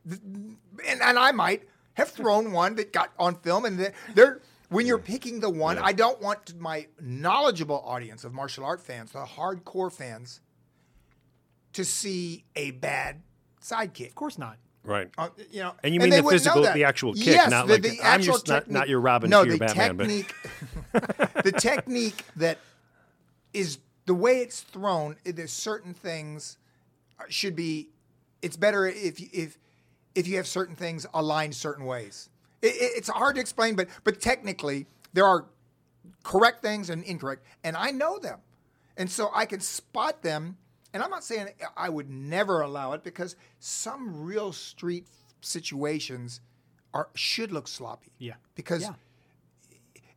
th- 0.07 0.21
and 0.23 1.01
and 1.01 1.19
I 1.19 1.31
might 1.31 1.67
have 1.93 2.09
thrown 2.09 2.51
one 2.51 2.75
that 2.75 2.91
got 2.91 3.11
on 3.19 3.35
film, 3.35 3.65
and 3.65 3.79
they're, 3.79 3.93
they're 4.15 4.41
when 4.69 4.85
you're 4.85 4.97
picking 4.97 5.41
the 5.41 5.49
one, 5.49 5.77
I 5.77 5.91
don't 5.91 6.21
want 6.21 6.57
my 6.57 6.87
knowledgeable 6.99 7.83
audience 7.85 8.23
of 8.23 8.33
martial 8.33 8.63
art 8.63 8.81
fans, 8.81 9.11
the 9.11 9.25
hardcore 9.25 9.91
fans, 9.91 10.39
to 11.73 11.83
see 11.83 12.45
a 12.55 12.71
bad 12.71 13.21
sidekick. 13.61 14.07
Of 14.07 14.15
course 14.15 14.37
not. 14.37 14.57
Right. 14.83 15.09
Uh, 15.17 15.29
you 15.51 15.61
know, 15.61 15.73
And 15.83 15.93
you 15.93 15.99
mean 15.99 16.09
they 16.09 16.21
the 16.21 16.29
physical- 16.29 16.61
the 16.63 16.83
actual 16.83 17.13
kick, 17.13 17.25
yes, 17.27 17.49
not 17.51 17.67
the, 17.67 17.73
like 17.73 17.81
the 17.83 17.89
I'm 17.89 18.21
your- 18.21 18.33
actual 18.33 18.33
not- 18.33 18.45
not 18.47 18.59
technique- 18.65 18.89
your 18.89 18.99
Robin 19.01 19.29
no, 19.29 19.43
to 19.43 19.49
your 19.49 19.57
the 19.57 19.65
Batman, 19.65 19.97
but- 19.97 20.07
technique, 20.07 20.33
the 21.43 21.51
technique 21.57 22.23
that 22.35 22.57
is 23.53 23.79
the 24.05 24.13
way 24.13 24.37
it's 24.39 24.61
thrown. 24.61 25.15
There's 25.23 25.51
certain 25.51 25.93
things 25.93 26.57
uh, 27.19 27.23
should 27.29 27.55
be. 27.55 27.89
It's 28.41 28.57
better 28.57 28.87
if 28.87 29.19
you- 29.19 29.29
if 29.31 29.57
if 30.15 30.27
you 30.27 30.35
have 30.37 30.47
certain 30.47 30.75
things 30.75 31.05
aligned 31.13 31.55
certain 31.55 31.85
ways. 31.85 32.29
It, 32.61 32.67
it- 32.75 32.91
it's 32.97 33.09
hard 33.09 33.35
to 33.35 33.41
explain, 33.41 33.75
but 33.75 33.87
but 34.03 34.19
technically 34.21 34.87
there 35.13 35.25
are 35.25 35.45
correct 36.23 36.61
things 36.61 36.89
and 36.89 37.03
incorrect, 37.03 37.45
and 37.63 37.75
I 37.77 37.91
know 37.91 38.17
them, 38.19 38.39
and 38.97 39.09
so 39.09 39.29
I 39.33 39.45
can 39.45 39.59
spot 39.59 40.21
them. 40.23 40.57
And 40.93 41.01
I'm 41.01 41.09
not 41.09 41.23
saying 41.23 41.49
I 41.77 41.89
would 41.89 42.09
never 42.09 42.61
allow 42.61 42.93
it 42.93 43.03
because 43.03 43.35
some 43.59 44.23
real 44.23 44.51
street 44.51 45.07
situations 45.41 46.41
are 46.93 47.09
should 47.15 47.51
look 47.51 47.67
sloppy. 47.67 48.11
Yeah. 48.17 48.33
Because 48.55 48.83
Yeah. 48.83 48.93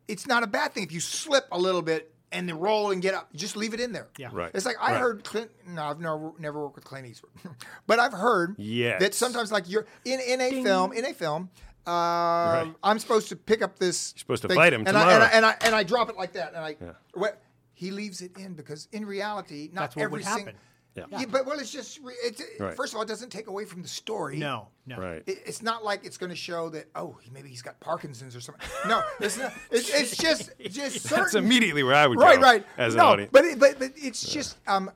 it's 0.07 0.27
not 0.27 0.43
a 0.43 0.47
bad 0.47 0.73
thing 0.73 0.83
if 0.83 0.91
you 0.91 0.99
slip 0.99 1.45
a 1.51 1.57
little 1.59 1.81
bit 1.81 2.11
and 2.31 2.49
then 2.49 2.59
roll 2.59 2.91
and 2.91 3.01
get 3.01 3.13
up. 3.13 3.31
Just 3.33 3.55
leave 3.55 3.73
it 3.73 3.79
in 3.79 3.93
there. 3.93 4.07
Yeah. 4.17 4.29
Right. 4.33 4.51
It's 4.53 4.65
like 4.65 4.75
I 4.79 4.91
Right. 4.91 4.99
heard 5.01 5.23
Clint. 5.23 5.51
No, 5.67 5.83
I've 5.83 5.99
never 5.99 6.31
never 6.39 6.61
worked 6.61 6.75
with 6.75 6.83
Clint 6.83 7.07
Eastwood, 7.07 7.31
but 7.87 7.99
I've 7.99 8.13
heard 8.13 8.55
Yes. 8.57 8.99
that 9.01 9.13
sometimes 9.13 9.51
like 9.51 9.69
you're 9.69 9.85
in 10.03 10.19
in 10.19 10.41
a 10.41 10.63
film 10.63 10.91
in 10.91 11.05
a 11.05 11.13
film. 11.13 11.49
Uh, 11.87 12.71
I'm 12.83 12.97
supposed 12.97 13.29
to 13.29 13.35
pick 13.35 13.61
up 13.61 13.77
this. 13.77 14.13
You're 14.15 14.19
supposed 14.19 14.41
to 14.41 14.49
fight 14.49 14.73
him 14.73 14.85
and 14.87 14.97
I, 14.97 15.13
and, 15.13 15.23
I, 15.23 15.27
and 15.27 15.45
I 15.45 15.55
and 15.61 15.75
I 15.75 15.83
drop 15.83 16.09
it 16.09 16.17
like 16.17 16.33
that, 16.33 16.53
and 16.55 16.65
I. 16.65 16.75
What, 17.13 17.39
he 17.75 17.91
leaves 17.91 18.21
it 18.21 18.35
in 18.37 18.53
because 18.55 18.87
in 18.91 19.05
reality, 19.05 19.69
not 19.71 19.81
That's 19.81 19.95
what 19.97 20.03
every 20.03 20.19
would 20.19 20.25
sing- 20.25 20.49
Yeah. 20.95 21.03
Yeah, 21.11 21.25
but 21.29 21.45
well, 21.45 21.59
it's 21.59 21.71
just 21.71 21.99
re- 22.01 22.15
it's, 22.23 22.41
Right. 22.57 22.73
first 22.75 22.93
of 22.93 22.97
all, 22.97 23.03
it 23.03 23.07
doesn't 23.07 23.29
take 23.29 23.47
away 23.47 23.65
from 23.65 23.81
the 23.81 23.87
story. 23.87 24.37
No, 24.37 24.69
no. 24.85 24.95
Right. 24.97 25.23
It, 25.27 25.39
it's 25.45 25.61
not 25.61 25.83
like 25.83 26.05
it's 26.05 26.17
going 26.17 26.29
to 26.29 26.37
show 26.37 26.69
that 26.69 26.85
oh 26.95 27.17
maybe 27.33 27.49
he's 27.49 27.61
got 27.61 27.79
Parkinson's 27.81 28.33
or 28.33 28.39
something. 28.39 28.65
No, 28.87 29.03
it's 29.19 29.37
not. 29.37 29.51
It's, 29.71 29.93
it's 29.93 30.15
just 30.27 30.51
just 30.61 31.01
certain. 31.01 31.23
That's 31.23 31.35
immediately 31.35 31.83
where 31.83 31.95
I 31.95 32.07
would 32.07 32.17
right, 32.17 32.37
go 32.37 32.41
right. 32.41 32.65
as 32.77 32.93
an 32.95 33.01
audience. 33.01 33.29
but 33.33 33.43
it, 33.43 33.59
but 33.59 33.77
but 33.77 33.91
it's 33.97 34.31
just 34.31 34.57
um, 34.67 34.89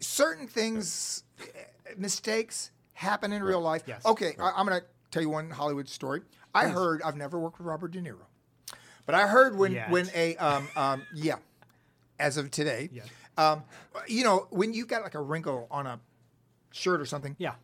certain 0.00 0.46
things, 0.46 1.24
uh, 1.40 1.44
mistakes 1.98 2.70
happen 2.94 3.32
in 3.32 3.42
real 3.42 3.60
life. 3.60 3.82
Yes. 3.86 4.04
Okay, 4.06 4.34
I, 4.40 4.52
I'm 4.56 4.66
going 4.66 4.80
to 4.80 4.86
tell 5.10 5.22
you 5.22 5.28
one 5.28 5.50
Hollywood 5.50 5.88
story. 5.88 6.22
I 6.54 6.68
heard 6.68 7.02
I've 7.02 7.16
never 7.16 7.38
worked 7.38 7.58
with 7.58 7.66
Robert 7.66 7.92
De 7.92 8.00
Niro, 8.00 8.24
but 9.04 9.14
I 9.14 9.26
heard 9.26 9.58
when 9.58 9.72
Yet. 9.72 9.90
when 9.90 10.08
a 10.14 10.36
um, 10.36 10.68
um 10.74 11.02
yeah, 11.14 11.36
as 12.18 12.36
of 12.36 12.50
today, 12.50 12.88
Yes. 12.92 13.06
um, 13.36 13.62
you 14.06 14.24
know 14.24 14.46
when 14.50 14.72
you've 14.72 14.88
got 14.88 15.02
like 15.02 15.14
a 15.14 15.20
wrinkle 15.20 15.66
on 15.70 15.86
a 15.86 16.00
shirt 16.72 17.00
or 17.00 17.06
something, 17.06 17.36
Yeah. 17.38 17.54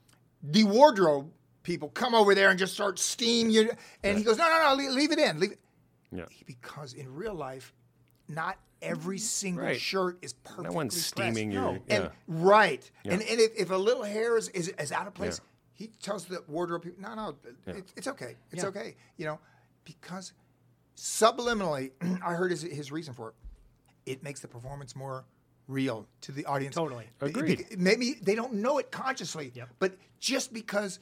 the 0.43 0.65
wardrobe 0.65 1.31
people 1.63 1.89
come 1.91 2.15
over 2.15 2.35
there 2.35 2.51
and 2.51 2.59
just 2.59 2.75
start 2.75 2.99
steam 2.99 3.49
you. 3.51 3.71
And 4.03 4.19
he 4.19 4.25
goes, 4.25 4.37
no, 4.39 4.49
no, 4.49 4.71
no, 4.71 4.75
leave, 4.75 4.91
leave 4.91 5.13
it 5.13 5.19
in. 5.19 5.39
Leave 5.39 5.53
it. 5.53 5.61
Yeah. 6.11 6.25
Because 6.45 6.93
in 6.93 7.15
real 7.15 7.35
life, 7.35 7.73
not 8.29 8.59
every 8.81 9.19
single 9.19 9.65
Right. 9.65 9.81
shirt 9.81 10.19
is 10.23 10.33
perfect. 10.33 10.65
No 10.65 10.73
one's 10.73 11.01
steaming 11.05 11.53
your. 11.53 11.69
And 11.89 12.05
Yeah. 12.05 12.09
right, 12.27 12.91
Yeah. 13.05 13.13
and, 13.13 13.23
and 13.23 13.41
if, 13.41 13.53
if 13.57 13.71
a 13.71 13.77
little 13.77 14.03
hair 14.03 14.37
is, 14.37 14.49
is, 14.49 14.69
is 14.79 14.91
out 14.91 15.07
of 15.07 15.15
place, 15.15 15.41
he 15.75 15.87
tells 16.03 16.25
the 16.27 16.43
wardrobe 16.49 16.83
people, 16.83 17.01
no, 17.01 17.15
no, 17.15 17.37
it's, 17.67 17.93
it's 17.97 18.09
okay, 18.09 18.35
it's 18.51 18.63
Yeah. 18.65 18.69
okay, 18.71 18.97
you 19.17 19.25
know, 19.27 19.39
because 19.85 20.33
subliminally, 20.97 21.93
I 22.25 22.33
heard 22.35 22.51
his, 22.51 22.63
his 22.63 22.91
reason 22.91 23.15
for 23.15 23.29
it. 23.31 23.35
It 24.07 24.23
makes 24.23 24.41
the 24.41 24.49
performance 24.49 24.95
more 24.97 25.25
real 25.69 26.07
to 26.23 26.33
the 26.33 26.45
audience. 26.47 26.75
Totally. 26.75 27.07
Agreed. 27.21 27.67
Maybe 27.79 28.15
they 28.21 28.35
don't 28.35 28.55
know 28.55 28.79
it 28.79 28.91
consciously, 28.91 29.53
Yep. 29.55 29.69
but 29.79 29.97
just 30.19 30.53
because 30.53 30.99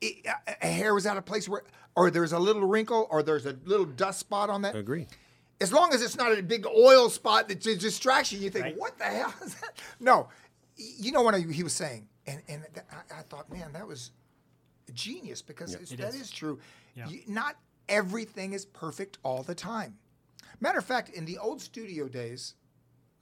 it, 0.00 0.26
a, 0.26 0.56
a 0.62 0.66
hair 0.66 0.94
was 0.94 1.06
out 1.06 1.16
of 1.16 1.24
place, 1.24 1.48
where, 1.48 1.62
or 1.96 2.10
there's 2.10 2.32
a 2.32 2.38
little 2.38 2.66
wrinkle, 2.66 3.06
or 3.10 3.22
there's 3.22 3.46
a 3.46 3.56
little 3.64 3.86
dust 3.86 4.18
spot 4.20 4.50
on 4.50 4.62
that, 4.62 4.74
Agree. 4.74 5.06
as 5.60 5.72
long 5.72 5.92
as 5.94 6.02
it's 6.02 6.16
not 6.16 6.36
a 6.36 6.42
big 6.42 6.66
oil 6.66 7.08
spot 7.08 7.48
that's 7.48 7.66
a 7.66 7.76
distraction, 7.76 8.42
you 8.42 8.50
think, 8.50 8.64
Right. 8.64 8.78
what 8.78 8.98
the 8.98 9.04
hell 9.04 9.32
is 9.44 9.54
that? 9.56 9.78
No, 10.00 10.28
you 10.76 11.12
know 11.12 11.22
what 11.22 11.34
I, 11.34 11.40
he 11.40 11.62
was 11.62 11.72
saying, 11.72 12.08
and 12.26 12.42
and 12.48 12.64
th- 12.74 12.86
I, 12.90 13.20
I 13.20 13.22
thought, 13.22 13.50
man, 13.52 13.72
that 13.72 13.86
was 13.86 14.10
genius 14.92 15.40
because 15.42 15.74
it's, 15.74 15.92
It 15.92 15.98
that 16.00 16.08
is. 16.14 16.22
is 16.22 16.30
true. 16.30 16.58
Yeah. 16.96 17.08
You- 17.08 17.22
not 17.28 17.56
everything 17.88 18.52
is 18.52 18.64
perfect 18.66 19.18
all 19.22 19.42
the 19.42 19.54
time. 19.54 19.96
Matter 20.60 20.78
of 20.78 20.84
fact, 20.84 21.10
in 21.10 21.24
the 21.24 21.38
old 21.38 21.60
studio 21.60 22.08
days, 22.08 22.54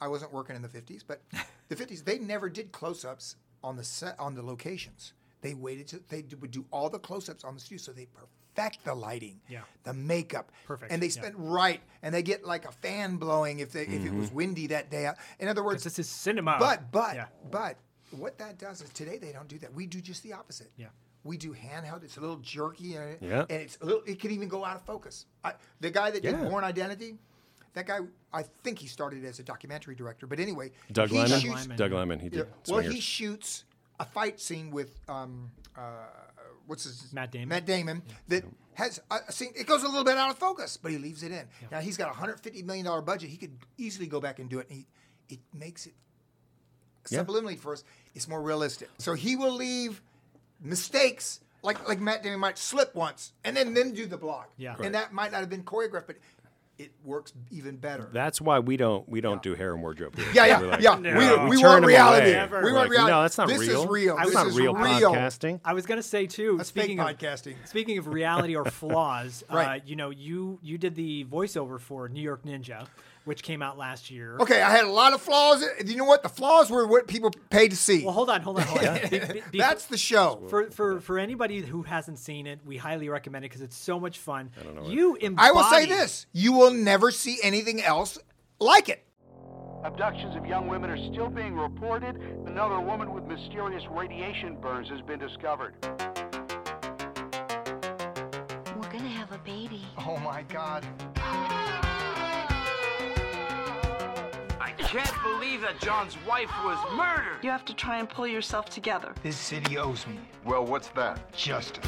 I 0.01 0.09
wasn't 0.09 0.33
working 0.33 0.57
in 0.57 0.63
the 0.63 0.69
fifties, 0.69 1.03
but 1.03 1.23
the 1.69 1.77
fifties 1.77 2.03
they 2.03 2.19
never 2.19 2.49
did 2.49 2.73
close-ups 2.73 3.37
on 3.63 3.77
the 3.77 3.85
set 3.85 4.19
on 4.19 4.35
the 4.35 4.43
locations. 4.43 5.13
They 5.41 5.55
waited 5.55 5.89
to 5.89 6.01
they 6.09 6.23
do- 6.23 6.37
would 6.39 6.51
do 6.51 6.65
all 6.71 6.89
the 6.89 6.99
close-ups 6.99 7.45
on 7.45 7.55
the 7.55 7.61
studio, 7.61 7.79
so 7.83 7.93
they 7.93 8.07
perfect 8.07 8.85
the 8.85 8.95
lighting, 8.95 9.41
Yeah. 9.49 9.63
the 9.85 9.95
makeup, 9.95 10.53
Perfect, 10.67 10.93
and 10.93 11.03
they 11.03 11.07
yeah. 11.07 11.13
spent 11.13 11.35
right, 11.39 11.81
and 12.03 12.15
they 12.15 12.23
get 12.23 12.45
like 12.45 12.67
a 12.67 12.73
fan 12.73 13.17
blowing 13.17 13.61
if 13.61 13.73
they 13.73 13.83
if 13.83 14.05
it 14.05 14.13
was 14.13 14.27
mm-hmm. 14.27 14.37
windy 14.37 14.67
that 14.69 14.91
day. 14.91 15.07
Uh, 15.07 15.15
in 15.39 15.49
other 15.49 15.63
words, 15.65 15.85
This 15.85 15.99
is 15.99 16.09
cinema. 16.09 16.57
but 16.59 16.91
but 16.93 17.15
Yeah. 17.15 17.27
but 17.51 17.77
what 18.11 18.39
that 18.39 18.59
does 18.59 18.81
is 18.83 18.91
today 18.91 19.19
they 19.19 19.33
don't 19.33 19.49
do 19.49 19.59
that. 19.61 19.73
We 19.73 19.87
do 19.87 20.01
just 20.01 20.23
the 20.23 20.35
opposite. 20.35 20.71
Yeah. 20.77 20.89
We 21.25 21.37
do 21.37 21.53
handheld. 21.55 22.03
It's 22.03 22.17
a 22.17 22.21
little 22.21 22.39
jerky, 22.39 22.97
and, 22.97 23.17
Yeah. 23.21 23.43
and 23.49 23.63
it's 23.63 23.79
a 23.81 23.85
little. 23.87 24.03
It 24.07 24.19
can 24.21 24.31
even 24.33 24.49
go 24.49 24.65
out 24.65 24.77
of 24.77 24.83
focus. 24.83 25.27
I, 25.45 25.55
the 25.81 25.91
guy 25.91 26.11
that 26.11 26.23
did 26.23 26.33
Yeah. 26.33 26.49
Bourne 26.49 26.65
Identity, 26.65 27.17
that 27.75 27.87
guy, 27.87 27.99
I 28.33 28.43
think 28.65 28.79
he 28.81 28.87
started 28.89 29.25
as 29.25 29.39
a 29.39 29.43
documentary 29.45 29.95
director. 29.95 30.27
But 30.27 30.41
anyway, 30.41 30.73
Doug 30.91 31.11
he 31.11 31.17
Liman. 31.19 31.41
shoots- 31.41 31.63
Liman, 31.63 31.77
Doug 31.77 31.93
yeah. 31.93 31.97
Liman. 31.99 32.19
He 32.21 32.29
did. 32.29 32.39
yeah, 32.67 32.73
well, 32.75 32.83
he 32.83 33.01
shoots 33.01 33.65
a 34.01 34.05
fight 34.05 34.41
scene 34.41 34.71
with 34.73 34.99
um, 35.09 35.51
uh, 35.77 36.07
what's 36.67 36.85
his 36.85 37.13
Matt 37.13 37.31
Damon. 37.31 37.49
Matt 37.51 37.67
Damon 37.67 38.03
that 38.29 38.45
has 38.75 39.01
a 39.11 39.19
a 39.29 39.33
scene. 39.33 39.53
It 39.55 39.67
goes 39.69 39.85
a 39.85 39.89
little 39.89 40.05
bit 40.05 40.17
out 40.19 40.31
of 40.31 40.39
focus, 40.39 40.77
but 40.77 40.91
he 40.91 40.99
leaves 40.99 41.23
it 41.23 41.31
in. 41.31 41.47
Now 41.71 41.79
he's 41.81 41.97
got 41.97 42.11
a 42.11 42.15
hundred 42.15 42.41
fifty 42.41 42.63
million 42.65 42.85
dollar 42.87 43.01
budget. 43.03 43.31
He 43.31 43.37
could 43.37 43.57
easily 43.79 44.09
go 44.09 44.21
back 44.21 44.41
and 44.41 44.51
do 44.51 44.59
it. 44.59 44.69
And 44.71 44.79
he, 45.29 45.35
it 45.37 45.41
makes 45.55 45.87
it 45.87 45.95
Yeah. 47.11 47.23
subliminally 47.23 47.59
for 47.59 47.75
us. 47.75 47.85
It's 48.15 48.27
more 48.29 48.43
realistic. 48.43 48.89
So 48.99 49.15
he 49.15 49.37
will 49.37 49.55
leave 49.55 50.03
mistakes. 50.63 51.41
Like, 51.65 51.87
like 51.89 52.01
Matt 52.01 52.23
Damon 52.25 52.41
might 52.41 52.59
slip 52.59 52.93
once 52.95 53.33
and 53.45 53.57
then 53.57 53.73
then 53.73 53.93
do 53.93 54.07
the 54.07 54.17
block. 54.17 54.51
Yeah. 54.57 54.75
And 54.83 54.95
that 54.97 55.13
might 55.13 55.31
not 55.31 55.41
have 55.41 55.49
been 55.51 55.63
choreographed, 55.63 56.09
but 56.09 56.17
it 56.77 56.91
works 57.05 57.33
even 57.53 57.77
better. 57.77 58.09
That's 58.13 58.41
why 58.41 58.59
we 58.59 58.77
don't 58.77 59.09
we 59.09 59.21
don't 59.21 59.41
do 59.45 59.55
hair 59.55 59.73
and 59.73 59.81
wardrobe. 59.81 60.17
Here. 60.17 60.27
Yeah, 60.35 60.47
yeah, 60.47 60.61
We're 60.61 60.67
like, 60.69 60.81
yeah. 60.81 60.95
no, 60.99 61.45
We- 61.45 61.51
we 61.51 61.61
turn 61.63 61.71
want 61.71 61.85
reality. 61.87 62.31
We 62.33 62.35
We're 62.35 62.63
want 62.73 62.75
like, 62.75 62.91
reality. 62.91 63.13
No, 63.13 63.23
that's 63.23 63.39
not 63.39 63.47
This 63.47 63.61
is 63.61 63.69
real. 63.69 63.87
real. 63.87 64.17
That's 64.17 64.29
This 64.31 64.35
not 64.35 64.47
is 64.49 64.57
real 64.59 64.75
real. 64.75 65.13
podcasting. 65.13 65.61
I 65.65 65.75
was 65.75 65.87
gonna 65.87 66.03
say 66.03 66.27
too. 66.27 66.57
That's 66.57 66.69
speaking 66.71 66.99
fake 66.99 67.15
of 67.15 67.19
podcasting. 67.21 67.55
speaking 67.69 67.99
of 67.99 68.09
reality 68.09 68.57
or 68.57 68.65
flaws, 68.81 69.45
uh, 69.49 69.55
Right. 69.55 69.83
you 69.87 69.95
know, 69.95 70.11
you 70.11 70.59
you 70.63 70.79
did 70.79 70.97
the 70.97 71.25
voiceover 71.27 71.79
for 71.79 72.09
New 72.09 72.23
York 72.23 72.43
Ninja, 72.43 72.89
which 73.25 73.43
came 73.43 73.63
out 73.63 73.79
last 73.79 74.11
year. 74.11 74.37
Okay, 74.41 74.61
I 74.63 74.71
had 74.71 74.85
a 74.85 74.91
lot 74.91 75.13
of 75.13 75.21
flaws. 75.23 75.65
You 75.85 75.97
know 75.97 76.05
what? 76.05 76.23
The 76.23 76.29
flaws 76.29 76.71
were 76.71 76.87
what 76.87 77.07
people 77.07 77.31
paid 77.51 77.69
to 77.71 77.77
see. 77.77 78.05
Well, 78.05 78.13
hold 78.15 78.31
on, 78.31 78.41
hold 78.43 78.59
on, 78.59 78.65
hold 78.67 78.85
on. 78.85 78.95
Be- 79.11 79.19
be- 79.19 79.43
be- 79.53 79.59
That's 79.59 79.87
the 79.87 79.97
show. 79.99 80.43
for 80.49 80.71
for 80.71 81.01
for 81.01 81.19
anybody 81.19 81.61
who 81.61 81.83
hasn't 81.83 82.19
seen 82.19 82.47
it, 82.47 82.61
we 82.65 82.77
highly 82.77 83.09
recommend 83.09 83.45
it 83.45 83.49
because 83.51 83.63
it's 83.63 83.77
so 83.77 84.01
much 84.01 84.19
fun. 84.19 84.51
I 84.61 84.65
don't 84.65 84.75
know 84.75 84.89
You 84.89 85.17
embody. 85.17 85.49
I 85.49 85.53
will 85.53 85.65
say 85.65 85.87
this: 85.87 86.27
you 86.33 86.53
will 86.53 86.73
never 86.73 87.11
see 87.11 87.39
anything 87.43 87.83
else 87.83 88.19
like 88.59 88.89
it. 88.89 89.05
Abductions 89.85 90.37
of 90.37 90.47
young 90.47 90.69
women 90.69 90.91
are 90.91 91.13
still 91.13 91.29
being 91.29 91.57
reported. 91.57 92.17
Another 92.47 92.81
woman 92.81 93.13
with 93.13 93.25
mysterious 93.25 93.83
radiation 93.91 94.57
burns 94.61 94.89
has 94.89 95.01
been 95.01 95.19
discovered. 95.19 95.75
We're 98.77 98.91
gonna 98.93 99.09
have 99.09 99.33
a 99.33 99.39
baby. 99.39 99.83
Oh 100.07 100.19
my 100.19 100.43
God! 100.43 100.87
Can't 104.93 105.23
believe 105.23 105.63
that 105.63 105.81
John's 105.81 106.19
wife 106.29 106.51
was 106.63 106.77
murdered. 106.95 107.43
You 107.43 107.49
have 107.49 107.65
to 107.65 107.73
try 107.73 107.99
and 107.99 108.07
pull 108.07 108.27
yourself 108.27 108.69
together. 108.69 109.15
This 109.23 109.39
city 109.39 109.79
owes 109.79 110.07
me 110.07 110.19
Well, 110.45 110.67
what's 110.67 110.89
that? 110.89 111.33
justice. 111.35 111.87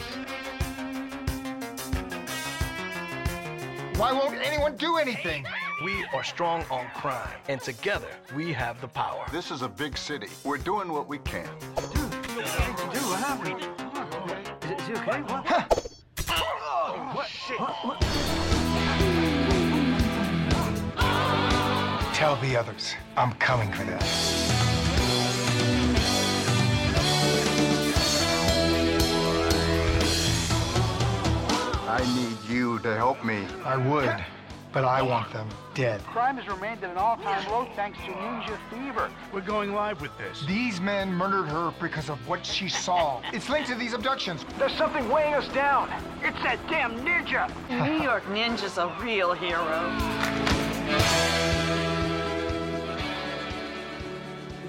Why 3.97 4.11
won't 4.11 4.37
anyone 4.43 4.77
do 4.77 4.97
anything? 4.97 5.45
We 5.85 6.07
are 6.15 6.25
strong 6.25 6.65
on 6.71 6.87
crime, 6.95 7.29
and 7.49 7.61
together 7.61 8.09
we 8.35 8.55
have 8.55 8.81
the 8.81 8.89
power. 8.89 9.27
This 9.31 9.51
is 9.51 9.61
a 9.61 9.69
big 9.69 9.99
city. 9.99 10.29
We're 10.43 10.57
doing 10.57 10.91
what 10.91 11.07
we 11.07 11.19
can. 11.19 11.51
Tell 22.25 22.37
the 22.37 22.57
others 22.57 22.95
I'm 23.19 23.35
coming 23.35 23.71
for 23.71 23.85
them. 23.85 24.01
I 31.87 32.01
need 32.17 32.39
you 32.49 32.79
to 32.79 32.97
help 32.97 33.23
me. 33.27 33.45
I 33.63 33.77
would, 33.77 34.25
but 34.73 34.85
I 34.87 35.03
want 35.03 35.35
them 35.35 35.47
dead. 35.75 36.03
Crime 36.05 36.39
has 36.39 36.49
remained 36.49 36.83
at 36.83 36.93
an 36.93 36.97
all-time 36.97 37.47
low 37.51 37.69
thanks 37.77 37.99
to 37.99 38.13
ninja 38.13 38.59
fever. 38.71 39.11
We're 39.31 39.43
going 39.43 39.75
live 39.75 40.01
with 40.01 40.17
this. 40.17 40.47
These 40.47 40.81
men 40.81 41.13
murdered 41.13 41.49
her 41.49 41.75
because 41.79 42.09
of 42.09 42.27
what 42.27 42.47
she 42.47 42.71
saw. 42.71 43.21
It's 43.35 43.51
linked 43.51 43.69
to 43.69 43.75
these 43.75 43.93
abductions. 43.93 44.47
There's 44.59 44.73
something 44.73 45.07
weighing 45.11 45.35
us 45.35 45.49
down. 45.49 45.91
It's 46.23 46.43
that 46.43 46.59
damn 46.71 46.99
ninja. 47.01 47.51
New 47.69 48.03
York 48.03 48.25
Ninja's 48.29 48.79
a 48.79 48.97
real 49.03 49.35
hero. 49.35 49.93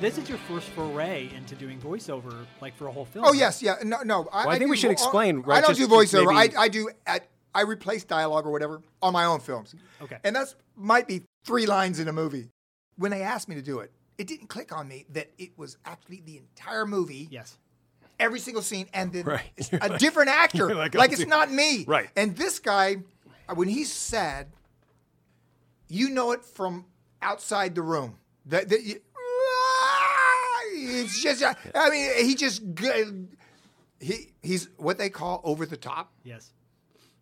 This 0.02 0.18
is 0.18 0.28
your 0.28 0.38
first 0.40 0.68
foray 0.70 1.30
into 1.36 1.56
doing 1.56 1.80
voiceover, 1.80 2.46
like 2.62 2.76
for 2.76 2.88
a 2.88 2.92
whole 2.92 3.06
film. 3.06 3.26
Oh 3.26 3.34
yes, 3.34 3.62
yeah, 3.62 3.76
no, 3.84 4.02
no. 4.04 4.28
I, 4.32 4.46
Well, 4.46 4.56
I 4.56 4.60
think 4.60 4.70
we 4.70 4.76
do 4.76 4.82
should 4.82 4.88
vo- 4.88 4.92
explain, 4.94 5.44
I 5.48 5.62
don't 5.62 5.76
just 5.76 5.80
do 5.80 5.88
voiceover. 5.88 6.36
maybe- 6.36 6.56
I, 6.56 6.64
I 6.64 6.68
do. 6.68 6.90
I, 7.08 7.22
I 7.54 7.62
replace 7.62 8.04
dialogue 8.04 8.46
or 8.46 8.52
whatever 8.52 8.82
on 9.02 9.14
my 9.14 9.24
own 9.26 9.40
films. 9.40 9.74
Okay. 10.02 10.18
And 10.26 10.36
that's 10.36 10.56
might 10.76 11.08
be 11.08 11.24
three 11.46 11.66
lines 11.66 12.00
in 12.00 12.10
a 12.10 12.14
movie. 12.14 12.50
When 12.98 13.12
they 13.12 13.22
asked 13.22 13.48
me 13.48 13.56
to 13.56 13.62
do 13.62 13.80
it, 13.80 13.92
it 14.18 14.28
didn't 14.28 14.48
click 14.48 14.76
on 14.78 14.88
me 14.88 15.06
that 15.14 15.32
it 15.38 15.52
was 15.58 15.78
actually 15.86 16.22
the 16.26 16.38
entire 16.38 16.86
movie. 16.86 17.28
Yes. 17.32 17.58
Every 18.20 18.40
single 18.40 18.62
scene, 18.64 18.88
and 18.94 19.12
then 19.14 19.24
Right. 19.26 19.44
a 19.82 19.88
like- 19.90 20.00
different 20.00 20.30
actor. 20.30 20.76
like 20.76 20.94
like, 20.94 21.14
it's 21.14 21.24
"Oh, 21.24 21.28
not 21.28 21.50
me. 21.52 21.86
Right. 21.88 22.10
And 22.18 22.36
this 22.36 22.60
guy, 22.60 22.98
uh, 23.48 23.56
when 23.56 23.70
he's 23.70 23.92
sad, 23.92 24.48
you 25.88 26.10
know 26.10 26.34
it 26.34 26.44
from 26.44 26.86
outside 27.22 27.76
the 27.76 27.82
room. 27.82 28.18
That, 28.48 28.70
that 28.70 28.84
you, 28.84 29.00
it's 30.88 31.22
just. 31.22 31.44
I 31.44 31.90
mean, 31.90 32.26
he 32.26 32.36
just. 32.36 32.62
g- 32.76 33.28
He 34.00 34.32
he's 34.44 34.70
what 34.78 34.98
they 34.98 35.10
call 35.10 35.42
over 35.44 35.66
the 35.66 35.78
top, 35.78 36.12
Yes. 36.24 36.52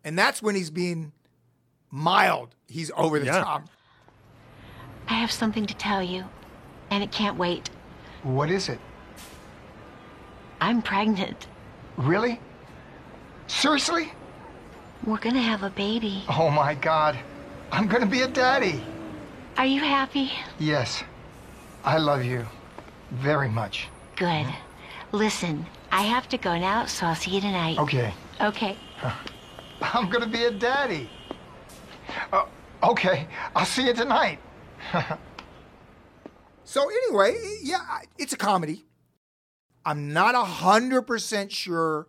and 0.04 0.18
that's 0.18 0.42
when 0.42 0.54
he's 0.54 0.70
being 0.70 1.12
mild. 1.90 2.54
He's 2.68 2.90
over 2.96 3.18
the 3.18 3.26
Yeah. 3.26 3.44
top. 3.44 3.68
I 5.08 5.14
have 5.14 5.30
something 5.30 5.66
to 5.66 5.74
tell 5.74 6.02
you, 6.02 6.24
and 6.90 7.02
it 7.04 7.12
can't 7.12 7.36
wait. 7.38 7.70
What 8.22 8.50
is 8.50 8.68
it? 8.68 8.80
I'm 10.60 10.82
pregnant. 10.82 11.46
Really? 11.96 12.40
Seriously? 13.46 14.12
We're 15.04 15.18
gonna 15.18 15.42
have 15.42 15.62
a 15.62 15.70
baby. 15.70 16.24
Oh 16.28 16.50
my 16.50 16.74
God. 16.74 17.18
I'm 17.70 17.86
gonna 17.86 18.06
be 18.06 18.22
a 18.22 18.28
daddy. 18.28 18.82
Are 19.58 19.66
you 19.66 19.80
happy? 19.80 20.32
Yes. 20.58 21.04
I 21.84 21.98
love 21.98 22.24
you 22.24 22.46
very 23.14 23.48
much. 23.48 23.88
Good. 24.16 24.46
Listen, 25.12 25.66
I 25.92 26.02
have 26.02 26.28
to 26.30 26.38
go 26.38 26.58
now, 26.58 26.86
so 26.86 27.06
I'll 27.06 27.14
see 27.14 27.30
you 27.32 27.40
tonight. 27.40 27.78
Okay. 27.78 28.12
Okay. 28.40 28.76
I'm 29.82 30.08
gonna 30.08 30.26
be 30.26 30.44
a 30.44 30.50
daddy. 30.50 31.08
Uh, 32.32 32.44
okay, 32.82 33.26
I'll 33.54 33.64
see 33.66 33.86
you 33.86 33.94
tonight. 33.94 34.38
so 36.64 36.88
anyway, 36.88 37.36
yeah, 37.62 38.00
it's 38.18 38.32
a 38.32 38.36
comedy. 38.36 38.84
I'm 39.84 40.12
not 40.12 40.34
hundred 40.34 41.02
percent 41.02 41.52
sure 41.52 42.06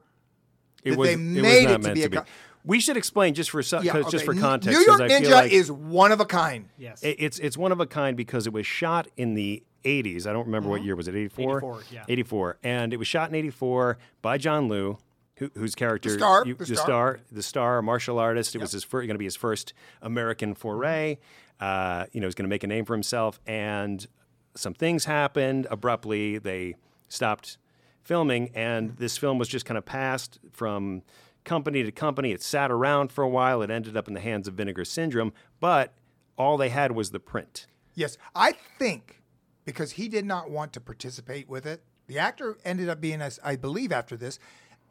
It 0.84 0.92
that 0.92 0.98
was, 1.00 1.08
they 1.10 1.14
it 1.14 1.18
was 1.18 1.42
made 1.42 1.64
not 1.66 1.72
it 1.72 1.78
to 1.78 1.80
meant 1.84 1.96
be 1.96 2.02
to 2.02 2.06
a 2.08 2.10
be. 2.10 2.18
co- 2.18 2.24
We 2.64 2.80
should 2.80 2.98
explain 2.98 3.34
just 3.34 3.50
for 3.50 3.62
so- 3.62 3.82
Yeah, 3.82 3.92
'cause- 3.94 4.12
just 4.12 4.26
for 4.26 4.34
context. 4.34 4.80
New 4.80 4.86
'cause 4.86 5.00
York 5.00 5.12
Ninja 5.12 5.32
like 5.32 5.52
is 5.52 5.72
one 5.72 6.12
of 6.12 6.20
a 6.22 6.26
kind. 6.26 6.70
Yes. 6.78 7.04
it- 7.04 7.18
it's 7.20 7.40
it's 7.40 7.58
one 7.58 7.72
of 7.72 7.80
a 7.82 7.86
kind 7.86 8.16
because 8.16 8.48
it 8.48 8.54
was 8.54 8.66
shot 8.66 9.08
in 9.18 9.34
the 9.34 9.64
80s. 9.86 10.28
I 10.28 10.34
don't 10.34 10.46
remember 10.48 10.70
what 10.70 10.84
year 10.84 10.96
was 10.96 11.08
it. 11.08 11.16
84. 11.16 11.58
84, 11.58 11.84
yeah. 11.92 12.04
84, 12.10 12.58
and 12.64 12.94
it 12.94 12.98
was 12.98 13.08
shot 13.08 13.30
in 13.30 13.36
84 13.36 13.98
by 14.22 14.38
John 14.38 14.68
Liu. 14.68 14.98
Who, 15.38 15.52
whose 15.58 15.76
character 15.76 16.10
The 16.12 16.16
star, 16.18 16.46
you- 16.46 16.54
the 16.56 16.60
the 16.64 16.76
star. 16.76 16.86
star 16.86 17.20
the 17.30 17.44
star 17.44 17.82
martial 17.82 18.20
artist 18.20 18.56
it 18.56 18.60
was 18.60 18.72
his 18.72 18.86
first 18.86 19.06
going 19.06 19.16
to 19.16 19.20
be 19.20 19.26
his 19.26 19.36
first 19.36 19.74
American 20.02 20.56
foray 20.56 21.18
uh, 21.60 22.06
you 22.14 22.22
know 22.22 22.28
he's 22.28 22.36
going 22.36 22.46
to 22.46 22.50
make 22.50 22.64
a 22.64 22.68
name 22.68 22.86
for 22.86 22.94
himself 22.94 23.42
and 23.46 24.08
some 24.56 24.74
things 24.74 25.04
happened 25.04 25.68
abruptly 25.70 26.38
they 26.38 26.76
stopped 27.10 27.58
filming 28.02 28.50
and 28.56 28.96
this 28.96 29.18
film 29.18 29.38
was 29.38 29.50
just 29.50 29.66
kind 29.66 29.78
of 29.78 29.84
passed 29.84 30.40
from 30.54 31.02
company 31.44 31.84
to 31.84 31.92
company 31.92 32.32
it 32.32 32.42
sat 32.42 32.72
around 32.72 33.12
for 33.12 33.22
a 33.22 33.28
while 33.30 33.62
it 33.62 33.70
ended 33.70 33.98
up 33.98 34.08
in 34.08 34.14
the 34.14 34.22
hands 34.22 34.48
of 34.48 34.54
Vinegar 34.54 34.86
Syndrome 34.86 35.34
but 35.60 35.94
all 36.38 36.56
they 36.56 36.70
had 36.70 36.94
was 36.94 37.12
the 37.12 37.20
print 37.20 37.68
Yes, 37.94 38.18
I 38.34 38.54
think 38.80 39.22
because 39.66 39.92
he 39.94 40.08
did 40.08 40.26
not 40.26 40.50
want 40.50 40.74
to 40.74 40.80
participate 40.82 41.50
with 41.50 41.66
it. 41.66 41.84
The 42.08 42.20
actor 42.20 42.58
ended 42.64 42.88
up 42.90 43.02
being, 43.02 43.22
I 43.44 43.56
believe, 43.56 43.92
after 43.92 44.16
this, 44.16 44.38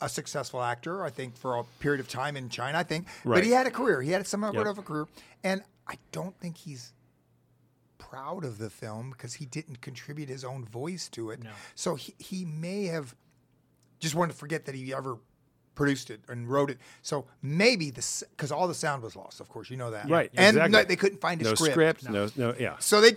a 0.00 0.08
successful 0.08 0.60
actor. 0.62 1.04
I 1.04 1.10
think 1.10 1.36
for 1.36 1.56
a 1.56 1.64
period 1.80 2.00
of 2.00 2.08
time 2.08 2.36
in 2.36 2.48
China. 2.48 2.78
I 2.78 2.82
think, 2.82 3.06
but 3.24 3.44
he 3.44 3.50
had 3.52 3.66
a 3.66 3.70
career. 3.70 4.02
He 4.02 4.10
had 4.10 4.26
somewhat 4.26 4.54
Yep. 4.54 4.66
of 4.66 4.78
a 4.78 4.82
career, 4.82 5.06
and 5.44 5.62
I 5.86 5.94
don't 6.12 6.38
think 6.40 6.56
he's 6.58 6.92
proud 7.98 8.44
of 8.44 8.58
the 8.58 8.70
film 8.70 9.10
because 9.10 9.34
he 9.34 9.46
didn't 9.46 9.80
contribute 9.80 10.28
his 10.28 10.44
own 10.44 10.64
voice 10.64 11.08
to 11.10 11.30
it. 11.30 11.40
So 11.74 11.94
he, 11.94 12.14
he 12.18 12.44
may 12.44 12.86
have 12.86 13.14
just 14.00 14.14
wanted 14.14 14.32
to 14.32 14.38
forget 14.38 14.66
that 14.66 14.74
he 14.74 14.92
ever 14.92 15.16
produced 15.74 16.10
it 16.10 16.20
and 16.28 16.48
wrote 16.48 16.70
it. 16.70 16.78
So 17.02 17.26
maybe 17.42 17.90
the 17.90 18.24
because 18.30 18.52
all 18.52 18.68
the 18.68 18.74
sound 18.74 19.02
was 19.02 19.16
lost. 19.16 19.40
Of 19.40 19.48
course, 19.48 19.70
you 19.70 19.76
know 19.76 19.90
that, 19.92 20.08
right 20.10 20.30
And 20.34 20.56
exactly. 20.56 20.72
no- 20.72 20.84
they 20.84 20.96
couldn't 20.96 21.20
find 21.20 21.40
a 21.40 21.44
no 21.44 21.54
script. 21.54 22.08
no 22.08 22.28
no 22.36 22.54
yeah 22.58 22.76
So 22.78 23.00
they, 23.00 23.12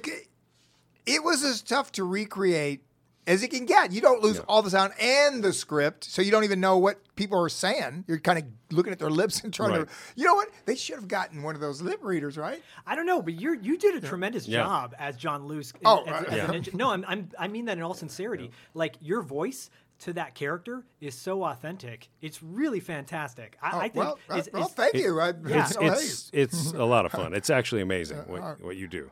it 1.08 1.24
was 1.24 1.44
as 1.44 1.62
tough 1.62 1.92
to 1.94 2.04
recreate 2.04 2.84
as 3.26 3.44
it 3.44 3.50
can 3.50 3.66
get. 3.66 3.92
You 3.92 4.00
don't 4.00 4.22
lose 4.24 4.40
all 4.48 4.62
the 4.62 4.70
sound 4.70 4.94
and 5.02 5.44
the 5.44 5.52
script, 5.52 6.06
so 6.06 6.22
you 6.22 6.32
don't 6.32 6.46
even 6.46 6.62
know 6.62 6.78
what 6.78 7.00
people 7.18 7.38
are 7.44 7.50
saying. 7.50 8.06
You're 8.08 8.20
kind 8.20 8.40
of 8.40 8.46
looking 8.76 8.94
at 8.94 9.00
their 9.00 9.10
lips 9.10 9.42
and 9.44 9.54
trying 9.54 9.72
Right. 9.72 9.88
to. 9.88 9.94
You 10.16 10.24
know 10.26 10.36
what? 10.36 10.50
They 10.66 10.76
should 10.76 10.96
have 10.96 11.08
gotten 11.10 11.44
one 11.44 11.54
of 11.56 11.60
those 11.60 11.82
lip 11.82 12.00
readers, 12.04 12.38
right? 12.38 12.62
I 12.86 12.96
don't 12.96 13.06
know, 13.06 13.22
but 13.22 13.34
you 13.34 13.58
you 13.62 13.78
did 13.78 14.02
a 14.02 14.08
tremendous 14.08 14.48
Yeah. 14.48 14.64
job 14.64 14.96
as 15.00 15.18
John 15.18 15.46
Luce. 15.46 15.74
Oh, 15.84 16.04
as, 16.06 16.08
uh, 16.08 16.26
as 16.30 16.38
yeah. 16.38 16.46
a 16.46 16.48
ninja. 16.54 16.74
No, 16.74 16.92
I'm, 16.92 17.04
I'm 17.08 17.30
I 17.38 17.48
mean 17.50 17.66
that 17.66 17.78
in 17.78 17.84
all 17.84 17.94
sincerity. 17.94 18.52
Like 18.74 18.96
your 19.02 19.22
voice 19.22 19.70
to 20.00 20.14
that 20.14 20.36
character 20.36 20.86
is 21.02 21.16
so 21.16 21.44
authentic. 21.44 22.08
It's 22.22 22.42
really 22.44 22.80
fantastic. 22.80 23.58
I, 23.62 23.72
Oh, 23.74 23.78
I 23.80 23.82
think. 23.90 23.96
well, 23.96 24.20
it's, 24.30 24.50
well, 24.54 24.64
it's- 24.68 24.74
thank 24.76 24.94
you. 24.94 25.20
I, 25.20 25.34
Yeah. 25.46 25.68
it's 25.68 25.76
it's, 25.82 26.30
it's 26.34 26.72
a 26.74 26.86
lot 26.86 27.06
of 27.08 27.12
fun 27.12 27.34
it's 27.34 27.50
actually 27.50 27.82
amazing 27.90 28.20
what, 28.28 28.62
what 28.62 28.78
you 28.78 28.88
do 28.88 29.10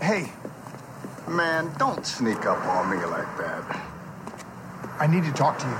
Hey, 0.00 0.30
man, 1.28 1.70
don't 1.78 2.04
sneak 2.06 2.46
up 2.46 2.64
on 2.66 2.90
me 2.90 2.96
like 3.06 3.36
that. 3.38 3.80
I 4.98 5.06
need 5.06 5.24
to 5.24 5.32
talk 5.32 5.58
to 5.58 5.66
you. 5.66 5.78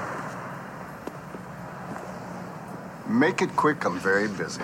Make 3.15 3.43
it 3.43 3.55
quick, 3.57 3.85
I'm 3.85 3.99
very 3.99 4.29
busy. 4.29 4.63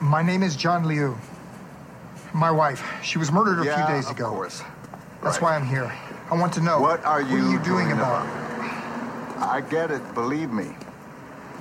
My 0.00 0.22
name 0.22 0.42
is 0.42 0.56
John 0.56 0.86
Liu. 0.86 1.16
My 2.32 2.50
wife. 2.50 2.82
She 3.02 3.18
was 3.18 3.32
murdered 3.32 3.60
a 3.60 3.64
Yeah, 3.64 3.86
few 3.86 3.94
days 3.94 4.06
of 4.06 4.12
ago. 4.16 4.30
course. 4.30 4.62
That's 5.22 5.36
Right. 5.36 5.42
why 5.42 5.56
I'm 5.56 5.66
here. 5.66 5.92
I 6.30 6.34
want 6.36 6.52
to 6.54 6.60
know 6.60 6.80
What 6.80 7.04
are 7.04 7.20
you, 7.20 7.38
what 7.38 7.46
are 7.48 7.52
you 7.52 7.58
doing, 7.58 7.88
doing 7.88 7.98
about? 7.98 8.24
I 9.40 9.60
get 9.62 9.90
it, 9.90 10.14
believe 10.14 10.50
me. 10.52 10.76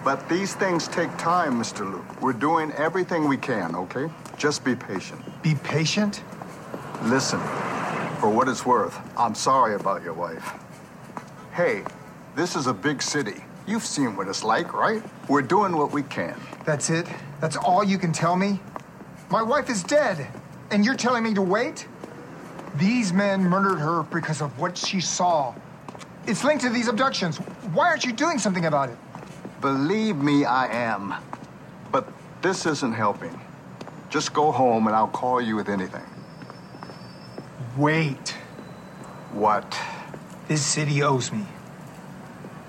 But 0.04 0.30
these 0.30 0.54
things 0.54 0.88
take 0.88 1.16
time, 1.18 1.60
Mr. 1.60 1.90
Luke. 1.92 2.22
We're 2.22 2.34
doing 2.34 2.72
everything 2.74 3.28
we 3.28 3.38
can, 3.38 3.76
okay? 3.76 4.10
Just 4.38 4.64
be 4.64 4.76
patient. 4.76 5.22
Be 5.42 5.56
patient. 5.56 6.22
Listen, 7.04 7.40
for 8.20 8.30
what 8.30 8.50
it's 8.50 8.66
worth, 8.66 9.00
I'm 9.18 9.34
sorry 9.34 9.76
about 9.76 10.04
your 10.04 10.14
wife. 10.14 10.54
Hey, 11.54 11.84
this 12.36 12.58
is 12.58 12.68
a 12.68 12.74
big 12.74 13.02
city. 13.02 13.42
You've 13.66 13.86
seen 13.86 14.18
what 14.18 14.28
it's 14.28 14.44
like, 14.44 14.74
right? 14.74 15.02
We're 15.30 15.42
doing 15.42 15.78
what 15.78 15.94
we 15.94 16.04
can. 16.04 16.38
That's 16.66 16.90
it? 16.90 17.08
That's 17.40 17.56
all 17.56 17.86
you 17.86 17.98
can 17.98 18.12
tell 18.12 18.36
me? 18.36 18.60
My 19.30 19.42
wife 19.42 19.70
is 19.70 19.82
dead, 19.82 20.28
and 20.72 20.84
you're 20.84 20.96
telling 20.96 21.24
me 21.24 21.34
to 21.36 21.42
wait? 21.42 21.88
These 22.76 23.14
men 23.14 23.44
murdered 23.44 23.80
her 23.80 24.04
because 24.04 24.42
of 24.42 24.60
what 24.60 24.78
she 24.78 25.00
saw. 25.00 25.56
It's 26.28 26.44
linked 26.44 26.64
to 26.64 26.70
these 26.70 26.90
abductions. 26.90 27.38
Why 27.74 27.88
aren't 27.88 28.04
you 28.04 28.12
doing 28.12 28.40
something 28.40 28.66
about 28.66 28.90
it? 28.90 28.98
Believe 29.62 30.18
me, 30.18 30.44
I 30.44 30.68
am. 30.68 31.14
But 31.94 32.12
this 32.42 32.66
isn't 32.66 32.94
helping. 32.94 33.40
Just 34.10 34.34
go 34.34 34.52
home 34.52 34.88
and 34.88 34.96
I'll 34.96 35.08
call 35.08 35.40
you 35.40 35.56
with 35.56 35.70
anything. 35.70 36.04
Wait. 37.80 38.36
What? 39.32 39.80
This 40.50 40.66
city 40.66 41.02
owes 41.02 41.32
me 41.32 41.46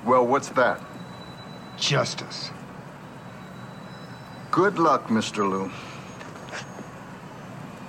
Well, 0.04 0.24
what's 0.24 0.50
that? 0.50 0.80
justice. 1.76 2.50
Good 4.52 4.78
luck, 4.78 5.08
Mr. 5.08 5.48
Liu. 5.50 5.70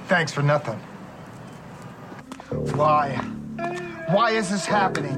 Thanks 0.08 0.32
for 0.32 0.42
nothing. 0.42 0.80
Why? 2.74 3.16
Why 4.10 4.32
is 4.32 4.50
this 4.50 4.66
happening? 4.66 5.18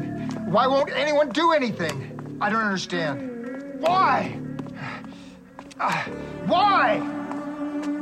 Why 0.52 0.68
won't 0.68 0.92
anyone 0.92 1.30
do 1.30 1.52
anything? 1.54 2.38
I 2.42 2.50
don't 2.50 2.64
understand. 2.64 3.80
Why? 3.80 4.38
Ah, 5.80 6.04
why? 6.48 6.98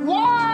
Why? 0.04 0.51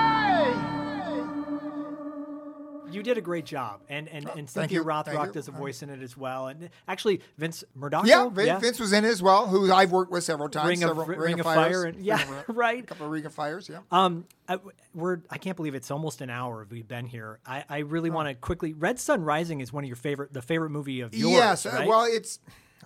You 2.90 3.02
did 3.02 3.18
a 3.18 3.20
great 3.20 3.44
job, 3.44 3.80
and 3.88 4.08
and, 4.08 4.24
and 4.24 4.28
Oh, 4.28 4.34
thank 4.34 4.50
Cynthia 4.50 4.78
you, 4.80 4.84
Rothrock 4.84 5.32
does 5.32 5.48
a 5.48 5.50
voice 5.52 5.82
in 5.82 5.90
it 5.90 6.02
as 6.02 6.16
well, 6.16 6.48
and 6.48 6.70
actually 6.86 7.20
Vince 7.36 7.64
Murdocco. 7.78 8.06
Yeah, 8.06 8.28
Vin, 8.28 8.60
Vince 8.60 8.80
was 8.80 8.92
in 8.92 9.04
it 9.04 9.08
as 9.08 9.22
well, 9.22 9.46
who 9.46 9.72
I've 9.72 9.92
worked 9.92 10.10
with 10.10 10.24
several 10.24 10.48
times. 10.48 10.68
Ring 10.68 10.82
of- 10.84 10.90
several, 10.90 11.06
Ring 11.06 11.40
of 11.40 11.44
Fires. 11.46 11.72
Fire 11.72 11.84
and- 11.84 12.04
yeah, 12.04 12.16
Ring 12.30 12.44
of- 12.48 12.56
right. 12.56 12.82
A 12.82 12.86
couple 12.86 13.06
of 13.06 13.12
Ring 13.12 13.26
of 13.26 13.34
Fires, 13.34 13.68
yeah. 13.68 13.78
Um, 13.90 14.26
I, 14.48 14.58
we're 14.94 15.20
I 15.30 15.38
can't 15.38 15.56
believe 15.56 15.74
it's 15.74 15.90
almost 15.90 16.20
an 16.20 16.30
hour 16.30 16.66
we've 16.70 16.88
been 16.88 17.06
here. 17.06 17.38
I, 17.46 17.64
I 17.68 17.78
really 17.78 18.10
want 18.10 18.28
to 18.28 18.34
quickly. 18.34 18.72
Red 18.72 18.98
Sun 18.98 19.22
Rising 19.24 19.60
is 19.60 19.72
one 19.72 19.84
of 19.84 19.88
your 19.88 19.96
favorite, 19.96 20.32
the 20.32 20.42
favorite 20.42 20.70
movie 20.70 21.00
of 21.00 21.14
yours. 21.14 21.32
yes, 21.32 21.66
uh, 21.66 21.70
right? 21.70 21.88
well, 21.88 22.04
it's 22.04 22.38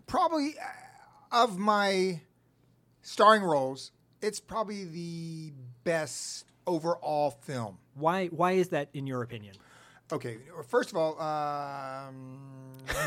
probably 0.06 0.54
uh, 0.58 1.44
of 1.44 1.58
my 1.58 2.20
starring 3.02 3.42
roles, 3.42 3.92
it's 4.20 4.40
probably 4.40 4.84
the 4.84 5.52
best 5.84 6.44
overall 6.66 7.30
film. 7.42 7.78
Why 7.94 8.26
why 8.28 8.52
is 8.52 8.68
that 8.68 8.88
in 8.94 9.06
your 9.06 9.22
opinion? 9.22 9.54
Okay, 10.12 10.36
first 10.68 10.90
of 10.90 10.96
all, 10.96 11.18
um, 11.20 12.38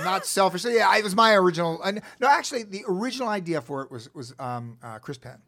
not 0.03 0.26
selfishly, 0.26 0.76
yeah, 0.76 0.95
it 0.97 1.03
was 1.03 1.16
my 1.16 1.34
original. 1.34 1.80
Uh, 1.84 1.93
no, 2.20 2.28
actually, 2.28 2.64
the 2.64 2.84
original 2.88 3.28
idea 3.30 3.62
for 3.62 3.84
it 3.84 3.91
was 3.91 4.14
was 4.14 4.34
um, 4.39 4.78
uh, 4.84 4.99
Chris 4.99 5.18
Penn. 5.18 5.39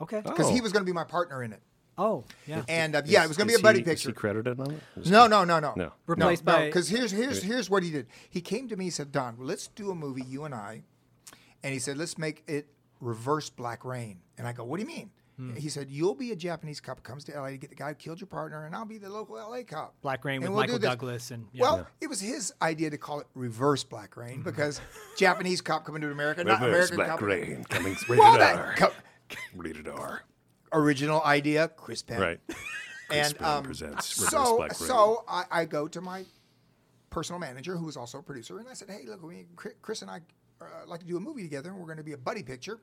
Okay, 0.00 0.20
because 0.20 0.50
he 0.50 0.60
Oh. 0.60 0.62
was 0.62 0.72
going 0.72 0.82
to 0.84 0.86
be 0.88 0.92
my 0.94 1.04
partner 1.04 1.42
in 1.42 1.52
it. 1.52 1.62
Oh, 1.98 2.24
yeah. 2.46 2.62
And 2.68 2.94
uh, 2.94 3.02
yeah, 3.06 3.24
it 3.24 3.28
was 3.28 3.38
going 3.38 3.48
to 3.48 3.54
be 3.54 3.58
a 3.58 3.62
buddy 3.62 3.78
he- 3.78 3.84
picture. 3.84 4.10
Is 4.10 4.14
he 4.14 4.20
credited 4.20 4.60
on 4.60 4.72
it? 4.72 4.80
Is 4.96 5.10
No, 5.10 5.26
no, 5.26 5.44
no, 5.44 5.58
no. 5.60 5.72
No. 5.74 5.92
Replaced 6.06 6.44
no, 6.44 6.52
by- 6.52 6.66
because 6.66 6.88
here's 6.88 7.10
here's 7.10 7.42
here's 7.42 7.70
what 7.70 7.82
he 7.82 7.90
did. 7.90 8.06
He 8.28 8.42
came 8.42 8.68
to 8.68 8.76
me 8.76 8.86
and 8.86 8.92
said, 8.94 9.10
"Don, 9.12 9.38
well, 9.38 9.46
let's 9.46 9.68
do 9.68 9.90
a 9.90 9.94
movie, 9.94 10.22
you 10.22 10.44
and 10.44 10.54
I," 10.54 10.82
and 11.62 11.72
he 11.72 11.78
said, 11.78 11.96
"Let's 11.96 12.18
make 12.18 12.44
it 12.46 12.68
reverse 13.00 13.48
Black 13.48 13.82
Rain." 13.86 14.18
And 14.36 14.46
I 14.46 14.52
go, 14.52 14.64
"What 14.64 14.76
do 14.76 14.82
you 14.82 14.88
mean?" 14.88 15.10
Hmm. 15.36 15.54
He 15.54 15.68
said, 15.68 15.90
"You'll 15.90 16.14
be 16.14 16.32
a 16.32 16.36
Japanese 16.36 16.80
cop 16.80 17.02
comes 17.02 17.22
to 17.24 17.32
LA 17.38 17.50
to 17.50 17.56
get 17.58 17.68
the 17.70 17.76
guy 17.76 17.88
who 17.90 17.94
killed 17.94 18.20
your 18.20 18.26
partner, 18.26 18.64
and 18.64 18.74
I'll 18.74 18.86
be 18.86 18.96
the 18.96 19.10
local 19.10 19.36
LA 19.36 19.64
cop." 19.64 19.94
Black 20.00 20.24
Rain 20.24 20.36
And 20.36 20.44
with 20.44 20.50
we'll 20.52 20.62
do 20.62 20.72
Michael 20.72 20.78
this." 20.78 20.88
Douglas 20.90 21.30
and 21.30 21.46
yeah. 21.52 21.62
Well, 21.62 21.86
it 22.00 22.06
was 22.08 22.20
his 22.20 22.54
idea 22.62 22.88
to 22.90 22.96
call 22.98 23.20
it 23.20 23.26
reverse 23.34 23.84
Black 23.84 24.16
Rain 24.16 24.42
because 24.42 24.80
Japanese 25.18 25.60
cop 25.60 25.84
coming 25.84 26.00
to 26.02 26.10
America, 26.10 26.42
not 26.42 26.62
Reverse 26.62 26.90
American 26.90 26.96
Black 26.96 27.08
cop. 27.10 27.20
Rain 27.22 27.64
coming 27.64 27.92
rated 28.08 28.18
Well, 28.18 28.38
that 28.38 28.56
R. 28.56 28.74
co- 28.76 28.92
Rated 29.56 29.88
R. 29.88 30.22
original 30.72 31.22
idea, 31.22 31.68
Chris 31.68 32.02
Penn. 32.02 32.20
Right. 32.20 32.40
Chris 32.46 33.28
and 33.28 33.38
Penn 33.38 33.48
um, 33.58 33.62
presents 33.64 34.18
Reverse 34.18 34.30
so 34.30 34.56
Black 34.56 34.80
Rain. 34.80 34.88
so 34.88 35.24
I, 35.28 35.44
I 35.50 35.64
go 35.66 35.86
to 35.86 36.00
my 36.00 36.24
personal 37.10 37.38
manager, 37.38 37.76
who 37.76 37.84
was 37.86 37.96
also 37.98 38.18
a 38.18 38.22
producer, 38.22 38.58
and 38.58 38.68
I 38.68 38.72
said, 38.72 38.88
"Hey, 38.90 39.04
look, 39.06 39.22
we, 39.22 39.46
Chris 39.82 40.00
and 40.02 40.10
I 40.10 40.20
uh, 40.60 40.64
like 40.86 41.00
to 41.00 41.06
do 41.06 41.16
a 41.16 41.20
movie 41.20 41.42
together, 41.42 41.70
and 41.70 41.78
we're 41.78 41.86
going 41.86 41.98
to 41.98 42.04
be 42.04 42.12
a 42.12 42.18
buddy 42.18 42.42
picture, 42.42 42.78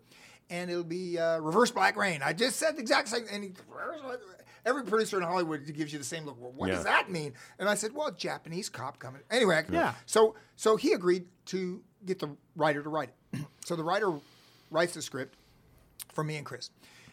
and 0.49 0.69
it'll 0.69 0.83
be 0.83 1.17
uh, 1.17 1.39
Reverse 1.39 1.71
Black 1.71 1.95
Rain." 1.97 2.21
I 2.23 2.33
just 2.33 2.57
said 2.57 2.75
the 2.75 2.81
exact 2.81 3.07
same, 3.09 3.25
and 3.31 3.43
he, 3.43 3.51
every 4.65 4.83
producer 4.83 5.17
in 5.17 5.23
Hollywood 5.23 5.65
gives 5.73 5.91
you 5.91 5.99
the 5.99 6.05
same 6.05 6.25
look. 6.25 6.39
Well, 6.39 6.51
what 6.55 6.69
Yeah. 6.69 6.75
does 6.75 6.83
that 6.85 7.09
mean? 7.11 7.33
And 7.59 7.67
I 7.69 7.75
said, 7.75 7.93
"Well, 7.93 8.11
Japanese 8.11 8.69
cop 8.69 8.99
coming." 8.99 9.21
Anyway, 9.31 9.55
I- 9.57 9.71
Yeah. 9.71 9.93
So 10.05 10.35
so 10.55 10.75
he 10.77 10.93
agreed 10.93 11.25
to 11.47 11.81
get 12.05 12.19
the 12.19 12.35
writer 12.55 12.83
to 12.83 12.89
write 12.89 13.09
it. 13.33 13.39
so 13.65 13.75
the 13.75 13.83
writer 13.83 14.11
writes 14.71 14.93
the 14.93 15.01
script 15.01 15.35
for 16.13 16.23
me 16.23 16.35
and 16.37 16.45
Chris. 16.45 16.69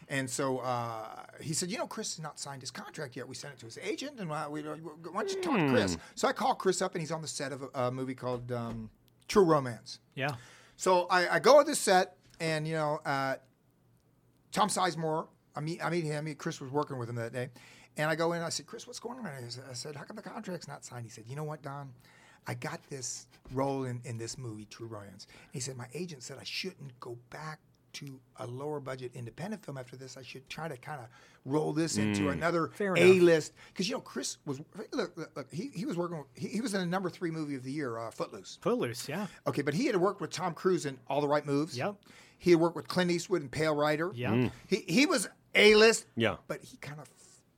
And 0.09 0.29
so 0.29 0.57
uh, 0.57 1.23
he 1.39 1.53
said, 1.53 1.71
you 1.71 1.77
know, 1.77 1.87
Chris 1.87 2.15
has 2.17 2.21
not 2.21 2.37
signed 2.37 2.61
his 2.61 2.69
contract 2.71 3.15
yet. 3.15 3.25
We 3.29 3.33
sent 3.35 3.53
it 3.53 3.59
to 3.61 3.65
his 3.65 3.77
agent, 3.81 4.19
and 4.19 4.29
uh, 4.29 4.47
we, 4.51 4.61
why 4.61 4.75
don't 4.75 5.29
you 5.29 5.41
talk 5.41 5.57
to 5.57 5.69
Chris? 5.69 5.93
Hmm. 5.93 6.01
So 6.15 6.27
I 6.27 6.33
call 6.33 6.53
Chris 6.53 6.81
up, 6.81 6.95
and 6.95 7.01
he's 7.01 7.11
on 7.13 7.21
the 7.21 7.29
set 7.29 7.53
of 7.53 7.61
a, 7.61 7.69
a 7.85 7.91
movie 7.91 8.13
called 8.15 8.51
um, 8.51 8.89
True 9.31 9.45
Romance. 9.45 9.99
Yeah. 10.13 10.35
So 10.75 11.07
I, 11.09 11.35
I 11.35 11.39
go 11.39 11.63
to 11.63 11.69
the 11.69 11.73
set, 11.73 12.17
and 12.41 12.67
you 12.67 12.73
know, 12.73 12.99
uh, 13.05 13.35
Tom 14.51 14.67
Sizemore. 14.67 15.27
I 15.55 15.61
meet 15.61 15.81
I 15.81 15.89
meet 15.89 16.03
him. 16.03 16.33
Chris 16.35 16.59
was 16.59 16.69
working 16.69 16.97
with 16.97 17.07
him 17.07 17.15
that 17.15 17.31
day, 17.31 17.47
and 17.95 18.09
I 18.09 18.15
go 18.15 18.33
in. 18.33 18.41
I 18.41 18.49
said, 18.49 18.65
Chris, 18.65 18.87
what's 18.87 18.99
going 18.99 19.19
on? 19.19 19.25
I 19.25 19.47
said, 19.47 19.63
I 19.69 19.73
said, 19.73 19.95
how 19.95 20.03
come 20.03 20.17
the 20.17 20.21
contract's 20.21 20.67
not 20.67 20.83
signed? 20.83 21.05
He 21.05 21.09
said, 21.09 21.23
you 21.27 21.37
know 21.37 21.45
what, 21.45 21.61
Don? 21.61 21.93
I 22.45 22.55
got 22.55 22.81
this 22.89 23.27
role 23.53 23.85
in, 23.85 24.01
in 24.03 24.17
this 24.17 24.37
movie, 24.37 24.65
True 24.65 24.87
Romance. 24.87 25.27
He 25.53 25.61
said, 25.61 25.77
my 25.77 25.87
agent 25.93 26.23
said 26.23 26.37
I 26.37 26.43
shouldn't 26.43 26.99
go 26.99 27.17
back 27.29 27.59
to 27.93 28.19
a 28.37 28.47
lower 28.47 28.79
budget 28.79 29.11
independent 29.13 29.63
film 29.65 29.77
after 29.77 29.95
this. 29.95 30.17
I 30.17 30.21
should 30.23 30.47
try 30.49 30.67
to 30.67 30.77
kind 30.77 30.99
of 31.01 31.07
roll 31.45 31.73
this 31.73 31.97
into 31.97 32.23
Mm. 32.23 32.33
another 32.33 32.69
A 32.97 33.19
list 33.19 33.53
because 33.67 33.87
you 33.89 33.95
know 33.95 34.01
Chris 34.01 34.37
was 34.45 34.59
look, 34.93 35.15
look, 35.17 35.31
look 35.35 35.51
he, 35.51 35.71
he 35.73 35.85
was 35.85 35.97
working 35.97 36.17
with, 36.19 36.27
he, 36.35 36.47
he 36.49 36.61
was 36.61 36.73
in 36.73 36.81
a 36.81 36.85
number 36.85 37.09
three 37.09 37.31
movie 37.31 37.55
of 37.55 37.63
the 37.63 37.71
year, 37.71 37.97
uh, 37.97 38.11
Footloose. 38.11 38.59
Footloose, 38.61 39.07
yeah. 39.09 39.27
Okay, 39.47 39.61
but 39.61 39.73
he 39.73 39.85
had 39.87 39.95
worked 39.97 40.21
with 40.21 40.29
Tom 40.31 40.53
Cruise 40.53 40.85
in 40.85 40.97
All 41.07 41.21
the 41.21 41.27
Right 41.27 41.45
Moves. 41.45 41.77
Yep. 41.77 41.95
He 42.37 42.51
had 42.51 42.59
worked 42.59 42.75
with 42.75 42.87
Clint 42.87 43.11
Eastwood 43.11 43.41
in 43.41 43.49
Pale 43.49 43.75
Rider. 43.75 44.11
Yeah. 44.15 44.31
Mm. 44.31 44.51
He 44.67 44.77
he 44.87 45.05
was 45.05 45.27
A 45.55 45.75
list. 45.75 46.05
Yeah. 46.15 46.37
But 46.47 46.63
he 46.63 46.77
kind 46.77 46.99
of 46.99 47.07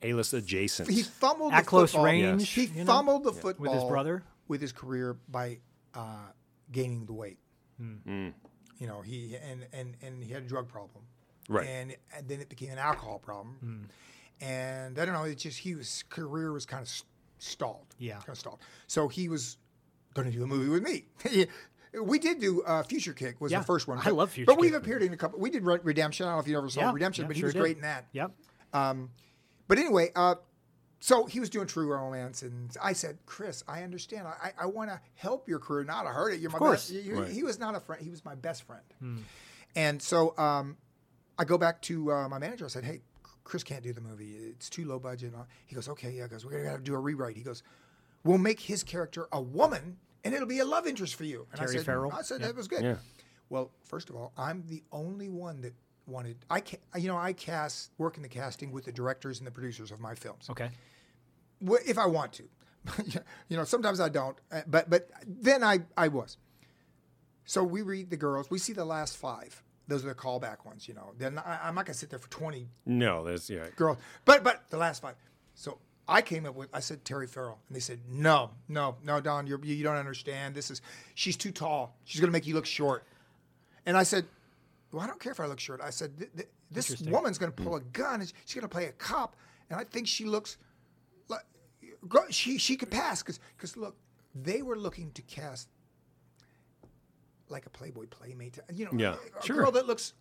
A-list 0.02 0.34
adjacent. 0.34 0.90
he 0.90 1.04
fumbled 1.04 1.54
At 1.54 1.64
the 1.64 1.70
close 1.70 1.92
football. 1.92 2.06
range, 2.06 2.50
He 2.50 2.66
you 2.66 2.84
know? 2.84 2.86
fumbled 2.86 3.24
the 3.24 3.32
Yeah. 3.34 3.40
football 3.42 3.64
With 3.74 3.82
his 3.82 3.90
brother? 3.90 4.24
with 4.50 4.60
his 4.62 4.72
career 4.74 5.16
by 5.30 5.60
uh, 5.94 6.18
gaining 6.72 7.06
the 7.06 7.14
weight. 7.14 7.38
Mm. 7.82 8.34
You 8.80 8.88
know, 8.88 9.02
he 9.02 9.36
and 9.36 9.66
and 9.74 9.96
and 10.02 10.24
he 10.24 10.32
had 10.34 10.44
a 10.44 10.48
drug 10.48 10.68
problem. 10.68 11.06
Right. 11.50 11.68
And, 11.68 11.96
and 12.16 12.28
then 12.28 12.40
it 12.40 12.48
became 12.50 12.72
an 12.72 12.78
alcohol 12.80 13.20
problem. 13.20 13.90
And 14.42 14.98
I 15.00 15.06
don't 15.06 15.14
know, 15.14 15.24
it 15.24 15.38
just 15.38 15.60
he 15.60 15.76
was 15.76 16.04
career 16.10 16.52
was 16.52 16.66
kind 16.66 16.82
of 16.82 16.92
stalled. 17.40 17.88
Yeah. 17.98 18.16
Kind 18.16 18.30
of 18.30 18.38
stalled. 18.38 18.60
So 18.88 19.08
he 19.08 19.30
was 19.30 19.58
going 20.14 20.30
to 20.30 20.36
do 20.36 20.44
a 20.44 20.48
movie 20.48 20.70
with 20.70 20.84
me. 20.84 21.06
we 22.02 22.20
did 22.20 22.40
do 22.40 22.62
uh, 22.64 22.84
Future 22.84 23.14
Kick 23.14 23.40
was 23.42 23.52
Yeah, 23.52 23.60
the 23.60 23.66
first 23.66 23.88
one. 23.88 24.00
I 24.04 24.10
love 24.10 24.32
Future 24.32 24.46
But 24.52 24.60
we've 24.60 24.74
appeared 24.74 25.04
in 25.04 25.14
a 25.14 25.18
couple. 25.18 25.40
We 25.40 25.50
did 25.50 25.64
Redemption. 25.64 26.26
I 26.26 26.30
don't 26.30 26.38
know 26.38 26.42
if 26.42 26.48
you 26.48 26.58
ever 26.58 26.70
saw 26.70 26.82
Yeah, 26.82 26.92
Redemption, 26.94 27.24
yeah, 27.24 27.28
but 27.28 27.36
he 27.36 27.40
sure 27.42 27.48
was 27.48 27.54
did. 27.54 27.60
great 27.60 27.76
in 27.78 27.82
that. 27.84 28.08
Yep. 28.14 28.32
Um, 28.74 29.10
but 29.68 29.78
anyway, 29.78 30.12
uh, 30.16 30.36
so 31.06 31.26
he 31.26 31.42
was 31.42 31.50
doing 31.50 31.68
True 31.68 31.92
Romance, 31.92 32.44
and 32.44 32.72
I 32.82 32.94
said, 32.94 33.18
Chris, 33.26 33.62
I 33.68 33.84
understand. 33.84 34.26
I, 34.26 34.54
I 34.58 34.66
want 34.68 34.90
to 34.90 35.02
help 35.16 35.50
your 35.50 35.60
career, 35.60 35.84
not 35.84 36.06
hurt 36.06 36.30
it. 36.32 36.40
You're 36.40 36.50
my 36.50 36.58
course. 36.60 36.90
best. 36.90 37.06
you- 37.06 37.20
Right. 37.20 37.30
He 37.30 37.44
was 37.44 37.60
not 37.60 37.76
a 37.76 37.82
friend. 37.82 38.02
He 38.02 38.10
was 38.10 38.24
my 38.24 38.36
best 38.36 38.64
friend. 38.64 38.84
Hmm. 39.00 39.18
And 39.76 40.02
so 40.02 40.34
um, 40.38 40.78
I 41.38 41.44
go 41.44 41.58
back 41.58 41.82
to 41.84 42.10
uh, 42.10 42.30
my 42.30 42.40
manager. 42.40 42.64
I 42.64 42.70
said, 42.70 42.86
"Hey, 42.86 43.02
Chris 43.44 43.64
can't 43.66 43.84
do 43.84 43.92
the 43.92 44.00
movie. 44.00 44.32
It's 44.32 44.70
too 44.70 44.86
low 44.86 44.98
budget." 44.98 45.34
He 45.66 45.76
goes, 45.76 45.90
"Okay, 45.90 46.12
yeah." 46.12 46.24
He 46.24 46.30
goes, 46.30 46.46
"We're 46.46 46.52
gonna 46.52 46.70
have 46.70 46.78
to 46.80 46.84
do 46.86 46.94
a 46.96 47.00
rewrite." 47.00 47.36
He 47.36 47.44
goes, 47.44 47.64
"We'll 48.24 48.38
make 48.38 48.62
his 48.62 48.82
character 48.82 49.28
a 49.34 49.42
woman, 49.42 49.98
and 50.24 50.34
it'll 50.34 50.48
be 50.48 50.60
a 50.60 50.66
love 50.66 50.88
interest 50.88 51.16
for 51.16 51.26
you." 51.26 51.48
And 51.52 51.60
I 51.60 51.66
Terry 51.66 51.78
said, 51.80 51.86
Farrell? 51.86 52.14
"I 52.14 52.22
said 52.22 52.40
Yeah. 52.40 52.48
that 52.48 52.56
was 52.56 52.70
good." 52.70 52.82
Yeah. 52.84 52.96
Well, 53.50 53.72
first 53.84 54.10
of 54.10 54.16
all, 54.16 54.32
I'm 54.38 54.64
the 54.68 54.82
only 54.94 55.28
one 55.28 55.60
that 55.62 55.74
wanted. 56.08 56.38
I 56.50 56.62
ca- 56.62 56.78
you 56.98 57.10
know 57.10 57.18
I 57.18 57.34
cast 57.34 57.92
work 57.98 58.16
in 58.16 58.24
the 58.24 58.30
casting 58.30 58.72
with 58.72 58.86
the 58.86 58.92
directors 58.94 59.40
and 59.40 59.46
the 59.48 59.52
producers 59.52 59.92
of 59.92 60.00
my 60.00 60.16
films 60.16 60.50
Okay. 60.50 60.70
If 61.86 61.98
I 61.98 62.06
want 62.06 62.34
to. 62.34 62.44
you 63.48 63.56
know, 63.56 63.64
sometimes 63.64 64.02
I 64.02 64.10
don't, 64.10 64.38
uh, 64.52 64.62
but 64.68 64.90
but 64.90 65.10
then 65.26 65.64
I 65.64 65.80
I 65.96 66.10
was. 66.10 66.38
So 67.46 67.64
we 67.64 67.82
read 67.82 68.10
the 68.10 68.18
girls. 68.18 68.50
We 68.50 68.60
see 68.60 68.74
the 68.74 68.86
last 68.86 69.18
five. 69.18 69.64
Those 69.88 70.04
are 70.06 70.10
the 70.10 70.16
callback 70.16 70.66
ones. 70.66 70.88
You 70.88 70.94
know, 70.94 71.14
then 71.18 71.38
I, 71.40 71.60
I'm 71.64 71.76
not 71.76 71.86
gonna 71.86 71.94
sit 71.94 72.10
there 72.10 72.20
for 72.20 72.30
20 72.30 72.68
No, 72.86 73.24
there's 73.24 73.50
yeah. 73.50 73.68
girls, 73.76 73.98
but 74.26 74.44
but 74.44 74.64
the 74.70 74.78
last 74.78 75.02
five. 75.02 75.16
So 75.56 75.78
I 76.08 76.22
came 76.22 76.46
up 76.46 76.56
with 76.56 76.70
I 76.74 76.82
said 76.82 77.06
Terry 77.06 77.28
Farrell, 77.28 77.60
and 77.68 77.76
they 77.76 77.80
said 77.80 78.00
no, 78.10 78.52
no, 78.68 78.98
no, 79.04 79.22
Don, 79.22 79.48
you're, 79.48 79.64
you 79.64 79.84
don't 79.84 79.96
understand. 79.96 80.54
This 80.56 80.70
is 80.70 80.82
she's 81.16 81.38
too 81.38 81.52
tall. 81.52 81.96
She's 82.04 82.20
gonna 82.20 82.34
make 82.34 82.48
you 82.48 82.54
look 82.54 82.66
short. 82.66 83.06
And 83.86 83.96
I 83.98 84.04
said, 84.04 84.26
well, 84.92 85.02
I 85.02 85.08
don't 85.08 85.20
care 85.20 85.32
if 85.32 85.40
I 85.40 85.46
look 85.46 85.60
short. 85.60 85.80
I 85.82 85.90
said 85.90 86.18
"Th- 86.18 86.32
th- 86.36 86.50
this 86.72 87.02
woman's 87.02 87.38
gonna 87.38 87.52
pull 87.54 87.76
a 87.76 87.82
gun 87.82 88.22
and 88.22 88.34
she's 88.46 88.56
gonna 88.56 88.68
play 88.68 88.86
a 88.86 88.92
cop, 88.94 89.36
and 89.70 89.80
I 89.80 89.84
think 89.86 90.08
she 90.08 90.26
looks 90.26 90.58
she 92.30 92.58
she 92.58 92.76
could 92.76 92.92
pass 92.92 93.22
because 93.22 93.40
because 93.58 93.78
look, 93.78 93.96
they 94.36 94.62
were 94.62 94.78
looking 94.78 95.12
to 95.12 95.22
cast 95.24 95.70
like 97.50 97.66
a 97.66 97.70
Playboy 97.70 98.08
playmate, 98.08 98.58
you 98.74 98.86
know, 98.86 98.92
Yeah, 98.96 99.16
a 99.40 99.46
sure. 99.46 99.58
girl 99.58 99.72
that 99.72 99.86
looks. 99.86 100.14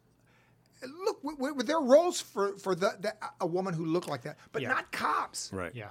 Look, 1.05 1.23
with, 1.23 1.57
with 1.57 1.67
their 1.69 1.79
roles 1.81 2.21
for 2.21 2.57
for 2.59 2.75
the, 2.75 2.97
the 3.01 3.15
a 3.41 3.47
woman 3.47 3.73
who 3.73 3.87
looked 3.87 4.09
like 4.09 4.23
that, 4.23 4.37
but 4.51 4.63
Yeah. 4.63 4.69
not 4.69 4.91
cops. 4.93 5.51
Right. 5.53 5.75
Yeah. 5.75 5.91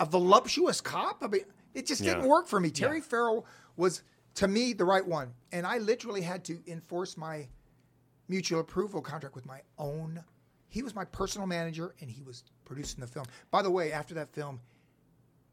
A 0.00 0.06
voluptuous 0.06 0.80
cop. 0.80 1.22
I 1.22 1.26
mean, 1.28 1.42
it 1.74 1.86
just 1.86 2.02
didn't 2.02 2.22
Yeah. 2.22 2.28
work 2.28 2.48
for 2.48 2.58
me. 2.58 2.70
Terry 2.70 3.00
Farrell 3.02 3.46
was 3.76 4.02
to 4.36 4.48
me 4.48 4.72
the 4.72 4.84
right 4.84 5.06
one, 5.06 5.34
and 5.52 5.66
I 5.66 5.78
literally 5.78 6.22
had 6.22 6.42
to 6.46 6.58
enforce 6.66 7.16
my 7.16 7.48
mutual 8.28 8.60
approval 8.60 9.02
contract 9.02 9.34
with 9.34 9.44
my 9.46 9.60
own. 9.78 10.24
He 10.68 10.82
was 10.82 10.94
my 10.94 11.04
personal 11.04 11.46
manager, 11.46 11.94
and 12.00 12.10
he 12.10 12.22
was 12.22 12.42
producing 12.64 13.00
the 13.02 13.06
film. 13.06 13.26
By 13.50 13.60
the 13.62 13.70
way, 13.70 13.92
after 13.92 14.14
that 14.14 14.32
film, 14.32 14.60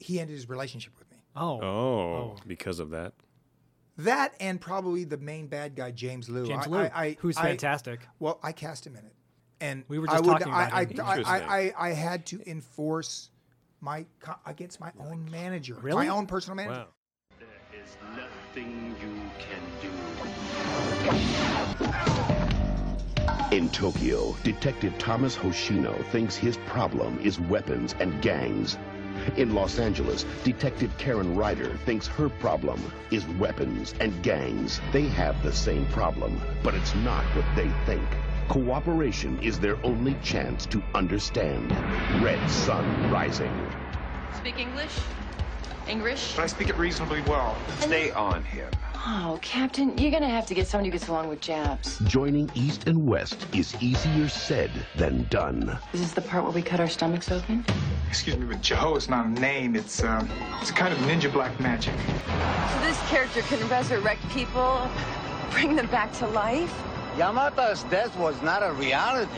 he 0.02 0.20
ended 0.20 0.36
his 0.36 0.50
relationship 0.50 0.94
with 1.00 1.10
me. 1.12 1.18
Oh. 1.36 1.62
oh. 1.62 1.64
Oh, 1.64 2.36
because 2.46 2.80
of 2.80 2.90
that. 2.92 3.14
That 3.98 4.34
and 4.40 4.60
probably 4.60 5.04
the 5.04 5.18
main 5.18 5.48
bad 5.48 5.76
guy, 5.76 5.92
James 5.92 6.30
Lew. 6.30 6.46
James 6.48 6.66
I- 6.66 6.70
Lew, 6.70 6.78
I- 6.80 6.92
I- 7.04 7.18
who's 7.20 7.38
I- 7.38 7.44
fantastic. 7.44 8.00
Well, 8.20 8.40
I 8.42 8.52
cast 8.52 8.86
him 8.88 8.96
in 8.96 9.06
it, 9.06 9.14
and 9.60 9.84
We 9.88 10.00
were 10.00 10.10
I 10.10 10.14
just 10.14 10.24
would- 10.26 10.32
talking 10.32 10.48
about 10.48 10.74
I, 10.74 10.84
him. 10.86 11.00
I, 11.02 11.24
I, 11.24 11.58
I, 11.60 11.74
I 11.78 11.90
had 11.94 12.26
to 12.28 12.42
enforce 12.50 13.30
my 13.80 14.06
co- 14.20 14.36
against 14.46 14.80
my 14.80 14.92
own 15.00 15.30
manager, 15.30 15.76
Really? 15.82 16.08
my 16.08 16.14
own 16.14 16.26
personal 16.26 16.56
manager. 16.56 16.82
Wow. 16.82 16.88
There 17.40 17.82
is 17.84 17.96
nothing 18.16 18.96
you 19.02 19.22
can 19.40 19.62
do. 19.82 19.90
In 23.56 23.70
Tokyo, 23.70 24.34
Detective 24.44 24.98
Thomas 24.98 25.36
Hoshino 25.36 26.04
thinks 26.08 26.36
his 26.38 26.56
problem 26.66 27.20
is 27.20 27.40
weapons 27.40 27.94
and 28.00 28.22
gangs. 28.22 28.78
In 29.38 29.54
Los 29.54 29.80
Angeles, 29.80 30.26
Detective 30.44 30.96
Karen 30.98 31.36
Ryder 31.36 31.78
thinks 31.86 32.08
her 32.08 32.30
problem 32.30 32.82
is 33.12 33.26
weapons 33.40 33.94
and 34.00 34.22
gangs. 34.24 34.82
They 34.92 35.04
have 35.04 35.42
the 35.44 35.54
same 35.54 35.86
problem, 35.88 36.42
but 36.64 36.74
it's 36.74 36.96
not 36.96 37.24
what 37.36 37.46
they 37.56 37.70
think. 37.86 38.08
Cooperation 38.50 39.42
is 39.42 39.60
their 39.60 39.78
only 39.86 40.16
chance 40.24 40.66
to 40.68 40.84
understand. 40.94 41.72
Red 42.22 42.50
Sun 42.50 43.12
Rising. 43.12 43.54
Speak 44.38 44.60
English? 44.60 44.98
English? 45.88 46.38
I 46.38 46.48
speak 46.48 46.70
it 46.70 46.78
reasonably 46.78 47.22
well. 47.22 47.56
Stay 47.80 48.12
on 48.12 48.44
him. 48.44 48.70
Oh, 48.96 49.40
Captain, 49.42 49.98
you're 49.98 50.12
gonna 50.12 50.30
have 50.30 50.46
to 50.48 50.54
get 50.54 50.68
someone 50.68 50.86
who 50.86 50.92
gets 50.92 51.08
along 51.08 51.28
with 51.28 51.42
Japs. 51.42 52.00
Joining 52.06 52.52
East 52.54 52.88
and 52.88 53.08
West 53.08 53.48
is 53.54 53.76
easier 53.82 54.30
said 54.30 54.72
than 54.96 55.24
done. 55.30 55.78
Is 55.94 56.02
this 56.02 56.12
the 56.12 56.22
part 56.22 56.44
where 56.44 56.54
we 56.54 56.62
cut 56.62 56.80
our 56.80 56.88
stomachs 56.88 57.32
open? 57.32 57.66
Excuse 58.12 58.36
me, 58.36 58.46
but 58.46 58.60
Joe 58.60 58.98
is 58.98 59.08
not 59.08 59.26
a 59.26 59.30
name. 59.30 59.74
It's 59.74 60.04
um, 60.04 60.30
it's 60.60 60.70
a 60.70 60.74
kind 60.74 60.92
of 60.92 61.00
ninja 61.00 61.32
black 61.32 61.58
magic. 61.62 61.94
So 61.98 62.80
this 62.82 63.00
character 63.08 63.42
can 63.44 63.66
resurrect 63.70 64.28
people, 64.32 64.92
bring 65.52 65.78
them 65.78 65.88
back 65.88 66.12
to 66.16 66.28
life? 66.28 66.78
Yamato's 67.16 67.84
death 67.84 68.14
was 68.18 68.40
not 68.42 68.64
a 68.64 68.74
reality. 68.74 69.32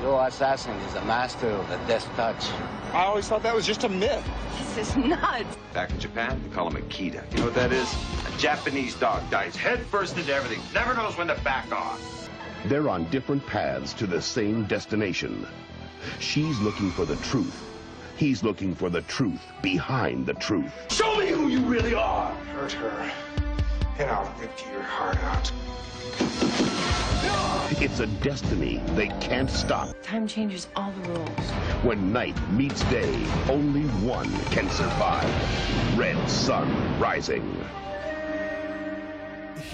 Your 0.00 0.28
assassin 0.28 0.76
is 0.82 0.94
a 0.94 1.04
master 1.06 1.48
of 1.48 1.68
the 1.68 1.76
death 1.88 2.08
touch. 2.14 2.48
I 2.92 3.02
always 3.02 3.26
thought 3.26 3.42
that 3.42 3.52
was 3.52 3.66
just 3.66 3.82
a 3.82 3.88
myth. 3.88 4.24
This 4.58 4.90
is 4.90 4.96
nuts. 4.96 5.58
Back 5.72 5.90
in 5.90 5.98
Japan, 5.98 6.40
they 6.40 6.54
call 6.54 6.68
him 6.68 6.76
a 6.76 6.86
Kita. 6.86 7.28
You 7.32 7.38
know 7.38 7.46
what 7.46 7.54
that 7.56 7.72
is? 7.72 7.92
A 8.32 8.38
Japanese 8.38 8.94
dog 8.94 9.28
dives 9.28 9.56
headfirst 9.56 10.16
into 10.16 10.32
everything, 10.32 10.62
never 10.72 10.94
knows 10.94 11.18
when 11.18 11.26
to 11.26 11.34
back 11.42 11.72
off. 11.72 12.30
They're 12.66 12.88
on 12.88 13.10
different 13.10 13.44
paths 13.44 13.92
to 13.94 14.06
the 14.06 14.22
same 14.22 14.66
destination. 14.66 15.48
She's 16.20 16.60
looking 16.60 16.92
for 16.92 17.04
the 17.04 17.16
truth. 17.16 17.73
He's 18.16 18.44
looking 18.44 18.76
for 18.76 18.90
the 18.90 19.02
truth 19.02 19.40
behind 19.60 20.24
the 20.24 20.34
truth. 20.34 20.72
Show 20.92 21.16
me 21.16 21.28
who 21.28 21.48
you 21.48 21.60
really 21.60 21.94
are! 21.94 22.32
Hurt 22.54 22.72
her, 22.72 23.12
and 23.98 24.08
I'll 24.08 24.32
rip 24.40 24.52
your 24.72 24.82
heart 24.82 25.16
out. 25.24 25.50
It's 27.82 27.98
a 27.98 28.06
destiny 28.06 28.80
they 28.94 29.08
can't 29.20 29.50
stop. 29.50 29.96
Time 30.02 30.28
changes 30.28 30.68
all 30.76 30.92
the 30.92 31.08
rules. 31.10 31.50
When 31.82 32.12
night 32.12 32.36
meets 32.52 32.84
day, 32.84 33.26
only 33.48 33.82
one 34.06 34.32
can 34.50 34.70
survive. 34.70 35.98
Red 35.98 36.30
Sun 36.30 37.00
Rising. 37.00 37.56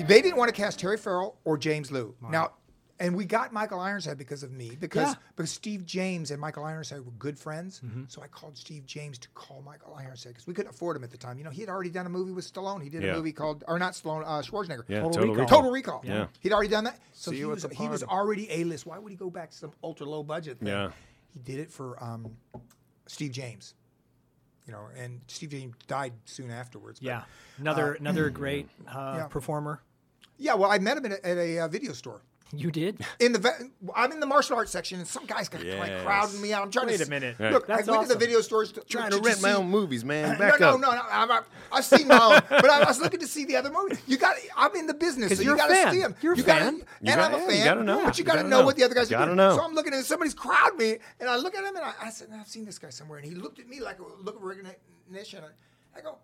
They 0.06 0.22
didn't 0.22 0.36
want 0.36 0.48
to 0.48 0.58
cast 0.58 0.78
Terry 0.78 0.96
Farrell 0.96 1.36
or 1.44 1.58
James 1.58 1.92
Lew. 1.92 2.14
Now, 2.30 2.52
and 3.01 3.16
we 3.16 3.24
got 3.24 3.52
Michael 3.52 3.81
Ironside 3.81 4.18
because 4.18 4.43
of 4.43 4.52
me, 4.52 4.77
because 4.78 5.09
Yeah. 5.09 5.14
because 5.35 5.51
Steve 5.51 5.85
James 5.86 6.31
and 6.31 6.40
Michael 6.40 6.64
Ironside 6.64 7.01
were 7.05 7.10
good 7.12 7.39
friends. 7.39 7.81
Mm-hmm. 7.85 8.05
So 8.09 8.22
I 8.22 8.28
called 8.28 8.56
Steve 8.56 8.86
James 8.86 9.18
to 9.18 9.28
call 9.31 9.62
Michael 9.62 9.94
Ironside 9.94 10.32
because 10.35 10.47
we 10.47 10.55
couldn't 10.55 10.70
afford 10.70 10.97
him 10.97 11.02
at 11.05 11.10
the 11.10 11.16
time. 11.16 11.39
You 11.39 11.44
know, 11.44 11.51
he 11.51 11.60
had 11.62 11.70
already 11.70 11.90
done 11.90 12.06
a 12.06 12.10
movie 12.10 12.31
with 12.32 12.51
Stallone. 12.52 12.82
He 12.82 12.89
did 12.90 13.02
Yeah. 13.02 13.12
a 13.12 13.16
movie 13.16 13.32
called, 13.32 13.64
or 13.66 13.78
not 13.78 13.94
Stallone, 13.94 14.22
uh, 14.24 14.43
Schwarzenegger. 14.43 14.85
Yeah, 14.86 15.01
Total 15.01 15.10
Total 15.12 15.28
Recall. 15.28 15.35
Recall. 15.35 15.47
Total 15.48 15.70
Recall. 15.72 16.01
Yeah. 16.05 16.27
He'd 16.40 16.52
already 16.52 16.68
done 16.70 16.85
that. 16.85 16.98
So 17.12 17.31
See 17.32 17.39
he 17.39 17.44
was, 17.47 17.64
he 17.72 17.89
was 17.89 18.02
already 18.05 18.51
A 18.51 18.64
list. 18.64 18.86
Why 18.86 18.98
would 18.98 19.10
he 19.10 19.16
go 19.16 19.31
back 19.31 19.51
to 19.51 19.56
some 19.56 19.72
ultra 19.82 20.06
low 20.06 20.22
budget 20.22 20.59
thing? 20.59 20.68
Yeah. 20.68 20.90
He 21.32 21.39
did 21.40 21.59
it 21.59 21.70
for 21.72 22.02
um, 22.02 22.36
Steve 23.06 23.32
James. 23.32 23.74
You 24.66 24.72
know, 24.74 24.89
and 24.97 25.20
Steve 25.27 25.51
James 25.51 25.74
died 25.89 26.12
soon 26.27 26.51
afterwards. 26.51 27.01
but, 27.01 27.06
Yeah, 27.06 27.22
another 27.59 27.94
uh, 27.94 27.98
another 27.98 28.31
great 28.43 28.68
uh, 28.86 29.14
Yeah. 29.16 29.27
performer. 29.27 29.81
Yeah, 30.36 30.55
well, 30.55 30.70
I 30.70 30.78
met 30.78 30.97
him 30.97 31.06
at 31.06 31.12
a, 31.12 31.27
at 31.27 31.36
a 31.39 31.59
uh, 31.60 31.68
video 31.68 31.93
store. 31.93 32.22
You 32.52 32.72
did? 32.72 33.01
In 33.20 33.32
the 33.32 33.39
ve- 33.39 33.70
I'm 33.94 34.10
in 34.10 34.18
the 34.18 34.27
martial 34.27 34.56
arts 34.56 34.72
section, 34.72 34.98
and 34.98 35.06
some 35.06 35.24
guys 35.24 35.48
got 35.48 35.62
like 35.64 36.02
crowding 36.05 36.40
me 36.43 36.52
out. 36.52 36.62
I'm 36.64 36.70
trying 36.72 36.86
to 36.86 36.93
Wait 36.94 36.98
to 36.98 37.06
a 37.06 37.09
minute. 37.09 37.36
Right. 37.39 37.52
Look, 37.52 37.68
That's 37.68 37.89
I 37.89 37.93
went 37.93 38.09
to 38.09 38.12
the 38.14 38.18
video 38.18 38.40
stores 38.40 38.72
to, 38.72 38.81
Trying 38.81 39.10
to 39.12 39.18
to 39.18 39.22
rent 39.22 39.36
see- 39.39 39.43
my 39.44 39.52
own 39.52 39.68
movies, 39.70 40.05
man. 40.05 40.32
no, 40.32 40.39
Back 40.39 40.59
no, 40.60 40.70
up. 40.74 40.81
no, 40.81 40.90
no. 40.90 41.01
I'm, 41.12 41.31
I'm, 41.31 41.43
I've 41.70 41.85
seen 41.85 42.09
my 42.09 42.18
own, 42.18 42.43
but 42.51 42.68
I 42.68 42.85
was 42.85 42.98
looking 43.01 43.20
to 43.20 43.27
see 43.28 43.44
the 43.44 43.55
other 43.56 43.70
movie. 43.70 43.97
You 44.09 44.16
got, 44.18 44.35
I'm 44.56 44.74
in 44.74 44.89
the 44.89 44.94
business, 44.94 45.36
so 45.36 45.43
you're 45.44 45.56
you 45.56 45.64
a 45.64 45.68
got 45.68 45.85
to 45.85 45.90
see 45.93 46.01
them. 46.01 46.14
You're 46.22 46.32
a 46.32 46.36
gotta- 46.43 46.64
fan. 46.64 46.68
and 47.01 47.09
You 47.09 47.12
I'm 47.14 47.35
a 47.35 47.39
fan. 47.39 47.51
you 47.59 47.64
gotta 47.64 47.85
know. 47.85 48.05
But 48.05 48.18
you 48.18 48.22
You 48.24 48.27
got 48.27 48.36
to 48.36 48.43
know 48.43 48.60
know. 48.60 48.64
what 48.66 48.77
the 48.77 48.82
other 48.85 48.94
guys 48.97 49.06
are 49.12 49.14
Gotta 49.14 49.27
doing. 49.27 49.36
know. 49.36 49.56
So 49.56 49.62
I'm 49.62 49.74
looking 49.74 49.94
at 49.94 50.05
somebody's 50.05 50.35
crowd 50.35 50.77
me, 50.77 50.98
and 51.20 51.28
I 51.28 51.36
look 51.36 51.55
at 51.55 51.62
him, 51.64 51.77
and 51.77 51.85
I, 51.85 51.93
I 52.02 52.10
said, 52.10 52.28
I've 52.35 52.48
seen 52.48 52.64
this 52.64 52.78
guy 52.78 52.90
somewhere, 52.90 53.18
and 53.20 53.28
he 53.28 53.35
looked 53.35 53.60
at 53.60 53.68
me 53.68 53.81
like 53.81 54.01
a 54.01 54.02
look 54.24 54.36
of 54.36 54.43
recognition. 54.43 55.43
I 55.97 56.01
go, 56.01 56.18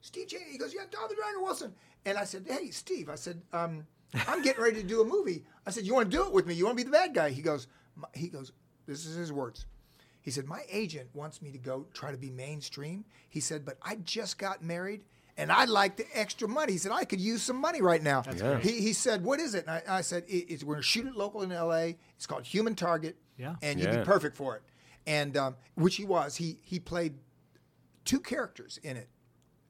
Steve 0.00 0.28
J. 0.28 0.38
He 0.50 0.56
goes, 0.56 0.72
yeah, 0.74 0.82
Don 0.90 1.08
the 1.08 1.14
Dragon 1.14 1.42
Wilson. 1.42 1.74
And 2.06 2.16
I 2.16 2.24
said, 2.24 2.44
hey, 2.48 2.70
Steve. 2.70 3.08
I 3.10 3.16
said, 3.16 3.42
um, 3.52 3.86
I'm 4.26 4.42
getting 4.42 4.62
ready 4.62 4.80
to 4.80 4.86
do 4.86 5.00
a 5.00 5.04
movie. 5.04 5.44
I 5.66 5.70
said, 5.70 5.84
you 5.84 5.94
want 5.94 6.10
to 6.10 6.16
do 6.16 6.24
it 6.26 6.32
with 6.32 6.46
me? 6.46 6.54
You 6.54 6.64
want 6.66 6.78
to 6.78 6.84
be 6.84 6.88
the 6.88 6.92
bad 6.96 7.14
guy? 7.14 7.30
He 7.30 7.42
goes, 7.42 7.66
"My-" 7.96 8.08
he 8.14 8.28
goes, 8.28 8.52
this 8.86 9.04
is 9.04 9.16
his 9.16 9.32
words. 9.32 9.66
He 10.22 10.30
said, 10.30 10.46
my 10.46 10.62
agent 10.70 11.08
wants 11.14 11.40
me 11.42 11.50
to 11.52 11.58
go 11.58 11.86
try 11.92 12.10
to 12.10 12.16
be 12.16 12.30
mainstream. 12.30 13.04
He 13.28 13.40
said, 13.40 13.64
but 13.64 13.78
I 13.82 13.96
just 13.96 14.38
got 14.38 14.62
married. 14.62 15.02
And 15.38 15.52
I'd 15.52 15.68
like 15.68 15.96
the 15.98 16.06
extra 16.14 16.48
money. 16.48 16.72
He 16.72 16.78
said, 16.78 16.92
I 16.92 17.04
could 17.04 17.20
use 17.20 17.42
some 17.42 17.56
money 17.60 17.82
right 17.82 18.02
now. 18.02 18.22
That's 18.22 18.40
great. 18.40 18.62
He, 18.64 18.80
he 18.80 18.92
said, 18.94 19.22
What 19.22 19.38
is 19.38 19.54
it? 19.54 19.66
And 19.66 19.70
I, 19.86 19.98
I 19.98 20.00
said, 20.00 20.24
it, 20.28 20.46
it's, 20.50 20.64
We're 20.64 20.74
going 20.76 20.82
to 20.82 20.88
shoot 20.88 21.06
it 21.06 21.14
local 21.14 21.42
in 21.42 21.50
LA. 21.50 21.92
It's 22.16 22.26
called 22.26 22.44
Human 22.46 22.74
Target. 22.74 23.16
Yeah. 23.36 23.56
And 23.60 23.78
you'd 23.78 23.90
Yeah. 23.92 23.98
be 23.98 24.04
perfect 24.04 24.34
for 24.34 24.56
it. 24.56 24.62
And 25.06 25.36
um, 25.36 25.56
which 25.74 25.96
he 25.96 26.06
was. 26.06 26.36
He, 26.36 26.56
he 26.62 26.80
played 26.80 27.16
two 28.06 28.18
characters 28.18 28.78
in 28.82 28.96
it 28.96 29.08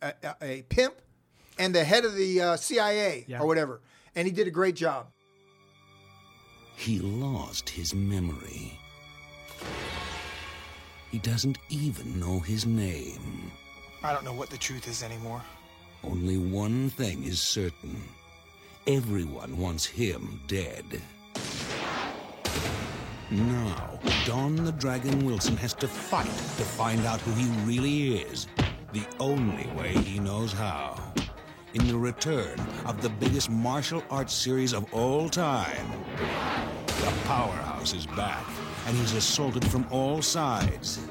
a, 0.02 0.12
a, 0.22 0.34
a 0.40 0.62
pimp 0.68 0.94
and 1.58 1.74
the 1.74 1.82
head 1.82 2.04
of 2.04 2.14
the 2.14 2.40
uh, 2.40 2.56
CIA 2.56 3.24
Yeah. 3.26 3.40
or 3.40 3.46
whatever. 3.48 3.80
And 4.16 4.26
he 4.26 4.32
did 4.32 4.48
a 4.48 4.50
great 4.50 4.74
job. 4.74 5.08
He 6.74 6.98
lost 6.98 7.68
his 7.68 7.94
memory. 7.94 8.78
He 11.10 11.18
doesn't 11.18 11.58
even 11.68 12.18
know 12.18 12.40
his 12.40 12.66
name. 12.66 13.52
I 14.02 14.12
don't 14.12 14.24
know 14.24 14.32
what 14.32 14.50
the 14.50 14.56
truth 14.56 14.88
is 14.88 15.02
anymore. 15.02 15.42
Only 16.02 16.38
one 16.38 16.90
thing 16.90 17.24
is 17.24 17.40
certain 17.40 18.02
everyone 18.86 19.58
wants 19.58 19.84
him 19.84 20.40
dead. 20.46 20.84
Now, 23.30 23.98
Don 24.24 24.56
the 24.56 24.72
Dragon 24.72 25.26
Wilson 25.26 25.56
has 25.56 25.74
to 25.74 25.88
fight 25.88 26.26
to 26.26 26.64
find 26.64 27.04
out 27.04 27.20
who 27.20 27.32
he 27.32 27.48
really 27.66 28.20
is, 28.22 28.46
the 28.92 29.04
only 29.18 29.66
way 29.76 29.92
he 29.92 30.20
knows 30.20 30.52
how. 30.52 31.12
In 31.74 31.88
the 31.88 31.96
return 31.96 32.58
of 32.86 33.02
the 33.02 33.08
biggest 33.08 33.50
martial 33.50 34.02
arts 34.08 34.32
series 34.32 34.72
of 34.72 34.92
all 34.94 35.28
time, 35.28 35.90
the 36.86 37.12
powerhouse 37.24 37.92
is 37.92 38.06
back, 38.06 38.44
and 38.86 38.96
he's 38.96 39.12
assaulted 39.12 39.66
from 39.68 39.86
all 39.90 40.22
sides. 40.22 41.06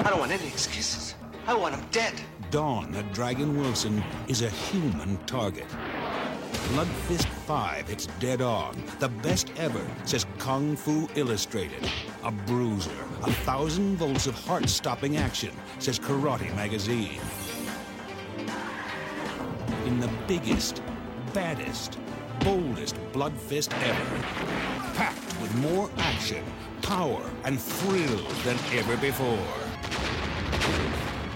I 0.00 0.10
don't 0.10 0.18
want 0.18 0.32
any 0.32 0.46
excuses. 0.46 1.14
I 1.46 1.54
want 1.54 1.74
him 1.74 1.84
dead. 1.90 2.12
Don 2.50 2.90
the 2.92 3.02
Dragon 3.14 3.56
Wilson 3.56 4.02
is 4.28 4.42
a 4.42 4.50
human 4.50 5.16
target. 5.26 5.66
Blood 6.68 6.88
Fist 7.08 7.26
5 7.26 7.88
hits 7.88 8.06
dead 8.18 8.42
on. 8.42 8.76
The 8.98 9.08
best 9.08 9.52
ever, 9.56 9.84
says 10.04 10.26
Kung 10.38 10.76
Fu 10.76 11.08
Illustrated. 11.14 11.88
A 12.24 12.30
bruiser, 12.30 12.90
a 13.22 13.32
thousand 13.32 13.96
volts 13.96 14.26
of 14.26 14.34
heart 14.34 14.68
stopping 14.68 15.16
action, 15.16 15.50
says 15.78 15.98
Karate 15.98 16.54
Magazine. 16.54 17.20
In 19.92 20.00
the 20.00 20.10
biggest, 20.26 20.82
baddest, 21.34 21.98
boldest 22.40 22.94
Bloodfist 23.12 23.74
ever. 23.82 24.22
Packed 24.94 25.38
with 25.42 25.54
more 25.56 25.90
action, 25.98 26.42
power, 26.80 27.20
and 27.44 27.60
thrills 27.60 28.42
than 28.42 28.56
ever 28.72 28.96
before. 28.96 29.38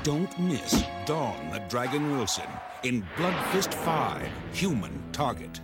Don't 0.05 0.39
miss 0.41 0.85
Don 1.05 1.51
the 1.51 1.59
Dragon 1.69 2.13
Wilson 2.13 2.47
in 2.83 3.05
Blood 3.19 3.37
Fist 3.49 3.75
5 3.75 4.27
Human 4.55 5.03
Target. 5.13 5.61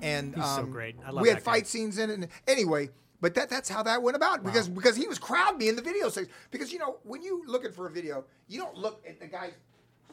And 0.00 0.32
He's 0.36 0.44
so 0.44 0.62
um, 0.62 0.70
great. 0.70 0.94
I 1.04 1.10
love 1.10 1.22
we 1.22 1.30
had 1.30 1.38
that 1.38 1.44
guy. 1.44 1.52
fight 1.52 1.66
scenes 1.66 1.98
in 1.98 2.10
it. 2.10 2.14
And 2.14 2.28
anyway, 2.46 2.90
but 3.20 3.34
that 3.34 3.50
that's 3.50 3.68
how 3.68 3.82
that 3.82 4.04
went 4.04 4.16
about 4.16 4.44
because 4.44 4.68
because 4.68 4.94
he 4.94 5.08
was 5.08 5.18
crowd 5.18 5.58
me 5.58 5.68
in 5.68 5.74
the 5.74 5.82
video 5.82 6.08
section. 6.08 6.32
Because 6.52 6.72
you 6.72 6.78
know 6.78 6.98
when 7.02 7.22
you 7.22 7.42
looking 7.48 7.72
for 7.72 7.88
a 7.88 7.90
video, 7.90 8.24
you 8.46 8.60
don't 8.60 8.76
look 8.76 9.04
at 9.08 9.18
the 9.18 9.26
guy's. 9.26 9.52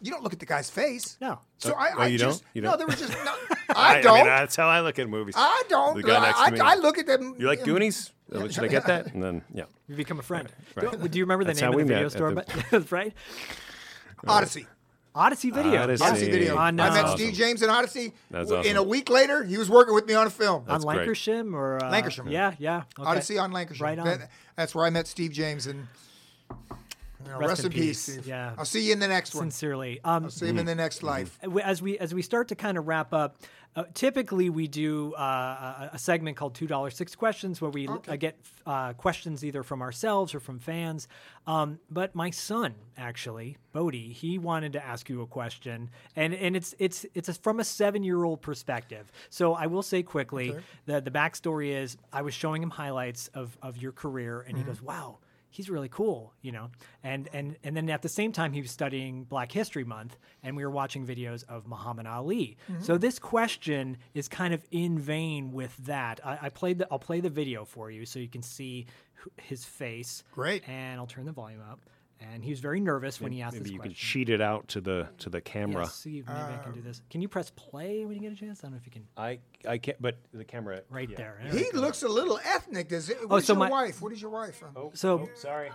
You 0.01 0.11
don't 0.11 0.23
look 0.23 0.33
at 0.33 0.39
the 0.39 0.45
guy's 0.45 0.69
face. 0.69 1.17
No. 1.21 1.39
So 1.57 1.73
Oh, 1.73 1.77
I, 1.79 1.89
oh, 1.95 1.99
I 2.01 2.07
you 2.07 2.17
just 2.17 2.43
don't? 2.43 2.49
You 2.55 2.61
no. 2.61 2.69
don't? 2.69 2.77
There 2.79 2.87
was 2.87 2.99
just 2.99 3.13
no, 3.25 3.33
I 3.75 3.97
I 3.97 4.01
don't. 4.01 4.15
mean, 4.17 4.25
that's 4.25 4.55
how 4.55 4.67
I 4.67 4.81
look 4.81 4.99
at 4.99 5.09
movies. 5.09 5.35
I 5.37 5.63
don't. 5.69 5.95
The 5.97 6.03
guy 6.03 6.19
next 6.21 6.39
I, 6.39 6.45
to 6.49 6.51
me. 6.53 6.59
I 6.61 6.75
look 6.75 6.97
at 6.97 7.05
them. 7.07 7.35
You 7.37 7.47
like 7.47 7.63
Goonies? 7.63 8.11
Uh, 8.33 8.47
Should 8.49 8.63
I 8.63 8.67
get 8.67 8.85
that? 8.87 9.07
And 9.13 9.23
then, 9.23 9.41
yeah. 9.53 9.63
You 9.87 9.95
become 9.95 10.19
a 10.19 10.23
friend. 10.23 10.49
Right. 10.75 10.91
Do, 10.91 11.07
do 11.07 11.17
you 11.17 11.23
remember 11.23 11.43
the 11.45 11.49
That's 11.49 11.61
name 11.61 11.71
how 11.73 11.79
of 11.79 11.87
the 11.87 11.93
video 11.93 12.09
store? 12.09 12.37
at 12.37 12.69
But, 12.71 12.91
right? 12.91 13.13
Odyssey. 14.27 14.67
Odyssey 15.15 15.49
Video. 15.49 15.81
Odyssey. 15.81 16.03
Odyssey 16.05 16.29
Video. 16.31 16.57
On, 16.57 16.79
I 16.79 16.89
met 16.91 17.05
uh, 17.05 17.15
Steve 17.15 17.33
James 17.33 17.63
in 17.63 17.69
Odyssey. 17.69 18.13
That's 18.29 18.49
W- 18.49 18.69
In 18.69 18.75
a 18.77 18.83
week 18.83 19.09
later, 19.09 19.43
he 19.43 19.57
was 19.57 19.67
working 19.69 19.95
with 19.95 20.05
me 20.05 20.13
on 20.13 20.27
a 20.27 20.29
film. 20.29 20.61
on 20.61 20.65
That's 20.67 20.85
great. 20.85 21.07
Lankershim 21.09 21.53
or 21.53 21.83
uh, 21.83 21.91
Lankershim. 21.91 22.29
Yeah, 22.29 22.53
yeah. 22.59 22.83
Okay. 22.99 23.09
Odyssey 23.09 23.37
on 23.39 23.51
Lankershim. 23.51 23.81
Right 23.81 23.97
on. 23.97 24.05
That- 24.05 24.29
that's 24.55 24.75
where 24.75 24.85
I 24.85 24.89
met 24.91 25.07
Steve 25.07 25.31
James 25.31 25.65
and. 25.67 25.87
You 27.27 27.33
know, 27.33 27.39
rest, 27.47 27.63
in 27.65 27.71
peace. 27.71 27.99
Steve. 27.99 28.27
Yeah. 28.27 28.53
I'll 28.57 28.65
see 28.65 28.81
you 28.81 28.93
in 28.93 28.99
the 28.99 29.07
next 29.07 29.35
one. 29.35 29.43
Sincerely. 29.51 29.99
Um, 30.03 30.25
I'll 30.25 30.29
see 30.29 30.47
him 30.47 30.57
in 30.57 30.65
the 30.65 30.75
next 30.75 31.03
life. 31.03 31.37
as 31.63 31.81
we 31.81 31.97
as 31.99 32.13
we 32.13 32.21
start 32.21 32.47
to 32.49 32.55
kind 32.55 32.77
of 32.77 32.87
wrap 32.87 33.13
up, 33.13 33.37
uh, 33.75 33.83
typically 33.93 34.49
we 34.49 34.67
do 34.67 35.13
uh, 35.13 35.89
a, 35.93 35.99
segment 35.99 36.35
called 36.37 36.55
two 36.55 36.65
dollar 36.67 36.89
six 36.89 37.15
questions 37.15 37.61
where 37.61 37.69
we 37.69 37.87
l- 37.87 38.01
uh, 38.07 38.15
get 38.15 38.39
uh, 38.65 38.93
questions 38.93 39.43
either 39.45 39.61
from 39.63 39.81
ourselves 39.81 40.33
or 40.33 40.39
from 40.39 40.57
fans. 40.59 41.07
Um, 41.45 41.79
but 41.91 42.15
my 42.15 42.29
son 42.31 42.73
actually, 42.97 43.57
Bodie, 43.73 44.11
he 44.13 44.37
wanted 44.39 44.73
to 44.73 44.83
ask 44.85 45.09
you 45.09 45.21
a 45.21 45.27
question, 45.27 45.89
and 46.15 46.33
and 46.33 46.55
it's 46.55 46.73
it's 46.79 47.05
it's 47.13 47.29
a, 47.29 47.33
from 47.35 47.59
a 47.59 47.63
seven 47.63 48.03
year 48.03 48.23
old 48.23 48.41
perspective. 48.41 49.11
So 49.29 49.53
I 49.53 49.67
will 49.67 49.83
say 49.83 50.01
quickly 50.03 50.49
Okay. 50.51 50.59
the 50.85 51.01
the 51.01 51.11
backstory 51.11 51.69
is 51.71 51.97
I 52.11 52.21
was 52.23 52.33
showing 52.33 52.63
him 52.63 52.71
highlights 52.71 53.27
of 53.35 53.57
of 53.61 53.77
your 53.77 53.91
career, 53.91 54.41
and 54.47 54.57
he 54.57 54.63
Mm-hmm. 54.63 54.71
goes, 54.71 54.81
"Wow." 54.81 55.17
He's 55.49 55.69
really 55.69 55.89
cool, 55.89 56.33
you 56.41 56.51
know. 56.51 56.69
And 57.03 57.29
and 57.33 57.57
and 57.63 57.75
then 57.75 57.89
at 57.89 58.01
the 58.01 58.09
same 58.09 58.31
time 58.31 58.53
he 58.53 58.61
was 58.61 58.71
studying 58.71 59.23
Black 59.23 59.51
History 59.51 59.83
Month 59.83 60.17
and 60.43 60.55
we 60.55 60.63
were 60.63 60.71
watching 60.71 61.05
videos 61.05 61.43
of 61.49 61.67
Muhammad 61.67 62.07
Ali. 62.07 62.57
Mm-hmm. 62.71 62.83
So 62.83 62.97
this 62.97 63.19
question 63.19 63.97
is 64.13 64.27
kind 64.27 64.53
of 64.53 64.63
in 64.71 64.99
vein 64.99 65.51
with 65.51 65.75
that. 65.85 66.19
I, 66.23 66.39
I 66.43 66.49
played 66.49 66.79
the 66.79 66.87
I'll 66.91 66.99
play 66.99 67.19
the 67.19 67.29
video 67.29 67.65
for 67.65 67.91
you 67.91 68.05
so 68.05 68.19
you 68.19 68.29
can 68.29 68.41
see 68.41 68.85
his 69.37 69.65
face. 69.65 70.23
Great. 70.31 70.67
And 70.67 70.99
I'll 70.99 71.07
turn 71.07 71.25
the 71.25 71.31
volume 71.31 71.61
up. 71.61 71.81
And 72.19 72.43
he 72.43 72.49
was 72.49 72.59
very 72.59 72.79
nervous 72.79 73.21
when 73.21 73.31
he 73.31 73.41
asked 73.41 73.53
Maybe 73.53 73.63
this 73.63 73.71
you 73.73 73.77
question. 73.79 73.93
can 73.93 73.97
cheat 73.99 74.29
it 74.29 74.41
out 74.41 74.67
to 74.69 74.81
the 74.81 75.07
to 75.19 75.29
the 75.29 75.39
camera. 75.39 75.83
Yes, 75.83 75.95
see, 75.95 76.23
maybe 76.27 76.29
I 76.29 76.59
can 76.63 76.73
do 76.73 76.81
this. 76.81 77.01
Can 77.09 77.21
you 77.21 77.27
press 77.27 77.51
play 77.55 78.05
when 78.05 78.15
you 78.15 78.21
get 78.21 78.31
a 78.31 78.35
chance? 78.35 78.59
I 78.59 78.63
don't 78.63 78.71
know 78.71 78.77
if 78.77 78.85
you 78.85 78.91
can. 78.91 79.07
I 79.15 79.39
I 79.67 79.77
can't, 79.77 80.01
but 80.01 80.17
the 80.33 80.43
camera 80.43 80.81
Right 80.89 81.09
yeah. 81.09 81.15
there. 81.17 81.39
He 81.51 81.65
looks 81.73 82.01
a 82.03 82.07
little 82.07 82.39
ethnic. 82.43 82.89
Does 82.89 83.09
it? 83.09 83.17
Oh, 83.23 83.27
What's 83.27 83.45
so 83.47 83.53
your 83.53 83.59
my- 83.59 83.69
wife? 83.69 84.01
What 84.01 84.11
is 84.13 84.21
your 84.21 84.31
wife? 84.31 84.61
Oh, 84.75 84.91
So- 84.95 85.19
oh, 85.19 85.29
sorry. 85.35 85.69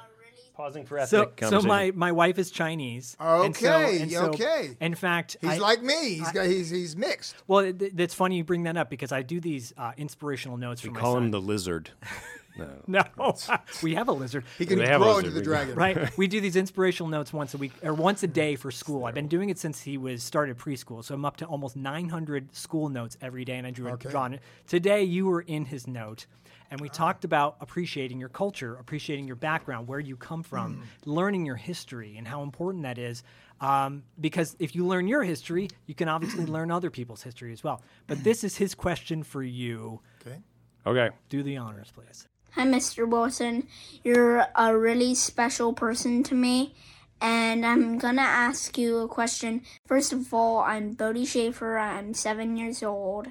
Pausing 0.54 0.84
for 0.84 0.98
So, 1.06 1.22
ethnic 1.22 1.48
so 1.48 1.62
my, 1.62 1.92
my 1.92 2.12
wife 2.12 2.38
is 2.38 2.50
Chinese. 2.50 3.16
and 3.18 3.56
so- 3.56 3.72
Okay, 3.74 4.00
and 4.02 4.12
so, 4.12 4.24
okay. 4.26 4.76
In 4.82 4.94
fact, 4.94 5.38
He's 5.40 5.48
I- 5.48 5.56
like 5.56 5.82
me. 5.82 6.16
He's 6.16 6.28
I- 6.28 6.32
got 6.32 6.46
he's 6.46 6.68
he's 6.68 6.94
mixed. 6.94 7.34
Well, 7.46 7.60
it, 7.60 7.80
it's 7.98 8.12
funny 8.12 8.36
you 8.36 8.44
bring 8.44 8.64
that 8.64 8.76
up 8.76 8.90
because 8.90 9.12
I 9.12 9.22
do 9.22 9.40
these 9.40 9.72
uh, 9.78 9.92
inspirational 9.96 10.58
notes 10.58 10.82
we 10.82 10.88
for 10.90 10.94
my 10.94 11.00
call 11.00 11.14
son. 11.14 11.24
him 11.24 11.30
the 11.30 11.40
lizard. 11.40 11.88
No, 12.56 12.68
No. 13.18 13.34
we 13.82 13.94
have 13.94 14.08
a 14.08 14.12
lizard. 14.12 14.44
He 14.58 14.66
can 14.66 14.78
They 14.78 14.86
have 14.86 15.00
a 15.00 15.04
grow 15.04 15.14
lizard, 15.16 15.24
into 15.26 15.34
the 15.34 15.40
we- 15.40 15.44
dragon. 15.44 15.74
Right. 15.74 16.16
We 16.18 16.26
do 16.26 16.40
these 16.40 16.56
inspirational 16.56 17.08
notes 17.10 17.32
once 17.32 17.54
a 17.54 17.58
week 17.58 17.72
or 17.82 17.94
once 17.94 18.22
a 18.22 18.26
day 18.26 18.56
for 18.56 18.70
school. 18.70 19.04
I've 19.06 19.14
been 19.14 19.28
doing 19.28 19.50
it 19.50 19.58
since 19.58 19.80
he 19.80 19.96
was 19.98 20.22
started 20.22 20.58
preschool, 20.58 21.02
so 21.04 21.14
I'm 21.14 21.24
up 21.24 21.36
to 21.38 21.46
almost 21.46 21.76
900 21.76 22.54
school 22.54 22.88
notes 22.88 23.16
every 23.20 23.44
day, 23.44 23.56
and 23.58 23.66
I 23.66 23.70
drew 23.70 23.88
Okay. 23.90 24.08
a 24.08 24.12
drawn 24.12 24.34
it. 24.34 24.40
Today, 24.66 25.02
you 25.04 25.26
were 25.26 25.40
in 25.42 25.64
his 25.66 25.86
note. 25.86 26.26
And 26.70 26.80
we 26.80 26.88
talked 26.88 27.24
about 27.26 27.56
appreciating 27.60 28.18
your 28.18 28.30
culture, 28.30 28.76
appreciating 28.76 29.26
your 29.26 29.36
background, 29.36 29.88
where 29.88 30.00
you 30.00 30.16
come 30.16 30.42
from, 30.42 30.76
Mm. 30.76 30.82
learning 31.04 31.44
your 31.44 31.56
history, 31.56 32.16
and 32.16 32.26
how 32.26 32.42
important 32.42 32.82
that 32.84 32.96
is. 32.96 33.22
Um, 33.60 34.04
because 34.18 34.56
if 34.58 34.74
you 34.74 34.86
learn 34.86 35.06
your 35.06 35.22
history, 35.22 35.68
you 35.86 35.94
can 35.94 36.08
obviously 36.08 36.46
learn 36.46 36.70
other 36.70 36.88
people's 36.88 37.22
history 37.22 37.52
as 37.52 37.62
well. 37.62 37.82
But 38.06 38.24
this 38.24 38.42
is 38.42 38.56
his 38.56 38.74
question 38.74 39.22
for 39.22 39.42
you. 39.42 40.00
Okay. 40.26 40.38
Okay. 40.86 41.14
Do 41.28 41.42
the 41.42 41.58
honors, 41.58 41.92
please. 41.92 42.26
Hi, 42.54 42.64
Mr. 42.66 43.08
Wilson. 43.08 43.66
You're 44.04 44.46
a 44.54 44.76
really 44.76 45.14
special 45.14 45.72
person 45.72 46.22
to 46.24 46.34
me. 46.34 46.74
And 47.20 47.64
I'm 47.64 47.98
gonna 47.98 48.20
ask 48.22 48.76
you 48.76 48.98
a 48.98 49.08
question. 49.08 49.62
First 49.86 50.12
of 50.12 50.34
all, 50.34 50.58
I'm 50.58 50.92
Bodie 50.94 51.24
Shaffer. 51.24 51.78
I'm 51.78 52.14
seven 52.14 52.56
years 52.56 52.82
old. 52.82 53.28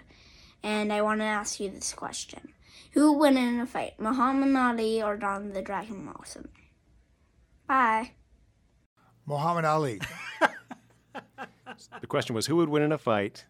And 0.63 0.93
I 0.93 1.01
wanna 1.01 1.25
ask 1.25 1.59
you 1.59 1.69
this 1.69 1.93
question 1.93 2.53
Who 2.93 3.11
would 3.13 3.19
win 3.19 3.37
in 3.37 3.59
a 3.59 3.65
fight, 3.65 3.99
Muhammad 3.99 4.55
Ali 4.55 5.01
or 5.03 5.17
Don 5.17 5.51
the 5.53 5.61
Dragon 5.61 6.05
Wilson? 6.05 6.49
Bye. 7.67 8.11
Muhammad 9.25 9.65
Ali. 9.65 9.99
The 11.99 12.05
question 12.07 12.35
was 12.35 12.45
who 12.45 12.57
would 12.57 12.69
win 12.69 12.83
in 12.83 12.91
a 12.91 12.97
fight, 12.97 13.45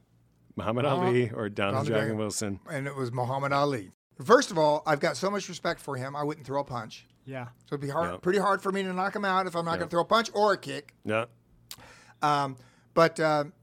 Muhammad 0.56 0.85
Muhammad- 0.85 1.07
Ali 1.07 1.31
or 1.31 1.49
Don, 1.49 1.73
Don 1.73 1.84
the 1.84 1.89
the 1.89 1.89
Dragon 1.89 2.07
Dragon. 2.10 2.18
Wilson? 2.18 2.60
and 2.69 2.88
it 2.88 2.95
was 2.95 3.11
Muhammad 3.11 3.52
Ali. 3.52 3.91
First 4.23 4.52
of 4.52 4.57
all, 4.57 4.84
I've 4.85 4.99
got 4.99 5.18
so 5.18 5.30
much 5.30 5.48
respect 5.49 5.80
for 5.80 5.95
him. 5.95 6.15
I 6.15 6.23
wouldn't 6.23 6.45
throw 6.45 6.61
a 6.61 6.64
punch. 6.64 7.06
Yeah. 7.26 7.45
So 7.65 7.73
it'd 7.76 7.81
be 7.81 7.89
hard, 7.89 8.11
Yeah. 8.11 8.18
pretty 8.18 8.39
hard 8.39 8.61
for 8.61 8.72
me 8.72 8.84
to 8.84 8.93
knock 8.93 9.15
him 9.15 9.26
out 9.26 9.48
if 9.48 9.56
I'm 9.56 9.65
not 9.65 9.73
Yeah. 9.73 9.77
going 9.77 9.89
to 9.89 9.91
throw 9.91 10.02
a 10.02 10.06
punch 10.06 10.30
or 10.34 10.53
a 10.53 10.57
kick. 10.57 10.93
Yeah. 11.06 11.26
Um, 12.22 12.57
but 12.93 13.19
um, 13.19 13.53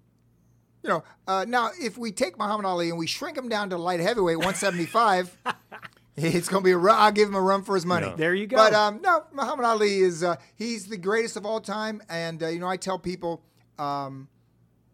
you 0.82 0.89
know, 0.90 1.05
uh, 1.26 1.44
now 1.48 1.70
if 1.80 1.98
we 1.98 2.12
take 2.12 2.39
Muhammad 2.39 2.66
Ali 2.66 2.89
and 2.90 2.98
we 2.98 3.06
shrink 3.06 3.36
him 3.36 3.48
down 3.48 3.70
to 3.70 3.76
light 3.78 4.01
heavyweight, 4.01 4.39
175, 4.39 5.36
it's 6.16 6.48
going 6.48 6.62
to 6.62 6.64
be 6.64 6.70
a 6.72 6.78
run. 6.78 6.97
I'll 6.98 7.12
give 7.12 7.28
him 7.28 7.35
a 7.35 7.40
run 7.43 7.62
for 7.62 7.74
his 7.74 7.85
money. 7.86 8.06
Yeah. 8.06 8.14
There 8.16 8.35
you 8.35 8.47
go. 8.47 8.56
But 8.56 8.74
um, 8.74 9.01
no, 9.02 9.24
Muhammad 9.32 9.64
Ali 9.66 9.98
is 9.98 10.22
uh, 10.22 10.36
he's 10.56 10.86
the 10.86 10.97
greatest 10.97 11.36
of 11.36 11.44
all 11.44 11.60
time, 11.60 12.01
and 12.09 12.43
uh, 12.43 12.48
you 12.48 12.59
know 12.60 12.68
I 12.68 12.76
tell 12.76 12.98
people 12.98 13.43
um, 13.78 14.28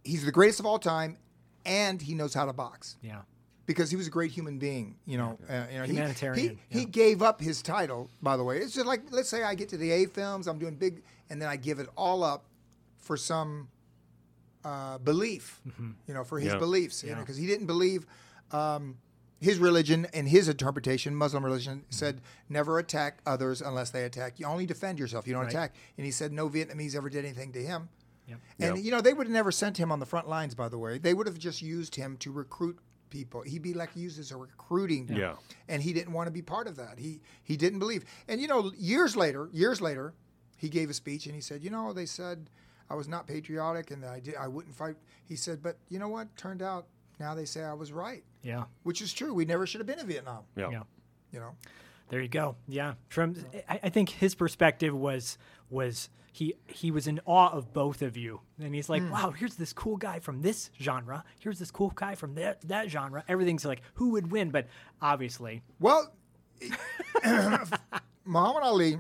he's 0.05 0.25
the 0.25 0.33
greatest 0.33 0.59
of 0.61 0.67
all 0.67 0.79
time, 0.79 1.17
and 1.65 2.01
he 2.03 2.15
knows 2.15 2.35
how 2.35 2.47
to 2.47 2.53
box. 2.53 2.97
Yeah. 3.03 3.23
Because 3.67 3.91
he 3.91 3.97
was 3.97 4.07
a 4.07 4.11
great 4.11 4.31
human 4.31 4.59
being, 4.59 4.97
you 5.07 5.17
know. 5.17 5.39
Uh, 5.49 5.65
you 5.73 5.79
know 5.79 5.85
he- 5.85 5.93
Humanitarian, 5.95 6.59
He, 6.69 6.81
he 6.81 6.85
gave 6.85 7.23
up 7.23 7.41
his 7.41 7.63
title, 7.63 8.11
by 8.23 8.37
the 8.37 8.45
way. 8.45 8.59
It's 8.59 8.75
just 8.75 8.87
like 8.87 9.03
let's 9.11 9.29
say 9.29 9.43
I 9.43 9.55
get 9.55 9.69
to 9.71 9.77
the 9.79 9.91
A 9.91 10.07
films, 10.07 10.47
I'm 10.47 10.59
doing 10.59 10.75
big, 10.75 11.03
and 11.31 11.41
then 11.41 11.49
I 11.49 11.57
give 11.57 11.79
it 11.79 11.89
all 11.97 12.23
up 12.23 12.45
for 12.99 13.17
some 13.17 13.69
uh, 14.65 14.99
belief, 14.99 15.61
you 16.07 16.15
know, 16.15 16.25
for 16.25 16.39
his 16.41 16.53
Yeah. 16.53 16.59
beliefs, 16.59 17.03
you 17.05 17.15
know, 17.15 17.21
because 17.21 17.37
he 17.37 17.47
didn't 17.47 17.67
believe 17.67 18.07
um, 18.51 18.97
his 19.41 19.59
religion 19.59 20.07
and 20.15 20.29
his 20.29 20.49
interpretation, 20.49 21.15
Muslim 21.15 21.45
religion, 21.45 21.85
said 21.91 22.21
never 22.49 22.79
attack 22.79 23.19
others 23.27 23.61
unless 23.61 23.91
they 23.91 24.05
attack 24.05 24.39
you. 24.41 24.47
Only 24.47 24.65
defend 24.67 24.99
yourself. 24.99 25.27
You 25.27 25.35
don't 25.35 25.43
Right. 25.45 25.51
attack. 25.53 25.75
And 25.99 26.05
he 26.07 26.11
said 26.13 26.33
no 26.33 26.49
Vietnamese 26.49 26.95
ever 26.95 27.11
did 27.11 27.25
anything 27.25 27.53
to 27.53 27.63
him. 27.63 27.89
Yep. 28.27 28.41
And 28.61 28.77
Yep. 28.77 28.85
you 28.85 28.91
know 28.91 29.01
they 29.03 29.13
would 29.13 29.27
have 29.27 29.33
never 29.35 29.53
sent 29.53 29.77
him 29.77 29.93
on 29.93 30.01
the 30.01 30.07
front 30.07 30.29
lines. 30.29 30.55
By 30.55 30.69
the 30.71 30.79
way, 30.79 30.97
they 30.99 31.13
would 31.13 31.27
have 31.27 31.39
just 31.39 31.61
used 31.61 31.97
him 31.97 32.17
to 32.19 32.31
recruit 32.33 32.79
people. 33.15 33.43
He'd 33.43 33.63
be 33.63 33.75
like 33.75 33.95
used 33.95 34.19
as 34.19 34.33
a 34.33 34.37
recruiting. 34.37 35.09
Yeah. 35.09 35.35
And 35.69 35.81
he 35.83 35.93
didn't 35.93 36.13
want 36.13 36.27
to 36.27 36.33
be 36.33 36.43
part 36.43 36.67
of 36.67 36.75
that. 36.77 36.99
He 36.99 37.21
he 37.45 37.57
didn't 37.57 37.79
believe. 37.79 38.05
And 38.29 38.41
you 38.41 38.49
know, 38.49 38.73
years 38.77 39.17
later, 39.17 39.49
years 39.53 39.81
later, 39.81 40.13
he 40.57 40.69
gave 40.69 40.91
a 40.91 40.95
speech 40.95 41.27
and 41.27 41.35
he 41.35 41.41
said, 41.41 41.63
you 41.63 41.71
know, 41.71 41.93
they 41.93 42.07
said 42.07 42.51
I 42.91 42.95
was 42.97 43.07
not 43.09 43.27
patriotic 43.27 43.91
and 43.93 44.03
that 44.03 44.11
I 44.11 44.21
did 44.21 44.35
I 44.35 44.49
wouldn't 44.49 44.75
fight. 44.75 44.97
He 45.25 45.37
said, 45.37 45.63
but 45.63 45.77
you 45.89 45.99
know 46.01 46.09
what? 46.09 46.37
Turned 46.37 46.61
out 46.61 46.87
now 47.21 47.35
they 47.35 47.45
say 47.45 47.63
I 47.63 47.75
was 47.75 47.93
right, 47.93 48.25
Yeah. 48.43 48.65
which 48.83 49.01
is 49.01 49.13
true. 49.13 49.33
We 49.33 49.45
never 49.45 49.67
should 49.67 49.81
have 49.81 49.87
been 49.87 50.01
in 50.01 50.07
Vietnam. 50.09 50.43
Yeah. 50.57 50.71
Yeah. 50.71 50.83
You 51.33 51.39
know. 51.41 51.55
There 52.09 52.21
you 52.21 52.29
go. 52.29 52.57
Yeah. 52.69 52.95
From 53.09 53.37
I, 53.69 53.81
I 53.85 53.89
think 53.91 54.09
his 54.11 54.35
perspective 54.35 54.95
was 54.95 55.39
was 55.71 56.11
he 56.37 56.55
he 56.67 56.91
was 56.91 57.07
in 57.07 57.21
awe 57.27 57.51
of 57.53 57.73
both 57.73 58.03
of 58.03 58.17
you. 58.17 58.41
And 58.61 58.75
he's 58.75 58.89
like, 58.89 59.03
Hmm. 59.03 59.11
Wow, 59.11 59.31
here's 59.31 59.55
this 59.55 59.73
cool 59.73 59.97
guy 59.97 60.19
from 60.19 60.43
this 60.43 60.71
genre. 60.81 61.23
Here's 61.39 61.61
this 61.61 61.71
cool 61.71 61.91
guy 61.95 62.17
from 62.17 62.35
that 62.35 62.61
that 62.63 62.91
genre. 62.91 63.23
Everything's 63.29 63.65
like 63.65 63.83
who 63.95 64.11
would 64.11 64.33
win? 64.33 64.51
But 64.51 64.67
obviously 65.01 65.63
Well, 65.79 66.13
Muhammad 68.25 68.63
Ali 68.63 68.99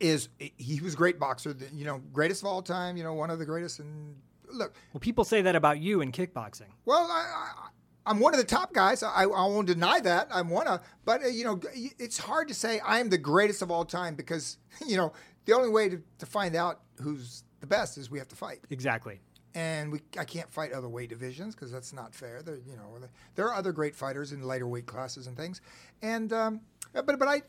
is 0.00 0.28
he 0.38 0.80
was 0.80 0.94
a 0.94 0.96
great 0.96 1.18
boxer, 1.18 1.52
the- 1.52 1.66
you 1.74 1.84
know, 1.84 1.98
greatest 2.12 2.42
of 2.42 2.48
all 2.48 2.62
time, 2.62 2.96
you 2.96 3.04
know, 3.04 3.12
one 3.14 3.30
of 3.30 3.38
the 3.38 3.44
greatest. 3.46 3.78
And 3.80 4.16
look, 4.52 4.74
Well 4.92 5.00
people 5.00 5.24
say 5.24 5.42
that 5.42 5.54
about 5.56 5.80
you 5.80 6.00
in 6.00 6.12
kickboxing. 6.12 6.70
well, 6.84 7.06
I, 7.10 7.20
I, 7.34 7.68
I'm 8.06 8.20
one 8.20 8.32
of 8.32 8.38
the 8.40 8.46
top 8.46 8.72
guys. 8.72 9.02
I, 9.02 9.24
I 9.24 9.26
won't 9.26 9.66
deny 9.66 10.00
that. 10.00 10.28
I'm 10.32 10.48
one 10.48 10.66
of, 10.66 10.80
but 11.04 11.22
uh, 11.22 11.28
you 11.28 11.44
know, 11.44 11.60
it's 11.74 12.16
hard 12.16 12.48
to 12.48 12.54
say 12.54 12.80
I 12.80 13.00
am 13.00 13.10
the 13.10 13.18
greatest 13.18 13.60
of 13.60 13.70
all 13.70 13.84
time 13.84 14.14
because 14.14 14.56
you 14.86 14.96
know 14.96 15.12
the 15.48 15.54
only 15.54 15.70
way 15.70 15.88
to, 15.88 16.00
to 16.18 16.26
find 16.26 16.54
out 16.54 16.80
who's 17.02 17.42
the 17.60 17.66
best 17.66 17.96
is 17.98 18.10
we 18.10 18.18
have 18.18 18.28
to 18.28 18.36
fight. 18.36 18.60
Exactly. 18.70 19.18
and 19.54 19.90
we 19.90 20.00
I 20.18 20.24
can't 20.24 20.50
fight 20.52 20.72
other 20.72 20.88
weight 20.88 21.08
divisions 21.08 21.54
because 21.54 21.72
that's 21.72 21.92
not 21.92 22.14
fair. 22.14 22.42
There, 22.42 22.56
you 22.70 22.76
know, 22.76 22.98
there 23.34 23.46
are 23.48 23.54
other 23.54 23.72
great 23.72 23.96
fighters 23.96 24.32
in 24.32 24.42
lighter 24.42 24.68
weight 24.68 24.86
classes 24.86 25.26
and 25.26 25.36
things, 25.36 25.60
and 26.02 26.32
um, 26.32 26.60
but 26.92 27.06
but 27.18 27.26
I 27.28 27.42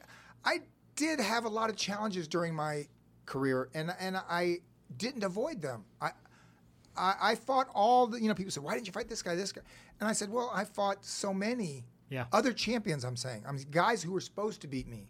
I 0.44 0.62
did 0.96 1.20
have 1.20 1.44
a 1.46 1.50
lot 1.50 1.70
of 1.70 1.76
challenges 1.76 2.28
during 2.28 2.56
my 2.56 2.88
career, 3.26 3.70
and 3.74 3.92
and 4.00 4.16
I 4.18 4.60
didn't 4.98 5.24
avoid 5.24 5.62
them. 5.62 5.84
I. 6.02 6.12
I, 6.98 7.16
I 7.32 7.36
fought 7.36 7.70
all 7.74 8.08
the, 8.08 8.20
you 8.22 8.28
know, 8.28 8.34
people 8.34 8.52
said 8.52 8.64
why 8.64 8.74
didn't 8.74 8.88
you 8.88 8.92
fight 8.92 9.08
this 9.08 9.22
guy, 9.22 9.34
this 9.36 9.54
guy? 9.54 9.62
And 10.02 10.10
I 10.10 10.12
said, 10.14 10.30
well, 10.30 10.52
I 10.54 10.66
fought 10.66 11.06
so 11.06 11.34
many 11.34 11.86
Yeah. 12.10 12.26
other 12.34 12.52
champions, 12.52 13.06
I'm 13.06 13.16
saying. 13.16 13.44
I 13.48 13.54
mean, 13.54 13.64
guys 13.72 14.04
who 14.04 14.12
were 14.12 14.20
supposed 14.20 14.60
to 14.62 14.68
beat 14.68 14.86
me 14.88 15.08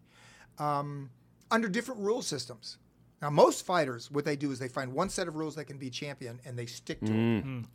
um, 0.59 1.09
under 1.49 1.67
different 1.67 2.01
rule 2.01 2.21
systems. 2.21 2.77
Now, 3.21 3.29
most 3.29 3.65
fighters, 3.65 4.09
what 4.09 4.23
they 4.25 4.35
do 4.35 4.51
is 4.51 4.59
they 4.59 4.67
find 4.69 4.93
one 4.93 5.09
set 5.09 5.27
of 5.27 5.35
rules 5.35 5.55
that 5.55 5.65
can 5.65 5.77
be 5.77 5.89
champion 5.89 6.39
and 6.45 6.57
they 6.57 6.65
stick 6.65 6.99
to 7.01 7.11
it. 7.11 7.45
Mm. 7.45 7.65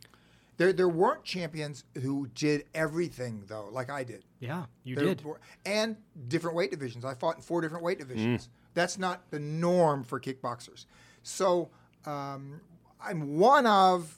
There, 0.57 0.73
there 0.73 0.89
weren't 0.89 1.23
champions 1.23 1.83
who 2.01 2.27
did 2.33 2.65
everything 2.73 3.43
though, 3.47 3.67
like 3.71 3.89
I 3.89 4.03
did. 4.03 4.23
Yeah, 4.39 4.65
you 4.83 4.95
There 4.95 5.05
did. 5.05 5.23
were- 5.23 5.39
and 5.65 5.97
different 6.29 6.55
weight 6.55 6.71
divisions. 6.71 7.03
I 7.05 7.13
fought 7.13 7.35
in 7.35 7.41
four 7.41 7.61
different 7.61 7.83
weight 7.83 7.99
divisions. 7.99 8.49
That's 8.73 8.97
not 8.97 9.29
the 9.31 9.39
norm 9.39 10.03
for 10.03 10.19
kickboxers. 10.19 10.85
So 11.23 11.69
um, 12.05 12.61
I'm 13.01 13.37
one 13.37 13.65
of 13.67 14.17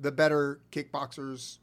the 0.00 0.10
better 0.10 0.60
kickboxers 0.72 1.58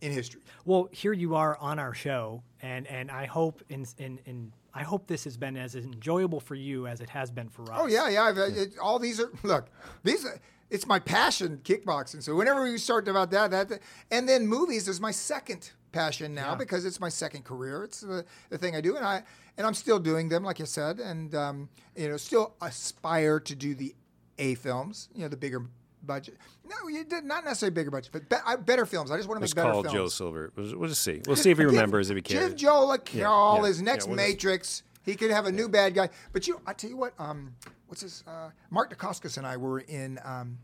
in 0.00 0.12
history. 0.12 0.42
Well, 0.64 0.88
here 0.92 1.12
you 1.12 1.34
are 1.34 1.56
on 1.58 1.78
our 1.78 1.94
show, 1.94 2.42
and 2.60 2.86
and 2.86 3.10
I 3.10 3.26
hope 3.26 3.62
in 3.68 3.86
in, 3.98 4.18
in 4.26 4.52
I 4.74 4.82
hope 4.82 5.06
this 5.06 5.24
has 5.24 5.36
been 5.36 5.56
as 5.56 5.74
enjoyable 5.74 6.40
for 6.40 6.54
you 6.54 6.86
as 6.86 7.00
it 7.00 7.10
has 7.10 7.30
been 7.30 7.48
for 7.48 7.62
us. 7.64 7.78
Oh 7.80 7.86
yeah, 7.86 8.08
yeah. 8.08 8.22
I've, 8.24 8.38
it, 8.38 8.78
all 8.80 8.98
these 8.98 9.20
are 9.20 9.30
look. 9.42 9.66
These 10.02 10.24
are, 10.24 10.38
it's 10.70 10.86
my 10.86 10.98
passion, 10.98 11.60
kickboxing. 11.64 12.22
So 12.22 12.34
whenever 12.34 12.62
we 12.62 12.78
start 12.78 13.06
about 13.06 13.30
that, 13.32 13.50
that, 13.50 13.80
and 14.10 14.26
then 14.28 14.46
movies 14.46 14.88
is 14.88 15.00
my 15.00 15.10
second 15.10 15.70
passion 15.92 16.34
now 16.34 16.50
Yeah. 16.52 16.54
because 16.56 16.86
it's 16.86 16.98
my 17.00 17.10
second 17.10 17.44
career. 17.44 17.84
It's 17.84 18.00
the, 18.00 18.24
the 18.48 18.56
thing 18.56 18.74
I 18.74 18.80
do, 18.80 18.96
and 18.96 19.04
I 19.04 19.22
and 19.58 19.66
I'm 19.66 19.74
still 19.74 19.98
doing 19.98 20.30
them, 20.30 20.42
like 20.42 20.60
I 20.60 20.64
said, 20.64 20.98
and 21.00 21.34
um, 21.34 21.68
you 21.94 22.08
know, 22.08 22.16
still 22.16 22.54
aspire 22.62 23.38
to 23.40 23.54
do 23.54 23.74
the 23.74 23.94
A 24.38 24.54
films. 24.54 25.10
You 25.14 25.22
know, 25.22 25.28
the 25.28 25.36
bigger 25.36 25.66
budget. 26.06 26.36
No, 26.68 26.88
you 26.88 27.04
did 27.04 27.24
not 27.24 27.44
necessarily 27.44 27.74
bigger 27.74 27.90
budget, 27.90 28.10
but 28.12 28.28
be, 28.28 28.36
I, 28.44 28.56
better 28.56 28.86
films. 28.86 29.10
I 29.10 29.16
just 29.16 29.28
want 29.28 29.38
to 29.38 29.42
Let's 29.42 29.54
make 29.54 29.62
better 29.64 29.72
call 29.72 29.82
films. 29.82 29.94
Joel 29.94 30.10
Silver. 30.10 30.52
We'll, 30.56 30.78
we'll 30.78 30.88
just 30.88 31.02
see. 31.02 31.20
We'll 31.26 31.36
see 31.36 31.50
if 31.50 31.58
he 31.58 31.64
remembers 31.74 32.10
if 32.10 32.16
he 32.16 32.22
cares. 32.22 32.48
Give 32.50 32.56
Joe 32.56 32.90
Yeah, 32.92 32.96
LaCarol 32.96 33.56
yeah, 33.62 33.66
his 33.68 33.82
next 33.82 34.04
yeah, 34.06 34.10
we'll 34.10 34.18
just- 34.18 34.28
Matrix. 34.28 34.82
He 35.04 35.16
could 35.16 35.30
have 35.32 35.46
a 35.46 35.52
new 35.52 35.68
bad 35.68 35.94
guy. 35.94 36.10
But 36.32 36.46
you, 36.46 36.60
I 36.66 36.72
tell 36.74 36.88
you 36.88 36.96
what, 36.96 37.12
um, 37.18 37.54
what's 37.88 38.02
his? 38.02 38.22
Uh, 38.26 38.50
Mark 38.70 38.96
Dacascos 38.96 39.36
and 39.36 39.44
I 39.46 39.56
were 39.56 39.80
in 39.80 40.20
um, 40.24 40.58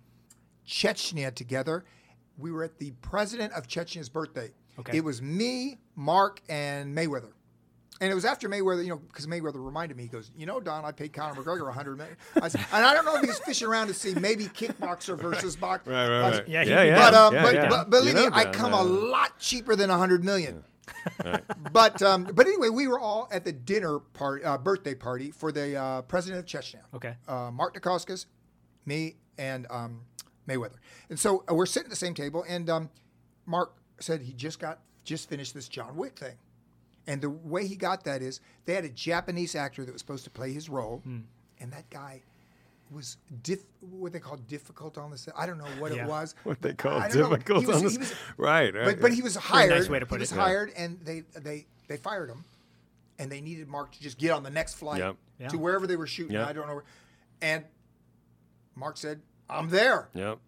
Chechnya 0.66 1.34
together. 1.34 1.84
We 2.36 2.52
were 2.52 2.62
at 2.62 2.78
the 2.78 2.92
president 3.02 3.52
of 3.54 3.66
Chechnya's 3.66 4.08
birthday. 4.08 4.52
Okay. 4.78 4.98
It 4.98 5.04
was 5.04 5.20
me, 5.20 5.78
Mark, 5.96 6.40
and 6.48 6.96
Mayweather. 6.96 7.32
And 8.00 8.12
it 8.12 8.14
was 8.14 8.24
after 8.24 8.48
Mayweather, 8.48 8.82
you 8.82 8.90
know, 8.90 8.98
because 8.98 9.26
Mayweather 9.26 9.64
reminded 9.64 9.96
me, 9.96 10.04
he 10.04 10.08
goes, 10.08 10.30
you 10.36 10.46
know, 10.46 10.60
Don, 10.60 10.84
I 10.84 10.92
paid 10.92 11.12
Conor 11.12 11.34
McGregor 11.34 11.64
100 11.64 11.96
million. 11.96 12.16
I 12.40 12.48
said, 12.48 12.64
and 12.72 12.84
I 12.84 12.94
don't 12.94 13.04
know 13.04 13.16
if 13.16 13.22
he's 13.22 13.38
fishing 13.40 13.66
around 13.66 13.88
to 13.88 13.94
see 13.94 14.14
maybe 14.14 14.44
kickboxer 14.44 15.18
versus 15.18 15.56
box. 15.56 15.86
Right, 15.86 16.08
right, 16.08 16.20
right. 16.20 16.34
said, 16.36 16.48
Yeah, 16.48 16.62
Yeah, 16.62 16.82
yeah, 16.84 16.94
But, 16.96 17.14
um, 17.14 17.34
yeah, 17.34 17.42
but, 17.42 17.54
yeah. 17.54 17.68
but 17.68 17.90
believe 17.90 18.14
You 18.14 18.20
me, 18.20 18.28
know, 18.28 18.36
I 18.36 18.44
come 18.44 18.72
uh, 18.72 18.82
a 18.82 18.84
lot 18.84 19.38
cheaper 19.40 19.74
than 19.74 19.90
100 19.90 20.24
million. 20.24 20.62
Right. 21.24 21.42
But 21.72 22.00
um, 22.02 22.24
but 22.32 22.46
anyway, 22.46 22.70
we 22.70 22.88
were 22.88 22.98
all 22.98 23.28
at 23.30 23.44
the 23.44 23.52
dinner 23.52 23.98
party, 23.98 24.42
uh, 24.44 24.56
birthday 24.58 24.94
party 24.94 25.30
for 25.30 25.52
the 25.52 25.76
uh, 25.76 26.02
president 26.02 26.40
of 26.40 26.46
Chechnya. 26.46 26.80
Okay. 26.94 27.14
Uh, 27.26 27.50
Mark 27.52 27.74
Dacascos, 27.74 28.26
me, 28.86 29.16
and 29.36 29.66
um, 29.70 30.00
Mayweather. 30.48 30.76
And 31.10 31.18
so 31.18 31.44
uh, 31.50 31.54
we're 31.54 31.66
sitting 31.66 31.86
at 31.86 31.90
the 31.90 31.96
same 31.96 32.14
table, 32.14 32.44
and 32.48 32.68
um, 32.70 32.90
Mark 33.46 33.74
said 34.00 34.22
he 34.22 34.32
just 34.32 34.58
got 34.60 34.80
just 35.04 35.28
finished 35.28 35.54
this 35.54 35.68
John 35.68 35.96
Wick 35.96 36.18
thing, 36.18 36.36
And 37.08 37.20
the 37.20 37.30
way 37.30 37.66
he 37.66 37.74
got 37.74 38.04
that 38.04 38.22
is 38.22 38.40
they 38.66 38.74
had 38.74 38.84
a 38.84 38.88
Japanese 38.90 39.54
actor 39.56 39.84
that 39.84 39.90
was 39.92 40.00
supposed 40.00 40.22
to 40.24 40.30
play 40.30 40.52
his 40.52 40.68
role, 40.68 40.98
Hmm. 41.04 41.20
and 41.58 41.72
that 41.72 41.88
guy 41.90 42.22
was 42.90 43.16
diff, 43.42 43.64
what 43.80 44.12
they 44.12 44.20
call 44.20 44.36
difficult 44.36 44.96
on 44.96 45.10
the 45.10 45.18
set. 45.18 45.34
I 45.36 45.46
don't 45.46 45.58
know 45.58 45.66
what 45.80 45.94
Yeah. 45.94 46.04
it 46.04 46.08
was. 46.08 46.34
What 46.44 46.62
they 46.62 46.72
call 46.74 46.98
I 47.00 47.08
don't 47.08 47.18
know. 47.30 47.36
difficult 47.36 47.66
was- 47.66 47.76
on 47.76 47.82
the 47.84 47.90
he 47.90 47.96
s- 47.96 47.98
was- 47.98 48.14
right, 48.38 48.74
right, 48.74 48.84
But, 48.84 49.00
but 49.00 49.12
he 49.12 49.20
was 49.22 49.34
hired. 49.36 49.70
nice 49.70 49.88
way 49.88 49.98
to 49.98 50.06
put 50.06 50.16
he 50.16 50.20
was 50.20 50.32
it. 50.32 50.36
Yeah. 50.36 50.42
hired, 50.42 50.70
and 50.76 51.00
they 51.00 51.20
they 51.34 51.66
they 51.88 51.96
fired 51.96 52.28
him, 52.30 52.44
and 53.18 53.32
they 53.32 53.40
needed 53.40 53.68
Mark 53.68 53.92
to 53.92 54.00
just 54.02 54.18
get 54.18 54.30
on 54.30 54.42
the 54.42 54.50
next 54.50 54.74
flight 54.74 55.00
Yep. 55.00 55.16
Yeah. 55.38 55.48
to 55.48 55.58
wherever 55.58 55.86
they 55.86 55.96
were 55.96 56.06
shooting. 56.06 56.34
Yep. 56.34 56.46
I 56.48 56.52
don't 56.52 56.66
know, 56.66 56.74
where. 56.76 56.84
and 57.42 57.64
Mark 58.74 58.96
said, 58.96 59.22
"I'm 59.48 59.70
there." 59.70 60.08
Yep. 60.14 60.38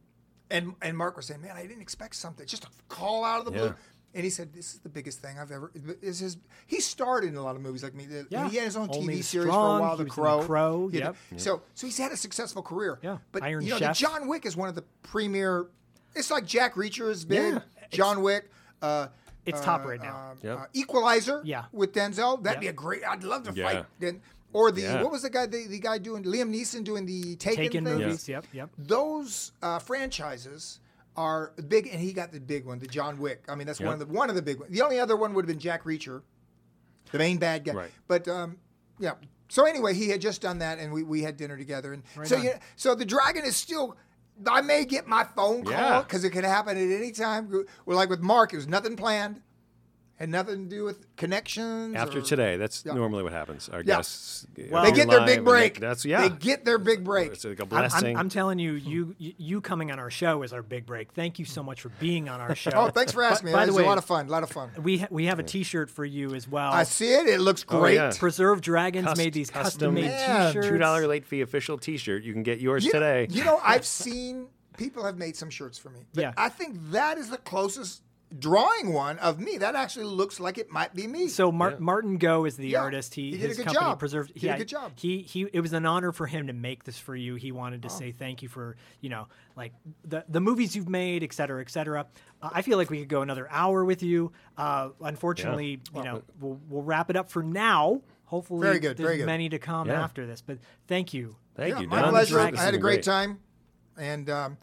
And 0.51 0.75
and 0.83 0.97
Mark 0.97 1.17
was 1.17 1.27
saying, 1.27 1.43
"Man, 1.43 1.57
I 1.57 1.63
didn't 1.63 1.83
expect 1.83 2.17
something. 2.17 2.47
Just 2.47 2.65
a 2.65 2.69
call 2.89 3.25
out 3.25 3.39
of 3.41 3.45
the 3.47 3.51
blue." 3.53 3.75
Yeah. 4.13 4.17
And 4.19 4.25
he 4.25 4.31
said, 4.31 4.53
"This 4.53 4.75
is 4.75 4.81
the 4.81 4.89
biggest 4.89 5.21
thing 5.21 5.39
I've 5.39 5.51
ever." 5.53 5.71
This 5.75 6.21
Is 6.21 6.37
he 6.67 6.81
starred 6.81 7.25
in 7.25 7.37
a 7.37 7.43
lot 7.43 7.55
of 7.57 7.63
movies 7.63 7.83
like 7.83 7.95
me. 7.95 8.07
The- 8.07 8.27
Yeah. 8.29 8.49
He 8.49 8.57
had 8.57 8.65
his 8.65 8.77
own 8.77 8.89
Only 8.93 9.15
TV 9.15 9.17
the 9.19 9.23
series 9.23 9.49
for 9.49 9.53
a 9.55 9.55
while, 9.55 9.75
he 9.75 9.81
The 9.81 9.91
was 9.91 10.01
in 10.01 10.05
The 10.07 10.11
Crow. 10.11 10.43
Crow, 10.45 10.89
He 10.89 10.99
had- 10.99 11.15
yep. 11.31 11.41
So 11.41 11.63
so 11.75 11.87
he's 11.87 11.99
had 11.99 12.11
a 12.13 12.17
successful 12.17 12.63
career. 12.63 12.99
Yeah. 13.03 13.19
But 13.33 13.43
Iron 13.45 13.65
you 13.65 13.71
know, 13.71 13.79
Chef. 13.79 13.97
the 13.97 14.01
John 14.01 14.27
Wick 14.29 14.45
is 14.47 14.57
one 14.57 14.69
of 14.69 14.75
the 14.75 14.85
premier. 15.03 15.67
It's 16.15 16.31
like 16.31 16.45
Jack 16.45 16.75
Reacher 16.75 17.09
is 17.11 17.25
big. 17.25 17.55
Yeah. 17.55 17.61
John 17.91 18.23
Wick. 18.23 18.51
Uh, 18.83 19.09
It's 19.47 19.61
uh, 19.61 19.65
top 19.65 19.85
right 19.85 20.01
now. 20.03 20.31
um, 20.33 20.39
Yep. 20.43 20.59
uh, 20.59 20.65
Equalizer. 20.75 21.41
Yeah. 21.45 21.65
With 21.73 21.93
Denzel, 21.95 22.43
that'd 22.43 22.57
Yep. 22.57 22.61
be 22.61 22.69
a 22.69 22.73
great. 22.73 23.03
I'd 23.05 23.23
love 23.25 23.45
to 23.45 23.53
Yeah. 23.55 23.73
fight. 23.73 23.87
Then 24.01 24.21
or 24.53 24.73
the 24.73 24.81
Yeah. 24.83 25.03
what 25.03 25.13
was 25.13 25.23
the 25.23 25.31
guy 25.31 25.47
the, 25.47 25.67
the 25.69 25.79
guy 25.79 25.99
doing 25.99 26.25
Liam 26.25 26.53
Neeson 26.53 26.83
doing 26.83 27.07
the 27.07 27.37
Taken, 27.37 27.63
Taken 27.65 27.85
thing? 27.85 27.99
movies. 27.99 28.29
Yep. 28.29 28.47
Yep. 28.53 28.71
those 28.77 29.53
uh, 29.63 29.79
franchises 29.79 30.81
are 31.17 31.53
big, 31.69 31.87
and 31.89 32.01
he 32.01 32.13
got 32.13 32.33
the 32.33 32.41
big 32.41 32.65
one, 32.65 32.79
the 32.79 32.87
John 32.87 33.19
Wick. 33.19 33.45
I 33.49 33.55
mean, 33.55 33.67
that's 33.67 33.81
one 33.81 33.93
of 33.93 33.99
the 33.99 34.07
one 34.07 34.29
of 34.31 34.37
the 34.37 34.43
big 34.43 34.59
ones. 34.61 34.73
The 34.73 34.83
only 34.83 34.99
other 35.01 35.17
one 35.17 35.35
would 35.35 35.45
have 35.45 35.49
been 35.49 35.59
Jack 35.61 35.85
Reacher, 35.85 36.23
the 37.13 37.19
main 37.19 37.39
bad 37.39 37.65
guy. 37.65 37.73
Right. 37.73 37.91
But 38.09 38.29
um, 38.29 38.59
yeah. 38.99 39.13
So 39.49 39.67
anyway, 39.67 39.95
he 39.95 40.09
had 40.09 40.21
just 40.21 40.41
done 40.43 40.59
that, 40.61 40.79
and 40.79 40.93
we, 40.93 41.03
we 41.03 41.23
had 41.23 41.37
dinner 41.37 41.57
together, 41.57 41.93
and 41.93 42.05
Right 42.17 42.29
so 42.29 42.37
on. 42.37 42.45
you 42.45 42.53
so 42.77 42.95
the 42.95 43.05
dragon 43.05 43.45
is 43.45 43.57
still. 43.57 43.97
I 44.51 44.63
may 44.63 44.87
get 44.87 45.07
my 45.07 45.25
phone 45.37 45.65
call 45.65 45.73
Yeah. 45.73 46.01
because 46.01 46.25
it 46.25 46.31
could 46.31 46.45
happen 46.45 46.77
at 46.79 46.97
any 46.97 47.11
time. 47.13 47.51
We're 47.85 47.95
like 47.95 48.09
with 48.09 48.21
Mark, 48.21 48.55
it 48.55 48.57
was 48.57 48.67
nothing 48.69 48.97
planned, 48.97 49.43
had 50.21 50.29
nothing 50.29 50.69
to 50.69 50.71
do 50.77 50.85
with 50.85 51.17
connections. 51.17 51.97
After 51.97 52.19
or- 52.19 52.23
today, 52.23 52.57
that's 52.59 52.85
Yeah. 52.85 52.93
normally 52.93 53.23
what 53.23 53.33
happens. 53.33 53.69
Our 53.71 53.79
Yeah. 53.81 53.97
guests, 53.97 54.47
Well- 54.71 54.85
they 54.85 54.93
get 54.93 55.09
their 55.09 55.25
big 55.25 55.39
and 55.39 55.47
break. 55.47 55.75
that- 55.75 55.81
That's 55.81 56.05
yeah. 56.05 56.21
They 56.29 56.29
get 56.29 56.65
their 56.67 56.77
big 56.79 57.03
break. 57.03 57.33
It's 57.33 57.45
like 57.45 57.59
a 57.59 57.63
I'm, 57.63 57.69
blessing. 57.69 58.17
I'm, 58.17 58.21
I'm 58.21 58.29
telling 58.29 58.59
you, 58.59 58.73
you 58.75 59.15
you 59.19 59.33
you 59.39 59.61
coming 59.63 59.91
on 59.91 59.99
our 59.99 60.11
show 60.11 60.43
is 60.43 60.53
our 60.53 60.63
big 60.63 60.85
break. 60.85 61.13
Thank 61.13 61.39
you 61.39 61.47
so 61.47 61.63
much 61.63 61.81
for 61.81 61.89
being 61.89 62.29
on 62.29 62.39
our 62.41 62.55
show. 62.65 62.71
Oh, 62.75 62.89
thanks 62.91 63.13
for 63.13 63.23
asking 63.23 63.47
me. 63.47 63.53
By 63.53 63.63
It 63.65 63.67
the 63.69 63.73
way, 63.73 63.83
a 63.83 63.87
lot 63.87 63.99
of 63.99 64.05
fun. 64.05 64.27
A 64.27 64.31
lot 64.31 64.43
of 64.43 64.51
fun. 64.51 64.71
we 64.83 64.99
ha- 64.99 65.09
we 65.11 65.25
have 65.27 65.39
a 65.39 65.43
T-shirt 65.43 65.91
for 65.91 66.05
you 66.05 66.35
as 66.35 66.47
well. 66.47 66.71
I 66.71 66.83
see 66.85 67.13
it. 67.15 67.27
It 67.27 67.41
looks 67.41 67.65
Oh, 67.69 67.81
great. 67.81 67.95
yeah. 67.95 68.13
Preserved 68.19 68.63
Dragons 68.63 69.07
Cust- 69.07 69.17
made 69.19 69.33
these 69.33 69.49
custom 69.51 69.95
custom-made 69.95 70.05
Yeah. 70.11 70.47
T-shirts. 70.49 70.69
Two 70.69 70.79
dollar 70.79 71.07
late 71.07 71.25
fee 71.25 71.41
official 71.41 71.79
T-shirt. 71.79 72.23
You 72.25 72.35
can 72.35 72.43
get 72.43 72.61
yours 72.61 72.85
You- 72.85 72.93
today. 72.93 73.27
You 73.31 73.43
know, 73.45 73.59
I've 73.65 73.87
seen 73.87 74.49
people 74.77 75.05
have 75.05 75.17
made 75.17 75.37
some 75.37 75.49
shirts 75.51 75.79
for 75.79 75.89
me. 75.91 76.01
But 76.15 76.21
Yeah. 76.23 76.33
I 76.37 76.51
think 76.51 76.77
that 76.93 77.17
is 77.19 77.31
the 77.31 77.39
closest 77.39 78.03
drawing 78.39 78.93
one 78.93 79.19
of 79.19 79.41
me. 79.41 79.59
That 79.59 79.75
actually 79.75 80.05
looks 80.07 80.39
like 80.39 80.59
it 80.59 80.71
might 80.71 80.95
be 80.95 81.07
me. 81.07 81.29
So 81.29 81.51
Mar- 81.51 81.77
Martin 81.79 82.17
Go 82.19 82.45
is 82.45 82.57
the 82.57 82.69
Yeah, 82.69 82.81
artist. 82.83 83.15
He, 83.15 83.31
he 83.31 83.39
did 83.39 83.45
a 83.45 83.49
his 83.49 83.57
good 83.57 83.67
company 83.67 83.85
job. 83.87 83.99
preserved. 83.99 84.33
He 84.35 84.41
did 84.41 84.55
a 84.55 84.59
good 84.59 84.69
job. 84.69 84.93
He 84.97 85.23
he. 85.23 85.49
It 85.53 85.61
was 85.61 85.73
an 85.73 85.87
honor 85.87 86.13
for 86.13 86.27
him 86.27 86.47
to 86.47 86.53
make 86.53 86.85
this 86.85 86.99
for 86.99 87.17
you. 87.17 87.35
He 87.35 87.53
wanted 87.53 87.83
to 87.83 87.89
Oh. 87.89 87.91
say 87.91 88.13
thank 88.13 88.43
you 88.43 88.49
for 88.49 88.77
you 89.01 89.09
know 89.11 89.27
like 89.57 89.73
the 90.05 90.25
the 90.29 90.41
movies 90.41 90.77
you've 90.77 90.89
made, 90.89 91.23
et 91.23 91.33
cetera, 91.33 91.61
et 91.61 91.71
cetera. 91.71 92.07
Uh, 92.43 92.51
I 92.53 92.63
feel 92.63 92.79
like 92.79 92.89
we 92.91 93.01
could 93.01 93.09
go 93.09 93.23
another 93.23 93.49
hour 93.51 93.85
with 93.85 94.03
you. 94.03 94.33
Uh, 94.57 94.91
unfortunately, 95.03 95.81
you 95.95 96.03
know, 96.05 96.23
we'll 96.41 96.61
we'll 96.69 96.83
wrap 96.83 97.11
it 97.11 97.17
up 97.17 97.31
for 97.31 97.43
now. 97.43 98.01
Hopefully, 98.27 98.63
Very 98.63 98.79
good, 98.79 98.97
There's 98.97 99.07
very 99.09 99.17
good. 99.17 99.27
many 99.27 99.49
to 99.49 99.59
come 99.59 99.89
Yeah. 99.89 100.01
after 100.05 100.25
this, 100.25 100.41
but 100.41 100.59
thank 100.87 101.13
you. 101.13 101.35
Thank 101.57 101.75
Yeah, 101.75 101.81
you, 101.81 101.89
my 101.89 102.01
Don. 102.03 102.11
pleasure. 102.11 102.39
I 102.39 102.45
had 102.57 102.69
a 102.69 102.73
been 102.73 102.81
great 102.81 103.03
time, 103.03 103.41
and 103.99 104.31
um, 104.31 104.57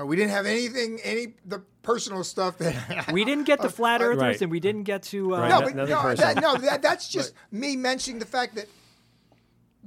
uh, 0.00 0.04
we 0.04 0.16
didn't 0.16 0.30
have 0.32 0.46
anything, 0.46 0.98
any 1.02 1.34
the 1.44 1.62
personal 1.82 2.24
stuff 2.24 2.58
that 2.58 3.08
We 3.12 3.24
didn't 3.24 3.44
get 3.44 3.60
to 3.62 3.68
flat 3.68 4.02
earthers, 4.02 4.20
Right. 4.22 4.42
and 4.42 4.50
we 4.50 4.60
didn't 4.60 4.82
get 4.84 5.02
to 5.04 5.34
uh, 5.34 5.40
Right. 5.40 5.48
no, 5.48 5.58
no- 5.60 5.66
but 5.66 5.74
no, 5.76 6.14
that, 6.14 6.40
no, 6.42 6.56
that, 6.56 6.82
that's 6.82 7.08
just 7.16 7.32
me 7.52 7.76
mentioning 7.76 8.18
the 8.18 8.26
fact 8.26 8.54
that 8.56 8.66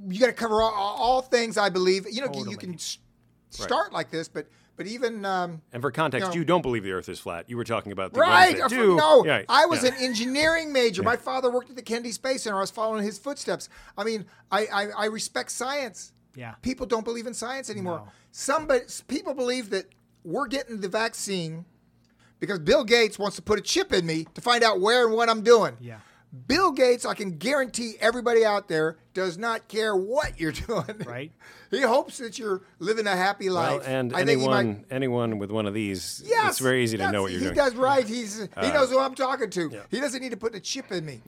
you 0.08 0.18
got 0.18 0.26
to 0.26 0.32
cover 0.32 0.62
all, 0.62 0.72
all 0.72 1.22
things. 1.22 1.58
I 1.58 1.68
believe 1.68 2.06
you 2.10 2.20
know 2.24 2.32
you- 2.34 2.50
you 2.50 2.56
can 2.56 2.74
s- 2.74 2.98
start 3.50 3.92
like 3.92 4.10
this, 4.10 4.28
but 4.28 4.46
but 4.76 4.86
even 4.86 5.26
um, 5.26 5.60
And 5.74 5.82
for 5.82 5.90
context, 5.90 6.28
No. 6.30 6.34
you 6.34 6.42
don't 6.42 6.62
believe 6.62 6.84
the 6.84 6.92
Earth 6.92 7.10
is 7.10 7.20
flat. 7.20 7.50
You 7.50 7.58
were 7.58 7.64
talking 7.64 7.92
about 7.92 8.14
the 8.14 8.20
right. 8.20 8.58
ones 8.58 8.60
that 8.60 8.70
do. 8.70 8.96
No, 8.96 9.22
Right, 9.22 9.44
I 9.46 9.66
was 9.66 9.82
yeah. 9.84 9.90
an 9.90 9.96
engineering 10.02 10.72
major. 10.72 11.02
My 11.02 11.16
father 11.16 11.50
worked 11.50 11.68
at 11.68 11.76
the 11.76 11.82
Kennedy 11.82 12.12
Space 12.12 12.44
Center. 12.44 12.56
I 12.56 12.60
was 12.60 12.70
following 12.70 13.04
his 13.04 13.18
footsteps. 13.18 13.68
I 13.98 14.04
mean, 14.04 14.24
I 14.50 14.66
I, 14.72 14.86
I 14.96 15.04
respect 15.06 15.50
science. 15.50 16.12
Yeah. 16.34 16.54
People 16.62 16.86
don't 16.86 17.04
believe 17.04 17.26
in 17.26 17.34
science 17.34 17.68
anymore. 17.68 17.98
No. 18.06 18.08
Somebody, 18.30 18.84
people 19.08 19.34
believe 19.34 19.68
that 19.70 19.86
we're 20.24 20.46
getting 20.48 20.80
the 20.80 20.88
vaccine 20.88 21.64
because 22.38 22.58
Bill 22.58 22.84
Gates 22.84 23.18
wants 23.18 23.36
to 23.36 23.42
put 23.42 23.58
a 23.58 23.62
chip 23.62 23.92
in 23.92 24.06
me 24.06 24.26
to 24.34 24.40
find 24.40 24.62
out 24.62 24.80
where 24.80 25.06
and 25.06 25.14
what 25.14 25.28
I'm 25.28 25.42
doing. 25.42 25.76
Yeah. 25.80 25.98
Bill 26.46 26.70
Gates, 26.70 27.04
I 27.04 27.14
can 27.14 27.38
guarantee 27.38 27.94
everybody 28.00 28.44
out 28.44 28.68
there 28.68 28.96
does 29.14 29.36
not 29.36 29.66
care 29.66 29.96
what 29.96 30.38
you're 30.38 30.52
doing. 30.68 30.84
Right. 31.04 31.32
he 31.72 31.80
hopes 31.80 32.18
that 32.18 32.38
you're 32.38 32.62
living 32.78 33.06
a 33.08 33.16
happy 33.16 33.46
Well, 33.48 33.78
life. 33.78 33.82
and 33.88 34.12
I 34.14 34.18
think 34.24 34.30
anyone 34.42 34.66
might- 34.68 34.84
anyone 34.92 35.38
with 35.40 35.50
one 35.50 35.66
of 35.66 35.74
these, 35.74 36.22
Yes, 36.24 36.50
it's 36.50 36.58
very 36.60 36.84
easy 36.84 36.98
to 36.98 37.10
know 37.10 37.22
what 37.22 37.32
you're 37.32 37.40
he 37.40 37.46
doing. 37.46 37.54
He 37.56 37.60
does 37.60 37.74
right. 37.74 38.06
He's 38.06 38.38
he 38.42 38.48
Uh, 38.56 38.72
knows 38.72 38.90
who 38.90 39.00
I'm 39.00 39.14
talking 39.16 39.50
to. 39.50 39.82
He 39.90 39.98
doesn't 40.00 40.20
need 40.22 40.30
to 40.30 40.36
put 40.36 40.54
a 40.54 40.60
chip 40.60 40.92
in 40.92 41.04
me. 41.04 41.20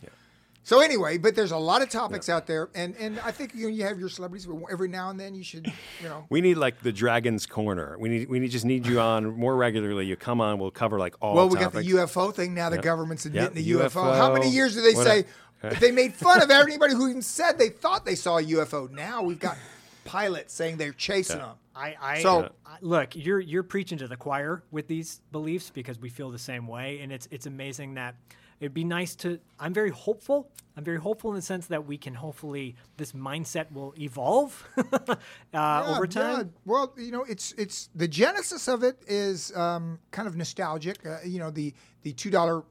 So 0.65 0.81
anyway, 0.81 1.19
but 1.19 1.35
there's 1.35 1.51
a 1.51 1.57
lot 1.57 1.83
of 1.83 1.91
topics 1.91 2.29
out 2.29 2.47
there, 2.47 2.69
and 2.75 2.95
and 2.97 3.19
I 3.21 3.33
think 3.33 3.53
you 3.55 3.67
you 3.69 3.83
have 3.85 3.99
your 3.99 4.09
celebrities. 4.09 4.47
But 4.47 4.59
every 4.71 4.89
now 4.89 5.11
and 5.11 5.19
then 5.19 5.35
you 5.35 5.43
should 5.43 5.67
you 6.01 6.09
know. 6.09 6.25
We 6.31 6.41
need 6.41 6.57
like 6.57 6.81
the 6.81 6.93
Dragon's 6.93 7.47
Corner. 7.47 7.97
We 7.99 8.09
need 8.09 8.29
we 8.29 8.39
need 8.39 8.53
just 8.53 8.65
need 8.65 8.87
you 8.87 9.01
on 9.01 9.37
more 9.39 9.57
regularly. 9.57 10.07
You 10.07 10.15
come 10.17 10.41
on, 10.41 10.59
we'll 10.61 10.71
cover 10.71 10.99
like 11.01 11.17
all. 11.21 11.35
well, 11.35 11.49
we 11.49 11.57
topics. 11.59 11.75
got 11.75 11.83
the 11.85 11.91
UFO 11.99 12.33
thing 12.33 12.55
now. 12.55 12.69
The 12.71 12.77
Yep. 12.77 12.85
government's 12.85 13.27
Yep, 13.27 13.35
admitting 13.35 13.55
the 13.57 13.71
UFO. 13.81 14.15
How 14.17 14.33
many 14.33 14.49
years 14.51 14.75
do 14.75 14.83
they 14.83 14.95
what 14.95 15.05
say? 15.07 15.25
a- 15.65 15.75
they 15.81 15.91
made 15.91 16.15
fun 16.15 16.41
of 16.41 16.51
anybody 16.51 16.95
who 16.95 17.09
even 17.09 17.23
said 17.23 17.59
they 17.59 17.69
thought 17.69 18.05
they 18.05 18.15
saw 18.15 18.39
a 18.39 18.43
UFO. 18.43 18.89
Now 18.91 19.23
we've 19.23 19.41
got 19.41 19.57
pilots 20.05 20.55
saying 20.55 20.77
they're 20.77 20.93
chasing 20.93 21.39
Yeah. 21.39 21.47
them. 21.47 21.57
I, 21.75 21.97
I 22.01 22.23
So- 22.23 22.53
I- 22.67 22.77
look, 22.83 23.17
you're 23.17 23.41
you're 23.41 23.63
preaching 23.65 23.99
to 23.99 24.07
the 24.07 24.17
choir 24.17 24.63
with 24.71 24.87
these 24.87 25.21
beliefs 25.33 25.71
because 25.71 25.99
we 25.99 26.09
feel 26.09 26.31
the 26.31 26.39
same 26.39 26.69
way, 26.69 27.01
and 27.01 27.11
it's 27.11 27.27
it's 27.33 27.47
amazing 27.47 27.95
that 27.95 28.15
it'd 28.63 28.75
be 28.75 28.85
nice 28.85 29.15
to. 29.17 29.39
I'm 29.61 29.75
very 29.75 29.91
hopeful. 29.91 30.49
I'm 30.77 30.85
very 30.85 30.99
hopeful 30.99 31.31
in 31.31 31.37
the 31.37 31.43
sense 31.43 31.67
that 31.67 31.87
we 31.87 31.99
can 31.99 32.15
hopefully 32.15 32.77
this 32.97 33.13
mindset 33.13 33.71
will 33.73 33.93
evolve 34.01 34.67
uh, 34.77 35.17
Yeah, 35.53 35.85
over 35.95 36.05
yeah. 36.05 36.11
time. 36.11 36.55
Well, 36.65 36.95
you 36.97 37.11
know, 37.11 37.25
it's 37.29 37.53
it's 37.59 37.91
the 37.95 38.09
genesis 38.09 38.69
of 38.69 38.83
it 38.83 38.97
is 39.07 39.55
um, 39.57 39.99
kind 40.13 40.27
of 40.27 40.35
nostalgic. 40.37 41.05
Uh, 41.05 41.19
you 41.27 41.39
know, 41.39 41.51
the 41.51 41.75
the 42.03 42.13
two 42.13 42.31
dollar 42.31 42.63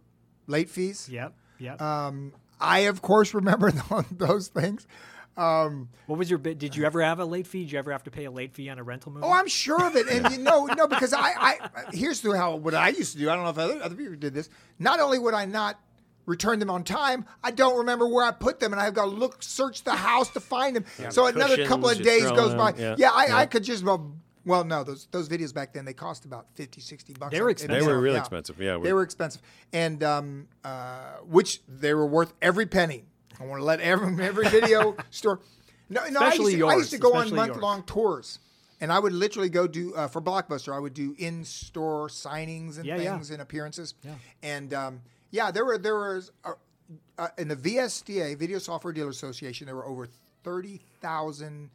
late 0.48 0.70
fees. 0.70 1.08
Yep. 1.10 1.34
Yep. 1.60 1.82
Um, 1.82 2.34
I 2.60 2.80
of 2.82 3.02
course 3.02 3.34
remember 3.36 3.70
tho- 3.72 4.06
those 4.12 4.48
things. 4.48 4.88
Um, 5.42 5.90
what 6.06 6.20
was 6.20 6.30
your 6.30 6.38
bit? 6.38 6.60
Did 6.60 6.76
you 6.76 6.86
ever 6.86 7.02
have 7.02 7.20
a 7.20 7.26
late 7.26 7.48
fee? 7.48 7.64
Did 7.64 7.72
you 7.72 7.80
ever 7.80 7.92
have 7.92 8.04
to 8.04 8.12
pay 8.12 8.26
a 8.26 8.32
late 8.32 8.54
fee 8.54 8.70
on 8.70 8.78
a 8.78 8.84
rental 8.84 9.12
movie? 9.12 9.26
Oh, 9.26 9.32
I'm 9.32 9.48
sure 9.48 9.84
of 9.86 9.96
it, 9.96 10.08
and 10.08 10.32
you 10.32 10.38
know, 10.38 10.66
no, 10.66 10.88
because 10.88 11.14
I, 11.14 11.32
I 11.38 11.58
here's 11.92 12.22
the, 12.22 12.38
how 12.38 12.56
what 12.56 12.76
I 12.76 12.90
used 12.90 13.14
to 13.14 13.20
do. 13.20 13.30
I 13.30 13.36
don't 13.36 13.44
know 13.44 13.50
if 13.50 13.58
other, 13.58 13.82
other 13.82 13.96
people 13.96 14.16
did 14.16 14.34
this. 14.34 14.50
Not 14.78 15.00
only 15.00 15.18
would 15.18 15.34
I 15.34 15.46
not 15.46 15.80
return 16.28 16.60
them 16.60 16.70
on 16.70 16.84
time, 16.84 17.26
I 17.44 17.50
don't 17.52 17.80
remember 17.80 18.08
where 18.08 18.24
I 18.24 18.32
put 18.32 18.60
them, 18.60 18.72
and 18.72 18.82
I've 18.82 18.94
got 18.94 19.06
to 19.06 19.12
look, 19.12 19.42
search 19.42 19.84
the 19.84 19.96
house 19.96 20.30
to 20.32 20.40
find 20.40 20.76
them. 20.76 20.86
Yeah, 21.00 21.10
so 21.10 21.26
another 21.26 21.66
couple 21.66 21.90
of 21.90 22.02
days 22.02 22.24
throw 22.24 22.36
goes 22.36 22.50
them, 22.50 22.58
by. 22.58 22.74
yeah, 22.78 22.96
Yeah, 22.98 23.10
I, 23.12 23.26
yeah. 23.28 23.38
I 23.38 23.46
could 23.48 23.64
just 23.64 23.84
well, 23.84 24.14
well, 24.46 24.64
no, 24.64 24.84
those 24.84 25.08
those 25.12 25.28
videos 25.28 25.54
back 25.54 25.74
then 25.74 25.86
they 25.86 25.94
cost 25.94 26.26
about 26.26 26.48
50, 26.54 26.82
60 26.82 27.14
bucks. 27.14 27.32
They 27.32 27.42
were 27.42 27.48
on- 27.48 27.52
expensive. 27.52 27.86
They 27.86 27.92
were 27.92 28.00
real 28.00 28.14
yeah. 28.14 28.20
expensive. 28.20 28.62
Yeah, 28.62 28.78
they 28.78 28.94
were 28.94 29.04
expensive, 29.04 29.42
and 29.74 30.04
um, 30.04 30.48
uh, 30.64 31.18
which 31.28 31.62
they 31.68 31.94
were 31.94 32.06
worth 32.06 32.34
every 32.42 32.66
penny. 32.68 33.06
I 33.40 33.46
want 33.46 33.60
to 33.62 33.66
let 33.66 33.80
every 33.80 34.24
every 34.24 34.48
video 34.50 34.96
store. 35.10 35.40
No, 35.90 36.02
no, 36.10 36.20
I 36.22 36.26
used, 36.28 36.40
Especially 36.40 36.58
to, 36.58 36.68
I 36.68 36.76
used 36.76 36.92
to 36.92 36.98
go 36.98 37.14
on 37.16 37.34
month 37.36 37.58
long 37.58 37.84
tours, 37.84 38.40
and 38.80 38.92
I 38.94 39.00
would 39.00 39.14
literally 39.14 39.50
go 39.50 39.68
do 39.68 39.94
uh, 39.96 40.08
for 40.08 40.22
Blockbuster. 40.22 40.74
I 40.74 40.80
would 40.80 40.94
do 40.94 41.16
in 41.18 41.44
store 41.44 42.08
signings 42.08 42.78
and 42.78 42.86
Yeah, 42.86 42.98
yeah. 42.98 43.14
things 43.16 43.30
and 43.32 43.42
appearances. 43.42 43.94
Yeah. 44.04 44.14
And 44.42 44.74
um, 44.74 45.02
yeah, 45.32 45.52
there 45.52 45.66
were 45.66 45.78
there 45.78 45.96
was 45.98 46.32
uh, 46.46 46.54
uh, 47.18 47.28
in 47.38 47.48
the 47.50 47.56
VSDA 47.58 48.38
Video 48.38 48.58
Software 48.58 48.94
Dealer 48.94 49.10
Association 49.10 49.66
there 49.66 49.76
were 49.76 49.86
over 49.86 50.08
thirty 50.44 50.80
thousand 51.02 51.70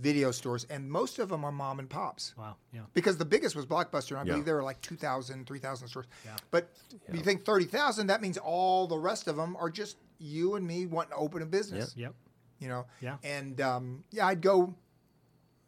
video 0.00 0.32
stores, 0.32 0.66
and 0.70 0.90
most 0.90 1.20
of 1.20 1.28
them 1.28 1.44
are 1.44 1.52
mom 1.52 1.78
and 1.78 1.88
pops. 1.88 2.34
Wow. 2.36 2.56
Yeah. 2.72 2.80
Because 2.94 3.16
the 3.16 3.24
biggest 3.24 3.54
was 3.54 3.64
Blockbuster, 3.64 4.10
and 4.10 4.18
I 4.18 4.22
Yeah. 4.24 4.32
believe 4.32 4.44
there 4.44 4.56
were 4.56 4.62
like 4.64 4.80
2,000, 4.80 5.46
3,000 5.46 5.86
stores. 5.86 6.06
Yeah. 6.24 6.32
But 6.50 6.68
you 7.12 7.20
think 7.20 7.44
30,000, 7.44 8.08
that 8.08 8.20
means 8.20 8.36
all 8.36 8.88
the 8.88 8.98
rest 8.98 9.28
of 9.28 9.36
them 9.36 9.56
are 9.56 9.70
just 9.70 9.96
you 10.18 10.54
and 10.54 10.66
me 10.66 10.86
wanting 10.86 11.10
to 11.12 11.16
open 11.16 11.42
a 11.42 11.46
business. 11.46 11.94
Yep. 11.96 12.14
You 12.60 12.68
know? 12.68 12.86
Yeah. 13.00 13.16
And 13.22 13.60
um, 13.60 14.04
yeah, 14.10 14.26
I'd 14.26 14.40
go 14.40 14.74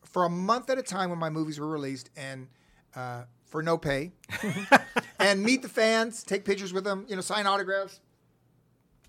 for 0.05 0.25
a 0.25 0.31
month 0.31 0.71
at 0.71 0.79
a 0.79 0.83
time 0.83 1.11
when 1.11 1.19
my 1.19 1.31
movies 1.31 1.59
were 1.61 1.67
released 1.69 2.11
and 2.17 2.49
uh, 2.95 3.25
for 3.45 3.63
no 3.63 3.77
pay 3.77 4.13
and 5.19 5.43
meet 5.43 5.63
the 5.63 5.69
fans, 5.69 6.23
take 6.23 6.45
pictures 6.45 6.73
with 6.73 6.85
them, 6.85 7.05
you 7.09 7.15
know, 7.17 7.23
sign 7.23 7.47
autographs. 7.47 8.01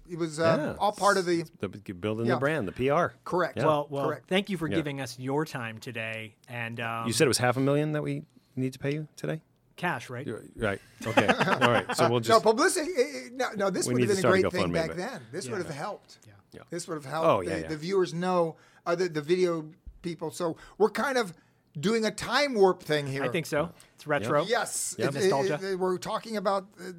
it 0.09 0.17
was 0.17 0.39
um, 0.39 0.59
Yeah, 0.59 0.75
all 0.79 0.91
part 0.91 1.17
of 1.17 1.25
the. 1.25 1.43
the 1.59 1.67
building 1.93 2.25
Yeah. 2.25 2.33
the 2.35 2.39
brand, 2.39 2.67
the 2.67 2.71
PR. 2.71 3.15
Correct. 3.23 3.57
Yeah. 3.57 3.65
Well, 3.65 3.87
well, 3.89 4.05
Correct. 4.07 4.27
thank 4.27 4.49
you 4.49 4.57
for 4.57 4.67
Yeah. 4.67 4.75
giving 4.77 4.99
us 5.01 5.17
your 5.19 5.45
time 5.45 5.77
today. 5.79 6.35
And 6.49 6.79
um, 6.79 7.07
you 7.07 7.13
said 7.13 7.25
it 7.25 7.29
was 7.29 7.37
half 7.37 7.57
a 7.57 7.61
million 7.61 7.93
that 7.93 8.03
we 8.03 8.23
need 8.55 8.73
to 8.73 8.79
pay 8.79 8.93
you 8.93 9.07
today. 9.15 9.41
Cash, 9.77 10.09
right? 10.09 10.27
Right. 10.55 10.81
Okay. 11.05 11.27
All 11.47 11.71
right. 11.71 11.95
So 11.95 12.09
we'll 12.09 12.19
just. 12.19 12.29
no 12.29 12.35
just. 12.35 12.43
publicity. 12.43 12.91
eh, 12.97 13.01
eh, 13.01 13.29
No, 13.33 13.47
no 13.55 13.69
this 13.69 13.87
would 13.87 13.99
have 13.99 14.07
been 14.09 14.17
a 14.17 14.19
start 14.19 14.39
a 14.39 14.41
great 14.41 14.51
thing 14.51 14.73
back 14.73 14.87
but- 14.89 14.97
then. 14.97 15.21
This 15.31 15.47
would 15.47 15.59
have 15.59 15.73
helped. 15.73 16.19
Yeah. 16.27 16.33
Yeah. 16.53 16.61
This 16.69 16.87
would 16.87 16.95
have 16.95 17.05
helped 17.05 17.27
Oh, 17.27 17.41
yeah, 17.41 17.55
the, 17.55 17.61
yeah. 17.61 17.67
the 17.67 17.77
viewers 17.77 18.13
know, 18.13 18.55
uh, 18.85 18.95
the, 18.95 19.07
the 19.09 19.21
video 19.21 19.65
people. 20.01 20.31
So 20.31 20.57
we're 20.77 20.89
kind 20.89 21.17
of 21.17 21.33
doing 21.79 22.05
a 22.05 22.11
time 22.11 22.53
warp 22.55 22.81
thing 22.81 23.05
here. 23.05 23.23
I 23.23 23.29
think 23.29 23.45
so. 23.45 23.71
It's 23.95 24.07
retro. 24.07 24.43
Yes. 24.45 24.95
Yep. 24.97 25.09
It- 25.09 25.15
it- 25.15 25.19
Nostalgia. 25.29 25.71
it- 25.71 25.79
we're 25.79 25.97
talking 25.97 26.37
about 26.37 26.65
uh, 26.79 26.91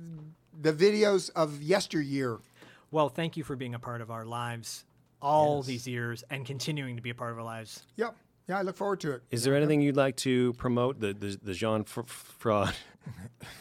the 0.60 0.72
videos 0.72 1.30
of 1.34 1.62
yesteryear. 1.62 2.38
Well, 2.90 3.08
thank 3.08 3.36
you 3.36 3.44
for 3.44 3.56
being 3.56 3.74
a 3.74 3.78
part 3.78 4.00
of 4.00 4.10
our 4.10 4.24
lives 4.24 4.84
all 5.20 5.62
these 5.62 5.86
years 5.88 6.22
and 6.30 6.46
continuing 6.46 6.96
to 6.96 7.02
be 7.02 7.10
a 7.10 7.14
part 7.14 7.32
of 7.32 7.38
our 7.38 7.44
lives. 7.44 7.82
Yep. 7.96 8.14
Yeah, 8.48 8.58
I 8.58 8.62
look 8.62 8.76
forward 8.76 9.00
to 9.00 9.12
it. 9.12 9.22
Is 9.30 9.44
there 9.44 9.54
anything 9.54 9.82
you'd 9.82 9.96
like 9.96 10.16
to 10.18 10.52
promote 10.54 11.00
the 11.00 11.12
the, 11.12 11.38
the 11.42 11.52
Jean 11.54 11.84
fraud? 11.84 12.74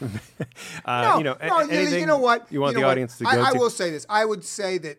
uh, 0.00 1.02
no, 1.02 1.18
you 1.18 1.24
know, 1.24 1.36
no, 1.42 1.60
you- 1.62 1.98
you 1.98 2.06
know 2.06 2.18
what? 2.18 2.46
you 2.50 2.60
want 2.60 2.74
know 2.74 2.80
the 2.80 2.86
what? 2.86 2.92
audience 2.92 3.18
to 3.18 3.24
go 3.24 3.30
I, 3.30 3.48
I 3.48 3.52
to? 3.52 3.58
will 3.58 3.70
say 3.70 3.90
this. 3.90 4.06
I 4.08 4.24
would 4.24 4.44
say 4.44 4.78
that 4.78 4.98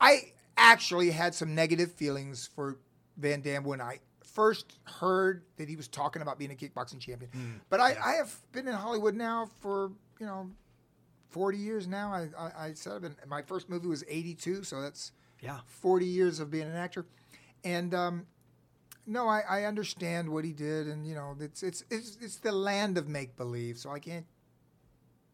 I 0.00 0.32
actually 0.56 1.10
had 1.10 1.34
some 1.34 1.54
negative 1.54 1.92
feelings 1.92 2.48
for 2.54 2.78
Van 3.16 3.40
Damme 3.40 3.64
when 3.64 3.80
I 3.80 4.00
first 4.22 4.78
heard 4.84 5.42
that 5.56 5.68
he 5.68 5.76
was 5.76 5.88
talking 5.88 6.22
about 6.22 6.38
being 6.38 6.50
a 6.52 6.54
kickboxing 6.54 7.00
champion. 7.00 7.30
Hmm. 7.32 7.50
but 7.68 7.80
I, 7.80 7.96
I 8.02 8.12
have 8.14 8.34
been 8.52 8.66
in 8.66 8.74
Hollywood 8.74 9.14
now 9.14 9.50
for 9.60 9.92
you 10.18 10.26
know 10.26 10.50
forty 11.30 11.58
years 11.58 11.86
now. 11.86 12.12
I, 12.12 12.28
I, 12.38 12.66
I 12.68 12.72
said 12.74 12.94
I've 12.94 13.02
been, 13.02 13.16
my 13.28 13.42
first 13.42 13.68
movie 13.68 13.88
was 13.88 14.04
eighty 14.08 14.34
two, 14.34 14.62
so 14.62 14.80
that's 14.80 15.12
Yeah. 15.40 15.60
forty 15.66 16.06
years 16.06 16.38
of 16.40 16.50
being 16.50 16.66
an 16.66 16.76
actor, 16.76 17.06
and. 17.64 17.94
Um, 17.94 18.26
no, 19.06 19.28
I, 19.28 19.40
I 19.48 19.64
understand 19.64 20.28
what 20.28 20.44
he 20.44 20.52
did, 20.52 20.86
and 20.88 21.06
you 21.06 21.14
know 21.14 21.36
it's 21.40 21.62
it's 21.62 21.84
it's 21.90 22.16
it's 22.20 22.36
the 22.36 22.52
land 22.52 22.98
of 22.98 23.08
make 23.08 23.36
believe, 23.36 23.78
so 23.78 23.90
I 23.90 23.98
can't 23.98 24.26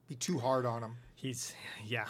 be 0.08 0.14
too 0.14 0.38
hard 0.38 0.64
on 0.66 0.82
him. 0.82 0.96
He's, 1.14 1.52
yeah. 1.86 2.06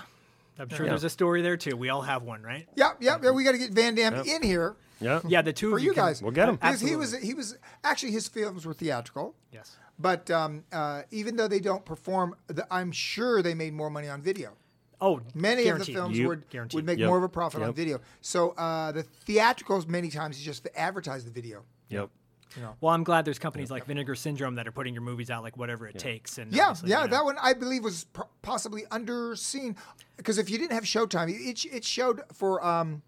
I'm 0.58 0.68
sure 0.68 0.86
Yeah. 0.86 0.90
there's 0.90 1.04
a 1.04 1.10
story 1.10 1.40
there 1.42 1.56
too. 1.56 1.76
We 1.76 1.88
all 1.88 2.02
have 2.02 2.22
one, 2.22 2.42
right? 2.42 2.66
Yeah, 2.76 2.90
yeah, 3.00 3.18
yeah. 3.22 3.30
We 3.30 3.44
got 3.44 3.52
to 3.52 3.58
get 3.58 3.70
Van 3.70 3.94
Damme 3.94 4.16
Yep. 4.16 4.26
in 4.26 4.42
here. 4.42 4.74
Yeah. 5.00 5.20
Yeah, 5.26 5.42
the 5.42 5.52
two 5.52 5.70
for 5.70 5.76
of 5.76 5.82
you 5.82 5.90
you 5.90 5.94
can- 5.94 6.04
guys. 6.04 6.20
We'll 6.22 6.32
get 6.32 6.48
him. 6.48 6.56
because 6.56 6.80
he 6.80 6.96
was 6.96 7.16
he 7.18 7.32
was 7.34 7.56
actually 7.84 8.12
his 8.12 8.26
films 8.28 8.66
were 8.66 8.74
theatrical. 8.74 9.34
Yes. 9.52 9.76
But 10.00 10.30
um, 10.30 10.64
uh, 10.72 11.02
even 11.10 11.36
though 11.36 11.48
they 11.48 11.58
don't 11.60 11.84
perform, 11.84 12.34
the, 12.48 12.66
I'm 12.72 12.92
sure 12.92 13.42
they 13.42 13.54
made 13.54 13.72
more 13.72 13.90
money 13.90 14.08
on 14.08 14.22
video. 14.22 14.52
Oh, 15.00 15.20
many 15.34 15.64
guaranteed. 15.64 15.80
of 15.80 15.86
the 15.86 15.92
films 16.00 16.18
You- 16.18 16.28
would 16.28 16.48
guaranteed. 16.50 16.74
would 16.76 16.84
make 16.86 16.98
Yep. 16.98 17.06
more 17.08 17.18
of 17.18 17.22
a 17.24 17.28
profit 17.28 17.62
on 17.62 17.72
video. 17.72 18.00
So 18.20 18.50
uh, 18.50 18.92
the 18.92 19.02
theatricals 19.26 19.86
many 19.86 20.10
times 20.10 20.36
is 20.38 20.42
just 20.44 20.64
to 20.64 20.78
advertise 20.78 21.24
the 21.24 21.30
video. 21.30 21.64
Yep. 21.88 22.10
You 22.56 22.62
know. 22.62 22.74
Well, 22.80 22.94
I'm 22.94 23.04
glad 23.04 23.24
there's 23.26 23.38
companies 23.38 23.70
like 23.70 23.84
Vinegar 23.84 24.14
Syndrome 24.14 24.54
that 24.54 24.66
are 24.66 24.72
putting 24.72 24.94
your 24.94 25.02
movies 25.02 25.30
out 25.30 25.42
like 25.42 25.56
whatever 25.58 25.86
it 25.86 25.98
takes. 25.98 26.38
And 26.38 26.50
Yeah, 26.52 26.74
yeah, 26.82 27.00
you 27.02 27.04
know, 27.04 27.10
that 27.10 27.24
one 27.24 27.36
I 27.38 27.52
believe 27.52 27.84
was 27.84 28.04
pro- 28.04 28.26
possibly 28.42 28.84
underseen 28.90 29.76
because 30.16 30.38
if 30.38 30.48
you 30.48 30.56
didn't 30.58 30.72
have 30.72 30.84
Showtime, 30.84 31.28
it 31.28 31.64
it 31.66 31.84
showed 31.84 32.22
for 32.32 32.64
um, 32.64 33.02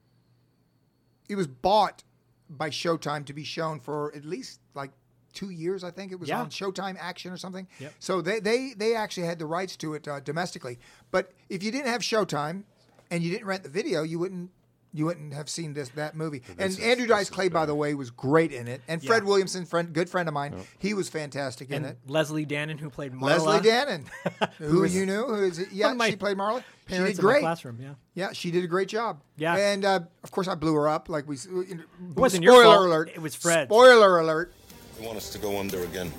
it 1.28 1.36
was 1.36 1.46
bought 1.46 2.04
by 2.50 2.68
Showtime 2.70 3.24
to 3.26 3.32
be 3.32 3.42
shown 3.44 3.80
for 3.80 4.14
at 4.14 4.24
least 4.24 4.60
like 4.74 4.90
two 5.32 5.50
years. 5.50 5.84
I 5.84 5.90
think 5.90 6.12
it 6.12 6.20
was 6.20 6.28
Yeah. 6.28 6.40
on 6.40 6.50
Showtime 6.50 6.96
Action 7.00 7.32
or 7.32 7.36
something. 7.36 7.66
Yep. 7.78 7.92
So 7.98 8.20
they 8.20 8.40
they 8.40 8.74
they 8.76 8.94
actually 8.94 9.26
had 9.26 9.38
the 9.38 9.46
rights 9.46 9.76
to 9.76 9.94
it 9.94 10.06
uh, 10.08 10.20
domestically. 10.20 10.78
But 11.10 11.32
if 11.48 11.62
you 11.62 11.70
didn't 11.70 11.88
have 11.88 12.00
Showtime 12.02 12.64
and 13.10 13.22
you 13.22 13.30
didn't 13.30 13.46
rent 13.46 13.62
the 13.62 13.68
video, 13.70 14.02
you 14.02 14.18
wouldn't. 14.18 14.50
You 14.92 15.04
wouldn't 15.04 15.34
have 15.34 15.48
seen 15.48 15.72
this 15.72 15.88
that 15.90 16.16
movie. 16.16 16.42
And 16.58 16.68
is- 16.68 16.80
Andrew 16.80 17.06
Dice 17.06 17.30
Clay, 17.30 17.48
by 17.48 17.64
the 17.64 17.76
way, 17.76 17.94
was 17.94 18.10
great 18.10 18.50
in 18.50 18.66
it. 18.66 18.80
And 18.88 19.00
Fred 19.00 19.22
Yeah. 19.22 19.28
Williamson, 19.28 19.64
friend, 19.64 19.92
good 19.92 20.10
friend 20.10 20.26
of 20.28 20.34
mine, 20.34 20.52
he 20.80 20.94
was 20.94 21.08
fantastic 21.08 21.70
in 21.70 21.84
it. 21.84 21.98
Leslie 22.08 22.44
Dannon, 22.44 22.80
who 22.80 22.90
played 22.90 23.12
Marla. 23.12 23.38
Leslie 23.38 23.70
Dannon, 23.70 24.08
who 24.58 24.80
was 24.80 24.92
you 24.92 25.06
knew, 25.06 25.26
who 25.26 25.44
is 25.44 25.64
yeah, 25.70 25.92
my 25.92 26.10
she 26.10 26.16
played 26.16 26.36
Marla. 26.36 26.64
She 26.88 26.94
did 26.96 27.02
in 27.02 27.04
my 27.04 27.12
great. 27.20 27.40
classroom, 27.40 27.78
yeah. 27.80 27.94
yeah, 28.14 28.32
she 28.32 28.50
did 28.50 28.64
a 28.64 28.66
great 28.66 28.88
job. 28.88 29.20
Yeah. 29.36 29.54
and 29.56 29.84
uh, 29.84 30.00
of 30.24 30.32
course 30.32 30.48
I 30.48 30.56
blew 30.56 30.74
her 30.74 30.88
up. 30.88 31.08
Like 31.08 31.28
we, 31.28 31.36
s- 31.36 31.46
you 31.46 31.76
know, 31.76 31.84
It 32.10 32.16
wasn't 32.16 32.42
your 32.42 32.54
spoiler 32.54 32.74
fault. 32.74 32.86
alert. 32.86 33.10
It 33.14 33.22
was 33.22 33.36
Fred. 33.36 33.68
Spoiler 33.68 34.18
alert. 34.18 34.52
They 35.00 35.06
want 35.06 35.16
us 35.16 35.30
to 35.30 35.38
go 35.38 35.58
under 35.58 35.82
again. 35.84 36.12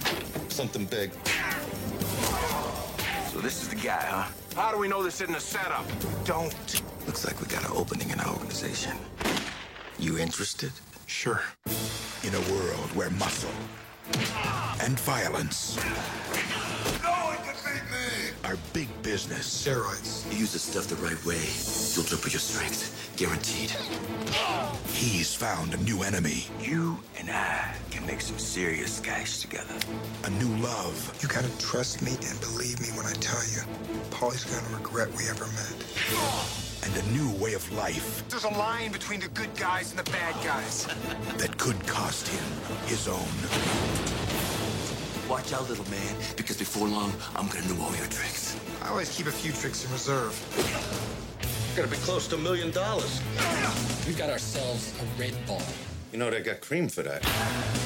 Something 0.49 0.85
big. 0.85 1.11
So 3.31 3.39
this 3.39 3.61
is 3.61 3.69
the 3.69 3.75
guy, 3.75 4.03
huh? 4.03 4.27
How 4.55 4.71
do 4.71 4.79
we 4.79 4.87
know 4.87 5.03
this 5.03 5.21
isn't 5.21 5.35
a 5.35 5.39
setup? 5.39 5.85
Don't. 6.25 6.81
Looks 7.05 7.23
like 7.23 7.39
we 7.39 7.45
got 7.45 7.63
an 7.63 7.71
opening 7.75 8.09
in 8.09 8.19
our 8.19 8.33
organization. 8.33 8.93
You 9.99 10.17
interested? 10.17 10.71
Sure. 11.05 11.43
In 12.23 12.33
a 12.33 12.39
world 12.51 12.89
where 12.95 13.11
muscle 13.11 13.51
and 14.81 14.99
violence 15.01 15.77
are 18.51 18.57
big 18.73 18.89
business. 19.01 19.65
Steroids. 19.65 20.29
You 20.31 20.39
use 20.39 20.51
this 20.51 20.63
stuff 20.63 20.87
the 20.87 20.95
right 20.95 21.17
way, 21.25 21.39
you'll 21.95 22.03
triple 22.05 22.29
your 22.29 22.39
strength. 22.39 22.91
Guaranteed. 23.15 23.71
He's 24.91 25.33
found 25.33 25.73
a 25.73 25.77
new 25.77 26.03
enemy, 26.03 26.45
You 26.59 26.99
and 27.17 27.29
I 27.29 27.73
can 27.91 28.05
make 28.05 28.19
some 28.19 28.37
serious 28.37 28.99
cash 28.99 29.39
together. 29.39 29.75
a 30.25 30.29
new 30.31 30.53
love. 30.57 30.95
You 31.21 31.29
gotta 31.29 31.49
trust 31.59 32.01
me 32.01 32.11
and 32.27 32.39
believe 32.41 32.81
me 32.81 32.87
when 32.97 33.05
I 33.05 33.13
tell 33.13 33.41
you, 33.53 33.61
Paulie's 34.09 34.43
gonna 34.43 34.75
regret 34.75 35.09
we 35.17 35.29
ever 35.29 35.45
met. 35.47 35.75
and 36.83 36.97
a 36.97 37.11
new 37.13 37.29
way 37.41 37.53
of 37.53 37.71
life 37.73 38.27
There's 38.27 38.43
a 38.43 38.49
line 38.49 38.91
between 38.91 39.19
the 39.19 39.27
good 39.29 39.55
guys 39.55 39.91
and 39.91 39.99
the 39.99 40.11
bad 40.11 40.33
guys. 40.43 40.87
that 41.37 41.55
could 41.57 41.79
cost 41.87 42.27
him 42.27 42.43
his 42.87 43.07
own. 43.07 44.20
Watch 45.31 45.53
out, 45.53 45.69
little 45.69 45.89
man, 45.89 46.15
because 46.35 46.57
before 46.57 46.89
long, 46.89 47.13
I'm 47.37 47.47
gonna 47.47 47.65
know 47.69 47.81
all 47.81 47.95
your 47.95 48.07
tricks. 48.07 48.59
I 48.83 48.89
always 48.89 49.15
keep 49.15 49.27
a 49.27 49.31
few 49.31 49.53
tricks 49.53 49.85
in 49.85 49.91
reserve. 49.93 50.35
Gotta 51.73 51.87
be 51.87 51.95
close 51.95 52.27
to 52.27 52.35
a 52.35 52.37
million 52.37 52.69
dollars. 52.71 53.21
We've 54.05 54.17
got 54.17 54.29
ourselves 54.29 54.93
a 54.99 55.05
red 55.17 55.33
ball. 55.47 55.61
You 56.11 56.19
know 56.19 56.29
they 56.29 56.41
got 56.41 56.59
cream 56.59 56.89
for 56.89 57.01
that. 57.03 57.25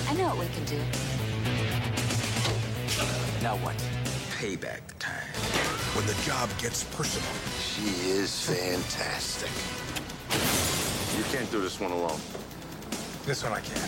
I 0.10 0.16
know 0.16 0.30
what 0.30 0.40
we 0.40 0.48
can 0.56 0.66
do. 0.66 0.80
Now 3.44 3.58
what? 3.58 3.76
Payback 4.42 4.82
time. 4.98 5.30
When 5.94 6.08
the 6.08 6.16
job 6.26 6.50
gets 6.58 6.84
personal, 6.96 7.30
She 7.62 8.10
is 8.10 8.42
fantastic. 8.42 9.52
You 11.16 11.24
can't 11.32 11.52
do 11.52 11.62
this 11.62 11.80
one 11.80 11.92
alone. 11.92 12.20
This 13.28 13.44
one 13.44 13.54
I 13.54 13.62
can. 13.62 13.88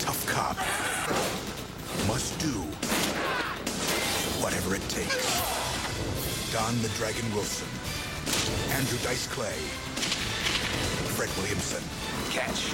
A 0.00 0.02
tough 0.02 0.26
cop 0.26 0.56
must 2.06 2.38
do 2.40 2.48
whatever 4.42 4.74
it 4.74 4.82
takes. 4.88 5.40
Don 6.52 6.80
the 6.82 6.88
Dragon 6.96 7.32
Wilson, 7.34 7.68
Andrew 8.76 8.98
Dice 9.04 9.26
Clay, 9.28 9.52
Fred 11.14 11.28
Williamson. 11.36 11.82
Catch. 12.30 12.70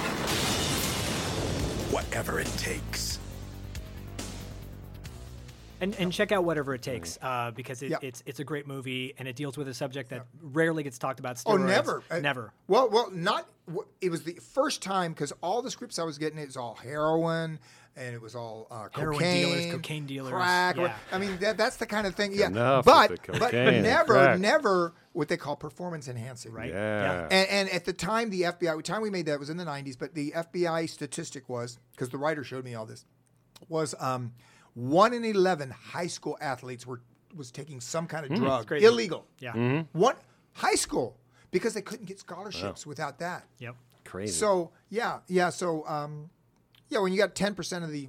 Whatever 1.93 2.39
it 2.39 2.47
takes. 2.57 3.19
And, 5.79 5.95
and 5.99 6.11
check 6.11 6.31
out 6.31 6.43
whatever 6.43 6.73
it 6.73 6.81
takes 6.81 7.19
uh, 7.21 7.51
because 7.55 7.83
it, 7.83 7.91
Yeah. 7.91 7.97
it's 8.01 8.23
it's 8.25 8.39
a 8.39 8.43
great 8.43 8.65
movie 8.67 9.13
and 9.19 9.27
it 9.27 9.35
deals 9.35 9.57
with 9.57 9.67
a 9.67 9.73
subject 9.75 10.09
that 10.09 10.25
rarely 10.41 10.81
gets 10.83 10.97
talked 10.97 11.19
about. 11.19 11.41
Oh, 11.45 11.51
steroids. 11.57 11.67
never, 11.67 12.03
Uh, 12.09 12.19
never. 12.19 12.51
Well, 12.67 12.89
well, 12.89 13.11
not. 13.11 13.47
W- 13.67 13.87
It 14.01 14.09
was 14.09 14.23
the 14.23 14.33
first 14.53 14.81
time 14.81 15.13
because 15.13 15.31
all 15.43 15.61
the 15.61 15.71
scripts 15.71 15.99
I 15.99 16.03
was 16.03 16.17
getting 16.17 16.39
it 16.39 16.47
was 16.47 16.57
all 16.57 16.75
heroin 16.75 17.59
and 17.95 18.13
it 18.13 18.21
was 18.21 18.35
all 18.35 18.67
uh, 18.69 18.87
Heroin 18.93 19.13
cocaine, 19.19 19.45
dealers, 19.57 19.71
cocaine 19.73 20.05
dealers, 20.05 20.31
crack. 20.31 20.77
yeah. 20.77 20.95
I 21.11 21.17
mean, 21.17 21.37
that, 21.39 21.57
that's 21.57 21.77
the 21.77 21.87
kind 21.87 22.05
of 22.05 22.13
thing. 22.15 22.31
Yeah, 22.33 22.47
Enough 22.47 22.85
but 22.85 23.19
but 23.39 23.53
never, 23.53 24.13
crack. 24.13 24.39
never 24.39 24.93
what 25.13 25.29
they 25.29 25.37
call 25.37 25.55
performance 25.55 26.07
enhancing. 26.07 26.51
Right. 26.51 26.69
Yeah. 26.71 27.27
And, 27.31 27.49
and 27.49 27.69
at 27.71 27.85
the 27.85 27.93
time, 27.93 28.29
the 28.29 28.41
FBI, 28.43 28.77
the 28.77 28.83
time 28.83 29.01
we 29.01 29.09
made 29.09 29.25
that 29.25 29.39
was 29.39 29.49
in 29.49 29.57
the 29.57 29.65
90s, 29.65 29.97
but 29.97 30.13
the 30.13 30.31
FBI 30.31 30.87
statistic 30.87 31.49
was, 31.49 31.79
because 31.91 32.09
the 32.09 32.19
writer 32.19 32.43
showed 32.43 32.63
me 32.65 32.75
all 32.75 32.85
this, 32.85 33.03
was 33.67 33.95
um, 33.99 34.33
1 34.75 35.13
in 35.15 35.25
11 35.25 35.71
high 35.71 36.05
school 36.05 36.37
athletes 36.39 36.85
were 36.85 37.01
was 37.35 37.49
taking 37.51 37.81
some 37.81 38.05
kind 38.07 38.25
of 38.25 38.31
Mm, 38.31 38.37
drug, 38.37 38.71
illegal. 38.81 39.25
Yeah. 39.39 39.53
Mm-hmm. 39.53 39.99
One 39.99 40.15
high 40.53 40.75
school, 40.75 41.17
because 41.51 41.73
they 41.73 41.81
couldn't 41.81 42.05
get 42.05 42.19
scholarships 42.19 42.85
without 42.85 43.19
that. 43.19 43.45
Yep. 43.59 43.75
Crazy. 44.05 44.33
So, 44.33 44.71
yeah, 44.89 45.19
yeah. 45.27 45.49
So, 45.49 45.85
um, 45.87 46.29
yeah, 46.89 46.99
when 46.99 47.11
you 47.11 47.17
got 47.17 47.35
10% 47.35 47.83
of 47.83 47.91
the 47.91 48.07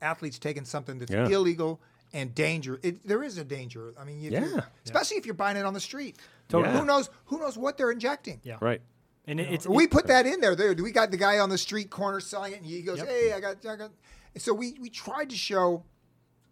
athletes 0.00 0.38
taking 0.38 0.64
something 0.64 0.98
that's 0.98 1.10
Yeah. 1.10 1.28
illegal 1.28 1.80
and 2.12 2.34
danger, 2.34 2.78
it, 2.82 3.06
there 3.06 3.22
is 3.22 3.36
a 3.38 3.44
danger. 3.44 3.92
I 3.98 4.04
mean, 4.04 4.20
you, 4.20 4.30
you- 4.30 4.38
Yeah. 4.54 4.60
especially 4.84 5.16
if 5.18 5.26
you're 5.26 5.34
buying 5.34 5.56
it 5.56 5.64
on 5.66 5.74
the 5.74 5.80
street. 5.80 6.16
Totally. 6.48 6.76
Who 6.78 6.84
knows? 6.84 7.10
Who 7.26 7.38
knows 7.38 7.58
what 7.58 7.76
they're 7.76 7.90
injecting? 7.90 8.40
Yeah. 8.42 8.56
Right. 8.60 8.80
And 9.26 9.38
it, 9.40 9.52
it's 9.52 9.66
we 9.66 9.84
it- 9.84 9.90
put 9.90 10.06
that 10.06 10.24
in 10.24 10.40
there. 10.40 10.56
There, 10.56 10.72
we 10.74 10.90
got 10.92 11.10
the 11.10 11.18
guy 11.18 11.38
on 11.38 11.50
the 11.50 11.58
street 11.58 11.90
corner 11.90 12.20
selling 12.20 12.52
it, 12.54 12.58
and 12.58 12.66
he 12.66 12.80
goes, 12.80 12.98
Yep. 12.98 13.08
"Hey, 13.08 13.32
I 13.34 13.40
got, 13.40 13.66
I 13.66 13.76
got." 13.76 13.90
And 14.32 14.42
so 14.42 14.54
we 14.54 14.78
we 14.80 14.88
tried 14.88 15.28
to 15.28 15.36
show, 15.36 15.84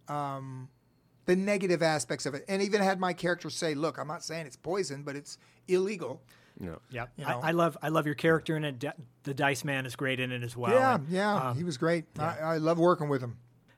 um, 0.09 0.69
the 1.25 1.35
negative 1.35 1.83
aspects 1.83 2.27
of 2.27 2.35
it, 2.35 2.45
and 2.49 2.61
even 2.63 2.83
had 2.83 3.01
my 3.01 3.15
character 3.15 3.49
say, 3.49 3.75
"Look, 3.75 3.99
I'm 3.99 4.07
not 4.07 4.23
saying 4.23 4.47
it's 4.47 4.57
poison, 4.57 5.03
but 5.05 5.17
it's 5.17 5.39
illegal." 5.69 6.23
No. 6.59 6.79
Yep. 6.91 7.11
You 7.17 7.25
know? 7.27 7.41
I, 7.43 7.49
I 7.49 7.51
love 7.51 7.77
I 7.83 7.89
love 7.89 8.07
your 8.07 8.15
character 8.15 8.57
in 8.57 8.65
it. 8.65 8.79
D- 8.79 8.89
the 9.25 9.35
Dice 9.35 9.63
Man 9.65 9.85
is 9.85 9.95
great 9.95 10.21
in 10.21 10.33
it 10.33 10.43
as 10.43 10.57
well. 10.57 10.73
yeah, 10.73 10.95
And, 10.95 11.09
yeah, 11.09 11.51
um, 11.51 11.57
he 11.57 11.65
was 11.65 11.77
great. 11.77 12.05
yeah. 12.17 12.35
I, 12.41 12.55
I 12.55 12.57
love 12.59 12.79
working 12.79 13.09
with 13.09 13.21
him. 13.21 13.37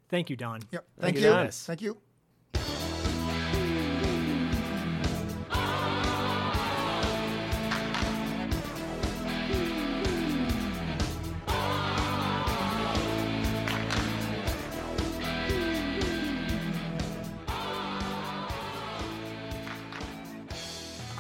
Thank 0.09 0.31
you, 0.31 0.37
Don. 0.37 0.61
Yep. 0.71 0.71
Thank 0.73 1.01
Thank, 1.01 1.17
you, 1.17 1.23
you. 1.23 1.29
Don. 1.29 1.49
Thank 1.49 1.83
you. 1.83 1.97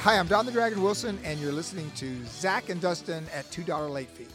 Hi, 0.08 0.16
I'm 0.18 0.26
Don 0.26 0.46
the 0.46 0.52
Dragon 0.52 0.82
Wilson, 0.82 1.18
and 1.22 1.38
you're 1.38 1.52
listening 1.52 1.90
to 1.96 2.24
Zak 2.24 2.70
and 2.70 2.80
Dustin 2.80 3.26
at 3.30 3.44
$2 3.50 3.92
late 3.92 4.08
fee. 4.08 4.26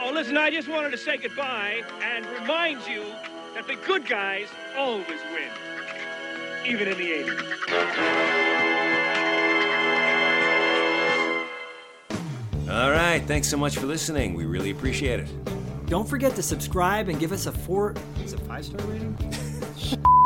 Oh, 0.00 0.10
listen, 0.12 0.36
I 0.36 0.50
just 0.50 0.66
wanted 0.66 0.90
to 0.90 0.98
say 0.98 1.16
goodbye 1.16 1.84
and 2.02 2.26
remind 2.26 2.84
you 2.88 3.04
that 3.54 3.68
the 3.68 3.76
good 3.86 4.04
guys 4.08 4.48
always 4.76 5.06
win, 5.06 5.48
even 6.66 6.88
in 6.88 6.98
the 6.98 7.12
80s. 7.12 7.40
All 12.68 12.90
right. 12.90 13.22
Thanks 13.28 13.46
so 13.46 13.56
much 13.56 13.76
for 13.76 13.86
listening. 13.86 14.34
We 14.34 14.44
really 14.44 14.70
appreciate 14.70 15.20
it. 15.20 15.28
Don't 15.86 16.08
forget 16.08 16.34
to 16.34 16.42
subscribe 16.42 17.08
and 17.08 17.20
give 17.20 17.30
us 17.30 17.46
a 17.46 17.52
four. 17.52 17.94
Is 18.24 18.32
it 18.32 18.40
five 18.40 18.64
star 18.64 18.84
rating? 18.88 19.16